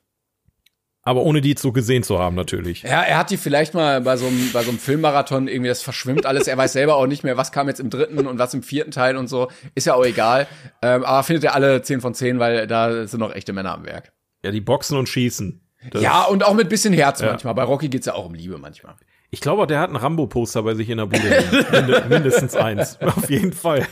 Aber 1.05 1.23
ohne 1.23 1.41
die 1.41 1.57
so 1.59 1.73
gesehen 1.73 2.05
zu 2.05 2.21
haben, 2.21 2.37
natürlich. 2.37 2.83
Ja, 2.83 3.03
er 3.03 3.19
hat 3.19 3.31
die 3.31 3.37
vielleicht 3.37 3.75
mal 3.75 4.01
bei 4.01 4.17
so 4.17 4.27
einem, 4.27 4.51
bei 4.53 4.63
so 4.63 4.71
einem 4.71 4.79
Filmmarathon 4.79 5.49
irgendwie, 5.49 5.69
das 5.69 5.83
verschwimmt 5.83 6.27
alles. 6.27 6.47
Er 6.47 6.57
weiß 6.57 6.73
selber 6.73 6.97
auch 6.97 7.09
nicht 7.09 7.25
mehr, 7.25 7.37
was 7.37 7.51
kam 7.51 7.67
jetzt 7.67 7.81
im 7.81 7.91
dritten 7.91 8.25
und 8.25 8.39
was 8.39 8.55
im 8.55 8.63
vierten 8.63 8.93
Teil 8.93 9.17
und 9.17 9.27
so. 9.27 9.51
Ist 9.75 9.87
ja 9.89 9.95
auch 9.95 10.05
egal. 10.05 10.47
Ähm, 10.81 11.05
aber 11.05 11.25
findet 11.25 11.43
er 11.45 11.55
alle 11.57 11.83
zehn 11.83 12.01
von 12.01 12.15
zehn, 12.15 12.39
weil 12.39 12.69
da 12.69 13.09
sind 13.09 13.19
noch 13.19 13.35
echte 13.35 13.53
Männer 13.53 13.75
am 13.75 13.85
Werk. 13.85 14.13
Ja, 14.43 14.51
die 14.51 14.61
boxen 14.61 14.97
und 14.99 15.09
schießen. 15.09 15.61
Das- 15.91 16.03
ja, 16.03 16.25
und 16.25 16.45
auch 16.45 16.55
mit 16.55 16.69
bisschen 16.69 16.93
Herz 16.93 17.21
Ja. 17.21 17.29
manchmal. 17.29 17.55
Bei 17.55 17.65
Rocky 17.65 17.89
geht's 17.89 18.07
ja 18.07 18.15
auch 18.15 18.27
um 18.27 18.35
Liebe 18.35 18.59
manchmal. 18.59 18.95
Ich 19.31 19.41
glaube, 19.41 19.67
der 19.67 19.81
hat 19.81 19.89
ein 19.91 19.97
Rambo-Poster 19.97 20.63
bei 20.63 20.75
sich 20.75 20.91
in 20.91 20.99
der 20.99 21.07
Bude. 21.07 21.23
Minde- 21.73 22.05
Mindestens 22.09 22.55
eins. 22.55 23.01
Auf 23.01 23.31
jeden 23.31 23.53
Fall. 23.53 23.87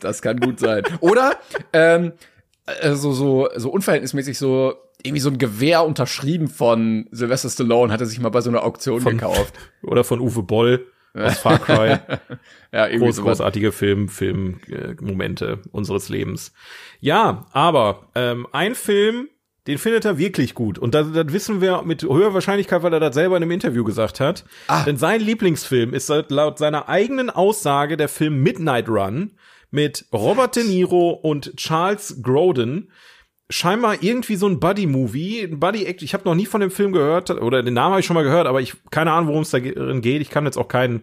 Das 0.00 0.20
kann 0.20 0.40
gut 0.40 0.58
sein. 0.58 0.82
Oder 1.00 1.36
ähm, 1.72 2.12
äh, 2.66 2.94
so, 2.94 3.12
so, 3.12 3.48
so 3.56 3.70
unverhältnismäßig 3.70 4.36
so 4.38 4.74
irgendwie 5.04 5.20
so 5.20 5.30
ein 5.30 5.38
Gewehr 5.38 5.84
unterschrieben 5.84 6.48
von 6.48 7.06
Sylvester 7.10 7.48
Stallone 7.50 7.92
hat 7.92 8.00
er 8.00 8.06
sich 8.06 8.20
mal 8.20 8.28
bei 8.30 8.40
so 8.40 8.50
einer 8.50 8.62
Auktion 8.64 9.02
gekauft. 9.04 9.54
Oder 9.82 10.04
von 10.04 10.20
Uwe 10.20 10.42
Boll 10.42 10.86
aus 11.14 11.38
Far 11.38 11.58
Cry. 11.58 11.98
Ja, 12.72 12.86
irgendwie 12.86 13.06
Groß, 13.06 13.20
großartige 13.22 13.70
Film, 13.72 14.08
Film, 14.08 14.60
äh, 14.68 14.94
Momente 15.00 15.60
unseres 15.72 16.08
Lebens. 16.08 16.52
Ja, 17.00 17.46
aber 17.52 18.08
ähm, 18.14 18.46
ein 18.52 18.74
Film, 18.74 19.28
den 19.66 19.78
findet 19.78 20.04
er 20.04 20.18
wirklich 20.18 20.54
gut. 20.54 20.78
Und 20.78 20.94
das, 20.94 21.12
das 21.12 21.32
wissen 21.32 21.60
wir 21.60 21.82
mit 21.82 22.02
höherer 22.02 22.34
Wahrscheinlichkeit, 22.34 22.82
weil 22.82 22.92
er 22.92 23.00
das 23.00 23.14
selber 23.14 23.36
in 23.36 23.42
einem 23.44 23.52
Interview 23.52 23.84
gesagt 23.84 24.18
hat. 24.20 24.44
Ah. 24.66 24.82
Denn 24.84 24.96
sein 24.96 25.20
Lieblingsfilm 25.20 25.94
ist 25.94 26.08
laut- 26.28 26.58
seiner 26.58 26.88
eigenen 26.88 27.30
Aussage 27.30 27.96
der 27.96 28.08
Film 28.08 28.42
Midnight 28.42 28.88
Run 28.88 29.32
mit 29.70 30.06
Robert 30.12 30.56
De 30.56 30.64
Niro 30.64 31.10
und 31.10 31.56
Charles 31.56 32.20
Grodin. 32.22 32.90
Scheinbar 33.50 34.02
irgendwie 34.02 34.36
so 34.36 34.46
ein 34.48 34.60
Buddy-Movie, 34.60 35.42
ein 35.42 35.60
Buddy-Act. 35.60 36.02
Ich 36.02 36.14
habe 36.14 36.24
noch 36.24 36.34
nie 36.34 36.46
von 36.46 36.60
dem 36.62 36.70
Film 36.70 36.92
gehört, 36.92 37.30
oder 37.30 37.62
den 37.62 37.74
Namen 37.74 37.90
habe 37.92 38.00
ich 38.00 38.06
schon 38.06 38.14
mal 38.14 38.22
gehört, 38.24 38.46
aber 38.46 38.60
ich 38.62 38.74
keine 38.90 39.12
Ahnung, 39.12 39.28
worum 39.28 39.42
es 39.42 39.50
darin 39.50 40.00
geht. 40.00 40.22
Ich 40.22 40.30
kann 40.30 40.44
jetzt 40.46 40.56
auch 40.56 40.68
keinen 40.68 41.02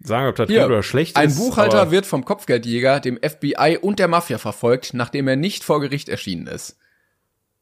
sagen, 0.00 0.28
ob 0.28 0.34
das 0.36 0.48
Hier, 0.48 0.62
gut 0.62 0.70
oder 0.70 0.82
schlecht 0.82 1.16
Ein 1.16 1.28
ist. 1.28 1.38
Buchhalter 1.38 1.82
aber- 1.82 1.90
wird 1.92 2.06
vom 2.06 2.24
Kopfgeldjäger, 2.24 3.00
dem 3.00 3.18
FBI 3.22 3.78
und 3.80 3.98
der 4.00 4.08
Mafia 4.08 4.38
verfolgt, 4.38 4.94
nachdem 4.94 5.28
er 5.28 5.36
nicht 5.36 5.62
vor 5.62 5.80
Gericht 5.80 6.08
erschienen 6.08 6.46
ist. 6.48 6.76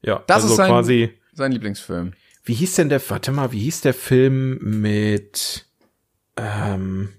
Ja, 0.02 0.22
Das 0.26 0.42
also 0.42 0.48
ist 0.48 0.56
sein- 0.56 0.70
quasi. 0.70 1.18
Sein 1.32 1.52
Lieblingsfilm. 1.52 2.12
Wie 2.44 2.54
hieß 2.54 2.74
denn 2.76 2.88
der? 2.88 3.00
Warte 3.10 3.30
mal, 3.32 3.52
wie 3.52 3.60
hieß 3.60 3.82
der 3.82 3.94
Film 3.94 4.58
mit? 4.80 5.66
Ähm, 6.36 7.10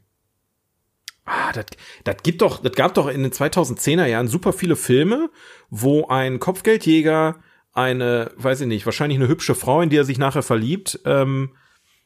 ah, 1.25 1.51
das, 1.53 1.65
das 2.03 2.17
gibt 2.23 2.41
doch, 2.41 2.61
das 2.61 2.73
gab 2.73 2.93
doch 2.95 3.07
in 3.07 3.21
den 3.23 3.31
2010er 3.31 4.05
Jahren 4.05 4.27
super 4.27 4.53
viele 4.53 4.75
Filme, 4.75 5.29
wo 5.69 6.07
ein 6.07 6.39
Kopfgeldjäger 6.39 7.37
eine, 7.73 8.31
weiß 8.37 8.61
ich 8.61 8.67
nicht, 8.67 8.85
wahrscheinlich 8.85 9.19
eine 9.19 9.27
hübsche 9.27 9.55
Frau, 9.55 9.81
in 9.81 9.89
die 9.89 9.97
er 9.97 10.03
sich 10.05 10.17
nachher 10.17 10.41
verliebt, 10.43 10.99
ähm, 11.05 11.55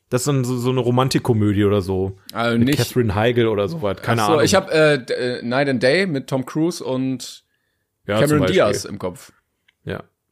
Das 0.09 0.21
ist 0.21 0.27
dann 0.27 0.43
so, 0.43 0.57
so 0.57 0.69
eine 0.69 0.81
Romantikkomödie 0.81 1.63
oder 1.63 1.81
so. 1.81 2.17
Also 2.33 2.57
Mit 2.59 2.67
nicht. 2.67 2.77
Catherine 2.77 3.15
Heigl 3.15 3.47
oder 3.47 3.67
so 3.67 3.81
was. 3.81 4.01
Keine 4.01 4.21
Ach 4.21 4.25
so, 4.27 4.31
Ahnung. 4.33 4.45
ich 4.45 4.53
habe 4.53 4.71
äh, 4.71 4.93
äh, 5.13 5.41
Night 5.43 5.69
and 5.69 5.81
Day 5.81 6.05
mit 6.05 6.27
Tom 6.27 6.45
Cruise 6.45 6.83
und 6.83 7.43
ja, 8.05 8.19
Cameron. 8.19 8.45
Diaz 8.47 8.85
im 8.85 8.99
Kopf. 8.99 9.31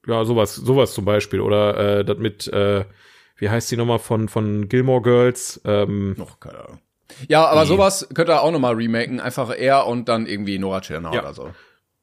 Ja. 0.08 0.24
Sowas, 0.26 0.56
sowas 0.56 0.94
zum 0.94 1.06
Beispiel. 1.06 1.40
Oder 1.42 2.00
äh, 2.00 2.06
das 2.06 2.18
mit, 2.18 2.48
äh, 2.48 2.86
wie 3.38 3.50
heißt 3.50 3.72
die 3.72 3.78
nochmal 3.78 4.00
von, 4.00 4.30
von 4.30 4.68
Gilmore 4.70 5.02
Girls? 5.02 5.62
Ähm, 5.66 6.16
Noch 6.18 6.40
keine 6.40 6.60
Ahnung. 6.60 6.80
Ja, 7.28 7.46
aber 7.48 7.62
Nee. 7.62 7.68
sowas 7.68 8.08
könnte 8.14 8.32
er 8.32 8.42
auch 8.42 8.52
nochmal 8.52 8.74
remaken. 8.76 9.20
Einfach 9.20 9.50
er 9.56 9.86
und 9.88 10.08
dann 10.10 10.26
irgendwie 10.26 10.58
Nora 10.60 10.82
Tschirner 10.82 11.14
Ja. 11.14 11.22
oder 11.22 11.34
so. 11.34 11.50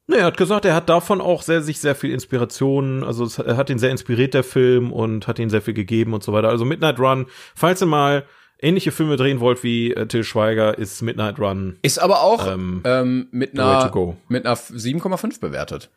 Ne, 0.07 0.17
er 0.19 0.25
hat 0.27 0.37
gesagt, 0.39 0.65
er 0.65 0.75
hat 0.75 0.89
davon 0.89 1.21
auch 1.21 1.43
sehr, 1.43 1.61
sich 1.61 1.81
sehr 1.81 1.95
viel 1.95 2.13
Inspiration, 2.13 3.05
also 3.05 3.25
es 3.25 3.39
hat- 3.39 3.47
er 3.47 3.57
hat 3.59 3.69
ihn 3.69 3.79
sehr 3.79 3.91
inspiriert, 3.91 4.33
der 4.33 4.43
Film, 4.43 4.91
und 4.91 5.27
hat 5.27 5.39
ihn 5.39 5.51
sehr 5.51 5.61
viel 5.61 5.75
gegeben 5.75 6.15
und 6.15 6.23
so 6.23 6.33
weiter. 6.33 6.49
Also 6.49 6.65
Midnight 6.65 6.99
Run, 6.99 7.27
falls 7.55 7.83
ihr 7.83 7.87
mal 7.87 8.25
ähnliche 8.59 8.91
Filme 8.91 9.17
drehen 9.17 9.41
wollt 9.41 9.63
wie 9.63 9.93
äh, 9.93 10.07
Till 10.07 10.25
Schweiger, 10.25 10.79
ist 10.79 11.03
Midnight 11.03 11.39
Run. 11.39 11.79
Ist 11.83 11.99
aber 11.99 12.23
auch 12.23 12.47
Ähm, 12.47 12.81
ähm, 12.85 13.29
mit 13.33 13.53
einer 13.59 13.93
mit 14.29 14.47
einer 14.47 14.57
7,5 14.57 15.41
bewertet. 15.41 15.91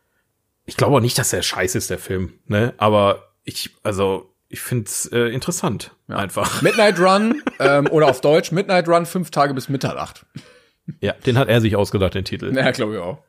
Ich 0.65 0.77
glaube 0.77 0.95
auch 0.95 1.01
nicht, 1.01 1.17
dass 1.17 1.33
er 1.33 1.41
scheiße 1.41 1.77
ist, 1.77 1.89
der 1.89 1.97
Film, 1.97 2.33
ne? 2.45 2.73
Aber 2.77 3.33
ich, 3.43 3.71
also, 3.83 4.33
ich 4.47 4.61
find's 4.61 5.07
äh, 5.07 5.29
interessant. 5.29 5.95
Einfach. 6.07 6.61
Midnight 6.61 6.99
Run 6.99 7.41
ähm, 7.59 7.87
oder 7.87 8.07
auf 8.07 8.21
Deutsch 8.21 8.51
Midnight 8.51 8.87
Run 8.87 9.05
fünf 9.05 9.31
Tage 9.31 9.53
bis 9.53 9.69
Mitternacht. 9.69 10.25
Ja, 10.99 11.13
den 11.13 11.37
hat 11.37 11.47
er 11.47 11.61
sich 11.61 11.75
ausgedacht, 11.75 12.15
den 12.15 12.25
Titel. 12.25 12.55
Ja, 12.55 12.71
glaube 12.71 12.95
ich 12.95 12.99
auch. 12.99 13.19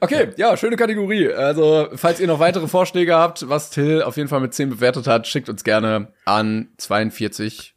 Okay, 0.00 0.30
ja, 0.36 0.56
schöne 0.56 0.76
Kategorie. 0.76 1.28
Also, 1.28 1.88
falls 1.94 2.20
ihr 2.20 2.26
noch 2.26 2.38
weitere 2.38 2.68
Vorschläge 2.68 3.14
habt, 3.14 3.48
was 3.48 3.70
Till 3.70 4.02
auf 4.02 4.16
jeden 4.16 4.28
Fall 4.28 4.40
mit 4.40 4.54
10 4.54 4.70
bewertet 4.70 5.06
hat, 5.06 5.26
schickt 5.26 5.48
uns 5.48 5.62
gerne 5.64 6.12
an 6.24 6.68
42 6.78 7.74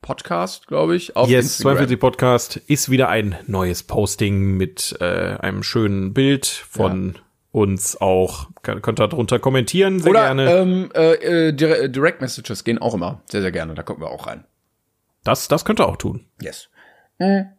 Podcast, 0.00 0.68
glaube 0.68 0.96
ich, 0.96 1.16
auf 1.16 1.28
Yes, 1.28 1.44
Instagram. 1.44 1.76
42 1.76 2.00
Podcast 2.00 2.56
ist 2.56 2.90
wieder 2.90 3.08
ein 3.08 3.36
neues 3.46 3.82
Posting 3.82 4.56
mit 4.56 4.96
äh, 5.00 5.36
einem 5.38 5.62
schönen 5.62 6.14
Bild 6.14 6.46
von 6.46 7.18
uns 7.52 7.96
auch. 8.00 8.48
Könnt 8.62 9.00
ihr 9.00 9.08
drunter 9.08 9.38
kommentieren, 9.38 10.00
sehr 10.00 10.10
Oder 10.10 10.26
gerne. 10.26 10.50
ähm, 10.50 10.90
äh, 10.94 11.48
äh, 11.48 11.52
Dire- 11.52 11.88
Direct 11.88 12.20
Messages 12.20 12.64
gehen 12.64 12.78
auch 12.78 12.94
immer. 12.94 13.22
Sehr, 13.30 13.40
sehr 13.42 13.52
gerne. 13.52 13.74
Da 13.74 13.82
gucken 13.82 14.02
wir 14.02 14.10
auch 14.10 14.26
rein. 14.26 14.44
das, 15.24 15.48
das 15.48 15.64
könnt 15.64 15.80
ihr 15.80 15.86
auch 15.88 15.96
tun. 15.96 16.26
Yes. 16.40 16.68
Dann 17.18 17.52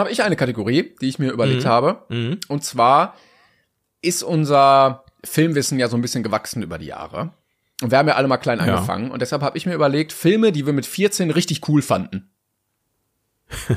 habe 0.00 0.10
ich 0.10 0.22
eine 0.22 0.36
Kategorie, 0.36 0.94
die 1.00 1.08
ich 1.08 1.18
mir 1.18 1.30
überlegt 1.32 1.64
habe. 1.64 2.04
Und 2.48 2.64
zwar 2.64 3.14
ist 4.02 4.22
unser 4.22 5.04
Filmwissen 5.24 5.78
ja 5.78 5.88
so 5.88 5.96
ein 5.96 6.02
bisschen 6.02 6.22
gewachsen 6.22 6.62
über 6.62 6.78
die 6.78 6.86
Jahre. 6.86 7.32
Und 7.82 7.90
wir 7.90 7.98
haben 7.98 8.08
ja 8.08 8.14
alle 8.14 8.28
mal 8.28 8.36
klein 8.38 8.58
angefangen. 8.60 9.10
Und 9.10 9.22
deshalb 9.22 9.42
habe 9.42 9.56
ich 9.58 9.66
mir 9.66 9.74
überlegt, 9.74 10.12
Filme, 10.12 10.50
die 10.52 10.66
wir 10.66 10.72
mit 10.72 10.86
14 10.86 11.30
richtig 11.30 11.68
cool 11.68 11.82
fanden. 11.82 12.30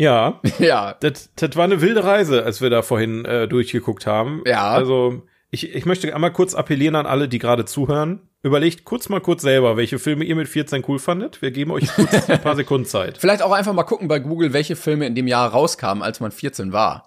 Ja, 0.00 0.40
ja. 0.58 0.96
das, 0.98 1.30
das 1.36 1.56
war 1.56 1.64
eine 1.64 1.82
wilde 1.82 2.02
Reise, 2.02 2.42
als 2.42 2.62
wir 2.62 2.70
da 2.70 2.80
vorhin 2.80 3.26
äh, 3.26 3.46
durchgeguckt 3.46 4.06
haben. 4.06 4.42
Ja. 4.46 4.70
Also, 4.70 5.22
ich, 5.50 5.74
ich 5.74 5.84
möchte 5.84 6.14
einmal 6.14 6.32
kurz 6.32 6.54
appellieren 6.54 6.96
an 6.96 7.04
alle, 7.04 7.28
die 7.28 7.38
gerade 7.38 7.66
zuhören. 7.66 8.20
Überlegt 8.42 8.86
kurz 8.86 9.10
mal 9.10 9.20
kurz 9.20 9.42
selber, 9.42 9.76
welche 9.76 9.98
Filme 9.98 10.24
ihr 10.24 10.36
mit 10.36 10.48
14 10.48 10.82
cool 10.88 10.98
fandet. 10.98 11.42
Wir 11.42 11.50
geben 11.50 11.70
euch 11.72 11.86
kurz 11.94 12.14
ein 12.30 12.40
paar 12.40 12.56
Sekunden 12.56 12.86
Zeit. 12.86 13.18
Vielleicht 13.18 13.42
auch 13.42 13.52
einfach 13.52 13.74
mal 13.74 13.82
gucken 13.82 14.08
bei 14.08 14.20
Google, 14.20 14.54
welche 14.54 14.74
Filme 14.74 15.06
in 15.06 15.14
dem 15.14 15.26
Jahr 15.26 15.50
rauskamen, 15.50 16.02
als 16.02 16.20
man 16.20 16.32
14 16.32 16.72
war. 16.72 17.04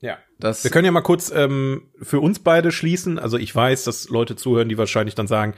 Ja. 0.00 0.18
Das 0.38 0.64
Wir 0.64 0.70
können 0.70 0.84
ja 0.84 0.90
mal 0.90 1.00
kurz 1.00 1.32
ähm, 1.34 1.88
für 2.02 2.20
uns 2.20 2.40
beide 2.40 2.72
schließen. 2.72 3.18
Also 3.18 3.38
ich 3.38 3.54
weiß, 3.54 3.84
dass 3.84 4.10
Leute 4.10 4.36
zuhören, 4.36 4.68
die 4.68 4.76
wahrscheinlich 4.76 5.14
dann 5.14 5.26
sagen, 5.26 5.54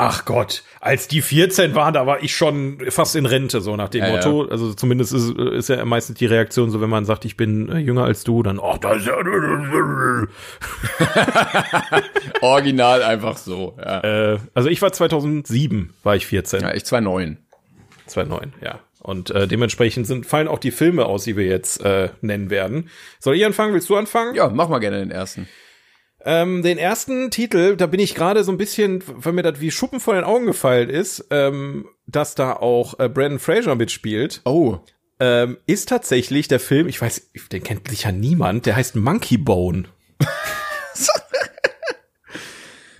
ach 0.00 0.24
Gott, 0.24 0.62
als 0.80 1.08
die 1.08 1.22
14 1.22 1.74
waren, 1.74 1.94
da 1.94 2.06
war 2.06 2.22
ich 2.22 2.34
schon 2.34 2.78
fast 2.88 3.16
in 3.16 3.26
Rente, 3.26 3.60
so 3.60 3.76
nach 3.76 3.88
dem 3.88 4.04
Ja, 4.04 4.12
Motto. 4.12 4.46
Also 4.50 4.74
zumindest 4.74 5.12
ist, 5.12 5.30
ist 5.30 5.68
ja 5.68 5.84
meistens 5.84 6.18
die 6.18 6.26
Reaktion 6.26 6.70
so, 6.70 6.80
wenn 6.80 6.90
man 6.90 7.04
sagt, 7.04 7.24
ich 7.24 7.36
bin 7.36 7.70
äh, 7.70 7.78
jünger 7.78 8.04
als 8.04 8.24
du, 8.24 8.42
dann, 8.42 8.58
oh, 8.58 8.76
das 8.80 8.98
ist 8.98 9.06
ja 9.06 9.16
original 12.40 13.02
einfach 13.02 13.36
so. 13.36 13.76
Ja, 13.78 14.34
äh, 14.34 14.38
Also 14.54 14.68
ich 14.68 14.80
war 14.82 14.92
2007, 14.92 15.94
war 16.02 16.16
ich 16.16 16.26
14. 16.26 16.60
ja 16.62 16.74
ich 16.74 16.82
2,9. 16.84 17.36
2009, 18.06 18.52
ja. 18.62 18.80
Und 19.02 19.30
äh, 19.30 19.48
dementsprechend 19.48 20.06
sind, 20.06 20.26
fallen 20.26 20.48
auch 20.48 20.58
die 20.58 20.70
Filme 20.70 21.06
aus, 21.06 21.24
die 21.24 21.36
wir 21.36 21.46
jetzt 21.46 21.82
äh, 21.84 22.10
nennen 22.20 22.50
werden. 22.50 22.90
Soll 23.18 23.34
ich 23.34 23.44
anfangen? 23.46 23.72
Willst 23.72 23.88
du 23.88 23.96
anfangen? 23.96 24.34
Ja, 24.34 24.50
mach 24.50 24.68
mal 24.68 24.78
gerne 24.78 24.98
den 24.98 25.10
ersten. 25.10 25.48
Ähm, 26.24 26.62
den 26.62 26.76
ersten 26.78 27.30
Titel, 27.30 27.76
da 27.76 27.86
bin 27.86 27.98
ich 28.00 28.14
gerade 28.14 28.44
so 28.44 28.52
ein 28.52 28.58
bisschen, 28.58 29.02
weil 29.06 29.32
mir 29.32 29.42
das 29.42 29.60
wie 29.60 29.70
Schuppen 29.70 30.00
vor 30.00 30.14
den 30.14 30.24
Augen 30.24 30.46
gefallen 30.46 30.90
ist, 30.90 31.26
ähm, 31.30 31.88
dass 32.06 32.34
da 32.34 32.52
auch 32.52 32.98
äh, 32.98 33.08
Brandon 33.08 33.38
Fraser 33.38 33.74
mitspielt, 33.74 34.42
Oh. 34.44 34.78
ähm, 35.18 35.56
ist 35.66 35.88
tatsächlich 35.88 36.46
der 36.48 36.60
Film, 36.60 36.88
ich 36.88 37.00
weiß, 37.00 37.30
den 37.52 37.62
kennt 37.62 37.88
sicher 37.88 38.12
niemand, 38.12 38.66
der 38.66 38.76
heißt 38.76 38.96
Monkey 38.96 39.38
Bone. 39.38 39.84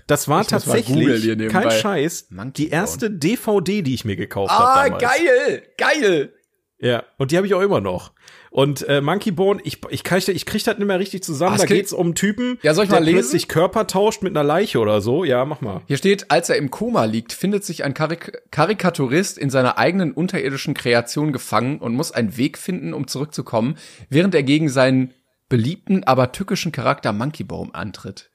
Das 0.06 0.26
war 0.26 0.40
Ich 0.40 0.48
tatsächlich 0.48 1.48
kein 1.50 1.70
Scheiß, 1.70 2.26
Monkey 2.30 2.64
die 2.64 2.70
erste 2.70 3.10
DVD, 3.12 3.82
die 3.82 3.94
ich 3.94 4.04
mir 4.04 4.16
gekauft 4.16 4.50
Ah, 4.52 4.82
habe 4.82 4.90
damals. 4.98 5.02
geil, 5.04 5.62
geil. 5.78 6.32
Ja, 6.80 7.04
und 7.16 7.30
die 7.30 7.36
habe 7.36 7.46
ich 7.46 7.54
auch 7.54 7.60
immer 7.60 7.80
noch. 7.80 8.12
Und 8.52 8.86
äh, 8.88 9.00
Monkey 9.00 9.30
Bone, 9.30 9.60
ich, 9.62 9.78
ich, 9.90 10.02
krieg, 10.02 10.26
ich 10.26 10.44
krieg 10.44 10.64
das 10.64 10.76
nicht 10.76 10.86
mehr 10.86 10.98
richtig 10.98 11.22
zusammen. 11.22 11.54
Es 11.54 11.60
da 11.60 11.66
geht's 11.66 11.92
um 11.92 12.16
Typen, 12.16 12.58
Ja, 12.62 12.74
soll 12.74 12.84
ich 12.84 12.90
der 12.90 12.98
mal 12.98 13.04
lesen? 13.04 13.20
plötzlich 13.20 13.46
Körper 13.46 13.86
tauscht 13.86 14.22
mit 14.22 14.32
einer 14.36 14.42
Leiche 14.42 14.80
oder 14.80 15.00
so. 15.00 15.22
Ja, 15.24 15.44
mach 15.44 15.60
mal. 15.60 15.82
Hier 15.86 15.96
steht, 15.96 16.32
als 16.32 16.50
er 16.50 16.56
im 16.56 16.70
Koma 16.72 17.04
liegt, 17.04 17.32
findet 17.32 17.64
sich 17.64 17.84
ein 17.84 17.94
Karik 17.94 18.42
Karikaturist 18.50 19.38
in 19.38 19.50
seiner 19.50 19.78
eigenen 19.78 20.10
unterirdischen 20.12 20.74
Kreation 20.74 21.32
gefangen 21.32 21.78
und 21.78 21.94
muss 21.94 22.10
einen 22.10 22.36
Weg 22.36 22.58
finden, 22.58 22.92
um 22.92 23.06
zurückzukommen, 23.06 23.76
während 24.08 24.34
er 24.34 24.42
gegen 24.42 24.68
seinen 24.68 25.14
beliebten, 25.48 26.02
aber 26.02 26.32
tückischen 26.32 26.72
Charakter 26.72 27.12
Monkey 27.12 27.44
Bone 27.44 27.72
antritt. 27.72 28.30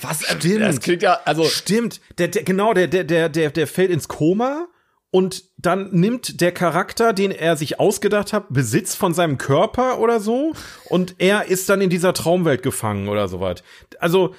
Was? 0.00 0.24
Stimmt. 0.24 0.60
Das 0.60 0.80
klingt 0.80 1.02
ja, 1.02 1.18
also, 1.24 1.44
Stimmt, 1.44 2.00
der, 2.18 2.28
der, 2.28 2.44
genau, 2.44 2.74
der, 2.74 2.86
der, 2.86 3.02
der, 3.02 3.28
der, 3.28 3.50
der 3.50 3.66
fällt 3.66 3.90
ins 3.90 4.06
Koma 4.06 4.68
und 5.10 5.44
dann 5.58 5.90
nimmt 5.92 6.40
der 6.40 6.52
Charakter, 6.52 7.12
den 7.12 7.32
er 7.32 7.56
sich 7.56 7.80
ausgedacht 7.80 8.32
hat, 8.32 8.46
Besitz 8.50 8.94
von 8.94 9.12
seinem 9.12 9.38
Körper 9.38 9.98
oder 9.98 10.20
so 10.20 10.54
und 10.88 11.16
er 11.18 11.46
ist 11.46 11.68
dann 11.68 11.80
in 11.80 11.90
dieser 11.90 12.14
Traumwelt 12.14 12.62
gefangen 12.62 13.08
oder 13.08 13.28
sowas. 13.28 13.62
Also, 13.98 14.34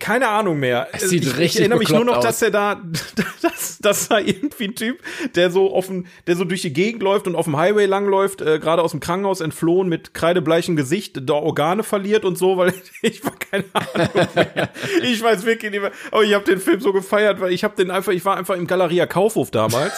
keine 0.00 0.28
Ahnung 0.28 0.58
mehr. 0.58 0.88
Es 0.92 1.08
sieht 1.08 1.22
ich, 1.22 1.30
ich 1.30 1.38
richtig 1.38 1.60
erinnere 1.60 1.78
mich 1.78 1.88
nur 1.88 2.00
noch, 2.00 2.14
bekloppt 2.14 2.24
dass 2.24 2.42
er 2.42 2.50
da, 2.50 2.80
dass, 3.42 3.78
dass 3.78 4.08
da 4.08 4.18
irgendwie 4.18 4.64
ein 4.64 4.74
Typ, 4.74 4.98
der 5.34 5.50
so 5.50 5.72
offen, 5.72 6.06
der 6.26 6.36
so 6.36 6.44
durch 6.44 6.62
die 6.62 6.72
Gegend 6.72 7.02
läuft 7.02 7.26
und 7.26 7.36
auf 7.36 7.44
dem 7.44 7.56
Highway 7.56 7.86
langläuft, 7.86 8.40
äh, 8.40 8.58
gerade 8.58 8.82
aus 8.82 8.90
dem 8.90 9.00
Krankenhaus 9.00 9.40
entflohen 9.40 9.88
mit 9.88 10.14
kreidebleichem 10.14 10.76
Gesicht, 10.76 11.20
da 11.22 11.34
Organe 11.34 11.82
verliert 11.82 12.24
und 12.24 12.36
so, 12.36 12.56
weil 12.56 12.74
ich 13.02 13.24
war 13.24 13.34
keine 13.38 13.64
Ahnung 13.72 14.10
mehr. 14.34 14.70
Ich 15.02 15.22
weiß 15.22 15.44
wirklich 15.44 15.70
nicht 15.70 15.80
mehr. 15.80 15.92
Aber 16.10 16.24
ich 16.24 16.34
habe 16.34 16.44
den 16.44 16.58
Film 16.58 16.80
so 16.80 16.92
gefeiert, 16.92 17.40
weil 17.40 17.52
ich 17.52 17.62
habe 17.62 17.76
den 17.76 17.90
einfach, 17.90 18.12
ich 18.12 18.24
war 18.24 18.36
einfach 18.36 18.56
im 18.56 18.66
Galeria 18.66 19.06
Kaufhof 19.06 19.50
damals 19.50 19.92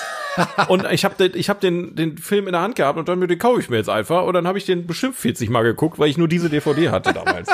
und 0.68 0.84
ich 0.90 1.04
habe 1.04 1.14
den, 1.14 1.38
ich 1.38 1.48
habe 1.48 1.60
den, 1.60 1.94
den 1.94 2.18
Film 2.18 2.46
in 2.46 2.52
der 2.52 2.60
Hand 2.60 2.76
gehabt 2.76 2.98
und 2.98 3.08
dann 3.08 3.18
mir 3.18 3.26
den 3.26 3.38
kaufe 3.38 3.60
ich 3.60 3.70
mir 3.70 3.76
jetzt 3.76 3.88
einfach 3.88 4.24
und 4.24 4.34
dann 4.34 4.46
habe 4.46 4.58
ich 4.58 4.66
den 4.66 4.86
bestimmt 4.86 5.16
40 5.16 5.48
Mal 5.48 5.62
geguckt, 5.62 5.98
weil 5.98 6.08
ich 6.08 6.18
nur 6.18 6.28
diese 6.28 6.50
DVD 6.50 6.90
hatte 6.90 7.12
damals. 7.12 7.48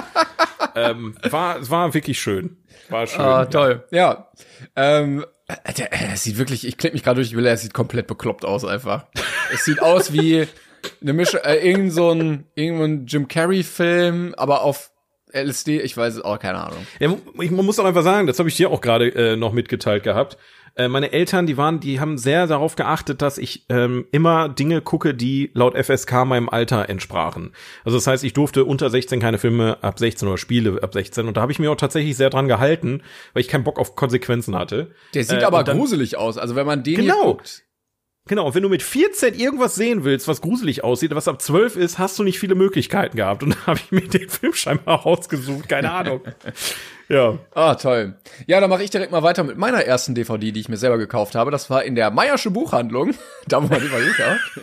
Ähm, 0.75 1.15
war, 1.31 1.69
war 1.71 1.95
wirklich 1.95 2.21
schön. 2.21 2.57
War 2.89 3.07
schön. 3.07 3.21
ah, 3.21 3.45
toll. 3.47 3.85
Ja. 3.91 4.29
Ähm, 4.77 5.25
äh, 5.49 5.73
der, 5.75 5.93
es 6.13 6.25
sieht 6.25 6.39
wirklich, 6.39 6.67
ich 6.67 6.79
klick 6.79 6.93
mich 6.93 7.03
gerade 7.03 7.17
durch 7.17 7.31
die 7.31 7.35
Bilder, 7.35 7.53
es 7.53 7.63
sieht 7.63 7.75
komplett 7.75 8.07
bekloppt 8.07 8.45
aus 8.45 8.65
einfach. 8.65 9.07
es 9.53 9.65
sieht 9.65 9.81
aus 9.81 10.13
wie 10.13 10.47
eine 11.01 11.13
Mischung, 11.13 11.41
äh, 11.41 11.57
irgend 11.57 11.93
so 11.93 12.11
ein, 12.11 12.47
irgendein 12.55 13.07
Jim 13.07 13.29
Carrey-Film, 13.29 14.35
aber 14.37 14.63
auf 14.63 14.92
LSD, 15.33 15.81
ich 15.81 15.97
weiß 15.97 16.15
es 16.17 16.21
auch, 16.23 16.39
keine 16.39 16.59
Ahnung. 16.65 16.87
Ja, 17.01 17.15
ich, 17.41 17.51
man 17.51 17.65
muss 17.65 17.79
auch 17.79 17.85
einfach 17.85 18.03
sagen, 18.03 18.27
das 18.27 18.39
habe 18.39 18.49
ich 18.49 18.57
dir 18.57 18.71
auch 18.71 18.81
gerade 18.81 19.09
äh, 19.15 19.37
noch 19.37 19.53
mitgeteilt 19.53 20.03
gehabt. 20.03 20.37
Äh, 20.75 20.89
meine 20.89 21.13
Eltern, 21.13 21.47
die 21.47 21.59
waren, 21.59 21.81
die 21.81 22.01
haben 22.01 22.17
sehr 22.17 22.47
darauf 22.47 22.77
geachtet, 22.77 23.21
dass 23.21 23.37
ich 23.37 23.67
ähm, 23.69 24.07
immer 24.11 24.49
Dinge 24.49 24.81
gucke, 24.81 25.13
die 25.15 25.51
laut 25.53 25.77
FSK 25.77 26.25
meinem 26.25 26.49
Alter 26.49 26.89
entsprachen. 26.89 27.53
Also 27.85 27.99
das 27.99 28.07
heißt, 28.07 28.25
ich 28.25 28.33
durfte 28.33 28.65
unter 28.65 28.89
16 28.89 29.21
keine 29.21 29.37
Filme 29.37 29.77
ab 29.83 29.99
16 29.99 30.27
oder 30.27 30.39
Spiele 30.39 30.83
ab 30.83 30.95
16 30.95 31.29
und 31.29 31.37
da 31.37 31.43
habe 31.43 31.53
ich 31.53 31.59
mir 31.59 31.71
auch 31.71 31.77
tatsächlich 31.77 32.17
sehr 32.17 32.31
dran 32.31 32.49
gehalten, 32.49 33.03
weil 33.35 33.43
ich 33.43 33.49
keinen 33.49 33.65
Bock 33.65 33.79
auf 33.79 33.97
Konsequenzen 33.97 34.57
hatte. 34.57 34.93
Der 35.13 35.25
sieht 35.25 35.43
Äh, 35.43 35.45
aber 35.45 35.63
dann- 35.63 35.77
gruselig 35.77 36.17
aus. 36.17 36.39
Also 36.39 36.57
wenn 36.57 36.67
man 36.67 36.83
den 36.83 36.97
Genau. 36.97 37.25
guckt. 37.35 37.65
Genau, 38.29 38.47
und 38.47 38.55
wenn 38.55 38.63
du 38.63 38.69
mit 38.69 38.83
14 38.85 39.35
irgendwas 39.35 39.75
sehen 39.75 40.05
willst, 40.05 40.29
was 40.29 40.41
gruselig 40.41 40.85
aussieht, 40.85 41.13
was 41.13 41.27
ab 41.27 41.43
12 41.43 41.75
ist, 41.77 41.99
hast 41.99 42.17
du 42.19 42.23
nicht 42.23 42.39
viele 42.39 42.55
Möglichkeiten 42.55 43.17
gehabt. 43.17 43.43
Und 43.43 43.57
da 43.57 43.67
habe 43.67 43.81
ich 43.85 43.91
mir 43.91 44.07
den 44.09 44.29
Film 44.29 44.55
scheinbar 44.55 45.01
rausgesucht, 45.01 45.69
keine 45.69 45.91
Ahnung. 45.91 46.21
ja. 47.09 47.39
Ah, 47.53 47.75
toll. 47.75 48.15
Ja, 48.47 48.61
dann 48.61 48.71
mache 48.71 48.85
ich 48.85 48.91
direkt 48.91 49.11
mal 49.11 49.25
weiter 49.25 49.43
mit 49.43 49.59
meiner 49.59 49.85
ersten 49.85 50.15
DVD, 50.15 50.53
die 50.53 50.61
ich 50.61 50.69
mir 50.69 50.77
selber 50.77 50.99
gekauft 50.99 51.35
habe. 51.35 51.51
Das 51.51 51.69
war 51.69 51.83
in 51.83 51.97
der 51.97 52.13
Meiersche 52.13 52.53
Buchhandlung. 52.53 53.15
da 53.49 53.61
wo 53.61 53.67
man 53.67 53.81
die 53.81 53.89
mal 53.89 54.05
gekauft. 54.05 54.61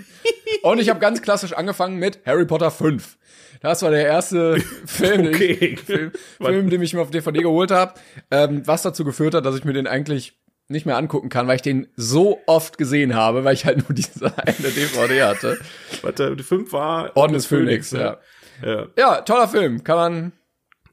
Und 0.61 0.79
ich 0.79 0.89
habe 0.89 1.01
ganz 1.01 1.21
klassisch 1.21 1.51
angefangen 1.51 1.97
mit 1.97 2.19
Harry 2.25 2.45
Potter 2.45 2.71
5. 2.71 3.17
Das 3.61 3.81
war 3.81 3.91
der 3.91 4.05
erste 4.05 4.57
Film, 4.85 5.23
den 5.23 5.35
Okay. 5.35 5.51
ich, 5.73 5.81
Film, 5.81 6.13
Film, 6.41 6.69
den 6.69 6.81
ich 6.81 6.93
mir 6.93 7.01
auf 7.01 7.11
DVD 7.11 7.41
geholt 7.41 7.71
habe. 7.71 7.93
Ähm, 8.31 8.65
was 8.65 8.83
dazu 8.83 9.03
geführt 9.03 9.33
hat, 9.33 9.45
dass 9.45 9.57
ich 9.57 9.65
mir 9.65 9.73
den 9.73 9.85
eigentlich 9.85 10.37
nicht 10.69 10.85
mehr 10.85 10.97
angucken 10.97 11.29
kann, 11.29 11.47
weil 11.47 11.55
ich 11.55 11.61
den 11.61 11.87
so 11.95 12.39
oft 12.45 12.77
gesehen 12.77 13.15
habe, 13.15 13.43
weil 13.43 13.55
ich 13.55 13.65
halt 13.65 13.77
nur 13.77 13.95
diese 13.95 14.31
eine 14.37 14.69
DVD 14.69 15.23
hatte. 15.23 15.59
Warte, 16.01 16.35
die 16.35 16.43
fünf 16.43 16.71
war 16.71 17.15
Orden 17.15 17.33
des 17.33 17.47
Phönix, 17.47 17.91
ne? 17.91 17.99
ja. 17.99 18.17
ja. 18.63 18.87
Ja, 18.97 19.21
toller 19.21 19.47
Film, 19.47 19.83
kann 19.83 19.97
man. 19.97 20.31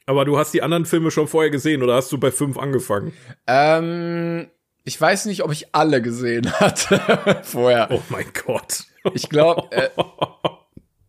Aber 0.07 0.25
du 0.25 0.39
hast 0.39 0.55
die 0.55 0.63
anderen 0.63 0.87
Filme 0.87 1.11
schon 1.11 1.29
vorher 1.29 1.51
gesehen 1.51 1.83
oder 1.83 1.95
hast 1.95 2.11
du 2.13 2.19
bei 2.19 2.31
fünf 2.31 2.57
angefangen? 2.59 3.13
Ähm, 3.47 4.49
ich 4.85 5.01
weiß 5.01 5.27
nicht, 5.27 5.43
ob 5.43 5.53
ich 5.53 5.75
alle 5.75 6.01
gesehen 6.01 6.51
hatte 6.61 7.43
vorher. 7.43 7.89
Oh 7.91 8.03
mein 8.09 8.27
Gott. 8.47 8.85
Ich 9.15 9.29
glaube, 9.29 9.69
äh, 9.73 9.91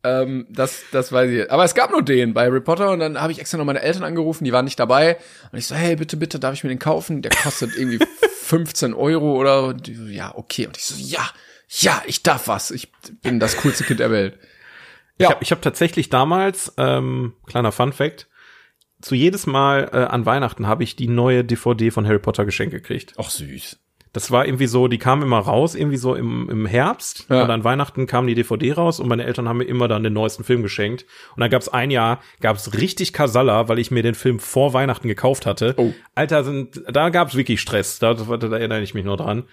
ähm, 0.08 0.48
das, 0.50 0.84
das 0.92 1.12
weiß 1.12 1.30
ich. 1.30 1.52
Aber 1.52 1.64
es 1.64 1.76
gab 1.76 1.92
nur 1.92 2.02
den 2.02 2.34
bei 2.34 2.46
Harry 2.46 2.62
Potter 2.62 2.92
und 2.92 3.00
dann 3.00 3.20
habe 3.20 3.32
ich 3.32 3.40
extra 3.40 3.58
noch 3.58 3.66
meine 3.66 3.82
Eltern 3.82 4.04
angerufen, 4.04 4.44
die 4.44 4.52
waren 4.52 4.66
nicht 4.66 4.80
dabei. 4.80 5.18
Und 5.52 5.58
ich 5.58 5.68
so, 5.68 5.76
hey, 5.76 5.96
bitte, 5.96 6.18
bitte, 6.18 6.40
darf 6.40 6.54
ich 6.54 6.64
mir 6.64 6.70
den 6.70 6.80
kaufen? 6.80 7.22
Der 7.22 7.32
kostet 7.32 7.76
irgendwie 7.76 8.00
15 8.44 8.94
Euro 8.94 9.36
oder 9.38 9.76
so, 9.84 10.06
ja, 10.08 10.36
okay. 10.36 10.68
Und 10.68 10.78
ich 10.78 10.86
so, 10.86 10.96
ja, 10.98 11.28
ja, 11.70 12.02
ich 12.06 12.24
darf 12.24 12.48
was. 12.48 12.72
Ich 12.72 12.92
bin 13.22 13.40
das 13.40 13.58
coolste 13.58 13.84
Kind 13.84 14.00
der 14.00 14.12
Welt. 14.12 14.38
Ja. 15.20 15.28
Ich 15.28 15.32
habe 15.32 15.44
ich 15.44 15.52
hab 15.52 15.62
tatsächlich 15.62 16.10
damals, 16.10 16.74
ähm, 16.78 17.34
kleiner 17.46 17.72
Fun 17.72 17.92
Fact, 17.92 18.28
zu 19.02 19.16
jedes 19.16 19.46
Mal 19.46 19.90
äh, 19.94 19.98
an 19.98 20.26
Weihnachten 20.26 20.68
habe 20.68 20.84
ich 20.84 20.96
die 20.96 21.08
neue 21.08 21.44
DVD 21.44 21.92
von 21.92 22.08
Harry 22.08 22.20
Potter 22.20 22.46
geschenkt 22.46 22.74
gekriegt. 22.74 23.14
Ach 23.18 23.30
süß. 23.30 23.80
Das 24.18 24.32
war 24.32 24.48
irgendwie 24.48 24.66
so, 24.66 24.88
die 24.88 24.98
kam 24.98 25.22
immer 25.22 25.38
raus, 25.38 25.76
irgendwie 25.76 25.98
so 25.98 26.16
im, 26.16 26.50
im 26.50 26.66
Herbst. 26.66 27.28
Ja. 27.30 27.44
Und 27.44 27.52
an 27.52 27.64
Weihnachten 27.64 28.08
kam 28.08 28.26
die 28.26 28.34
DVD 28.34 28.74
raus 28.74 29.00
und 29.00 29.08
meine 29.08 29.24
Eltern 29.26 29.48
haben 29.48 29.58
mir 29.58 29.66
immer 29.66 29.88
dann 29.88 30.02
den 30.02 30.14
neuesten 30.14 30.44
Film 30.44 30.64
geschenkt. 30.64 31.06
Und 31.36 31.42
dann 31.42 31.52
gab 31.52 31.62
es 31.62 31.70
ein 31.70 31.92
Jahr, 31.92 32.20
gab 32.42 32.56
es 32.56 32.74
richtig 32.80 33.14
Kasala, 33.14 33.70
weil 33.70 33.78
ich 33.78 33.92
mir 33.92 34.02
den 34.02 34.16
Film 34.16 34.40
vor 34.40 34.74
Weihnachten 34.74 35.08
gekauft 35.08 35.46
hatte. 35.46 35.76
Oh. 35.78 35.94
Alter, 36.16 36.44
sind, 36.44 36.82
da 36.92 37.10
gab 37.10 37.28
es 37.28 37.36
wirklich 37.36 37.62
Stress. 37.62 38.00
Da, 38.00 38.16
da, 38.16 38.38
da 38.38 38.58
erinnere 38.58 38.82
ich 38.82 38.96
mich 38.96 39.06
nur 39.06 39.18
dran. 39.18 39.44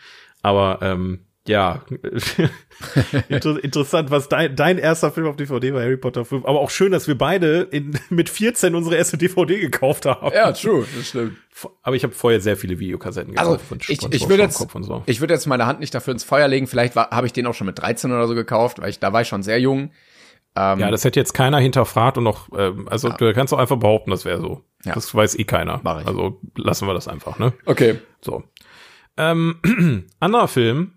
Aber 0.41 0.79
ähm, 0.81 1.27
ja, 1.47 1.83
Inter 3.29 3.63
interessant, 3.63 4.11
was 4.11 4.29
dein, 4.29 4.57
dein 4.57 4.79
erster 4.79 5.11
Film 5.11 5.27
auf 5.27 5.37
DVD 5.37 5.75
war, 5.75 5.83
Harry 5.83 5.99
Potter 5.99 6.25
5. 6.25 6.45
Aber 6.47 6.61
auch 6.61 6.71
schön, 6.71 6.91
dass 6.93 7.07
wir 7.07 7.19
beide 7.19 7.63
in, 7.71 7.99
mit 8.09 8.31
14 8.31 8.75
unsere 8.75 8.97
erste 8.97 9.19
DVD 9.19 9.61
gekauft 9.61 10.07
haben. 10.07 10.33
Ja, 10.35 10.53
true, 10.53 10.87
das 10.97 11.09
stimmt. 11.09 11.37
Aber 11.83 11.97
ich 11.97 12.03
habe 12.03 12.15
vorher 12.15 12.41
sehr 12.41 12.57
viele 12.57 12.79
Videokassetten 12.79 13.35
gekauft. 13.35 13.61
Also 13.71 13.93
ich, 13.93 14.03
ich 14.11 14.29
würde 14.29 14.43
jetzt, 14.43 14.59
so. 14.59 15.03
ich 15.07 15.21
würde 15.21 15.35
jetzt 15.35 15.47
meine 15.47 15.67
Hand 15.67 15.81
nicht 15.81 15.95
dafür 15.95 16.13
ins 16.13 16.25
Feuer 16.25 16.49
legen. 16.49 16.67
Vielleicht 16.67 16.97
habe 16.97 17.27
ich 17.27 17.33
den 17.33 17.47
auch 17.47 17.55
schon 17.55 17.67
mit 17.67 17.79
13 17.79 18.11
oder 18.11 18.27
so 18.27 18.35
gekauft, 18.35 18.81
weil 18.81 18.89
ich 18.89 18.99
da 18.99 19.13
war 19.13 19.21
ich 19.21 19.29
schon 19.29 19.43
sehr 19.43 19.61
jung. 19.61 19.91
Ähm, 20.57 20.79
Ja, 20.79 20.91
das 20.91 21.05
hätte 21.05 21.21
jetzt 21.21 21.35
keiner 21.35 21.59
hinterfragt 21.59 22.17
und 22.17 22.27
auch, 22.27 22.49
ähm, 22.57 22.89
also 22.89 23.11
du 23.11 23.33
kannst 23.35 23.53
auch 23.53 23.59
einfach 23.59 23.77
behaupten, 23.77 24.11
das 24.11 24.25
wäre 24.25 24.41
so. 24.41 24.63
Ja. 24.85 24.95
Das 24.95 25.15
weiß 25.15 25.39
eh 25.39 25.45
keiner. 25.45 25.81
Mach 25.83 26.01
ich. 26.01 26.07
Also 26.07 26.41
lassen 26.57 26.87
wir 26.89 26.95
das 26.95 27.09
einfach, 27.09 27.39
ne? 27.39 27.53
okay. 27.67 27.99
So. 28.21 28.45
Ähm, 29.17 30.07
anderer 30.21 30.49
Film, 30.49 30.95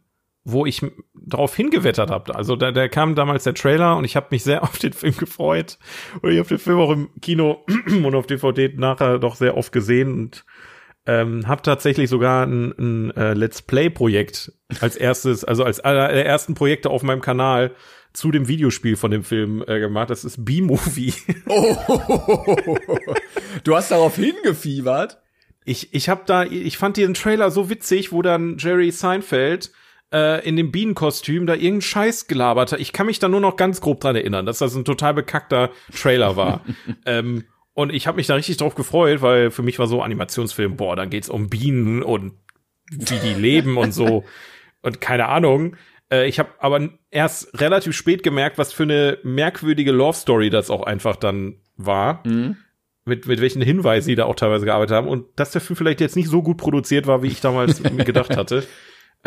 wo 0.50 0.66
ich 0.66 0.82
darauf 1.14 1.54
hingewettert 1.56 2.10
habe. 2.10 2.34
Also 2.34 2.56
da, 2.56 2.72
da 2.72 2.88
kam 2.88 3.16
damals 3.16 3.44
der 3.44 3.54
Trailer 3.54 3.98
und 3.98 4.06
ich 4.06 4.16
habe 4.16 4.28
mich 4.32 4.44
sehr 4.44 4.64
auf 4.64 4.80
den 4.80 4.94
Film 4.94 5.16
gefreut. 5.18 5.78
Und 6.22 6.32
ich 6.32 6.40
habe 6.40 6.48
den 6.48 6.58
Film 6.58 6.80
auch 6.80 6.92
im 6.92 7.10
Kino 7.22 7.66
und 7.88 8.16
auf 8.16 8.28
DVD 8.28 8.74
nachher 8.78 9.20
doch 9.20 9.36
sehr 9.36 9.58
oft 9.58 9.74
gesehen 9.74 10.14
und 10.14 10.46
ähm, 11.06 11.48
habe 11.48 11.62
tatsächlich 11.62 12.10
sogar 12.10 12.46
ein, 12.46 12.74
ein 12.78 13.12
äh, 13.18 13.34
Let's 13.34 13.62
Play-Projekt 13.62 14.54
als 14.80 14.96
erstes, 14.96 15.44
also 15.44 15.64
als 15.64 15.82
einer 15.82 16.08
der 16.08 16.26
ersten 16.26 16.54
Projekte 16.54 16.90
auf 16.90 17.04
meinem 17.04 17.22
Kanal 17.22 17.76
zu 18.14 18.32
dem 18.32 18.48
Videospiel 18.48 18.96
von 18.96 19.12
dem 19.12 19.24
Film 19.24 19.64
äh, 19.68 19.80
gemacht. 19.80 20.10
Das 20.10 20.24
ist 20.24 20.44
B-Movie. 20.46 21.14
Oh, 21.50 22.78
du 23.64 23.76
hast 23.76 23.92
darauf 23.92 24.16
hingefiebert. 24.16 25.20
Ich, 25.66 25.94
ich 25.94 26.08
hab 26.10 26.26
da, 26.26 26.44
ich 26.44 26.78
fand 26.78 26.98
diesen 26.98 27.14
Trailer 27.14 27.52
so 27.52 27.70
witzig, 27.70 28.12
wo 28.12 28.22
dann 28.22 28.58
Jerry 28.58 28.92
Seinfeld 28.92 29.72
äh, 30.14 30.48
in 30.48 30.56
dem 30.56 30.72
Bienenkostüm 30.72 31.48
da 31.48 31.54
irgendeinen 31.54 31.82
Scheiß 31.82 32.28
gelabert 32.28 32.72
hat. 32.72 32.80
Ich 32.80 32.94
kann 32.94 33.06
mich 33.06 33.20
da 33.20 33.28
nur 33.28 33.40
noch 33.40 33.56
ganz 33.56 33.82
grob 33.82 34.00
dran 34.00 34.16
erinnern, 34.16 34.46
dass 34.46 34.60
das 34.60 34.76
ein 34.76 34.86
total 34.86 35.14
bekackter 35.14 35.72
Trailer 35.94 36.36
war. 36.36 36.64
ähm, 37.06 37.44
und 37.74 37.94
ich 37.94 38.08
habe 38.08 38.18
mich 38.18 38.28
da 38.28 38.36
richtig 38.36 38.58
drauf 38.58 38.76
gefreut, 38.76 39.22
weil 39.22 39.52
für 39.52 39.62
mich 39.62 39.78
war 39.80 39.88
so 39.88 40.02
Animationsfilm, 40.02 40.78
boah, 40.78 40.96
da 40.96 41.06
geht's 41.06 41.30
um 41.30 41.50
Bienen 41.50 42.02
und 42.02 42.34
wie 42.90 43.20
die 43.20 43.40
leben 43.40 43.78
und 43.78 43.94
so 43.94 44.24
und 44.82 45.02
keine 45.02 45.28
Ahnung. 45.28 45.76
Äh, 46.12 46.28
ich 46.28 46.40
habe 46.40 46.50
aber 46.60 46.90
erst 47.12 47.60
relativ 47.60 47.96
spät 47.96 48.24
gemerkt, 48.24 48.58
was 48.58 48.74
für 48.74 48.84
eine 48.84 49.20
merkwürdige 49.24 49.92
Love 49.92 50.18
Story 50.18 50.50
das 50.50 50.70
auch 50.70 50.84
einfach 50.84 51.18
dann 51.18 51.58
war 51.76 52.24
mit, 53.08 53.26
mit 53.26 53.42
welchen 53.42 53.62
Hinweisen 53.62 54.06
sie 54.06 54.16
da 54.16 54.26
auch 54.26 54.36
teilweise 54.36 54.66
gearbeitet 54.66 54.96
haben 54.96 55.08
und 55.08 55.26
dass 55.38 55.52
der 55.52 55.62
Film 55.62 55.78
vielleicht 55.78 56.02
jetzt 56.02 56.16
nicht 56.16 56.30
so 56.30 56.44
gut 56.44 56.58
produziert 56.58 57.08
war, 57.08 57.24
wie 57.24 57.28
ich 57.28 57.42
damals 57.42 57.82
mir 57.82 58.04
gedacht 58.04 58.36
hatte. 58.36 58.68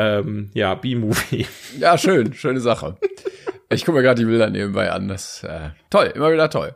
Ähm, 0.00 0.50
ja, 0.54 0.74
B-Movie. 0.74 1.46
Ja, 1.78 1.96
schön, 1.98 2.34
schöne 2.34 2.60
Sache. 2.60 2.96
Ich 3.68 3.84
gucke 3.84 3.98
mir 3.98 4.02
gerade 4.02 4.18
die 4.20 4.26
Bilder 4.26 4.50
nebenbei 4.50 4.90
an. 4.90 5.08
Das 5.08 5.44
äh, 5.44 5.70
toll, 5.90 6.12
immer 6.14 6.32
wieder 6.32 6.50
toll. 6.50 6.74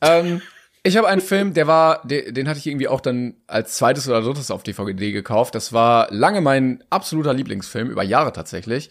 Ähm, 0.00 0.40
ich 0.82 0.96
habe 0.96 1.06
einen 1.08 1.20
Film, 1.20 1.54
der 1.54 1.66
war, 1.66 2.02
den, 2.06 2.34
den 2.34 2.48
hatte 2.48 2.58
ich 2.58 2.66
irgendwie 2.66 2.88
auch 2.88 3.00
dann 3.00 3.34
als 3.46 3.74
zweites 3.76 4.08
oder 4.08 4.20
drittes 4.20 4.50
auf 4.50 4.62
DVD 4.62 5.12
gekauft. 5.12 5.54
Das 5.54 5.72
war 5.72 6.08
lange 6.10 6.40
mein 6.40 6.82
absoluter 6.90 7.32
Lieblingsfilm, 7.32 7.90
über 7.90 8.02
Jahre 8.02 8.32
tatsächlich. 8.32 8.90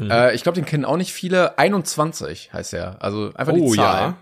Äh, 0.00 0.34
ich 0.34 0.42
glaube, 0.42 0.56
den 0.56 0.64
kennen 0.64 0.84
auch 0.84 0.96
nicht 0.96 1.12
viele. 1.12 1.58
21 1.58 2.52
heißt 2.52 2.74
er. 2.74 3.02
Also 3.02 3.32
einfach 3.34 3.52
die 3.54 3.60
Oh, 3.60 3.74
Zahl. 3.74 4.00
ja. 4.02 4.16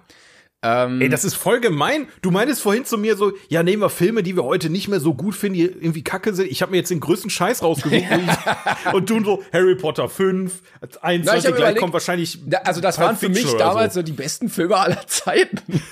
Ähm, 0.62 1.00
Ey, 1.00 1.08
das 1.08 1.24
ist 1.24 1.34
voll 1.34 1.60
gemein. 1.60 2.06
Du 2.20 2.30
meintest 2.30 2.60
vorhin 2.60 2.84
zu 2.84 2.98
mir 2.98 3.16
so, 3.16 3.32
ja, 3.48 3.62
nehmen 3.62 3.82
wir 3.82 3.88
Filme, 3.88 4.22
die 4.22 4.36
wir 4.36 4.44
heute 4.44 4.68
nicht 4.68 4.88
mehr 4.88 5.00
so 5.00 5.14
gut 5.14 5.34
finden, 5.34 5.54
die 5.54 5.64
irgendwie 5.64 6.04
kacke 6.04 6.34
sind. 6.34 6.50
Ich 6.50 6.60
habe 6.60 6.72
mir 6.72 6.78
jetzt 6.78 6.90
den 6.90 7.00
größten 7.00 7.30
Scheiß 7.30 7.62
rausgesucht. 7.62 8.04
und 8.92 9.08
du 9.08 9.24
so, 9.24 9.42
Harry 9.52 9.74
Potter 9.74 10.08
5, 10.08 10.62
21, 11.00 11.24
Na, 11.24 11.32
gleich 11.32 11.44
überlegt, 11.46 11.80
kommt 11.80 11.92
wahrscheinlich 11.94 12.38
da, 12.46 12.58
also 12.58 12.80
das 12.80 12.98
waren 12.98 13.16
für 13.16 13.30
mich 13.30 13.52
damals 13.54 13.94
so. 13.94 14.00
so 14.00 14.04
die 14.04 14.12
besten 14.12 14.50
Filme 14.50 14.76
aller 14.76 15.06
Zeiten. 15.06 15.60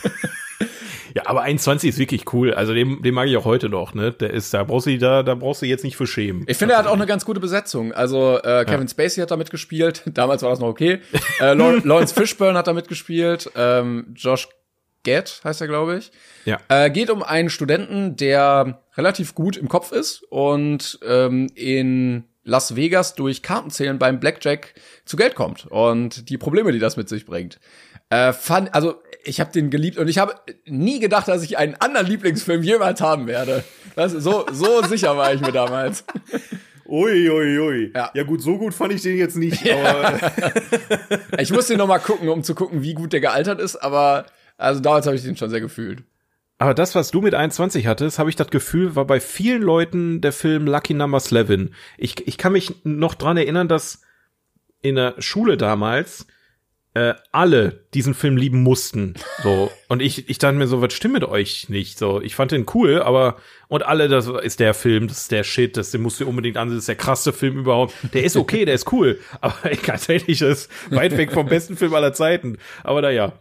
Ja, 1.15 1.23
aber 1.27 1.43
21 1.43 1.89
ist 1.89 1.99
wirklich 1.99 2.33
cool. 2.33 2.55
Also 2.55 2.75
den, 2.75 3.03
den 3.03 3.15
mag 3.15 3.27
ich 3.29 3.37
auch 3.37 3.45
heute 3.45 3.69
noch, 3.69 3.95
ne? 3.95 4.13
Der 4.13 4.31
ist, 4.31 4.55
da 4.55 4.63
brauchst 4.63 4.87
du 4.87 4.97
da, 4.99 5.23
da 5.23 5.35
brauchst 5.35 5.63
du 5.63 5.67
jetzt 5.67 5.83
nicht 5.83 5.97
für 5.97 6.07
schämen. 6.07 6.45
Ich 6.47 6.57
finde, 6.57 6.75
er 6.75 6.81
hat 6.81 6.87
auch 6.87 6.93
eine 6.93 7.07
ganz 7.07 7.25
gute 7.25 7.41
Besetzung. 7.41 7.93
Also 7.93 8.39
äh, 8.39 8.65
Kevin 8.65 8.87
Spacey 8.87 9.21
hat 9.21 9.31
da 9.31 9.37
mitgespielt. 9.37 10.03
Damals 10.07 10.43
war 10.43 10.51
das 10.51 10.61
noch 10.61 10.69
okay. 10.69 11.01
Äh, 11.41 11.55
Lawrence 11.55 12.15
Fishburne 12.15 12.59
hat 12.59 12.67
da 12.67 12.73
mitgespielt. 12.73 13.51
Ähm, 13.57 14.15
Josh 14.15 14.49
Gad 15.09 15.41
heißt 15.45 15.61
er, 15.61 15.67
glaube 15.67 15.99
ich. 15.99 16.11
Ja. 16.45 16.59
Äh, 16.69 16.91
geht 16.91 17.11
um 17.11 17.23
einen 17.23 17.51
Studenten, 17.51 18.17
der 18.17 18.83
relativ 18.97 19.35
gut 19.35 19.57
im 19.57 19.69
Kopf 19.69 19.93
ist 19.93 20.23
und 20.31 20.99
ähm, 21.07 21.49
in 21.55 22.25
Las 22.45 22.77
Vegas 22.77 23.15
durch 23.15 23.43
Kartenzählen 23.43 23.99
beim 23.99 24.21
Blackjack 24.21 24.75
zu 25.05 25.17
Geld 25.17 25.35
kommt 25.35 25.67
und 25.67 26.29
die 26.31 26.39
Probleme, 26.39 26.73
die 26.73 26.79
das 26.79 26.97
mit 26.97 27.09
sich 27.09 27.27
bringt. 27.27 27.61
Äh, 28.11 28.33
fand, 28.33 28.75
also 28.75 29.03
ich 29.23 29.41
habe 29.41 29.53
den 29.53 29.71
geliebt 29.71 29.99
und 29.99 30.09
ich 30.09 30.19
habe 30.19 30.35
nie 30.65 30.99
gedacht, 30.99 31.29
dass 31.29 31.43
ich 31.43 31.59
einen 31.59 31.75
anderen 31.75 32.07
Lieblingsfilm 32.07 32.63
jemals 32.63 33.01
haben 33.01 33.27
werde. 33.27 33.65
Das, 33.97 34.13
so, 34.13 34.47
so 34.51 34.83
sicher 34.89 35.17
war 35.17 35.35
ich 35.35 35.41
mir 35.41 35.53
damals. 35.53 36.05
Ui, 36.87 37.29
ui, 37.29 37.59
ui. 37.59 37.93
Ja. 37.95 38.11
ja 38.15 38.23
gut, 38.23 38.41
so 38.41 38.57
gut 38.57 38.73
fand 38.73 38.95
ich 38.95 39.03
den 39.03 39.19
jetzt 39.19 39.37
nicht. 39.37 39.63
Aber 39.73 40.19
Ich 41.39 41.53
muss 41.53 41.67
den 41.67 41.77
noch 41.77 41.87
mal 41.87 41.99
gucken, 41.99 42.31
um 42.31 42.43
zu 42.43 42.55
gucken, 42.55 42.83
wie 42.83 42.95
gut 42.95 43.13
der 43.13 43.21
gealtert 43.21 43.61
ist, 43.61 43.77
aber 43.77 44.25
also 44.59 44.81
damals 44.81 45.07
habe 45.07 45.17
ich 45.17 45.23
den 45.23 45.37
schon 45.37 45.51
sehr 45.51 45.61
gefühlt. 45.61 46.03
Aber 46.59 46.75
das, 46.75 46.95
was 46.97 47.13
du 47.13 47.21
mit 47.21 47.35
21 47.35 47.87
hattest, 47.87 48.19
habe 48.19 48.29
ich 48.29 48.37
das 48.37 48.51
Gefühl, 48.51 48.97
war 48.97 49.07
bei 49.07 49.21
vielen 49.21 49.63
Leuten 49.63 50.21
der 50.21 50.33
Film 50.33 50.67
Lucky 50.67 50.93
Number 50.93 51.23
11. 51.31 51.71
Ich, 51.97 52.27
ich 52.27 52.37
kann 52.37 52.53
mich 52.53 52.75
noch 52.83 53.15
dran 53.15 53.37
erinnern, 53.37 53.69
dass 53.69 54.03
in 54.83 54.97
der 54.97 55.15
Schule 55.19 55.57
damals 55.57 56.27
äh, 56.95 57.15
alle 57.31 57.85
diesen 57.95 58.13
Film 58.13 58.37
lieben 58.37 58.65
mussten. 58.65 59.15
So. 59.45 59.71
Und 59.87 60.03
ich, 60.03 60.29
ich 60.29 60.39
dachte 60.39 60.57
mir 60.57 60.67
so, 60.67 60.83
was 60.83 60.93
stimmt 60.95 61.15
mit 61.15 61.25
euch 61.25 61.69
nicht? 61.69 61.97
So, 61.97 62.21
ich 62.21 62.35
fand 62.35 62.51
den 62.51 62.67
cool, 62.75 63.03
aber 63.03 63.37
und 63.69 63.87
alle, 63.87 64.09
das 64.09 64.27
ist 64.27 64.59
der 64.59 64.75
Film, 64.75 65.07
das 65.07 65.23
ist 65.23 65.31
der 65.31 65.45
Shit, 65.45 65.77
das 65.77 65.93
den 65.93 66.03
musst 66.03 66.19
du 66.19 66.27
unbedingt 66.27 66.57
ansehen, 66.57 66.77
das 66.77 66.83
ist 66.83 66.89
der 66.89 66.97
krasse 66.97 67.33
Film 67.33 67.59
überhaupt. 67.59 67.95
Der 68.15 68.25
ist 68.25 68.37
okay, 68.37 68.65
der 68.65 68.75
ist 68.75 68.91
cool. 68.93 69.21
Aber 69.41 69.71
ganz 69.85 70.09
ehrlich, 70.09 70.41
das 70.41 70.63
ist 70.63 70.71
weit 70.91 71.17
weg 71.17 71.31
vom 71.31 71.47
besten 71.47 71.77
Film 71.77 71.95
aller 71.95 72.13
Zeiten. 72.13 72.59
Aber 72.83 73.01
naja. 73.01 73.33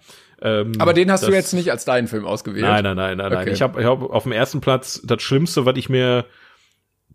Ähm, 0.42 0.74
Aber 0.80 0.94
den 0.94 1.12
hast 1.12 1.24
du 1.24 1.28
das- 1.28 1.36
jetzt 1.36 1.54
nicht 1.54 1.72
als 1.72 1.84
deinen 1.86 2.08
Film 2.08 2.26
ausgewählt. 2.26 2.64
Nein, 2.66 2.84
nein, 2.84 2.96
nein, 2.96 3.18
nein, 3.18 3.32
nein. 3.32 3.42
Okay. 3.42 3.52
Ich 3.54 3.62
habe 3.62 3.82
ich 3.82 3.88
hab 3.88 4.02
auf 4.04 4.24
dem 4.24 4.32
ersten 4.32 4.62
Platz 4.62 5.02
das 5.04 5.22
Schlimmste, 5.24 5.66
was 5.66 5.78
ich 5.78 5.90
mir 5.90 6.26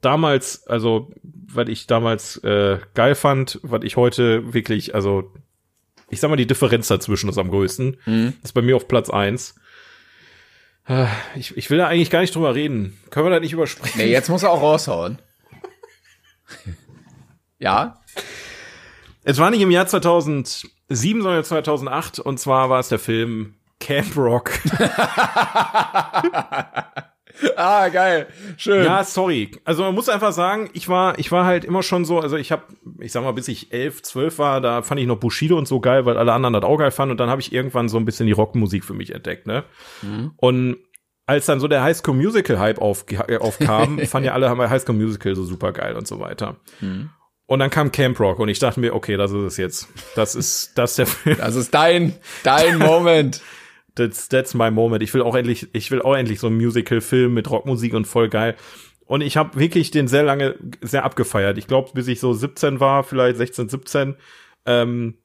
damals, 0.01 0.66
also 0.66 1.12
was 1.23 1.68
ich 1.68 1.87
damals 1.87 2.39
äh, 2.39 2.79
geil 2.95 3.14
fand, 3.14 3.61
was 3.62 3.83
ich 3.85 3.97
heute 3.97 4.53
wirklich, 4.53 4.95
also 4.95 5.33
ich 6.11 6.18
sag 6.20 6.29
mal, 6.31 6.37
die 6.37 6.47
Differenz 6.49 6.89
dazwischen 6.89 7.29
ist 7.31 7.39
am 7.39 7.49
größten. 7.51 7.97
Mhm. 8.07 8.33
Ist 8.43 8.53
bei 8.53 8.62
mir 8.62 8.75
auf 8.77 8.89
Platz 8.89 9.09
eins. 9.09 9.55
Äh, 10.89 11.07
Ich, 11.37 11.57
ich 11.57 11.70
will 11.70 11.79
da 11.79 11.87
eigentlich 11.87 12.11
gar 12.11 12.20
nicht 12.20 12.35
drüber 12.35 12.55
reden. 12.57 12.99
Können 13.11 13.27
wir 13.27 13.31
da 13.31 13.39
nicht 13.41 13.53
überspringen? 13.53 13.95
Nee, 13.97 14.11
jetzt 14.11 14.29
muss 14.29 14.43
er 14.43 14.51
auch 14.51 14.61
raushauen. 14.62 15.20
ja? 17.59 18.01
Es 19.25 19.39
war 19.39 19.51
nicht 19.51 19.61
im 19.61 19.70
Jahr 19.70 19.87
2007, 20.95 21.22
sondern 21.22 21.45
2008 21.45 22.18
und 22.18 22.38
zwar 22.38 22.70
war 22.70 22.80
es 22.80 22.88
der 22.88 22.99
Film 22.99 23.55
Camp 23.80 24.16
Rock. 24.16 24.53
Ah, 27.57 27.88
geil. 27.88 28.28
Schön. 28.57 28.84
Ja, 28.84 29.03
sorry. 29.05 29.51
Also 29.64 29.82
man 29.82 29.95
muss 29.95 30.09
einfach 30.09 30.32
sagen, 30.32 30.70
ich 30.74 30.88
war, 30.88 31.18
ich 31.18 31.32
war 31.32 31.45
halt 31.45 31.64
immer 31.64 31.82
schon 31.82 32.05
so, 32.05 32.20
also 32.20 32.36
ich 32.36 32.53
habe, 32.53 32.64
ich 33.01 33.11
sag 33.11 33.24
mal, 33.24 33.32
bis 33.32 33.49
ich 33.49 33.72
elf, 33.72 34.03
zwölf 34.03 34.38
war, 34.38 34.61
da 34.61 34.82
fand 34.82 35.01
ich 35.01 35.07
noch 35.07 35.16
Bushido 35.16 35.57
und 35.57 35.66
so 35.66 35.80
geil, 35.80 36.07
weil 36.07 36.18
alle 36.18 36.32
anderen 36.32 36.53
das 36.53 36.62
auch 36.62 36.76
geil 36.76 36.90
fanden. 36.90 37.12
Und 37.12 37.20
dann 37.20 37.30
habe 37.30 37.40
ich 37.40 37.53
irgendwann 37.53 37.88
so 37.88 37.97
ein 37.97 38.05
bisschen 38.05 38.26
die 38.26 38.32
Rockmusik 38.32 38.84
für 38.84 38.95
mich 38.95 39.14
entdeckt, 39.14 39.47
ne? 39.47 39.64
Mhm. 40.03 40.32
Und 40.36 40.76
als 41.26 41.47
dann 41.47 41.59
so 41.59 41.68
der 41.68 41.82
High 41.82 41.97
School 41.97 42.14
Musical 42.14 42.59
Hype 42.59 42.80
auf, 42.80 43.07
aufkam, 43.40 43.99
fanden 44.01 44.26
ja 44.26 44.34
alle 44.34 44.51
High 44.68 44.82
School 44.82 44.97
Musical 44.97 45.34
so 45.34 45.45
super 45.45 45.72
geil 45.72 45.97
und 45.97 46.07
so 46.07 46.20
weiter. 46.20 46.57
Mhm. 46.80 47.11
Und 47.53 47.59
dann 47.59 47.68
kam 47.68 47.92
Camp 47.92 48.18
Rock 48.18 48.38
und 48.38 48.48
ich 48.48 48.61
dachte 48.61 48.80
mir, 48.80 48.94
okay, 48.94 49.18
das 49.18 49.30
ist 49.30 49.44
es 49.44 49.57
jetzt. 49.59 49.88
Das 50.16 50.34
ist 50.34 50.72
das 50.74 50.92
ist 50.92 50.98
der 51.00 51.07
Film. 51.07 51.36
Das 51.36 51.55
ist 51.55 51.74
dein 51.74 52.14
dein 52.44 52.78
Moment. 52.78 53.42
that's 53.94 54.30
that's 54.30 54.55
my 54.55 54.70
moment. 54.70 55.03
Ich 55.03 55.12
will 55.12 55.20
auch 55.20 55.34
endlich 55.34 55.68
ich 55.74 55.90
will 55.90 56.00
auch 56.00 56.14
endlich 56.14 56.40
so 56.40 56.46
einen 56.46 56.57
Musical 56.57 57.03
Film 57.03 57.34
mit 57.34 57.50
Rockmusik 57.50 57.92
und 57.92 58.07
voll 58.07 58.30
geil. 58.30 58.57
Und 59.05 59.20
ich 59.20 59.36
habe 59.36 59.61
wirklich 59.61 59.90
den 59.90 60.09
sehr 60.09 60.22
lange 60.22 60.55
sehr 60.80 61.05
abgefeiert. 61.05 61.59
Ich 61.59 61.66
glaube, 61.66 61.90
bis 61.92 62.09
ich 62.09 62.20
so 62.20 62.32
17 62.32 62.80
war, 62.80 63.05
vielleicht 63.05 63.36
16, 63.36 63.68
17. 63.68 64.16
Ähm, 64.64 65.18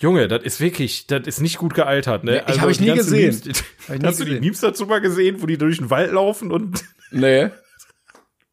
Junge, 0.00 0.26
das 0.26 0.42
ist 0.42 0.60
wirklich, 0.60 1.06
das 1.06 1.28
ist 1.28 1.40
nicht 1.40 1.58
gut 1.58 1.74
gealtert, 1.74 2.24
ne? 2.24 2.38
Ja, 2.38 2.42
ich 2.42 2.48
also 2.48 2.60
habe 2.62 2.72
ich 2.72 2.80
nie 2.80 2.92
gesehen. 2.92 3.40
Memes, 3.44 3.62
hab 3.86 3.94
ich 3.94 4.02
nie 4.02 4.06
hast 4.08 4.18
gesehen. 4.18 4.26
du 4.26 4.34
die 4.34 4.40
Memes 4.40 4.58
dazu 4.58 4.86
mal 4.86 5.00
gesehen, 5.00 5.40
wo 5.40 5.46
die 5.46 5.58
durch 5.58 5.78
den 5.78 5.90
Wald 5.90 6.10
laufen 6.10 6.50
und 6.50 6.82
Nee. 7.12 7.50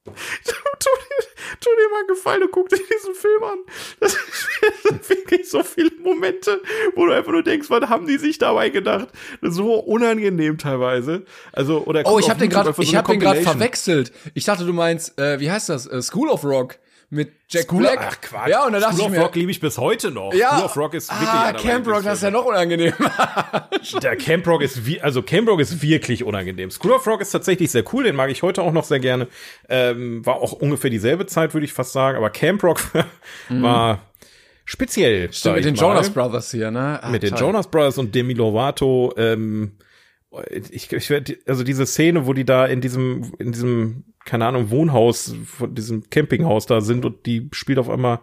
tu, 1.64 1.70
dir, 1.78 1.89
mal 1.89 1.99
einen 1.99 2.07
Gefallen 2.07 2.43
und 2.43 2.51
guck 2.51 2.70
dir 2.70 2.78
diesen 2.78 3.16
Film 3.16 3.43
an. 3.43 3.59
Das 3.99 4.18
sind 4.84 5.09
wirklich 5.09 5.49
so 5.49 5.64
viele 5.64 5.91
Momente, 6.01 6.61
wo 6.95 7.05
du 7.05 7.14
einfach 7.14 7.32
nur 7.32 7.43
denkst, 7.43 7.70
was 7.70 7.89
haben 7.89 8.05
die 8.07 8.18
sich 8.18 8.38
dabei 8.38 8.70
gedacht? 8.70 9.07
So 9.41 9.76
unangenehm 9.76 10.57
teilweise. 10.57 11.24
Also 11.51 11.84
oder 11.86 12.03
Oh, 12.05 12.20
ich 12.20 12.30
habe 12.30 12.39
den 12.39 12.49
gerade, 12.49 12.74
ich 12.80 12.95
habe 12.95 13.11
den 13.11 13.20
gerade 13.20 13.41
verwechselt. 13.41 14.11
Ich 14.34 14.45
dachte, 14.45 14.66
du 14.66 14.74
meinst, 14.74 15.18
äh, 15.20 15.39
wie 15.39 15.51
heißt 15.51 15.70
das? 15.70 15.88
Äh, 15.88 16.01
School 16.01 16.30
of 16.30 16.43
Rock 16.43 16.78
mit 17.14 17.34
Jack 17.47 17.64
School 17.64 17.82
Black. 17.82 17.99
Ach 18.01 18.22
Quatsch. 18.22 18.49
Ja, 18.49 18.66
und 18.66 18.74
dann 18.74 18.82
dachte 18.82 18.95
School 18.95 19.05
ich 19.05 19.11
of 19.11 19.18
mir, 19.18 19.22
Rock 19.22 19.36
liebe 19.36 19.51
ich 19.51 19.59
bis 19.59 19.78
heute 19.78 20.11
noch. 20.11 20.34
Ja. 20.34 20.49
School 20.49 20.66
of 20.66 20.78
Rock 20.78 20.93
ist 20.95 21.11
wirklich 21.11 21.30
ah, 21.30 21.53
Camp 21.53 21.88
Rock, 21.88 22.03
das 22.03 22.16
ist 22.16 22.24
ja 22.24 22.32
noch 22.32 22.45
unangenehm. 22.45 22.93
Der 24.01 24.16
Camp 24.18 24.47
Rock 24.47 24.61
ist 24.61 24.86
wie, 24.86 24.99
also 24.99 25.22
Camp 25.22 25.47
Rock 25.47 25.59
ist 25.59 25.82
wirklich 25.82 26.24
unangenehm. 26.24 26.72
School 26.72 26.93
of 26.93 27.05
Rock 27.05 27.22
ist 27.22 27.32
tatsächlich 27.32 27.72
sehr 27.72 27.84
cool, 27.93 28.03
den 28.03 28.16
mag 28.16 28.32
ich 28.32 28.41
heute 28.43 28.61
auch 28.61 28.72
noch 28.72 28.84
sehr 28.84 28.99
gerne. 28.99 29.28
Ähm, 29.70 30.26
war 30.26 30.36
auch 30.38 30.53
ungefähr 30.53 30.89
dieselbe 30.89 31.26
Zeit, 31.26 31.53
würde 31.53 31.66
ich 31.66 31.74
fast 31.74 31.93
sagen, 31.93 32.18
aber 32.18 32.30
Camp 32.30 32.64
Rock 32.64 32.82
war 33.49 34.01
speziell. 34.66 35.32
Stimmt, 35.32 35.55
mit 35.55 35.66
den 35.66 35.76
mal. 35.76 35.82
Jonas 35.82 36.09
Brothers 36.09 36.51
hier, 36.51 36.72
ne? 36.72 36.99
Ah, 37.01 37.09
mit 37.09 37.24
den 37.24 37.32
toll. 37.32 37.39
Jonas 37.39 37.68
Brothers 37.68 37.97
und 37.97 38.16
Demi 38.16 38.34
Lovato. 38.34 39.14
Ähm, 39.18 39.74
ich, 40.49 40.91
ich 40.91 41.09
werd, 41.09 41.38
also 41.47 41.63
diese 41.63 41.86
Szene, 41.86 42.25
wo 42.25 42.34
die 42.34 42.45
da 42.45 42.65
in 42.65 42.81
diesem, 42.81 43.34
in 43.39 43.51
diesem, 43.51 44.03
keine 44.25 44.45
Ahnung, 44.45 44.69
Wohnhaus, 44.69 45.36
von 45.45 45.75
diesem 45.75 46.09
Campinghaus 46.09 46.65
da 46.65 46.81
sind 46.81 47.05
und 47.05 47.25
die 47.25 47.49
spielt 47.51 47.79
auf 47.79 47.89
einmal 47.89 48.19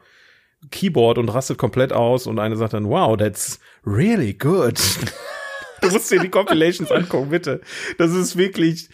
Keyboard 0.70 1.18
und 1.18 1.28
rastet 1.28 1.58
komplett 1.58 1.92
aus 1.92 2.26
und 2.26 2.38
eine 2.38 2.56
sagt 2.56 2.74
dann, 2.74 2.88
wow, 2.88 3.16
that's 3.16 3.60
really 3.86 4.34
good. 4.34 4.78
du 5.80 5.90
musst 5.90 6.10
dir 6.10 6.20
die 6.20 6.28
Compilations 6.28 6.90
angucken, 6.90 7.30
bitte. 7.30 7.60
Das 7.98 8.12
ist 8.12 8.36
wirklich 8.36 8.90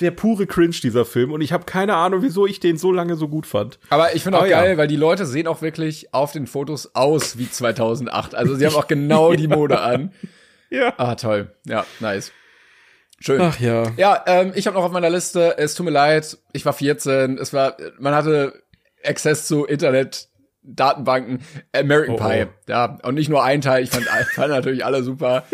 der 0.00 0.10
pure 0.10 0.46
Cringe, 0.46 0.76
dieser 0.82 1.06
Film. 1.06 1.32
Und 1.32 1.40
ich 1.40 1.52
habe 1.52 1.64
keine 1.64 1.94
Ahnung, 1.94 2.20
wieso 2.22 2.46
ich 2.46 2.60
den 2.60 2.76
so 2.76 2.92
lange 2.92 3.16
so 3.16 3.28
gut 3.28 3.46
fand. 3.46 3.78
Aber 3.88 4.14
ich 4.14 4.22
finde 4.22 4.38
auch 4.38 4.42
Oh 4.42 4.46
ja. 4.46 4.60
geil, 4.60 4.76
weil 4.76 4.88
die 4.88 4.96
Leute 4.96 5.24
sehen 5.24 5.46
auch 5.46 5.62
wirklich 5.62 6.12
auf 6.12 6.32
den 6.32 6.46
Fotos 6.46 6.94
aus 6.94 7.38
wie 7.38 7.50
2008. 7.50 8.34
Also 8.34 8.54
sie 8.56 8.66
haben 8.66 8.74
auch 8.74 8.88
genau 8.88 9.32
die 9.32 9.48
Mode 9.48 9.80
an. 9.80 10.12
Ja. 10.68 10.94
Ah, 10.96 11.14
toll. 11.14 11.52
Ja, 11.64 11.86
nice. 12.00 12.32
Schön. 13.18 13.40
Ach 13.40 13.58
ja. 13.60 13.84
Ja, 13.96 14.22
ähm, 14.26 14.52
ich 14.54 14.66
habe 14.66 14.76
noch 14.76 14.84
auf 14.84 14.92
meiner 14.92 15.10
Liste, 15.10 15.56
es 15.58 15.74
tut 15.74 15.86
mir 15.86 15.92
leid, 15.92 16.36
ich 16.52 16.64
war 16.66 16.72
14, 16.72 17.38
es 17.38 17.52
war, 17.52 17.76
man 17.98 18.14
hatte 18.14 18.62
Access 19.04 19.46
zu 19.46 19.64
Internet, 19.64 20.28
Datenbanken, 20.62 21.40
American 21.74 22.16
Oh, 22.16 22.18
oh. 22.22 22.28
Pie, 22.28 22.46
ja, 22.68 22.98
und 23.02 23.14
nicht 23.14 23.28
nur 23.28 23.42
ein 23.42 23.60
Teil, 23.60 23.84
ich 23.84 23.90
fand, 23.90 24.04
fand 24.34 24.50
natürlich 24.50 24.84
alle 24.84 25.02
super. 25.02 25.44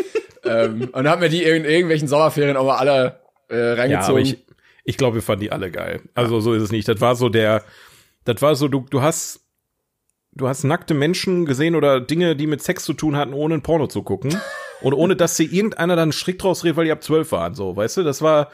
ähm, 0.45 0.83
und 0.93 0.95
dann 0.95 1.09
haben 1.09 1.23
wir 1.23 1.29
die 1.29 1.43
in 1.45 1.65
irgendwelchen 1.65 2.09
Sommerferien 2.09 2.57
auch 2.57 2.67
mal 2.67 2.79
alle 2.79 3.21
äh, 3.51 3.57
Ja, 3.69 3.75
reingezogen. 3.75 4.23
ich, 4.23 4.39
ich 4.85 4.97
glaube, 4.97 5.17
wir 5.17 5.23
fanden 5.23 5.43
die 5.43 5.53
alle 5.53 5.71
geil. 5.71 6.01
Also 6.15 6.41
so 6.41 6.55
ist 6.55 6.63
es 6.63 6.73
nicht. 6.73 6.89
Das 6.89 7.01
war 7.01 7.15
so 7.15 7.29
der, 7.29 7.63
das 8.25 8.43
war 8.43 8.57
so, 8.57 8.67
du, 8.67 8.85
du 8.91 9.03
hast, 9.03 9.41
du 10.33 10.49
hast 10.49 10.65
nackte 10.65 10.95
Menschen 10.95 11.45
gesehen 11.47 11.77
oder 11.77 12.01
Dinge, 12.01 12.35
die 12.35 12.49
mit 12.49 12.63
Sex 12.63 12.85
zu 12.85 12.93
tun 12.95 13.15
hatten, 13.17 13.35
ohne 13.35 13.55
ein 13.55 13.63
Porno 13.63 13.87
zu 13.87 14.03
gucken. 14.03 14.37
Und 14.83 14.95
ohne, 14.95 15.17
dass 15.17 15.37
sie 15.37 15.45
irgendeiner 15.47 15.97
dann 15.97 16.13
strikt 16.13 16.43
draus 16.43 16.65
redet, 16.65 16.77
weil 16.77 16.85
die 16.87 16.93
ab 16.93 17.03
zwölf 17.03 17.33
waren, 17.33 17.55
so, 17.55 17.77
weißt 17.77 17.99
du? 17.99 18.03
Das 18.03 18.23
war, 18.23 18.51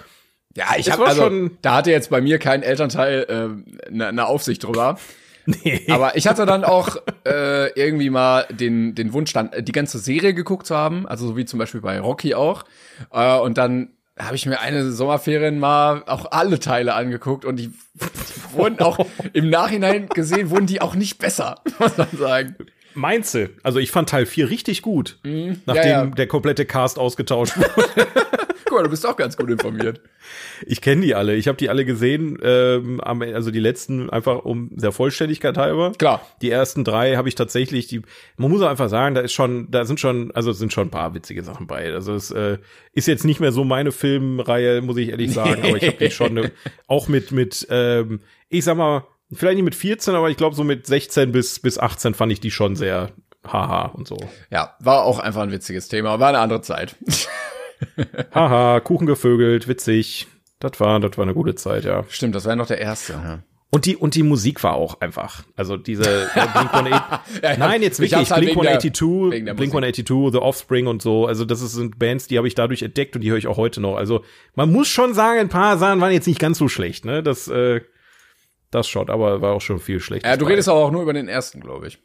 ja, 0.57 0.67
ich 0.77 0.91
habe 0.91 1.07
also, 1.07 1.23
schon- 1.23 1.59
da 1.63 1.77
hatte 1.77 1.91
jetzt 1.91 2.11
bei 2.11 2.21
mir 2.21 2.39
kein 2.39 2.63
Elternteil 2.63 3.27
äh, 3.29 3.89
eine 3.89 4.13
ne 4.13 4.27
Aufsicht 4.27 4.65
drüber. 4.65 4.99
nee. 5.47 5.87
Aber 5.89 6.17
ich 6.17 6.27
hatte 6.27 6.45
dann 6.47 6.65
auch 6.65 6.97
äh, 7.27 7.71
irgendwie 7.73 8.11
mal 8.11 8.47
den, 8.51 8.95
den 8.95 9.13
Wunsch, 9.13 9.33
dann 9.33 9.51
die 9.61 9.73
ganze 9.73 9.99
Serie 9.99 10.35
geguckt 10.35 10.67
zu 10.67 10.77
haben, 10.77 11.07
also 11.07 11.29
so 11.29 11.37
wie 11.37 11.45
zum 11.45 11.59
Beispiel 11.59 11.81
bei 11.81 11.99
Rocky 12.01 12.35
auch. 12.35 12.65
Äh, 13.13 13.39
und 13.39 13.57
dann 13.57 13.91
habe 14.19 14.37
ich 14.37 14.47
mir 14.47 14.61
eine 14.61 14.91
Sommerferien 14.91 15.59
mal 15.59 16.03
auch 16.07 16.33
alle 16.33 16.59
Teile 16.59 16.95
angeguckt 16.95 17.45
und 17.45 17.57
die, 17.57 17.69
die 17.69 18.53
wurden 18.53 18.81
auch 18.81 18.99
im 19.33 19.49
Nachhinein 19.49 20.09
gesehen, 20.09 20.51
wurden 20.51 20.67
die 20.67 20.81
auch 20.81 20.95
nicht 20.95 21.19
besser, 21.19 21.63
muss 21.79 21.97
man 21.97 22.09
sagen. 22.19 22.57
Meinst 22.99 23.33
du? 23.35 23.49
Also 23.63 23.79
ich 23.79 23.93
fand 23.93 24.09
Teil 24.09 24.27
4 24.27 24.51
richtig 24.51 24.83
gut, 24.83 25.19
nachdem 25.23 25.75
ja, 25.75 25.85
ja. 25.85 26.07
der 26.07 26.27
komplette 26.27 26.67
Cast 26.67 26.99
ausgetauscht 26.99 27.57
wurde. 27.57 28.07
Guck 28.65 28.77
mal, 28.77 28.83
du 28.83 28.91
bist 28.91 29.07
auch 29.07 29.17
ganz 29.17 29.37
gut 29.37 29.49
informiert. 29.51 30.01
Ich 30.67 30.81
kenne 30.81 31.03
die 31.03 31.15
alle. 31.15 31.37
Ich 31.37 31.47
habe 31.47 31.57
die 31.57 31.71
alle 31.71 31.85
gesehen, 31.85 32.39
ähm, 32.43 33.01
also 33.01 33.53
die 33.53 33.61
letzten 33.61 34.11
einfach 34.11 34.45
um 34.45 34.71
der 34.73 34.91
Vollständigkeit 34.91 35.57
halber. 35.57 35.93
Klar. 35.97 36.27
Die 36.43 36.51
ersten 36.51 36.83
drei 36.83 37.15
habe 37.15 37.29
ich 37.29 37.37
tatsächlich, 37.37 37.87
die, 37.87 38.03
man 38.37 38.51
muss 38.51 38.61
auch 38.63 38.69
einfach 38.69 38.89
sagen, 38.89 39.15
da 39.15 39.21
ist 39.21 39.33
schon, 39.33 39.71
da 39.71 39.85
sind 39.85 40.01
schon, 40.01 40.33
also 40.33 40.51
es 40.51 40.59
sind 40.59 40.73
schon 40.73 40.89
ein 40.89 40.91
paar 40.91 41.15
witzige 41.15 41.45
Sachen 41.45 41.69
bei. 41.69 41.95
Also 41.95 42.15
es 42.15 42.33
äh, 42.33 42.59
ist 42.93 43.07
jetzt 43.07 43.25
nicht 43.25 43.39
mehr 43.39 43.53
so 43.53 43.63
meine 43.63 43.93
Filmreihe, 43.93 44.83
muss 44.83 44.97
ich 44.97 45.11
ehrlich 45.11 45.33
sagen, 45.33 45.63
aber 45.63 45.77
ich 45.77 45.87
habe 45.87 45.97
die 45.99 46.11
schon 46.11 46.35
ne, 46.35 46.51
auch 46.89 47.07
mit, 47.07 47.31
mit, 47.31 47.65
ähm, 47.71 48.21
ich 48.49 48.65
sag 48.65 48.77
mal, 48.77 49.07
vielleicht 49.33 49.57
nicht 49.57 49.65
mit 49.65 49.75
14, 49.75 50.15
aber 50.15 50.31
ich 50.31 50.37
glaube 50.37 50.55
so 50.57 50.65
mit 50.65 50.87
16 50.87 51.33
bis, 51.33 51.61
bis 51.61 51.79
18 51.79 52.15
fand 52.15 52.33
ich 52.33 52.41
die 52.41 52.51
schon 52.51 52.77
sehr 52.77 53.11
haha 53.47 53.87
und 53.87 54.07
so. 54.09 54.17
Ja, 54.51 54.75
war 54.81 55.03
auch 55.05 55.19
einfach 55.19 55.43
ein 55.43 55.51
witziges 55.53 55.89
Thema, 55.89 56.19
war 56.21 56.29
eine 56.29 56.39
andere 56.41 56.61
Zeit. 56.63 56.97
Haha, 58.35 58.81
Kuchen 58.81 59.07
gevögelt, 59.07 59.69
witzig. 59.69 60.27
Das 60.61 60.81
war, 60.81 60.99
das 61.01 61.17
war 61.17 61.25
eine 61.25 61.35
gute 61.35 61.55
Zeit, 61.55 61.85
ja. 61.85 62.05
Stimmt, 62.09 62.35
das 62.35 62.45
war 62.45 62.53
ja 62.53 62.57
noch 62.57 62.67
der 62.67 62.81
erste. 62.81 63.13
Ja. 63.13 63.39
Und 63.71 63.85
die, 63.85 63.97
und 63.97 64.15
die 64.15 64.23
Musik 64.23 64.65
war 64.65 64.75
auch 64.75 65.01
einfach. 65.03 65.45
Also 65.55 65.77
diese 65.77 66.03
äh, 66.03 66.47
Blink 66.55 66.73
182. 66.75 67.43
Ja, 67.43 67.57
Nein, 67.59 67.83
jetzt 67.83 68.01
ich 68.01 68.11
wirklich. 68.11 68.31
halt 68.31 68.41
Blink 68.41 68.57
wegen 68.57 68.63
der- 68.63 68.71
182, 68.73 69.31
wegen 69.31 69.47
der 69.47 69.55
Blink 69.55 69.73
Musik. 69.75 69.85
182, 69.85 70.33
The 70.33 70.39
Offspring 70.39 70.87
und 70.87 71.03
so. 71.03 71.27
Also 71.27 71.45
das 71.45 71.61
sind 71.61 71.99
Bands, 71.99 72.27
die 72.29 72.39
habe 72.39 72.49
ich 72.49 72.55
dadurch 72.55 72.83
entdeckt 72.83 73.15
und 73.15 73.21
die 73.23 73.31
höre 73.31 73.37
ich 73.39 73.47
auch 73.47 73.59
heute 73.59 73.81
noch. 73.81 73.97
Also 73.97 74.25
man 74.55 74.73
muss 74.73 74.89
schon 74.89 75.13
sagen, 75.15 75.39
ein 75.39 75.49
paar 75.51 75.77
Sachen 75.79 76.01
waren 76.01 76.13
jetzt 76.13 76.27
nicht 76.27 76.41
ganz 76.41 76.59
so 76.59 76.67
schlecht, 76.69 77.05
ne? 77.05 77.23
Das, 77.23 77.47
äh, 77.47 77.83
das 78.71 78.89
schon, 78.89 79.09
aber 79.11 79.41
war 79.41 79.53
auch 79.53 79.61
schon 79.61 79.81
viel 79.81 80.01
schlecht. 80.01 80.27
Ja, 80.27 80.37
du 80.37 80.45
redest 80.47 80.69
aber 80.69 80.81
auch 80.81 80.91
nur 80.91 81.03
über 81.03 81.13
den 81.13 81.29
ersten, 81.29 81.61
glaube 81.61 81.89
ich. 81.89 81.99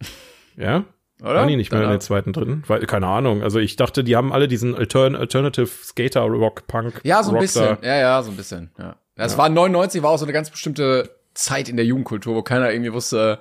ja? 0.56 0.84
Oder? 1.22 1.34
War 1.34 1.46
die 1.46 1.56
nicht 1.56 1.70
mehr 1.70 1.82
in 1.82 1.90
den 1.90 2.00
zweiten 2.00 2.32
drin? 2.32 2.62
Weil, 2.66 2.86
keine 2.86 3.06
Ahnung. 3.06 3.42
Also 3.42 3.58
ich 3.58 3.76
dachte, 3.76 4.02
die 4.04 4.16
haben 4.16 4.32
alle 4.32 4.48
diesen 4.48 4.74
Altern 4.74 5.14
Alternative 5.14 5.66
Skater 5.66 6.22
Rock 6.22 6.66
Punk. 6.66 7.00
Ja, 7.04 7.22
so 7.22 7.30
ein 7.30 7.34
Rock 7.34 7.42
bisschen. 7.42 7.78
da. 7.80 7.86
Ja, 7.86 7.96
ja, 7.96 8.22
so 8.22 8.30
ein 8.30 8.36
bisschen. 8.36 8.70
Ja. 8.78 8.96
Das 9.16 9.36
war 9.36 9.50
99, 9.50 10.02
war 10.02 10.10
auch 10.10 10.18
so 10.18 10.24
eine 10.24 10.32
ganz 10.32 10.48
bestimmte 10.48 11.10
Zeit 11.34 11.68
in 11.68 11.76
der 11.76 11.84
Jugendkultur, 11.84 12.34
wo 12.36 12.42
keiner 12.42 12.72
irgendwie 12.72 12.92
wusste, 12.92 13.40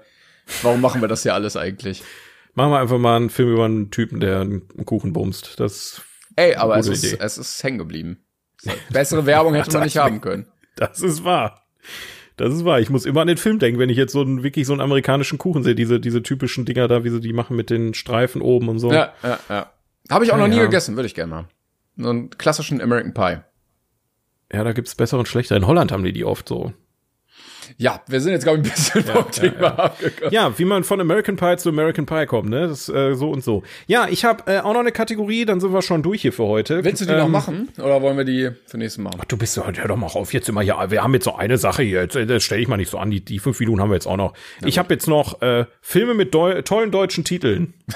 warum 0.61 0.81
machen 0.81 0.99
wir 0.99 1.07
das 1.07 1.23
hier 1.23 1.33
alles 1.33 1.55
eigentlich. 1.55 2.03
Machen 2.53 2.71
wir 2.71 2.79
einfach 2.79 2.97
mal 2.97 3.15
einen 3.15 3.29
Film 3.29 3.53
über 3.53 3.65
einen 3.65 3.91
Typen, 3.91 4.19
der 4.19 4.41
einen 4.41 4.67
Kuchen 4.85 5.13
bumst. 5.13 5.59
Das, 5.59 6.01
Ey, 6.35 6.55
aber 6.55 6.77
es 6.77 6.87
ist, 6.87 7.03
Idee. 7.05 7.17
es 7.21 7.37
ist 7.37 7.63
hängen 7.63 7.77
geblieben. 7.77 8.25
Bessere 8.89 9.25
Werbung 9.25 9.53
hätte 9.53 9.71
man 9.71 9.83
nicht 9.85 9.97
haben 9.97 10.19
können. 10.19 10.47
das 10.75 10.99
ist 10.99 11.23
wahr. 11.23 11.65
Das 12.39 12.53
ist 12.53 12.63
wahr. 12.63 12.79
Ich 12.79 12.89
muss 12.89 13.05
immer 13.05 13.21
an 13.21 13.27
den 13.27 13.37
Film 13.37 13.59
denken, 13.59 13.79
wenn 13.79 13.89
ich 13.89 13.97
jetzt 13.97 14.13
so 14.13 14.21
einen, 14.21 14.43
wirklich 14.43 14.65
so 14.65 14.73
einen 14.73 14.81
amerikanischen 14.81 15.37
Kuchen 15.37 15.63
sehe. 15.63 15.75
Diese, 15.75 15.99
diese 15.99 16.23
typischen 16.23 16.63
Dinger 16.63 16.87
da, 16.87 17.03
wie 17.03 17.09
sie 17.09 17.19
die 17.19 17.33
machen 17.33 17.57
mit 17.57 17.69
den 17.69 17.93
Streifen 17.93 18.41
oben 18.41 18.69
und 18.69 18.79
so. 18.79 18.91
Ja, 18.93 19.13
ja, 19.23 19.39
ja. 19.49 19.69
Habe 20.09 20.23
ich 20.23 20.31
auch 20.31 20.37
Ja, 20.37 20.43
noch 20.43 20.47
nie 20.47 20.57
ja. 20.57 20.63
gegessen, 20.63 20.95
würde 20.95 21.07
ich 21.07 21.15
gerne 21.15 21.29
mal. 21.29 21.45
So 21.97 22.09
einen 22.09 22.29
klassischen 22.29 22.81
American 22.81 23.13
Pie. 23.13 23.43
Ja, 24.53 24.63
da 24.63 24.71
gibt's 24.71 24.95
bessere 24.95 25.19
und 25.19 25.27
schlechter. 25.27 25.57
In 25.57 25.67
Holland 25.67 25.91
haben 25.91 26.03
die 26.03 26.13
die 26.13 26.23
oft 26.23 26.47
so. 26.47 26.71
Ja, 27.77 28.01
wir 28.07 28.19
sind 28.19 28.31
jetzt, 28.33 28.43
glaube 28.43 28.59
ich, 28.59 28.65
ein 28.65 28.71
bisschen 28.71 29.03
vom 29.13 29.31
Thema 29.31 29.67
abgekommen. 29.79 30.33
Ja, 30.33 30.57
wie 30.57 30.65
man 30.65 30.83
von 30.83 30.99
American 30.99 31.35
Pie 31.35 31.57
zu 31.57 31.69
American 31.69 32.05
Pie 32.05 32.25
kommt, 32.25 32.49
ne? 32.49 32.67
Das 32.67 32.87
ist 32.87 32.89
äh, 32.89 33.13
so 33.15 33.29
und 33.29 33.43
so. 33.43 33.63
Ja, 33.87 34.07
ich 34.09 34.25
habe 34.25 34.51
äh, 34.51 34.59
auch 34.59 34.73
noch 34.73 34.79
eine 34.79 34.91
Kategorie, 34.91 35.45
dann 35.45 35.59
sind 35.59 35.71
wir 35.73 35.81
schon 35.81 36.01
durch 36.01 36.21
hier 36.23 36.33
für 36.33 36.45
heute. 36.45 36.83
Willst 36.83 37.01
du 37.01 37.05
die 37.05 37.13
noch 37.13 37.25
Ähm, 37.25 37.31
machen? 37.31 37.69
Oder 37.77 38.01
wollen 38.01 38.17
wir 38.17 38.25
die 38.25 38.49
für 38.65 38.77
nächstes 38.77 39.03
Mal? 39.03 39.11
Du 39.27 39.37
bist 39.37 39.53
so, 39.53 39.65
hör 39.65 39.71
doch 39.87 39.95
mal 39.97 40.07
auf, 40.07 40.33
jetzt 40.33 40.49
immer, 40.49 40.61
ja, 40.61 40.89
wir 40.89 41.03
haben 41.03 41.13
jetzt 41.13 41.25
so 41.25 41.35
eine 41.35 41.57
Sache 41.57 41.83
hier, 41.83 42.01
jetzt, 42.01 42.15
äh, 42.15 42.25
das 42.25 42.43
stell 42.43 42.59
ich 42.59 42.67
mal 42.67 42.77
nicht 42.77 42.89
so 42.89 42.97
an, 42.97 43.11
die, 43.11 43.23
die 43.23 43.39
fünf 43.39 43.59
Minuten 43.59 43.81
haben 43.81 43.89
wir 43.91 43.95
jetzt 43.95 44.07
auch 44.07 44.17
noch. 44.17 44.33
ich 44.65 44.77
habe 44.79 44.93
jetzt 44.93 45.07
noch 45.07 45.41
äh, 45.41 45.65
Filme 45.81 46.13
mit 46.15 46.33
deu 46.33 46.61
tollen 46.63 46.91
deutschen 46.91 47.23
Titeln. 47.23 47.73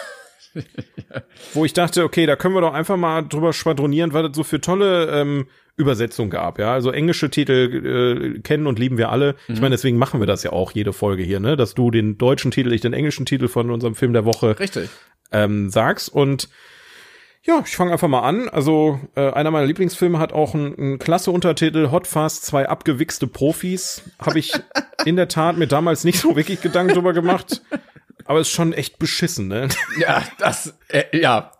wo 1.53 1.65
ich 1.65 1.73
dachte, 1.73 2.03
okay, 2.03 2.25
da 2.25 2.35
können 2.35 2.55
wir 2.55 2.61
doch 2.61 2.73
einfach 2.73 2.97
mal 2.97 3.21
drüber 3.21 3.53
schwadronieren, 3.53 4.13
was 4.13 4.29
es 4.29 4.35
so 4.35 4.43
für 4.43 4.61
tolle 4.61 5.07
ähm, 5.11 5.47
Übersetzungen 5.75 6.29
gab. 6.29 6.59
Ja, 6.59 6.73
also 6.73 6.91
englische 6.91 7.29
Titel 7.29 8.35
äh, 8.35 8.39
kennen 8.41 8.67
und 8.67 8.79
lieben 8.79 8.97
wir 8.97 9.09
alle. 9.09 9.35
Ich 9.47 9.59
meine, 9.59 9.71
deswegen 9.71 9.97
machen 9.97 10.19
wir 10.19 10.27
das 10.27 10.43
ja 10.43 10.51
auch 10.51 10.71
jede 10.71 10.93
Folge 10.93 11.23
hier, 11.23 11.39
ne, 11.39 11.57
dass 11.57 11.73
du 11.73 11.89
den 11.91 12.17
deutschen 12.17 12.51
Titel, 12.51 12.71
ich 12.73 12.81
den 12.81 12.93
englischen 12.93 13.25
Titel 13.25 13.47
von 13.47 13.71
unserem 13.71 13.95
Film 13.95 14.13
der 14.13 14.25
Woche 14.25 14.59
Richtig. 14.59 14.89
ähm, 15.31 15.69
sagst 15.69 16.09
und 16.13 16.49
ja, 17.45 17.61
ich 17.65 17.75
fange 17.75 17.91
einfach 17.91 18.07
mal 18.07 18.21
an. 18.21 18.47
Also 18.47 19.01
äh, 19.15 19.29
einer 19.31 19.51
meiner 19.51 19.65
Lieblingsfilme 19.65 20.17
hat 20.17 20.31
auch 20.31 20.53
einen, 20.53 20.77
einen 20.77 20.99
klasse 20.99 21.29
Untertitel 21.29 21.91
Hot 21.91 22.07
Fast, 22.07 22.45
zwei 22.45 22.69
abgewichste 22.69 23.27
Profis. 23.27 24.03
Habe 24.17 24.39
ich 24.39 24.53
in 25.03 25.17
der 25.17 25.27
Tat 25.27 25.57
mir 25.57 25.67
damals 25.67 26.05
nicht 26.05 26.19
so 26.19 26.37
wirklich 26.37 26.61
Gedanken 26.61 26.93
drüber 26.93 27.11
gemacht. 27.11 27.61
Aber 28.25 28.39
ist 28.39 28.49
schon 28.49 28.73
echt 28.73 28.99
beschissen, 28.99 29.47
ne? 29.47 29.67
Ja, 29.99 30.23
das, 30.39 30.73
äh, 30.89 31.03
ja. 31.19 31.51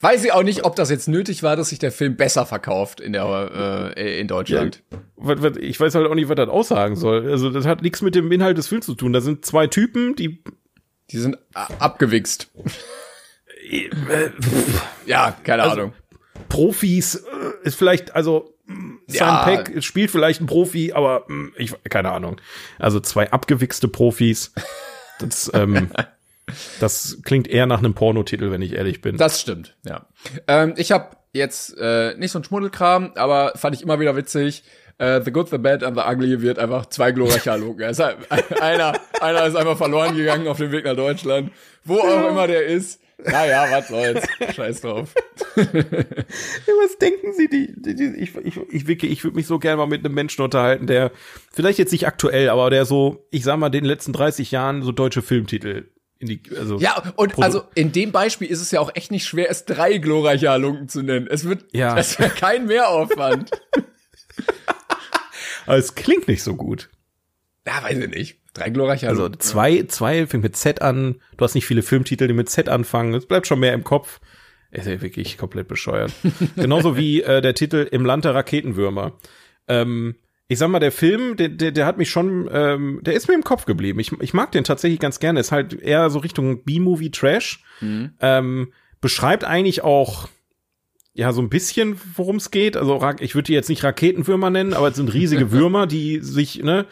Weiß 0.00 0.22
ich 0.24 0.32
auch 0.32 0.42
nicht, 0.42 0.64
ob 0.64 0.76
das 0.76 0.90
jetzt 0.90 1.08
nötig 1.08 1.42
war, 1.42 1.56
dass 1.56 1.70
sich 1.70 1.78
der 1.78 1.90
Film 1.90 2.16
besser 2.16 2.44
verkauft 2.44 3.00
in 3.00 3.14
der 3.14 3.92
äh, 3.96 4.20
in 4.20 4.28
Deutschland. 4.28 4.82
Was, 5.16 5.56
ich 5.56 5.80
weiß 5.80 5.94
halt 5.94 6.06
auch 6.06 6.14
nicht, 6.14 6.28
was 6.28 6.36
das 6.36 6.48
aussagen 6.50 6.96
soll. 6.96 7.30
Also 7.30 7.48
das 7.50 7.64
hat 7.64 7.80
nichts 7.82 8.02
mit 8.02 8.14
dem 8.14 8.30
Inhalt 8.30 8.58
des 8.58 8.68
Films 8.68 8.84
zu 8.84 8.94
tun. 8.94 9.14
Da 9.14 9.22
sind 9.22 9.46
zwei 9.46 9.66
Typen, 9.68 10.14
die 10.14 10.44
Die 11.10 11.18
sind 11.18 11.38
a- 11.54 11.68
abgewichst. 11.78 12.50
äh, 13.70 13.88
Ja, 15.06 15.34
keine 15.42 15.62
Also, 15.62 15.76
Ahnung. 15.76 15.92
Profis 16.50 17.14
äh, 17.14 17.22
ist 17.66 17.76
vielleicht, 17.76 18.14
also 18.14 18.54
Simon 18.66 18.98
Ja. 19.08 19.44
Peck 19.44 19.82
spielt 19.82 20.10
vielleicht 20.10 20.40
ein 20.42 20.46
Profi, 20.46 20.92
aber 20.92 21.24
mh, 21.28 21.50
ich 21.56 21.72
keine 21.88 22.12
Ahnung. 22.12 22.38
Also 22.78 23.00
zwei 23.00 23.30
abgewichste 23.32 23.88
Profis. 23.88 24.52
Das, 25.18 25.50
ähm, 25.54 25.90
das 26.80 27.18
klingt 27.22 27.48
eher 27.48 27.66
nach 27.66 27.78
einem 27.78 27.94
Pornotitel, 27.94 28.50
wenn 28.50 28.62
ich 28.62 28.72
ehrlich 28.72 29.00
bin. 29.00 29.16
Das 29.16 29.40
stimmt, 29.40 29.76
ja. 29.84 30.06
Ähm, 30.46 30.74
ich 30.76 30.92
habe 30.92 31.16
jetzt 31.32 31.76
äh, 31.78 32.14
nicht 32.16 32.32
so 32.32 32.38
ein 32.38 32.44
Schmuddelkram, 32.44 33.12
aber 33.14 33.52
fand 33.56 33.74
ich 33.76 33.82
immer 33.82 34.00
wieder 34.00 34.16
witzig. 34.16 34.64
Äh, 34.98 35.20
the 35.22 35.30
Good, 35.30 35.50
the 35.50 35.58
Bad 35.58 35.82
and 35.82 35.96
the 35.96 36.02
Ugly 36.02 36.40
wird 36.40 36.58
einfach 36.58 36.86
zwei 36.86 37.12
glorreiche 37.12 37.50
Halunken. 37.50 37.84
Einer, 38.60 38.98
einer 39.20 39.46
ist 39.46 39.54
einfach 39.54 39.76
verloren 39.76 40.16
gegangen 40.16 40.48
auf 40.48 40.56
dem 40.56 40.72
Weg 40.72 40.86
nach 40.86 40.96
Deutschland. 40.96 41.52
Wo 41.84 41.98
auch 41.98 42.30
immer 42.30 42.46
der 42.46 42.64
ist. 42.64 43.00
Naja, 43.18 43.66
was 43.70 43.88
soll's. 43.88 44.24
Scheiß 44.54 44.80
drauf. 44.82 45.14
was 45.56 46.98
denken 47.00 47.32
Sie, 47.32 47.48
die, 47.48 47.72
die, 47.76 47.94
die 47.94 48.14
ich, 48.22 48.36
ich, 48.36 48.56
ich 48.70 48.86
wirklich, 48.86 49.10
ich 49.10 49.24
würde 49.24 49.36
mich 49.36 49.46
so 49.46 49.58
gerne 49.58 49.78
mal 49.78 49.86
mit 49.86 50.04
einem 50.04 50.14
Menschen 50.14 50.42
unterhalten, 50.42 50.86
der 50.86 51.10
vielleicht 51.52 51.78
jetzt 51.78 51.92
nicht 51.92 52.06
aktuell, 52.06 52.50
aber 52.50 52.68
der 52.70 52.84
so, 52.84 53.26
ich 53.30 53.42
sag 53.44 53.56
mal, 53.58 53.70
den 53.70 53.84
letzten 53.84 54.12
30 54.12 54.50
Jahren 54.50 54.82
so 54.82 54.92
deutsche 54.92 55.22
Filmtitel 55.22 55.86
in 56.18 56.28
die, 56.28 56.42
also 56.58 56.78
Ja, 56.78 57.12
und 57.16 57.34
Produ- 57.34 57.42
also 57.42 57.62
in 57.74 57.92
dem 57.92 58.12
Beispiel 58.12 58.48
ist 58.48 58.60
es 58.60 58.70
ja 58.70 58.80
auch 58.80 58.90
echt 58.94 59.10
nicht 59.10 59.26
schwer, 59.26 59.50
es 59.50 59.64
drei 59.64 59.98
glorreiche 59.98 60.50
Halunken 60.50 60.88
zu 60.88 61.02
nennen. 61.02 61.26
Es 61.26 61.44
wird, 61.44 61.64
Ja. 61.72 61.96
es 61.98 62.18
wäre 62.18 62.30
kein 62.30 62.66
Mehraufwand. 62.66 63.50
aber 65.66 65.76
es 65.76 65.94
klingt 65.94 66.28
nicht 66.28 66.42
so 66.42 66.54
gut. 66.56 66.88
ja, 67.66 67.82
weiß 67.82 67.98
ich 67.98 68.08
nicht. 68.10 68.40
Drei 68.56 68.70
glorreiche 68.70 69.08
Also 69.08 69.28
zwei, 69.28 69.84
zwei 69.84 70.26
fängt 70.26 70.42
mit 70.42 70.56
Z 70.56 70.80
an. 70.80 71.16
Du 71.36 71.44
hast 71.44 71.54
nicht 71.54 71.66
viele 71.66 71.82
Filmtitel, 71.82 72.26
die 72.26 72.32
mit 72.32 72.48
Z 72.48 72.68
anfangen. 72.68 73.12
Es 73.14 73.26
bleibt 73.26 73.46
schon 73.46 73.60
mehr 73.60 73.74
im 73.74 73.84
Kopf. 73.84 74.20
Ist 74.70 74.86
ja 74.86 75.00
wirklich 75.00 75.36
komplett 75.36 75.68
bescheuert. 75.68 76.12
Genauso 76.56 76.96
wie 76.96 77.22
äh, 77.22 77.42
der 77.42 77.54
Titel 77.54 77.86
Im 77.90 78.04
Land 78.04 78.24
der 78.24 78.34
Raketenwürmer. 78.34 79.12
Ähm, 79.68 80.16
ich 80.48 80.58
sag 80.58 80.68
mal, 80.68 80.78
der 80.78 80.92
Film, 80.92 81.36
der, 81.36 81.48
der, 81.48 81.72
der 81.72 81.86
hat 81.86 81.98
mich 81.98 82.08
schon, 82.08 82.48
ähm, 82.52 83.00
der 83.02 83.14
ist 83.14 83.28
mir 83.28 83.34
im 83.34 83.44
Kopf 83.44 83.66
geblieben. 83.66 83.98
Ich, 84.00 84.12
ich 84.20 84.32
mag 84.32 84.52
den 84.52 84.64
tatsächlich 84.64 85.00
ganz 85.00 85.18
gerne. 85.18 85.40
Ist 85.40 85.52
halt 85.52 85.74
eher 85.74 86.08
so 86.08 86.20
Richtung 86.20 86.64
B-Movie 86.64 87.10
Trash. 87.10 87.62
Ähm, 88.20 88.72
beschreibt 89.00 89.44
eigentlich 89.44 89.82
auch 89.82 90.28
ja 91.16 91.32
so 91.32 91.40
ein 91.40 91.48
bisschen, 91.48 91.98
worum 92.14 92.36
es 92.36 92.50
geht. 92.50 92.76
Also 92.76 93.00
ich 93.20 93.34
würde 93.34 93.46
die 93.46 93.54
jetzt 93.54 93.70
nicht 93.70 93.82
Raketenwürmer 93.82 94.50
nennen, 94.50 94.74
aber 94.74 94.88
es 94.88 94.96
sind 94.96 95.12
riesige 95.12 95.50
Würmer, 95.52 95.86
die 95.86 96.20
sich, 96.20 96.62
ne, 96.62 96.84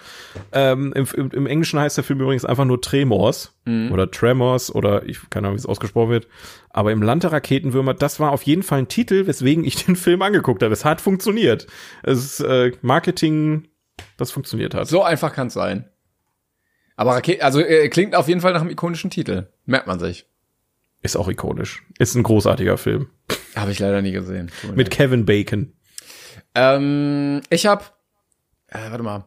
ähm, 0.53 0.93
im, 0.95 1.07
im, 1.15 1.31
im 1.31 1.47
Englischen 1.47 1.79
heißt 1.79 1.99
der 1.99 2.05
Film 2.05 2.21
übrigens 2.21 2.47
einfach 2.47 2.65
nur 2.65 2.81
Tremors 2.81 3.55
oder 3.67 4.11
Tremors 4.11 4.75
oder 4.75 5.07
ich 5.07 5.19
keine 5.31 5.47
Ahnung, 5.47 5.57
wie 5.57 5.61
es 5.61 5.67
ausgesprochen 5.67 6.11
wird. 6.11 6.29
Aber 6.71 6.91
im 6.91 7.03
Land 7.03 7.23
der 7.23 7.33
Raketenwürmer, 7.33 7.93
das 7.93 8.19
war 8.19 8.33
auf 8.33 8.43
jeden 8.43 8.63
Fall 8.63 8.81
ein 8.81 8.89
Titel, 8.89 9.27
weswegen 9.27 9.65
ich 9.65 9.77
den 9.85 9.97
Film 9.97 10.23
angeguckt 10.23 10.63
habe. 10.63 10.73
Es 10.73 10.85
hat 10.85 11.03
funktioniert. 11.03 11.67
Es 12.03 12.25
ist 12.25 12.41
äh, 12.41 12.73
Marketing, 12.81 13.69
das 14.17 14.31
funktioniert 14.31 14.75
hat. 14.75 14.89
So 14.89 15.03
einfach 15.03 15.35
kann's 15.35 15.55
sein. 15.55 15.89
Aber 16.97 17.13
Raketen, 17.13 17.43
also 17.43 17.61
äh, 17.61 17.89
klingt 17.89 18.15
auf 18.15 18.29
jeden 18.29 18.41
Fall 18.41 18.53
nach 18.55 18.61
einem 18.63 18.71
ikonischen 18.71 19.11
Titel. 19.11 19.49
Merkt 19.67 19.87
man 19.87 19.99
sich. 19.99 20.27
Ist 21.05 21.17
auch 21.17 21.29
ikonisch. 21.29 21.83
Ist 21.99 22.15
ein 22.15 22.23
großartiger 22.23 22.79
Film. 22.79 23.11
Habe 23.55 23.71
ich 23.71 23.79
leider 23.79 24.01
nie 24.01 24.13
gesehen. 24.13 24.51
Mit 24.75 24.91
Kevin 24.91 25.27
Bacon. 25.27 25.75
Ähm, 26.55 27.43
ich 27.51 27.67
hab, 27.67 27.99
äh, 28.69 28.91
warte 28.91 29.05
mal. 29.05 29.27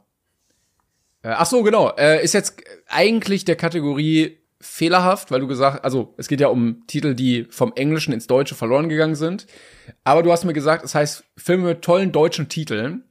Äh, 1.22 1.36
ach 1.38 1.46
so, 1.46 1.62
genau. 1.62 1.96
Äh, 1.96 2.24
ist 2.24 2.34
jetzt 2.34 2.64
eigentlich 2.88 3.46
der 3.46 3.58
Kategorie 3.58 4.40
fehlerhaft, 4.60 5.30
weil 5.30 5.40
du 5.40 5.46
gesagt, 5.46 5.86
also 5.86 6.16
es 6.18 6.28
geht 6.28 6.42
ja 6.42 6.48
um 6.48 6.88
Titel, 6.88 7.14
die 7.14 7.46
vom 7.52 7.74
Englischen 7.76 8.12
ins 8.12 8.26
Deutsche 8.26 8.56
verloren 8.56 8.90
gegangen 8.90 9.14
sind. 9.14 9.46
Aber 10.04 10.24
du 10.24 10.32
hast 10.32 10.46
mir 10.46 10.54
gesagt, 10.54 10.84
es 10.84 10.96
heißt 10.96 11.26
Filme 11.38 11.66
mit 11.66 11.84
tollen 11.84 12.12
deutschen 12.12 12.50
Titeln. 12.50 13.04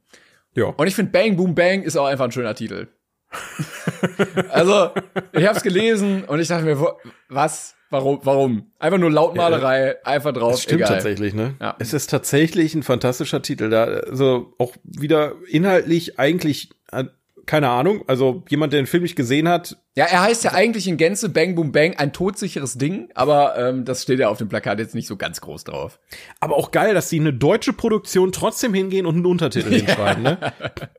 Ja. 0.55 0.65
Und 0.65 0.87
ich 0.87 0.95
finde 0.95 1.13
Bang 1.13 1.37
Boom 1.37 1.55
Bang 1.55 1.83
ist 1.83 1.95
auch 1.95 2.07
einfach 2.07 2.25
ein 2.25 2.33
schöner 2.33 2.53
Titel. 2.53 2.89
also, 4.49 4.91
ich 5.31 5.47
hab's 5.47 5.63
gelesen 5.63 6.25
und 6.25 6.41
ich 6.41 6.49
dachte 6.49 6.65
mir, 6.65 6.97
was? 7.29 7.76
Warum? 7.89 8.19
Warum? 8.23 8.71
Einfach 8.79 8.97
nur 8.97 9.11
Lautmalerei, 9.11 9.95
einfach 10.05 10.33
drauf. 10.33 10.51
Das 10.51 10.63
stimmt 10.63 10.81
egal. 10.81 10.93
tatsächlich, 10.93 11.33
ne? 11.33 11.55
Ja. 11.61 11.75
Es 11.79 11.93
ist 11.93 12.09
tatsächlich 12.09 12.75
ein 12.75 12.83
fantastischer 12.83 13.41
Titel. 13.41 13.69
Da, 13.69 13.85
also 13.85 14.53
auch 14.57 14.73
wieder 14.83 15.33
inhaltlich 15.47 16.19
eigentlich, 16.19 16.69
äh, 16.91 17.05
keine 17.47 17.69
Ahnung, 17.69 18.03
also 18.07 18.43
jemand, 18.49 18.73
der 18.73 18.81
den 18.81 18.87
Film 18.87 19.03
nicht 19.03 19.15
gesehen 19.15 19.47
hat, 19.49 19.77
Ja, 19.95 20.05
er 20.05 20.21
heißt 20.21 20.43
ja 20.43 20.51
eigentlich 20.53 20.87
in 20.87 20.97
Gänze 20.97 21.29
Bang 21.29 21.55
Boom 21.55 21.71
Bang, 21.71 21.95
ein 21.97 22.13
todsicheres 22.13 22.77
Ding, 22.77 23.09
aber 23.15 23.57
ähm, 23.57 23.85
das 23.85 24.03
steht 24.03 24.19
ja 24.19 24.27
auf 24.29 24.37
dem 24.37 24.49
Plakat 24.49 24.77
jetzt 24.79 24.93
nicht 24.93 25.07
so 25.07 25.15
ganz 25.15 25.41
groß 25.41 25.63
drauf. 25.63 25.99
aber 26.39 26.55
auch 26.57 26.71
geil, 26.71 26.93
dass 26.93 27.09
die 27.09 27.19
eine 27.19 27.33
deutsche 27.33 27.73
Produktion 27.73 28.31
trotzdem 28.31 28.73
hingehen 28.73 29.05
und 29.05 29.15
einen 29.15 29.25
Untertitel 29.25 29.73
hinschreiben, 29.73 30.21
ne? 30.23 30.37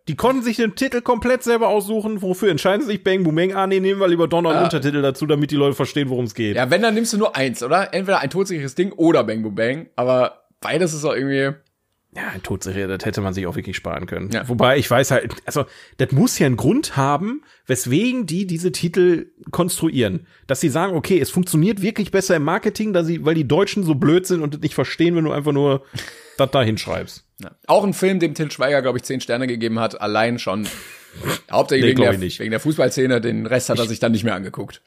Die 0.09 0.16
konnten 0.16 0.43
sich 0.43 0.57
den 0.57 0.75
Titel 0.75 1.03
komplett 1.03 1.43
selber 1.45 1.69
aussuchen, 1.69 2.23
wofür 2.23 2.51
entscheiden 2.51 2.81
sie 2.81 2.93
sich 2.93 3.05
Bang 3.05 3.23
Boom 3.23 3.37
Bang, 3.37 3.55
ah 3.55 3.66
nee, 3.66 3.79
nehmen 3.79 4.01
wir 4.01 4.09
lieber 4.09 4.27
Donner 4.27 4.51
einen 4.51 4.65
Untertitel 4.65 5.03
dazu, 5.03 5.27
damit 5.27 5.51
die 5.51 5.57
Leute 5.57 5.75
verstehen, 5.77 6.09
worum 6.09 6.25
es 6.25 6.35
geht. 6.35 6.57
Ja, 6.57 6.70
wenn, 6.70 6.83
dann 6.83 6.95
nimmst 6.95 7.12
du 7.12 7.19
nur 7.19 7.37
eins, 7.37 7.62
oder? 7.62 7.95
Entweder 7.95 8.20
ein 8.20 8.31
todsicheres 8.31 8.75
Ding 8.75 8.93
oder 8.93 9.23
Bang 9.23 9.43
Boom 9.43 9.55
Bang, 9.55 9.87
aber 9.97 10.45
beides 10.61 10.95
ist 10.95 11.05
auch 11.05 11.15
irgendwie, 11.15 11.57
Ja, 12.17 12.29
ein 12.29 12.43
Todserie, 12.43 12.89
das 12.89 13.05
hätte 13.05 13.21
man 13.21 13.35
sich 13.35 13.47
auch 13.47 13.55
wirklich 13.55 13.77
sparen 13.77 14.07
können. 14.07 14.31
Ja. 14.31 14.49
Wobei 14.49 14.79
ich 14.79 14.91
weiß 14.91 15.11
halt, 15.11 15.35
also 15.45 15.67
das 15.99 16.11
muss 16.11 16.39
ja 16.39 16.47
einen 16.47 16.57
Grund 16.57 16.97
haben, 16.97 17.43
weswegen 17.67 18.25
die 18.25 18.47
diese 18.47 18.73
Titel 18.73 19.27
konstruieren. 19.51 20.27
Dass 20.47 20.61
sie 20.61 20.71
sagen, 20.71 20.97
okay, 20.97 21.21
es 21.21 21.29
funktioniert 21.31 21.83
wirklich 21.83 22.11
besser 22.11 22.37
im 22.37 22.45
Marketing, 22.45 22.95
da 22.95 23.05
sie, 23.05 23.25
weil 23.27 23.35
die 23.35 23.47
Deutschen 23.47 23.85
so 23.85 23.95
blöd 23.95 24.27
sind 24.27 24.41
und 24.41 24.55
das 24.55 24.61
nicht 24.63 24.75
verstehen, 24.75 25.17
wenn 25.17 25.25
du 25.25 25.33
einfach 25.33 25.53
nur 25.53 25.85
das 26.39 26.51
da 26.51 26.63
hinschreibst. 26.63 27.25
ja. 27.43 27.51
auch 27.67 27.85
ein 27.85 27.93
Film, 27.93 28.21
dem 28.21 28.35
Til 28.35 28.51
Schweiger, 28.51 28.81
glaube 28.81 28.99
ich, 28.99 29.05
zehn 29.05 29.21
Sterne 29.21 29.47
gegeben 29.47 29.79
hat, 29.79 30.01
allein 30.01 30.39
schon. 30.39 30.67
Hauptsächlich 31.51 31.85
Nee, 31.85 31.91
wegen, 31.91 32.03
der, 32.03 32.13
ich 32.13 32.19
nicht. 32.19 32.41
wegen 32.41 32.51
der 32.51 32.61
Fußballszene, 32.61 33.21
den 33.21 33.45
Rest 33.47 33.69
hat 33.69 33.79
er 33.79 33.87
sich 33.87 33.99
dann 33.99 34.13
nicht 34.13 34.25
mehr 34.25 34.35
angeguckt. 34.35 34.83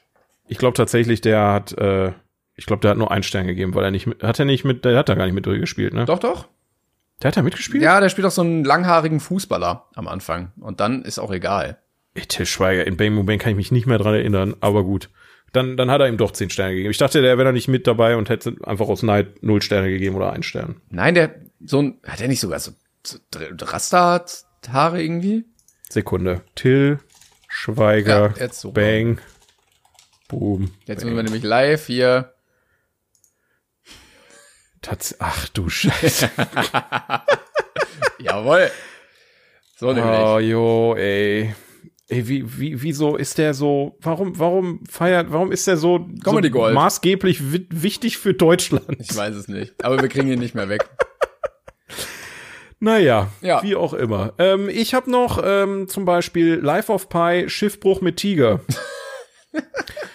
Ich 0.48 0.58
glaube 0.58 0.76
tatsächlich, 0.76 1.20
der 1.20 1.40
hat, 1.52 1.72
äh, 1.78 2.12
ich 2.56 2.66
glaube, 2.66 2.80
der 2.80 2.90
hat 2.92 2.98
nur 2.98 3.10
einen 3.12 3.22
Stern 3.22 3.46
gegeben, 3.46 3.74
weil 3.74 3.84
er 3.84 3.90
nicht, 3.92 4.06
mit, 4.06 4.22
hat 4.22 4.38
er 4.38 4.44
nicht 4.44 4.64
mit, 4.64 4.84
der 4.84 4.96
hat 4.96 5.08
da 5.08 5.14
gar 5.14 5.24
nicht 5.24 5.34
mit 5.34 5.46
durchgespielt, 5.46 5.94
ne? 5.94 6.04
Doch, 6.04 6.18
doch. 6.18 6.48
Der 7.22 7.28
hat 7.28 7.36
da 7.36 7.42
mitgespielt? 7.42 7.82
Ja, 7.82 8.00
der 8.00 8.08
spielt 8.08 8.24
doch 8.24 8.32
so 8.32 8.42
einen 8.42 8.64
langhaarigen 8.64 9.20
Fußballer 9.20 9.88
am 9.94 10.08
Anfang. 10.08 10.52
Und 10.60 10.80
dann 10.80 11.02
ist 11.02 11.18
auch 11.18 11.30
egal. 11.30 11.78
Ey, 12.14 12.26
Til 12.26 12.46
Schweiger, 12.46 12.86
in 12.86 12.96
Bang 12.96 13.24
Bang 13.24 13.38
kann 13.38 13.50
ich 13.52 13.56
mich 13.56 13.72
nicht 13.72 13.86
mehr 13.86 13.98
dran 13.98 14.14
erinnern, 14.14 14.56
aber 14.60 14.84
gut. 14.84 15.08
Dann, 15.52 15.76
dann 15.76 15.90
hat 15.90 16.00
er 16.00 16.08
ihm 16.08 16.16
doch 16.16 16.32
zehn 16.32 16.50
Sterne 16.50 16.74
gegeben. 16.74 16.90
Ich 16.90 16.98
dachte, 16.98 17.20
der 17.22 17.36
wäre 17.36 17.46
da 17.46 17.52
nicht 17.52 17.68
mit 17.68 17.86
dabei 17.86 18.16
und 18.16 18.28
hätte 18.28 18.56
einfach 18.64 18.88
aus 18.88 19.02
Neid 19.02 19.42
null 19.42 19.62
Sterne 19.62 19.88
gegeben 19.90 20.16
oder 20.16 20.32
einen 20.32 20.42
Stern. 20.42 20.80
Nein, 20.88 21.14
der, 21.14 21.34
so 21.64 21.80
ein, 21.80 22.00
hat 22.06 22.20
er 22.20 22.28
nicht 22.28 22.40
sogar 22.40 22.58
so, 22.58 22.72
so 23.04 23.18
Rasta-Haare 23.60 25.02
irgendwie? 25.02 25.44
Sekunde. 25.88 26.42
Till 26.54 26.98
Schweiger, 27.48 28.32
Ja, 28.36 28.42
jetzt 28.44 28.60
so. 28.60 28.72
Bang, 28.72 29.18
Boom. 30.28 30.70
Jetzt 30.86 31.00
sind 31.02 31.14
wir 31.14 31.22
nämlich 31.22 31.42
live 31.42 31.86
hier. 31.86 32.31
Tats 34.82 35.14
Ach 35.20 35.48
du 35.48 35.68
Scheiße. 35.68 36.30
Jawohl. 38.18 38.70
So 39.76 39.92
nämlich. 39.92 40.20
oh, 40.20 40.38
jo, 40.38 40.94
ey. 40.96 41.54
Ey, 42.08 42.28
wie, 42.28 42.58
wie, 42.58 42.82
wieso 42.82 43.16
ist 43.16 43.38
der 43.38 43.54
so, 43.54 43.96
warum, 44.00 44.38
warum 44.38 44.84
feiert, 44.86 45.32
warum 45.32 45.50
ist 45.50 45.66
der 45.66 45.76
so, 45.78 46.00
Comedy 46.22 46.48
so 46.48 46.54
Gold. 46.54 46.74
maßgeblich 46.74 47.52
wi 47.52 47.66
wichtig 47.70 48.18
für 48.18 48.34
Deutschland? 48.34 48.84
Ich 48.98 49.16
weiß 49.16 49.34
es 49.34 49.48
nicht. 49.48 49.82
Aber 49.82 50.00
wir 50.02 50.08
kriegen 50.08 50.28
ihn 50.28 50.38
nicht 50.40 50.54
mehr 50.54 50.68
weg. 50.68 50.88
Naja, 52.84 53.28
Ja. 53.42 53.62
wie 53.62 53.76
auch 53.76 53.94
immer. 53.94 54.32
Ähm, 54.38 54.68
ich 54.68 54.92
habe 54.92 55.08
noch 55.08 55.40
ähm, 55.44 55.86
zum 55.86 56.04
Beispiel 56.04 56.56
Life 56.56 56.90
of 56.90 57.08
Pi, 57.08 57.44
Schiffbruch 57.48 58.00
mit 58.00 58.16
Tiger. 58.16 58.58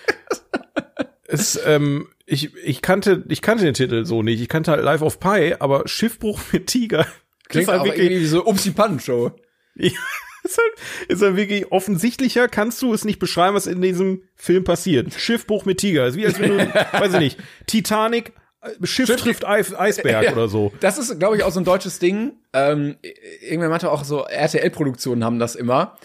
es, 1.28 1.60
ähm, 1.66 2.08
ich, 2.26 2.56
ich 2.56 2.82
kannte, 2.82 3.24
ich 3.28 3.42
kannte 3.42 3.66
den 3.66 3.74
Titel 3.74 4.06
so 4.06 4.24
nicht. 4.24 4.42
Ich 4.42 4.50
kannte 4.50 4.72
halt 4.72 4.84
Life 4.84 5.04
of 5.04 5.20
Pi, 5.20 5.56
aber 5.60 5.88
Schiffbruch 5.88 6.40
mit 6.52 6.68
Tiger. 6.68 7.06
Klingt 7.50 7.68
halt 7.68 7.84
wirklich 7.84 8.12
irgendwie 8.12 8.26
so 8.26 8.46
Upsi 8.46 8.72
Pan 8.72 9.00
Show. 9.00 9.32
Ja, 9.76 9.92
ist 10.44 10.58
halt, 10.58 11.10
ist 11.10 11.22
halt 11.22 11.36
wirklich 11.36 11.72
offensichtlicher 11.72 12.48
kannst 12.48 12.82
du 12.82 12.94
es 12.94 13.06
nicht 13.06 13.20
beschreiben, 13.20 13.56
was 13.56 13.68
in 13.68 13.82
diesem 13.82 14.24
Film 14.36 14.64
passiert. 14.64 15.14
Schiffbruch 15.14 15.66
mit 15.66 15.80
Tiger. 15.80 16.08
Ist 16.08 16.18
wie 16.18 16.26
als 16.26 16.40
wenn 16.40 16.58
du, 16.58 16.58
weiß 16.92 17.14
ich 17.14 17.20
nicht, 17.20 17.40
Titanic, 17.68 18.34
äh, 18.62 18.86
Schiff, 18.86 19.08
Schiff 19.08 19.22
trifft 19.22 19.46
Eis, 19.46 19.74
Eisberg 19.74 20.24
ja, 20.26 20.32
oder 20.32 20.48
so. 20.48 20.72
Das 20.80 20.98
ist, 20.98 21.20
glaube 21.20 21.38
ich, 21.38 21.44
auch 21.44 21.52
so 21.52 21.60
ein 21.60 21.66
deutsches 21.66 22.00
Ding. 22.00 22.34
Ähm, 22.54 22.98
irgendwann 23.42 23.70
meinte 23.70 23.92
auch 23.92 24.04
so, 24.04 24.26
RTL-Produktionen 24.26 25.24
haben 25.24 25.40
das 25.40 25.56
immer. 25.56 25.98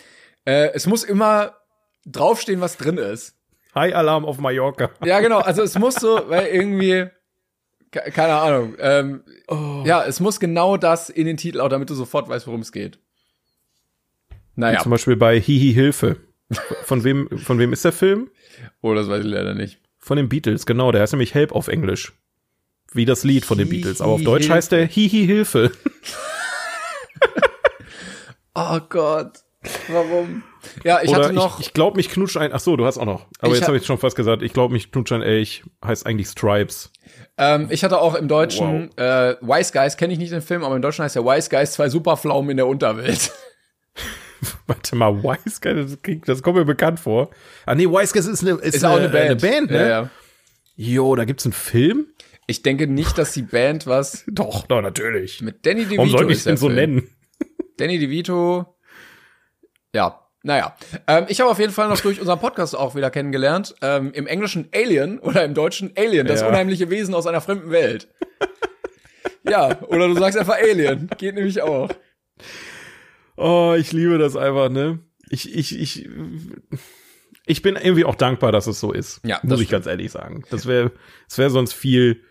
Äh, 0.44 0.70
es 0.74 0.86
muss 0.86 1.05
immer 1.05 1.57
draufstehen, 2.05 2.61
was 2.61 2.77
drin 2.77 2.99
ist. 2.99 3.36
High 3.74 3.94
Alarm 3.94 4.24
auf 4.24 4.39
Mallorca. 4.39 4.90
Ja, 5.05 5.20
genau. 5.20 5.39
Also 5.39 5.62
es 5.62 5.78
muss 5.78 5.94
so, 5.94 6.20
weil 6.28 6.47
irgendwie, 6.49 7.07
keine 7.90 8.35
Ahnung. 8.35 8.74
Ähm, 8.78 9.24
oh. 9.49 9.82
Ja, 9.86 10.05
es 10.05 10.20
muss 10.20 10.40
genau 10.40 10.77
das 10.77 11.09
in 11.11 11.27
den 11.27 11.36
Titel 11.36 11.61
auch, 11.61 11.69
damit 11.69 11.89
du 11.90 11.94
sofort 11.94 12.28
weißt, 12.28 12.47
worum 12.47 12.61
es 12.61 12.73
geht. 12.73 12.99
Naja. 14.55 14.78
Wie 14.78 14.82
zum 14.82 14.90
Beispiel 14.90 15.16
bei 15.16 15.40
Hihi 15.40 15.73
Hilfe. 15.73 16.16
Von 16.85 17.03
wem, 17.03 17.28
von 17.39 17.59
wem 17.59 17.73
ist 17.73 17.85
der 17.85 17.93
Film? 17.93 18.31
Oh, 18.82 18.93
das 18.94 19.09
weiß 19.09 19.24
ich 19.24 19.31
leider 19.31 19.55
nicht. 19.55 19.81
Von 19.99 20.19
den 20.19 20.28
Beatles, 20.28 20.66
genau. 20.66 20.93
Der 20.93 21.01
heißt 21.01 21.15
nämlich 21.15 21.32
Help 21.32 21.53
auf 21.53 21.69
Englisch. 21.69 22.12
Wie 22.93 23.07
das 23.07 23.24
Lied 23.24 23.47
von 23.47 23.57
den 23.57 23.70
Beatles. 23.70 24.03
Aber 24.03 24.12
auf 24.12 24.23
Deutsch 24.23 24.43
Hilfe. 24.43 24.55
heißt 24.55 24.73
der 24.73 24.86
Hihi 24.86 25.27
Hilfe. 25.27 25.73
oh 28.55 28.81
Gott. 28.90 29.39
Warum? 29.89 30.43
Ja, 30.84 31.01
ich 31.02 31.10
Oder 31.10 31.24
hatte 31.24 31.32
noch. 31.32 31.60
Ich, 31.60 31.66
ich 31.66 31.72
glaube, 31.72 31.97
mich 31.97 32.09
knutscht 32.09 32.36
ein. 32.36 32.52
Ach 32.52 32.60
so, 32.60 32.76
du 32.76 32.84
hast 32.84 32.98
auch 32.98 33.05
noch. 33.05 33.26
Aber 33.40 33.55
jetzt 33.55 33.66
habe 33.66 33.76
ich 33.76 33.86
schon 33.86 33.98
fast 33.98 34.16
gesagt. 34.16 34.43
Ich 34.43 34.52
glaube, 34.52 34.72
mich 34.72 34.90
knutscht 34.90 35.12
ein 35.12 35.22
Elch. 35.22 35.62
Heißt 35.84 36.06
eigentlich 36.06 36.28
Stripes. 36.28 36.90
Ähm, 37.39 37.68
ich 37.70 37.84
hatte 37.84 38.01
auch 38.01 38.14
im 38.14 38.28
Deutschen 38.28 38.90
wow. 38.97 39.05
äh, 39.05 39.36
Wise 39.40 39.72
Guys 39.72 39.97
kenne 39.97 40.12
ich 40.12 40.18
nicht 40.18 40.32
den 40.32 40.43
Film, 40.43 40.64
aber 40.64 40.76
im 40.76 40.82
Deutschen 40.82 41.05
heißt 41.05 41.16
der 41.16 41.24
Wise 41.24 41.48
Guys 41.48 41.72
zwei 41.72 41.89
Superpflaumen 41.89 42.51
in 42.51 42.56
der 42.56 42.66
Unterwelt. 42.66 43.32
Warte 44.66 44.97
mal, 44.97 45.22
Wise 45.22 45.60
Guys, 45.60 45.98
das, 46.02 46.18
das, 46.26 46.43
kommt 46.43 46.56
mir 46.56 46.64
bekannt 46.64 47.01
vor. 47.01 47.30
Ah 47.66 47.74
nee, 47.74 47.86
Wise 47.86 48.12
Guys 48.12 48.26
ist 48.26 48.43
eine 48.43 48.52
ist, 48.59 48.76
ist 48.76 48.84
eine, 48.84 48.94
auch 48.94 48.98
eine 48.98 49.09
Band, 49.09 49.24
eine 49.24 49.36
Band 49.36 49.70
ne? 49.70 49.80
Ja, 49.80 49.89
ja. 49.89 50.10
Jo, 50.74 51.14
da 51.14 51.24
gibt's 51.24 51.44
einen 51.44 51.52
Film. 51.52 52.06
Ich 52.47 52.62
denke 52.62 52.86
nicht, 52.86 53.18
dass 53.18 53.32
die 53.32 53.43
Band 53.43 53.86
was. 53.86 54.24
doch, 54.30 54.66
doch 54.66 54.82
natürlich. 54.82 55.43
Mit 55.43 55.64
Danny 55.64 55.84
DeVito. 55.84 55.98
Warum 55.98 56.10
soll 56.10 56.32
ich 56.32 56.43
denn 56.43 56.56
so 56.56 56.68
nennen? 56.68 57.09
Danny 57.76 57.98
DeVito. 57.98 58.72
Ja, 59.94 60.23
naja, 60.43 60.74
ähm, 61.06 61.27
ich 61.28 61.40
habe 61.40 61.51
auf 61.51 61.59
jeden 61.59 61.73
Fall 61.73 61.89
noch 61.89 62.01
durch 62.01 62.19
unseren 62.19 62.40
Podcast 62.40 62.77
auch 62.77 62.94
wieder 62.94 63.10
kennengelernt. 63.10 63.74
Ähm, 63.81 64.12
Im 64.12 64.27
Englischen 64.27 64.69
Alien 64.74 65.19
oder 65.20 65.44
im 65.44 65.55
Deutschen 65.55 65.93
Alien, 65.97 66.27
das 66.27 66.40
ja. 66.40 66.48
unheimliche 66.48 66.90
Wesen 66.90 67.14
aus 67.14 67.27
einer 67.27 67.40
fremden 67.40 67.70
Welt. 67.70 68.09
ja, 69.48 69.81
oder 69.82 70.09
du 70.09 70.14
sagst 70.14 70.39
einfach 70.39 70.56
Alien. 70.56 71.09
Geht 71.19 71.36
nämlich 71.36 71.62
auch. 71.62 71.90
Oh, 73.36 73.74
ich 73.78 73.93
liebe 73.93 74.19
das 74.19 74.36
einfach, 74.36 74.69
ne? 74.69 74.98
Ich, 75.31 75.55
ich, 75.55 75.78
ich, 75.78 76.09
ich 77.47 77.62
bin 77.62 77.77
irgendwie 77.77 78.05
auch 78.05 78.16
dankbar, 78.16 78.51
dass 78.51 78.66
es 78.66 78.81
so 78.81 78.93
ist. 78.93 79.20
Ja, 79.24 79.40
muss 79.43 79.60
ich 79.60 79.69
ganz 79.69 79.86
ehrlich 79.86 80.10
sagen. 80.10 80.44
Das 80.51 80.66
wäre, 80.66 80.93
es 81.28 81.39
wäre 81.39 81.51
sonst 81.51 81.73
viel, 81.73 82.23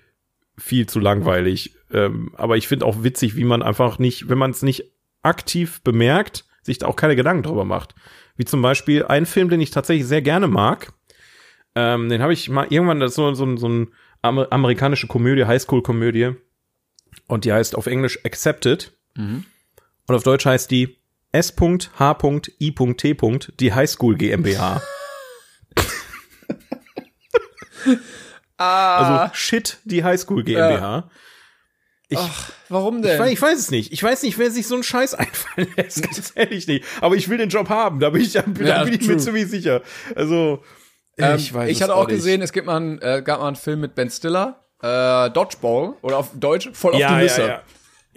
viel 0.58 0.88
zu 0.88 1.00
langweilig. 1.00 1.76
Ähm, 1.92 2.34
aber 2.36 2.58
ich 2.58 2.68
finde 2.68 2.86
auch 2.86 3.04
witzig, 3.04 3.36
wie 3.36 3.46
man 3.46 3.64
einfach 3.64 4.00
nicht, 4.00 4.30
wenn 4.30 4.38
man 4.38 4.52
es 4.52 4.64
nicht 4.64 4.92
aktiv 5.24 5.82
bemerkt, 5.82 6.46
sich 6.62 6.80
da 6.80 6.88
auch 6.88 6.96
keine 6.96 7.16
Gedanken 7.16 7.44
drüber 7.44 7.66
macht. 7.66 7.96
Wie 8.36 8.46
zum 8.46 8.62
Beispiel 8.62 9.06
ein 9.06 9.26
Film, 9.26 9.50
den 9.50 9.62
ich 9.62 9.72
tatsächlich 9.72 10.08
sehr 10.08 10.22
gerne 10.22 10.48
mag. 10.48 10.94
Ähm, 11.76 12.10
den 12.10 12.22
habe 12.22 12.34
ich 12.34 12.50
mal 12.50 12.68
irgendwann, 12.70 13.00
das 13.00 13.12
ist 13.12 13.16
so, 13.16 13.34
so, 13.34 13.58
so 13.58 13.68
eine 13.68 13.88
amerikanische 14.22 15.08
Komödie, 15.08 15.46
Highschool-Komödie. 15.46 16.36
Und 17.28 17.46
die 17.46 17.54
heißt 17.54 17.76
auf 17.76 17.88
Englisch 17.88 18.20
Accepted. 18.26 18.94
Mhm. 19.16 19.46
Und 20.08 20.16
auf 20.16 20.24
Deutsch 20.24 20.46
heißt 20.46 20.72
die 20.72 20.98
S.H.I.T. 21.32 23.18
die 23.60 23.74
Highschool 23.74 24.16
GmbH. 24.16 24.82
ah. 28.58 28.98
Also 28.98 29.36
Shit, 29.36 29.80
die 29.86 30.04
Highschool 30.04 30.44
GmbH. 30.44 30.80
Ja. 30.80 31.10
Ich, 32.12 32.18
Ach, 32.20 32.52
warum 32.68 33.02
denn? 33.02 33.14
Ich 33.14 33.20
weiß, 33.20 33.32
ich 33.32 33.42
weiß, 33.42 33.58
es 33.58 33.72
nicht. 33.72 33.94
Ich 33.94 34.04
weiß 34.04 34.24
nicht, 34.24 34.38
wer 34.38 34.52
sich 34.52 34.68
so 34.68 34.76
einen 34.76 34.84
Scheiß 34.84 35.14
einfallen 35.16 35.70
lässt. 35.78 36.04
Ganz 36.04 36.34
ehrlich 36.36 36.68
nicht. 36.68 36.84
Aber 37.00 37.16
ich 37.16 37.30
will 37.30 37.38
den 37.38 37.48
Job 37.48 37.70
haben. 37.70 38.02
Da 38.02 38.10
bin 38.10 38.22
ich, 38.22 38.34
da 38.34 38.42
bin, 38.42 38.68
ja, 38.68 38.86
ich 38.86 39.08
mir 39.08 39.16
ziemlich 39.16 39.48
sicher. 39.48 39.82
Also, 40.14 40.62
ähm, 41.18 41.38
ich 41.38 41.54
weiß 41.54 41.72
Ich 41.72 41.82
hatte 41.82 41.96
auch 41.96 42.08
gesehen, 42.08 42.42
es 42.42 42.52
gibt 42.52 42.68
mal 42.68 42.76
einen, 42.76 43.02
äh, 43.02 43.22
gab 43.24 43.40
mal 43.40 43.48
einen 43.48 43.56
Film 43.56 43.80
mit 43.80 43.96
Ben 43.96 44.10
Stiller, 44.10 44.60
äh, 44.82 45.30
Dodgeball 45.30 45.94
oder 46.02 46.18
auf 46.18 46.32
Deutsch 46.34 46.70
voll 46.74 47.00
ja, 47.00 47.08
auf 47.08 47.14
die 47.16 47.22
Nüsse. 47.22 47.42
Ja, 47.42 47.48
ja. 47.48 47.62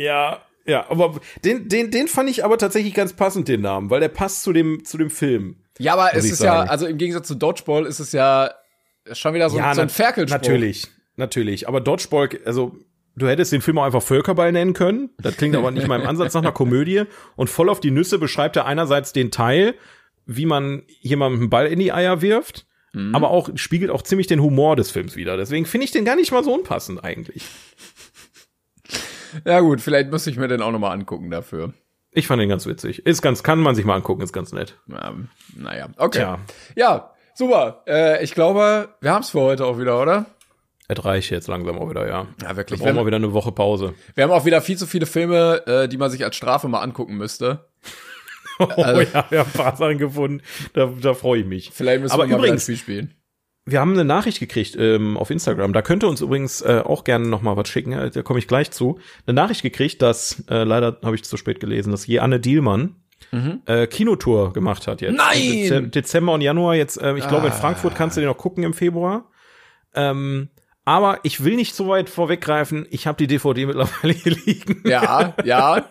ja, 0.05 0.43
ja, 0.67 0.91
aber 0.91 1.21
den, 1.45 1.69
den, 1.69 1.93
den 1.93 2.09
fand 2.09 2.29
ich 2.29 2.45
aber 2.45 2.59
tatsächlich 2.59 2.95
ganz 2.95 3.13
passend, 3.13 3.47
den 3.47 3.61
Namen, 3.61 3.91
weil 3.91 4.01
der 4.01 4.09
passt 4.09 4.43
zu 4.43 4.53
dem, 4.53 4.85
zu 4.85 4.99
dem 4.99 5.11
Film. 5.11 5.63
Ja, 5.79 5.93
aber 5.93 6.15
es 6.15 6.25
ist 6.25 6.39
sagen. 6.39 6.67
ja, 6.67 6.71
also 6.73 6.87
im 6.87 6.99
Gegensatz 6.99 7.29
zu 7.29 7.37
Dodgeball 7.37 7.87
ist 7.87 8.01
es 8.01 8.11
ja 8.11 8.51
schon 9.13 9.35
wieder 9.35 9.51
so, 9.51 9.59
ja, 9.59 9.73
so 9.73 9.83
ein 9.83 9.89
Ferkelspruch. 9.89 10.41
Natürlich, 10.41 10.89
natürlich. 11.15 11.69
Aber 11.69 11.81
Dodgeball, 11.81 12.31
also 12.45 12.75
Du 13.17 13.29
hättest 13.29 13.53
den 13.53 13.61
Film 13.61 13.79
auch 13.79 13.85
einfach 13.85 14.03
Völkerball 14.03 14.51
nennen 14.51 14.73
können. 14.73 15.11
Das 15.19 15.37
klingt 15.37 15.55
aber 15.55 15.71
nicht 15.71 15.87
mal 15.87 16.01
im 16.01 16.07
Ansatz 16.07 16.35
nach 16.35 16.43
einer 16.43 16.53
Komödie. 16.53 17.05
Und 17.37 17.49
voll 17.49 17.69
auf 17.69 17.81
die 17.81 17.93
Nüsse 17.93 18.19
beschreibt 18.19 18.57
er 18.57 18.67
einerseits 18.67 19.13
den 19.13 19.31
Teil, 19.31 19.75
wie 20.27 20.47
man 20.47 20.83
jemandem 21.01 21.43
einen 21.43 21.51
Ball 21.51 21.67
in 21.67 21.79
die 21.79 21.93
Eier 21.93 22.23
wirft, 22.23 22.67
mhm. 22.93 23.15
aber 23.15 23.31
auch 23.31 23.51
spiegelt 23.55 23.91
auch 23.91 24.03
ziemlich 24.03 24.27
den 24.27 24.41
Humor 24.41 24.75
des 24.77 24.91
Films 24.91 25.17
wieder. 25.17 25.37
Deswegen 25.37 25.67
finde 25.67 25.85
ich 25.85 25.91
den 25.91 26.05
gar 26.05 26.17
nicht 26.17 26.33
mal 26.33 26.43
so 26.43 26.53
unpassend 26.53 27.05
eigentlich. 27.05 27.45
Ja 29.45 29.61
gut, 29.61 29.81
vielleicht 29.81 30.11
muss 30.11 30.27
ich 30.27 30.37
mir 30.37 30.49
den 30.49 30.63
auch 30.63 30.71
noch 30.71 30.79
mal 30.79 30.93
angucken 30.93 31.31
dafür. 31.31 31.73
Ich 32.13 32.29
fand 32.29 32.41
den 32.41 32.49
ganz 32.49 32.67
witzig. 32.67 33.05
Ist 33.05 33.23
ganz, 33.23 33.43
kann 33.43 33.59
man 33.59 33.75
sich 33.75 33.85
mal 33.85 33.97
angucken, 33.97 34.23
ist 34.23 34.33
ganz 34.33 34.53
nett. 34.53 34.79
Ähm, 34.89 35.29
naja, 35.57 35.89
okay. 35.97 36.19
Tja. 36.19 36.39
Ja, 36.77 37.11
super. 37.35 37.83
Äh, 37.89 38.23
ich 38.23 38.35
glaube, 38.35 38.91
wir 39.01 39.13
haben's 39.13 39.31
für 39.31 39.41
heute 39.41 39.67
auch 39.67 39.81
wieder, 39.81 40.01
oder? 40.01 40.27
Es 40.87 41.05
reicht 41.05 41.31
jetzt 41.31 41.49
langsam 41.49 41.79
auch 41.79 41.89
wieder, 41.89 42.07
ja. 42.07 42.27
Ja, 42.43 42.57
wirklich. 42.57 42.81
Wir 42.81 42.85
brauchen 42.85 42.97
mal 42.97 43.07
wieder 43.07 43.17
eine 43.17 43.33
Woche 43.33 43.53
Pause. 43.53 43.95
Wir 44.15 44.25
haben 44.25 44.31
auch 44.31 44.45
wieder 44.45 44.61
viel 44.61 44.77
zu 44.77 44.87
viele 44.87 45.07
Filme, 45.07 45.67
äh, 45.67 45.89
die 45.89 45.97
man 45.97 46.11
sich 46.11 46.25
als 46.25 46.37
Strafe 46.37 46.69
mal 46.69 46.81
angucken 46.81 47.17
müsste. 47.17 47.67
oh 48.59 48.65
also, 48.65 49.01
ja, 49.01 49.25
wir 49.31 49.39
haben 49.41 49.51
ein 49.53 49.59
paar 49.59 49.77
Sachen 49.77 49.99
gefunden. 49.99 50.43
Da, 50.75 50.93
da 51.01 51.15
freue 51.15 51.41
ich 51.41 51.47
mich. 51.47 51.71
Vielleicht 51.73 52.03
müssen 52.03 52.13
Aber 52.13 52.29
wir 52.29 52.37
mal 52.37 52.45
übrigens, 52.45 52.69
ein 52.69 52.77
Spiel 52.77 52.77
spielen. 52.77 53.15
Wir 53.67 53.81
haben 53.81 53.93
eine 53.93 54.05
Nachricht 54.05 54.41
gekriegt 54.41 54.77
ähm, 54.79 55.17
auf 55.17 55.31
Instagram. 55.31 55.73
Da 55.73 55.81
könnt 55.81 56.05
ihr 56.05 56.09
uns 56.09 56.21
übrigens 56.21 56.61
äh, 56.61 56.83
auch 56.85 57.03
gerne 57.03 57.27
noch 57.27 57.41
mal 57.41 57.57
was 57.57 57.69
schicken. 57.69 57.93
Da 58.13 58.23
komme 58.23 58.39
ich 58.39 58.47
gleich 58.47 58.71
zu. 58.71 58.99
Eine 59.27 59.35
Nachricht 59.35 59.63
gekriegt, 59.63 60.03
dass 60.03 60.45
äh, 60.51 60.65
leider 60.65 60.99
habe 61.03 61.15
ich 61.15 61.25
zu 61.25 61.39
spät 61.39 61.61
gelesen, 61.61 61.91
dass 61.91 62.07
je 62.07 62.19
Anne 62.19 62.41
Dielmann 62.41 62.97
mhm. 63.33 63.63
äh, 63.65 63.87
Kinotour 63.87 64.53
gemacht 64.53 64.87
hat 64.87 65.01
jetzt. 65.01 65.17
Nein! 65.17 65.91
Dezember 65.91 66.35
und 66.35 66.43
Januar 66.43 66.75
jetzt. 66.75 67.01
Äh, 67.01 67.17
ich 67.17 67.25
ah. 67.25 67.29
glaube 67.29 67.47
in 67.47 67.55
Frankfurt 67.55 67.95
kannst 67.95 68.19
du 68.19 68.21
den 68.21 68.29
noch 68.29 68.37
gucken 68.37 68.65
im 68.65 68.75
Februar. 68.75 69.31
Ähm, 69.95 70.51
aber 70.85 71.21
ich 71.23 71.45
will 71.45 71.57
nicht 71.57 71.75
so 71.75 71.89
weit 71.89 72.11
vorweggreifen. 72.11 72.87
Ich 72.91 73.07
habe 73.07 73.17
die 73.17 73.27
DVD 73.27 73.67
mittlerweile 73.67 74.13
hier 74.13 74.37
liegen. 74.45 74.83
Ja, 74.89 75.35
ja. 75.45 75.89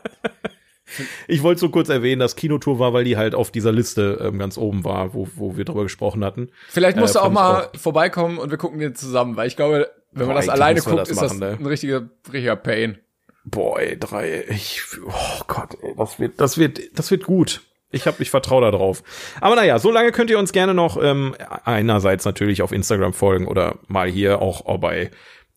Ich 1.28 1.42
wollte 1.42 1.62
so 1.62 1.70
kurz 1.70 1.90
erwähnen, 1.90 2.20
dass 2.20 2.36
Kinotour 2.36 2.78
war, 2.78 2.94
weil 2.94 3.04
die 3.04 3.18
halt 3.18 3.36
auf 3.36 3.52
dieser 3.52 3.72
Liste 3.72 4.20
ähm, 4.22 4.38
ganz 4.38 4.58
oben 4.58 4.84
war, 4.84 5.14
wo, 5.14 5.28
wo 5.36 5.58
wir 5.58 5.66
drüber 5.66 5.84
gesprochen 5.84 6.24
hatten. 6.24 6.50
Vielleicht 6.70 6.98
musst 6.98 7.16
äh, 7.16 7.20
du 7.20 7.26
auch 7.26 7.32
mal 7.32 7.64
auch 7.64 7.80
vorbeikommen 7.80 8.38
und 8.38 8.52
wir 8.52 8.58
gucken 8.58 8.80
den 8.80 8.94
zusammen, 8.94 9.36
weil 9.36 9.48
ich 9.48 9.56
glaube, 9.56 9.90
wenn 10.12 10.28
man 10.28 10.36
das 10.36 10.50
alleine 10.50 10.82
guckt, 10.82 11.00
das 11.00 11.10
ist 11.10 11.16
machen, 11.16 11.40
das 11.40 11.52
ne? 11.52 11.58
ein 11.60 11.66
richtiger, 11.66 12.10
richtiger 12.32 12.56
Pain. 12.56 13.00
Boah, 13.46 13.80
ey, 13.80 13.98
drei, 14.00 14.46
ich, 14.50 14.82
oh 15.06 15.44
Gott, 15.48 15.76
ey, 15.82 15.96
das 15.98 16.20
wird, 16.20 16.40
das 16.40 16.58
wird, 16.58 16.98
das 16.98 17.10
wird 17.10 17.24
gut. 17.24 17.62
Ich 17.94 18.08
hab, 18.08 18.20
ich 18.20 18.30
vertraue 18.30 18.62
da 18.62 18.72
drauf. 18.72 19.04
Aber 19.40 19.56
naja, 19.56 19.80
so 19.80 19.92
lange 19.92 20.12
könnt 20.12 20.30
ihr 20.30 20.40
uns 20.40 20.52
gerne 20.52 20.74
noch 20.74 21.02
ähm, 21.02 21.36
einerseits 21.64 22.26
natürlich 22.26 22.62
auf 22.62 22.72
Instagram 22.72 23.14
folgen 23.14 23.48
oder 23.48 23.78
mal 23.88 24.10
hier 24.10 24.42
auch, 24.42 24.78
bei 24.80 25.12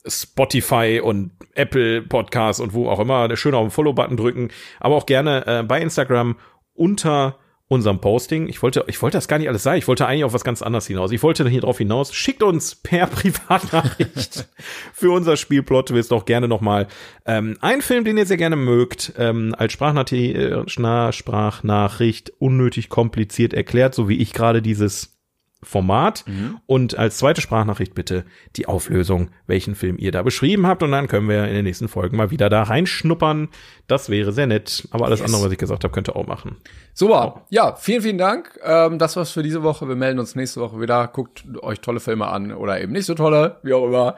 Spotify 0.07 1.01
und 1.03 1.33
Apple 1.55 2.03
Podcasts 2.03 2.61
und 2.61 2.75
wo 2.75 2.89
auch 2.89 3.01
immer, 3.01 3.35
schön 3.37 3.55
auf 3.55 3.67
den 3.67 3.71
Follow-Button 3.71 4.17
drücken, 4.17 4.51
aber 4.79 4.95
auch 4.95 5.07
gerne 5.07 5.47
äh, 5.47 5.63
bei 5.63 5.81
Instagram 5.81 6.37
unter 6.75 7.39
unserem 7.69 8.01
Posting. 8.01 8.49
Ich 8.49 8.63
wollte, 8.63 8.85
ich 8.87 9.03
wollte 9.03 9.17
das 9.17 9.27
gar 9.27 9.39
nicht 9.39 9.49
alles 9.49 9.65
sagen. 9.65 9.79
Ich 9.79 9.89
wollte 9.89 10.07
eigentlich 10.07 10.25
auf 10.25 10.33
was 10.33 10.45
ganz 10.45 10.63
anderes 10.63 10.87
hinaus. 10.87 11.11
Ich 11.11 11.23
wollte 11.23 11.49
hier 11.49 11.61
drauf 11.61 11.79
hinaus. 11.79 12.15
Schickt 12.15 12.43
uns 12.43 12.77
per 12.77 13.07
Privatnachricht 13.09 14.49
für 14.93 15.11
unser 15.11 15.37
Spiel 15.37 15.63
Plot 15.63 15.89
Twist 15.89 16.13
doch 16.13 16.25
gerne 16.25 16.47
nochmal 16.47 16.87
ähm, 17.25 17.57
einen 17.61 17.83
Film, 17.83 18.05
den 18.05 18.17
ihr 18.17 18.27
sehr 18.27 18.37
gerne 18.37 18.57
mögt, 18.57 19.15
ähm, 19.19 19.55
als 19.59 19.73
Sprachnachricht, 19.73 20.71
Sprachnachricht 21.15 22.33
unnötig 22.39 22.89
kompliziert 22.89 23.53
erklärt, 23.53 23.95
so 23.95 24.09
wie 24.09 24.19
ich 24.19 24.33
gerade 24.33 24.63
dieses 24.63 25.16
Format 25.63 26.25
und 26.67 26.99
als 26.99 27.17
zweite 27.17 27.41
Sprachnachricht 27.41 27.95
bitte 27.95 28.25
die 28.57 28.67
Auflösung, 28.67 29.31
welchen 29.47 29.75
Film 29.75 29.97
ihr 29.99 30.13
da 30.13 30.23
beschrieben 30.23 30.67
habt 30.67 30.83
und 30.83 30.93
dann 30.93 31.09
können 31.09 31.29
wir 31.29 31.47
in 31.49 31.55
den 31.55 31.65
nächsten 31.65 31.89
Folgen 31.89 32.17
mal 32.17 32.31
wieder 32.31 32.49
da 32.51 32.63
reinschnuppern. 32.63 33.49
Das 33.87 34.09
wäre 34.11 34.33
sehr 34.33 34.47
nett, 34.47 34.87
aber 34.91 35.07
alles 35.07 35.21
Yes. 35.21 35.29
andere, 35.29 35.47
was 35.47 35.53
ich 35.53 35.59
gesagt 35.59 35.83
habe, 35.85 35.93
könnt 35.93 36.09
ihr 36.09 36.17
auch 36.17 36.27
machen. 36.27 36.57
Super. 36.95 37.47
Ja, 37.51 37.75
vielen, 37.77 38.03
vielen 38.03 38.19
Dank. 38.19 38.59
Ähm, 38.63 38.99
das 38.99 39.17
war's 39.17 39.31
für 39.33 39.43
diese 39.43 39.63
Woche. 39.63 39.89
Wir 39.89 39.97
melden 39.97 40.19
uns 40.19 40.35
nächste 40.37 40.61
Woche 40.61 40.81
wieder. 40.81 41.09
Guckt 41.09 41.45
euch 41.63 41.81
tolle 41.81 42.01
Filme 42.01 42.27
an 42.27 42.53
oder 42.53 42.81
eben 42.81 42.93
nicht 42.93 43.07
so 43.07 43.15
tolle, 43.15 43.59
wie 43.63 43.73
auch 43.73 43.87
immer. 43.87 44.17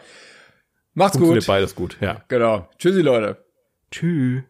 Macht's 0.94 1.18
gut. 1.18 1.46
beides 1.46 1.74
gut, 1.74 1.96
ja. 2.00 2.22
Genau. 2.28 2.68
Tschüssi, 2.78 3.00
Leute. 3.00 3.44
Tschüss. 3.90 4.42